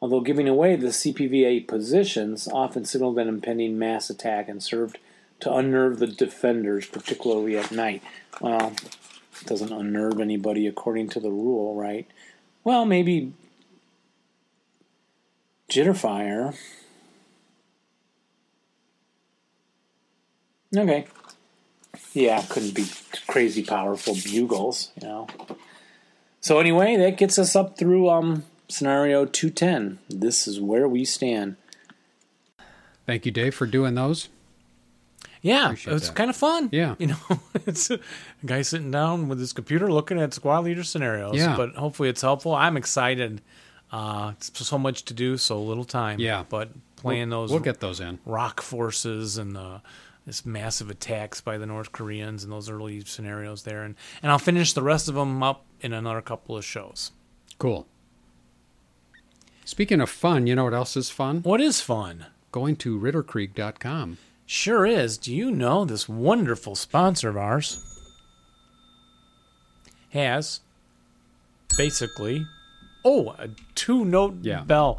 Although 0.00 0.20
giving 0.20 0.48
away 0.48 0.76
the 0.76 0.88
CPVA 0.88 1.68
positions 1.68 2.48
often 2.48 2.84
signaled 2.84 3.18
an 3.18 3.28
impending 3.28 3.78
mass 3.78 4.08
attack 4.08 4.48
and 4.48 4.62
served 4.62 4.98
to 5.40 5.54
unnerve 5.54 5.98
the 5.98 6.06
defenders, 6.06 6.86
particularly 6.86 7.56
at 7.56 7.70
night. 7.70 8.02
Well, 8.40 8.72
it 9.40 9.46
doesn't 9.46 9.72
unnerve 9.72 10.20
anybody 10.20 10.66
according 10.66 11.08
to 11.10 11.20
the 11.20 11.30
rule, 11.30 11.74
right? 11.74 12.06
Well, 12.64 12.84
maybe 12.84 13.32
Jitterfire. 15.70 16.56
Okay. 20.76 21.06
Yeah, 22.12 22.42
couldn't 22.48 22.74
be 22.74 22.86
crazy 23.28 23.62
powerful 23.64 24.14
bugles, 24.14 24.90
you 25.00 25.06
know. 25.08 25.28
So 26.40 26.58
anyway, 26.58 26.96
that 26.96 27.16
gets 27.18 27.38
us 27.38 27.54
up 27.54 27.76
through 27.78 28.08
um, 28.08 28.44
scenario 28.68 29.24
210. 29.26 29.98
This 30.08 30.46
is 30.48 30.60
where 30.60 30.88
we 30.88 31.04
stand. 31.04 31.56
Thank 33.06 33.26
you, 33.26 33.32
Dave, 33.32 33.54
for 33.54 33.66
doing 33.66 33.94
those. 33.94 34.28
Yeah, 35.42 35.66
Appreciate 35.66 35.94
it's 35.96 36.08
that. 36.08 36.16
kind 36.16 36.30
of 36.30 36.36
fun. 36.36 36.68
Yeah. 36.70 36.96
you 36.98 37.08
know, 37.08 37.16
it's 37.66 37.90
a 37.90 37.98
guy 38.44 38.62
sitting 38.62 38.90
down 38.90 39.28
with 39.28 39.38
his 39.40 39.52
computer 39.52 39.90
looking 39.90 40.20
at 40.20 40.34
squad 40.34 40.64
leader 40.64 40.84
scenarios. 40.84 41.36
Yeah. 41.36 41.56
but 41.56 41.74
hopefully 41.76 42.08
it's 42.08 42.20
helpful. 42.22 42.54
I'm 42.54 42.76
excited. 42.76 43.40
Uh, 43.90 44.32
it's 44.36 44.66
so 44.66 44.78
much 44.78 45.04
to 45.06 45.14
do, 45.14 45.36
so 45.38 45.60
little 45.62 45.84
time. 45.84 46.20
Yeah. 46.20 46.44
but 46.48 46.70
playing 46.96 47.30
those 47.30 47.50
We'll 47.50 47.60
get 47.60 47.80
those 47.80 48.00
in. 48.00 48.18
rock 48.26 48.60
forces 48.60 49.38
and 49.38 49.56
the 49.56 49.80
this 50.26 50.44
massive 50.46 50.90
attacks 50.90 51.40
by 51.40 51.58
the 51.58 51.66
North 51.66 51.92
Koreans 51.92 52.44
and 52.44 52.52
those 52.52 52.68
early 52.70 53.00
scenarios 53.04 53.62
there, 53.64 53.82
and 53.82 53.94
and 54.22 54.30
I'll 54.30 54.38
finish 54.38 54.72
the 54.72 54.82
rest 54.82 55.08
of 55.08 55.14
them 55.14 55.42
up 55.42 55.64
in 55.80 55.92
another 55.92 56.20
couple 56.20 56.56
of 56.56 56.64
shows. 56.64 57.12
Cool. 57.58 57.86
Speaking 59.64 60.00
of 60.00 60.10
fun, 60.10 60.46
you 60.46 60.54
know 60.54 60.64
what 60.64 60.74
else 60.74 60.96
is 60.96 61.10
fun? 61.10 61.42
What 61.42 61.60
is 61.60 61.80
fun? 61.80 62.26
Going 62.52 62.76
to 62.76 62.98
ritterkrieg.com. 62.98 64.18
Sure 64.46 64.84
is. 64.84 65.16
Do 65.16 65.32
you 65.34 65.50
know 65.52 65.84
this 65.84 66.08
wonderful 66.08 66.74
sponsor 66.74 67.28
of 67.28 67.36
ours 67.36 67.84
has 70.10 70.60
basically 71.78 72.44
oh 73.04 73.30
a 73.38 73.48
two 73.76 74.04
note 74.04 74.38
Yeah. 74.42 74.62
bell 74.62 74.98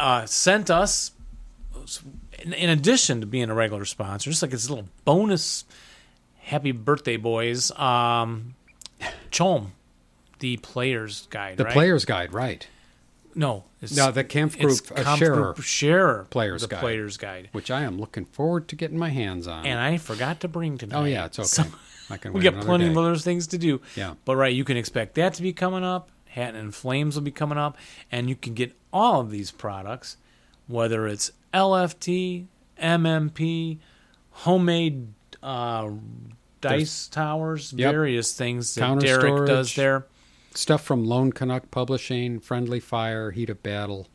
uh, 0.00 0.26
sent 0.26 0.70
us 0.70 1.12
in, 2.42 2.52
in 2.52 2.70
addition 2.70 3.20
to 3.20 3.26
being 3.26 3.50
a 3.50 3.54
regular 3.54 3.84
sponsor, 3.84 4.30
just 4.30 4.42
like 4.42 4.50
this 4.50 4.68
little 4.68 4.88
bonus 5.04 5.64
happy 6.42 6.72
birthday 6.72 7.16
boys 7.16 7.70
um 7.78 8.54
Chom 9.30 9.68
the 10.40 10.56
player's 10.58 11.26
guide. 11.30 11.56
The 11.56 11.64
right? 11.64 11.72
player's 11.72 12.04
guide, 12.04 12.32
right? 12.34 12.66
No, 13.34 13.64
it's, 13.80 13.96
No, 13.96 14.10
the 14.10 14.22
Kampf 14.22 14.58
Group, 14.58 14.78
Kampf 14.94 15.18
sharer, 15.18 15.34
Group 15.54 15.62
sharer 15.62 16.26
Player's 16.30 16.62
the 16.62 16.68
Guide. 16.68 16.80
player's 16.80 17.16
guide. 17.16 17.48
which 17.52 17.70
I 17.70 17.82
am 17.82 17.98
looking 17.98 18.26
forward 18.26 18.68
to 18.68 18.76
getting 18.76 18.98
my 18.98 19.08
hands 19.08 19.48
on. 19.48 19.66
And 19.66 19.78
I 19.80 19.96
forgot 19.96 20.40
to 20.40 20.48
bring 20.48 20.78
tonight. 20.78 21.00
oh 21.00 21.04
yeah, 21.04 21.26
it's 21.26 21.38
okay. 21.38 21.46
So 21.46 21.64
I 22.10 22.16
can 22.16 22.32
we 22.32 22.40
got 22.42 22.60
plenty 22.62 22.84
day. 22.84 22.90
of 22.90 22.98
other 22.98 23.16
things 23.16 23.46
to 23.48 23.58
do. 23.58 23.80
Yeah. 23.96 24.14
But 24.24 24.36
right, 24.36 24.54
you 24.54 24.64
can 24.64 24.76
expect 24.76 25.14
that 25.14 25.34
to 25.34 25.42
be 25.42 25.52
coming 25.52 25.82
up. 25.82 26.10
Hatten 26.26 26.56
in 26.60 26.72
Flames 26.72 27.14
will 27.14 27.22
be 27.22 27.30
coming 27.30 27.58
up, 27.58 27.76
and 28.10 28.28
you 28.28 28.36
can 28.36 28.54
get 28.54 28.72
all 28.92 29.20
of 29.20 29.30
these 29.30 29.50
products, 29.50 30.16
whether 30.66 31.06
it's 31.06 31.30
LFT, 31.54 32.46
MMP, 32.82 33.78
homemade 34.30 35.08
uh, 35.42 35.90
dice 36.60 37.08
towers, 37.08 37.72
Yep. 37.76 37.92
various 37.92 38.32
things 38.36 38.74
that 38.74 39.00
Derek 39.00 39.46
does 39.46 39.74
there. 39.74 40.06
Stuff 40.54 40.82
from 40.82 41.04
Lone 41.04 41.32
Canuck 41.32 41.70
Publishing, 41.70 42.40
Friendly 42.40 42.80
Fire, 42.80 43.30
Heat 43.30 43.50
of 43.50 43.62
Battle. 43.62 44.08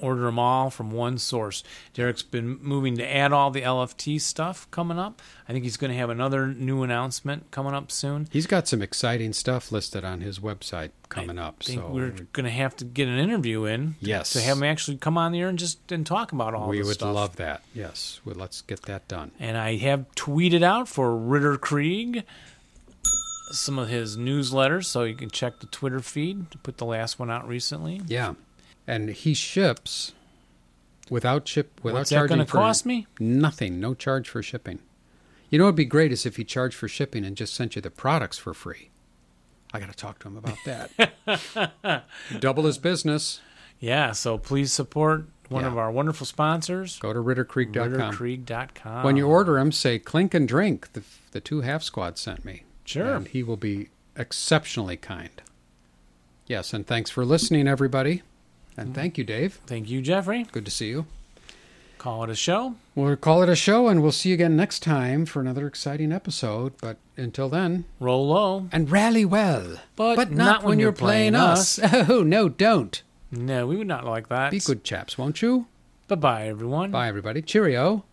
Order 0.00 0.22
them 0.22 0.38
all 0.38 0.70
from 0.70 0.90
one 0.90 1.18
source. 1.18 1.64
Derek's 1.94 2.22
been 2.22 2.58
moving 2.62 2.96
to 2.98 3.06
add 3.16 3.32
all 3.32 3.50
the 3.50 3.62
LFT 3.62 4.20
stuff 4.20 4.70
coming 4.70 4.98
up. 4.98 5.20
I 5.48 5.52
think 5.52 5.64
he's 5.64 5.76
going 5.76 5.90
to 5.90 5.96
have 5.96 6.10
another 6.10 6.46
new 6.46 6.82
announcement 6.82 7.50
coming 7.50 7.74
up 7.74 7.90
soon. 7.90 8.28
He's 8.30 8.46
got 8.46 8.68
some 8.68 8.82
exciting 8.82 9.32
stuff 9.32 9.72
listed 9.72 10.04
on 10.04 10.20
his 10.20 10.38
website 10.38 10.90
coming 11.08 11.38
up. 11.38 11.56
I 11.62 11.64
think 11.64 11.80
so 11.80 11.88
we're 11.88 12.10
going 12.32 12.44
to 12.44 12.50
have 12.50 12.76
to 12.76 12.84
get 12.84 13.08
an 13.08 13.18
interview 13.18 13.64
in. 13.64 13.96
Yes. 14.00 14.32
To 14.34 14.40
have 14.40 14.58
him 14.58 14.64
actually 14.64 14.98
come 14.98 15.18
on 15.18 15.32
the 15.32 15.40
air 15.40 15.48
and 15.48 15.58
just 15.58 15.90
and 15.90 16.06
talk 16.06 16.32
about 16.32 16.54
all 16.54 16.68
we 16.68 16.78
this 16.78 16.86
would 16.86 16.94
stuff. 16.94 17.14
love 17.14 17.36
that. 17.36 17.62
Yes, 17.74 18.20
well, 18.24 18.36
let's 18.36 18.60
get 18.60 18.82
that 18.82 19.08
done. 19.08 19.32
And 19.40 19.56
I 19.56 19.76
have 19.76 20.06
tweeted 20.14 20.62
out 20.62 20.86
for 20.88 21.16
Ritter 21.16 21.56
Krieg 21.56 22.24
some 23.50 23.78
of 23.78 23.88
his 23.88 24.16
newsletters, 24.16 24.84
so 24.84 25.04
you 25.04 25.14
can 25.14 25.30
check 25.30 25.60
the 25.60 25.66
Twitter 25.66 26.00
feed 26.00 26.50
to 26.50 26.58
put 26.58 26.76
the 26.76 26.84
last 26.84 27.18
one 27.18 27.30
out 27.30 27.48
recently. 27.48 28.02
Yeah, 28.06 28.34
and 28.88 29.10
he 29.10 29.34
ships 29.34 30.12
without 31.10 31.46
ship 31.46 31.78
without 31.84 31.98
What's 31.98 32.10
that 32.10 32.16
charging 32.16 32.36
going 32.38 32.46
to 32.46 32.52
cost 32.52 32.84
me? 32.86 33.06
nothing. 33.20 33.78
No 33.78 33.94
charge 33.94 34.28
for 34.28 34.42
shipping. 34.42 34.80
You 35.50 35.58
know, 35.58 35.64
it'd 35.66 35.76
be 35.76 35.84
great 35.84 36.10
is 36.12 36.26
if 36.26 36.36
he 36.36 36.44
charged 36.44 36.74
for 36.76 36.88
shipping 36.88 37.24
and 37.24 37.36
just 37.36 37.54
sent 37.54 37.76
you 37.76 37.80
the 37.82 37.90
products 37.90 38.36
for 38.38 38.52
free. 38.52 38.90
I 39.72 39.78
got 39.80 39.88
to 39.90 39.96
talk 39.96 40.18
to 40.20 40.28
him 40.28 40.36
about 40.36 40.58
that. 40.66 42.04
Double 42.40 42.64
his 42.64 42.78
business. 42.78 43.40
Yeah, 43.80 44.12
so 44.12 44.38
please 44.38 44.72
support 44.72 45.26
one 45.48 45.62
Yeah. 45.64 45.68
of 45.70 45.78
our 45.78 45.90
wonderful 45.90 46.26
sponsors, 46.26 46.98
Go 46.98 47.12
to 47.12 47.20
rittercreek.com. 47.20 48.12
ritterkrieg.com. 48.12 49.04
When 49.04 49.16
you 49.16 49.26
order 49.26 49.58
him, 49.58 49.72
say 49.72 49.98
"Clink 49.98 50.34
and 50.34 50.46
Drink." 50.48 50.92
The 50.92 51.02
the 51.30 51.40
two 51.40 51.60
half 51.62 51.82
squad 51.82 52.18
sent 52.18 52.44
me. 52.44 52.64
Sure. 52.84 53.14
and 53.16 53.28
he 53.28 53.42
will 53.42 53.56
be 53.58 53.88
exceptionally 54.16 54.96
kind. 54.96 55.42
Yes, 56.46 56.72
and 56.72 56.86
thanks 56.86 57.10
for 57.10 57.24
listening, 57.24 57.68
everybody, 57.68 58.22
and 58.78 58.88
mm-hmm. 58.88 58.94
thank 58.94 59.18
you, 59.18 59.24
Dave. 59.24 59.60
Thank 59.66 59.90
you, 59.90 60.00
Jeffrey. 60.00 60.44
Good 60.52 60.64
to 60.64 60.70
see 60.70 60.88
you. 60.88 61.06
Call 61.98 62.22
it 62.22 62.30
a 62.30 62.36
show. 62.36 62.76
We'll 62.94 63.16
call 63.16 63.42
it 63.42 63.48
a 63.48 63.56
show, 63.56 63.88
and 63.88 64.00
we'll 64.00 64.12
see 64.12 64.28
you 64.28 64.34
again 64.34 64.56
next 64.56 64.84
time 64.84 65.26
for 65.26 65.40
another 65.40 65.66
exciting 65.66 66.12
episode. 66.12 66.74
But 66.80 66.96
until 67.16 67.48
then, 67.48 67.86
Roll 67.98 68.28
low. 68.28 68.68
and 68.70 68.88
rally 68.88 69.24
well, 69.24 69.80
But 69.96 70.30
not 70.30 70.62
when 70.62 70.78
you're 70.78 70.92
playing 70.92 71.34
us. 71.34 71.80
Oh 72.08 72.22
no, 72.22 72.48
don't. 72.48 73.02
No, 73.32 73.66
we 73.66 73.76
would 73.76 73.88
not 73.88 74.04
like 74.04 74.28
that. 74.28 74.52
Be 74.52 74.60
good 74.60 74.84
chaps, 74.84 75.18
won't 75.18 75.42
you? 75.42 75.66
Bye 76.06 76.14
bye, 76.14 76.48
everyone. 76.48 76.92
Bye, 76.92 77.08
everybody. 77.08 77.42
Cheerio. 77.42 78.04